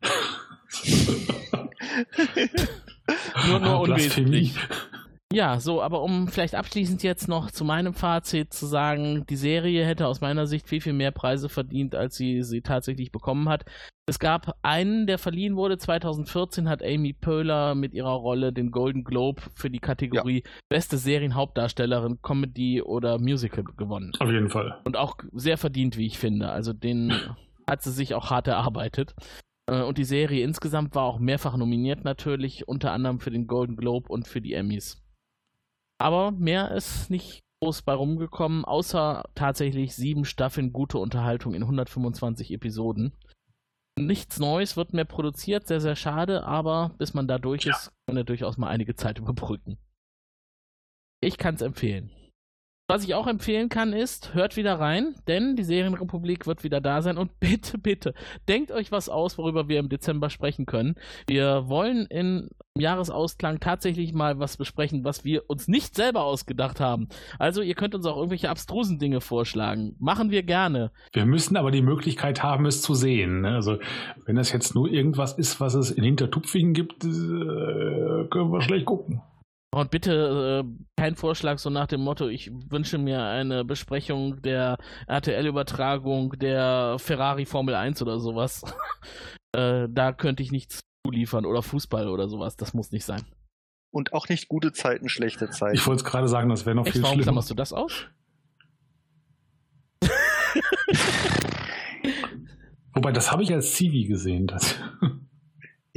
Nur, 3.48 3.60
nur 3.60 3.82
Blasphemie. 3.84 4.52
unwesentlich. 4.52 4.58
Ja, 5.34 5.58
so, 5.58 5.82
aber 5.82 6.02
um 6.02 6.28
vielleicht 6.28 6.54
abschließend 6.54 7.02
jetzt 7.02 7.28
noch 7.28 7.50
zu 7.50 7.64
meinem 7.64 7.92
Fazit 7.92 8.52
zu 8.52 8.66
sagen, 8.66 9.24
die 9.28 9.36
Serie 9.36 9.84
hätte 9.84 10.06
aus 10.06 10.20
meiner 10.20 10.46
Sicht 10.46 10.68
viel, 10.68 10.80
viel 10.80 10.92
mehr 10.92 11.10
Preise 11.10 11.48
verdient, 11.48 11.94
als 11.94 12.16
sie 12.16 12.42
sie 12.42 12.62
tatsächlich 12.62 13.10
bekommen 13.10 13.48
hat. 13.48 13.64
Es 14.06 14.18
gab 14.18 14.56
einen, 14.62 15.06
der 15.06 15.18
verliehen 15.18 15.56
wurde. 15.56 15.78
2014 15.78 16.68
hat 16.68 16.82
Amy 16.82 17.14
Poehler 17.14 17.74
mit 17.74 17.94
ihrer 17.94 18.12
Rolle 18.12 18.52
den 18.52 18.70
Golden 18.70 19.02
Globe 19.02 19.42
für 19.54 19.70
die 19.70 19.78
Kategorie 19.78 20.42
Beste 20.68 20.98
Serienhauptdarstellerin, 20.98 22.20
Comedy 22.22 22.82
oder 22.82 23.18
Musical 23.18 23.64
gewonnen. 23.64 24.12
Auf 24.20 24.30
jeden 24.30 24.50
Fall. 24.50 24.78
Und 24.84 24.96
auch 24.96 25.16
sehr 25.32 25.58
verdient, 25.58 25.96
wie 25.96 26.06
ich 26.06 26.18
finde. 26.18 26.50
Also 26.50 26.72
den 26.72 27.12
hat 27.68 27.82
sie 27.82 27.92
sich 27.92 28.14
auch 28.14 28.30
hart 28.30 28.46
erarbeitet. 28.46 29.14
Äh, 29.66 29.82
Und 29.82 29.98
die 29.98 30.04
Serie 30.04 30.44
insgesamt 30.44 30.94
war 30.94 31.04
auch 31.04 31.18
mehrfach 31.18 31.56
nominiert 31.56 32.04
natürlich, 32.04 32.68
unter 32.68 32.92
anderem 32.92 33.20
für 33.20 33.30
den 33.30 33.46
Golden 33.46 33.76
Globe 33.76 34.08
und 34.08 34.28
für 34.28 34.40
die 34.40 34.52
Emmys. 34.52 35.03
Aber 36.04 36.32
mehr 36.32 36.70
ist 36.72 37.08
nicht 37.08 37.40
groß 37.62 37.80
bei 37.80 37.94
rumgekommen, 37.94 38.66
außer 38.66 39.24
tatsächlich 39.34 39.96
sieben 39.96 40.26
Staffeln 40.26 40.70
gute 40.70 40.98
Unterhaltung 40.98 41.54
in 41.54 41.62
125 41.62 42.50
Episoden. 42.50 43.14
Nichts 43.98 44.38
Neues 44.38 44.76
wird 44.76 44.92
mehr 44.92 45.06
produziert, 45.06 45.66
sehr, 45.66 45.80
sehr 45.80 45.96
schade, 45.96 46.44
aber 46.44 46.90
bis 46.98 47.14
man 47.14 47.26
da 47.26 47.38
durch 47.38 47.64
Ja. 47.64 47.74
ist, 47.74 47.90
kann 48.06 48.18
er 48.18 48.24
durchaus 48.24 48.58
mal 48.58 48.68
einige 48.68 48.96
Zeit 48.96 49.18
überbrücken. 49.18 49.78
Ich 51.22 51.38
kann 51.38 51.54
es 51.54 51.62
empfehlen. 51.62 52.10
Was 52.86 53.02
ich 53.02 53.14
auch 53.14 53.26
empfehlen 53.26 53.70
kann, 53.70 53.94
ist, 53.94 54.34
hört 54.34 54.58
wieder 54.58 54.78
rein, 54.78 55.14
denn 55.26 55.56
die 55.56 55.62
Serienrepublik 55.62 56.46
wird 56.46 56.64
wieder 56.64 56.82
da 56.82 57.00
sein 57.00 57.16
und 57.16 57.30
bitte, 57.40 57.78
bitte, 57.78 58.12
denkt 58.46 58.70
euch 58.72 58.92
was 58.92 59.08
aus, 59.08 59.38
worüber 59.38 59.68
wir 59.70 59.78
im 59.78 59.88
Dezember 59.88 60.28
sprechen 60.28 60.66
können. 60.66 60.96
Wir 61.26 61.66
wollen 61.68 62.04
im 62.10 62.50
Jahresausklang 62.76 63.58
tatsächlich 63.58 64.12
mal 64.12 64.38
was 64.38 64.58
besprechen, 64.58 65.02
was 65.02 65.24
wir 65.24 65.48
uns 65.48 65.66
nicht 65.66 65.94
selber 65.94 66.24
ausgedacht 66.24 66.78
haben. 66.78 67.08
Also 67.38 67.62
ihr 67.62 67.74
könnt 67.74 67.94
uns 67.94 68.04
auch 68.04 68.18
irgendwelche 68.18 68.50
abstrusen 68.50 68.98
Dinge 68.98 69.22
vorschlagen. 69.22 69.96
Machen 69.98 70.30
wir 70.30 70.42
gerne. 70.42 70.90
Wir 71.14 71.24
müssen 71.24 71.56
aber 71.56 71.70
die 71.70 71.80
Möglichkeit 71.80 72.42
haben, 72.42 72.66
es 72.66 72.82
zu 72.82 72.92
sehen. 72.92 73.40
ne? 73.40 73.54
Also 73.54 73.78
wenn 74.26 74.36
das 74.36 74.52
jetzt 74.52 74.74
nur 74.74 74.90
irgendwas 74.90 75.38
ist, 75.38 75.58
was 75.58 75.72
es 75.72 75.90
in 75.90 76.04
Hintertupfingen 76.04 76.74
gibt, 76.74 77.02
äh, 77.02 77.08
können 77.08 78.52
wir 78.52 78.60
schlecht 78.60 78.84
gucken. 78.84 79.22
Und 79.74 79.90
bitte 79.90 80.62
äh, 80.64 80.68
kein 80.96 81.16
Vorschlag 81.16 81.58
so 81.58 81.68
nach 81.68 81.88
dem 81.88 82.00
Motto, 82.00 82.28
ich 82.28 82.48
wünsche 82.70 82.96
mir 82.96 83.24
eine 83.24 83.64
Besprechung 83.64 84.40
der 84.40 84.78
RTL-Übertragung 85.08 86.38
der 86.38 86.94
Ferrari 87.00 87.44
Formel 87.44 87.74
1 87.74 88.00
oder 88.00 88.20
sowas. 88.20 88.62
äh, 89.52 89.88
da 89.90 90.12
könnte 90.12 90.44
ich 90.44 90.52
nichts 90.52 90.78
zuliefern 91.04 91.44
oder 91.44 91.60
Fußball 91.60 92.08
oder 92.08 92.28
sowas. 92.28 92.54
Das 92.56 92.72
muss 92.72 92.92
nicht 92.92 93.04
sein. 93.04 93.22
Und 93.90 94.12
auch 94.12 94.28
nicht 94.28 94.46
gute 94.46 94.70
Zeiten, 94.70 95.08
schlechte 95.08 95.50
Zeiten. 95.50 95.74
Ich 95.74 95.84
wollte 95.88 96.04
es 96.04 96.08
gerade 96.08 96.28
sagen, 96.28 96.50
das 96.50 96.66
wäre 96.66 96.76
noch 96.76 96.86
Echt, 96.86 96.92
viel 96.94 97.02
warum 97.02 97.14
schlimmer. 97.14 97.24
klammerst 97.24 97.50
du 97.50 97.54
das 97.54 97.72
aus? 97.72 98.06
Wobei, 102.92 103.10
das 103.10 103.32
habe 103.32 103.42
ich 103.42 103.52
als 103.52 103.72
Zivi 103.72 104.04
gesehen. 104.04 104.46
Das 104.46 104.76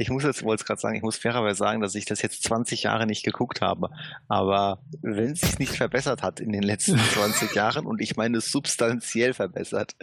Ich 0.00 0.10
muss 0.10 0.22
jetzt, 0.22 0.44
wollte 0.44 0.62
es 0.62 0.66
gerade 0.66 0.80
sagen, 0.80 0.94
ich 0.94 1.02
muss 1.02 1.18
fairerweise 1.18 1.58
sagen, 1.58 1.80
dass 1.80 1.96
ich 1.96 2.04
das 2.04 2.22
jetzt 2.22 2.44
20 2.44 2.84
Jahre 2.84 3.04
nicht 3.04 3.24
geguckt 3.24 3.60
habe. 3.60 3.90
Aber 4.28 4.80
wenn 5.02 5.32
es 5.32 5.40
sich 5.40 5.58
nicht 5.58 5.76
verbessert 5.76 6.22
hat 6.22 6.38
in 6.38 6.52
den 6.52 6.62
letzten 6.62 6.98
20 7.12 7.54
Jahren 7.54 7.84
und 7.84 8.00
ich 8.00 8.16
meine 8.16 8.40
substanziell 8.40 9.34
verbessert, 9.34 9.96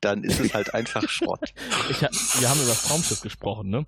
dann 0.00 0.24
ist 0.24 0.40
es 0.40 0.54
halt 0.54 0.74
einfach 0.74 1.06
Schrott. 1.08 1.52
Ich, 1.90 2.00
wir 2.00 2.48
haben 2.48 2.60
über 2.60 2.70
das 2.70 2.84
Traumschiff 2.84 3.20
gesprochen, 3.20 3.68
ne? 3.68 3.86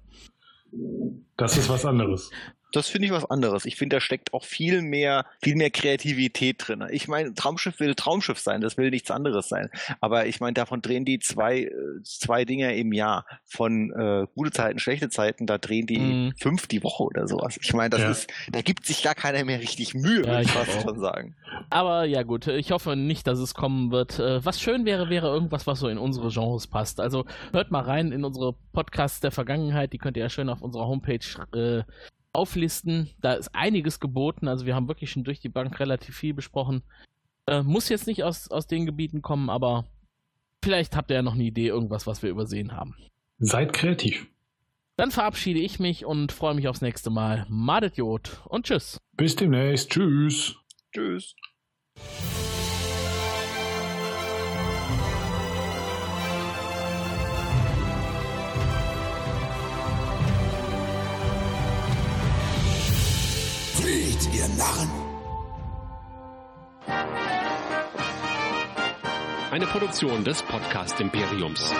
das 1.36 1.56
ist 1.56 1.68
was 1.68 1.84
anderes. 1.84 2.30
Das 2.74 2.88
finde 2.88 3.06
ich 3.06 3.12
was 3.12 3.24
anderes. 3.30 3.66
Ich 3.66 3.76
finde, 3.76 3.96
da 3.96 4.00
steckt 4.00 4.34
auch 4.34 4.44
viel 4.44 4.82
mehr, 4.82 5.24
viel 5.42 5.54
mehr 5.54 5.70
Kreativität 5.70 6.56
drin. 6.66 6.84
Ich 6.90 7.08
meine, 7.08 7.34
Traumschiff 7.34 7.78
will 7.80 7.94
Traumschiff 7.94 8.38
sein, 8.38 8.60
das 8.60 8.76
will 8.76 8.90
nichts 8.90 9.10
anderes 9.10 9.48
sein. 9.48 9.70
Aber 10.00 10.26
ich 10.26 10.40
meine, 10.40 10.54
davon 10.54 10.82
drehen 10.82 11.04
die 11.04 11.18
zwei, 11.20 11.60
äh, 11.62 11.72
zwei 12.02 12.44
Dinger 12.44 12.72
im 12.74 12.92
Jahr. 12.92 13.26
Von 13.44 13.92
äh, 13.92 14.26
gute 14.34 14.50
Zeiten, 14.50 14.78
schlechte 14.78 15.08
Zeiten, 15.08 15.46
da 15.46 15.58
drehen 15.58 15.86
die 15.86 15.98
Mhm. 15.98 16.32
fünf 16.38 16.66
die 16.66 16.82
Woche 16.82 17.04
oder 17.04 17.28
sowas. 17.28 17.58
Ich 17.62 17.72
meine, 17.74 17.90
das 17.90 18.00
Ja. 18.02 18.10
ist, 18.10 18.32
da 18.50 18.60
gibt 18.62 18.86
sich 18.86 19.02
gar 19.02 19.14
keiner 19.14 19.44
mehr 19.44 19.60
richtig 19.60 19.94
Mühe, 19.94 20.22
Ja, 20.22 20.26
würde 20.26 20.42
ich 20.42 20.50
fast 20.50 20.82
schon 20.82 20.98
sagen. 20.98 21.36
Aber 21.70 22.04
ja 22.04 22.22
gut, 22.24 22.46
ich 22.48 22.72
hoffe 22.72 22.96
nicht, 22.96 23.26
dass 23.26 23.38
es 23.38 23.54
kommen 23.54 23.90
wird. 23.92 24.18
Äh, 24.18 24.44
Was 24.44 24.60
schön 24.60 24.84
wäre, 24.84 25.08
wäre 25.10 25.28
irgendwas, 25.28 25.66
was 25.66 25.78
so 25.78 25.88
in 25.88 25.98
unsere 25.98 26.28
Genres 26.30 26.66
passt. 26.66 26.98
Also 27.00 27.24
hört 27.52 27.70
mal 27.70 27.82
rein 27.82 28.10
in 28.12 28.24
unsere 28.24 28.54
Podcasts 28.72 29.20
der 29.20 29.30
Vergangenheit, 29.30 29.92
die 29.92 29.98
könnt 29.98 30.16
ihr 30.16 30.24
ja 30.24 30.28
schön 30.28 30.48
auf 30.48 30.60
unserer 30.60 30.86
Homepage 30.86 31.20
äh, 31.54 31.82
auflisten. 32.34 33.10
Da 33.20 33.34
ist 33.34 33.54
einiges 33.54 34.00
geboten, 34.00 34.48
also 34.48 34.66
wir 34.66 34.74
haben 34.74 34.88
wirklich 34.88 35.10
schon 35.10 35.24
durch 35.24 35.40
die 35.40 35.48
Bank 35.48 35.78
relativ 35.80 36.16
viel 36.16 36.34
besprochen. 36.34 36.82
Äh, 37.46 37.62
muss 37.62 37.88
jetzt 37.88 38.06
nicht 38.06 38.24
aus, 38.24 38.50
aus 38.50 38.66
den 38.66 38.86
Gebieten 38.86 39.22
kommen, 39.22 39.50
aber 39.50 39.86
vielleicht 40.62 40.96
habt 40.96 41.10
ihr 41.10 41.16
ja 41.16 41.22
noch 41.22 41.34
eine 41.34 41.44
Idee, 41.44 41.68
irgendwas, 41.68 42.06
was 42.06 42.22
wir 42.22 42.30
übersehen 42.30 42.72
haben. 42.72 42.96
Seid 43.38 43.72
kreativ. 43.72 44.26
Dann 44.96 45.10
verabschiede 45.10 45.60
ich 45.60 45.80
mich 45.80 46.04
und 46.04 46.30
freue 46.30 46.54
mich 46.54 46.68
aufs 46.68 46.80
nächste 46.80 47.10
Mal. 47.10 47.46
Madet 47.48 47.96
Jod 47.96 48.42
und 48.48 48.66
tschüss. 48.66 49.00
Bis 49.16 49.34
demnächst. 49.34 49.90
Tschüss. 49.90 50.56
Tschüss. 50.92 51.34
Flieht, 63.84 64.30
ihr 64.32 64.48
Narren! 64.56 64.88
Eine 69.50 69.66
Produktion 69.66 70.24
des 70.24 70.42
Podcast 70.42 70.98
Imperiums. 71.00 71.70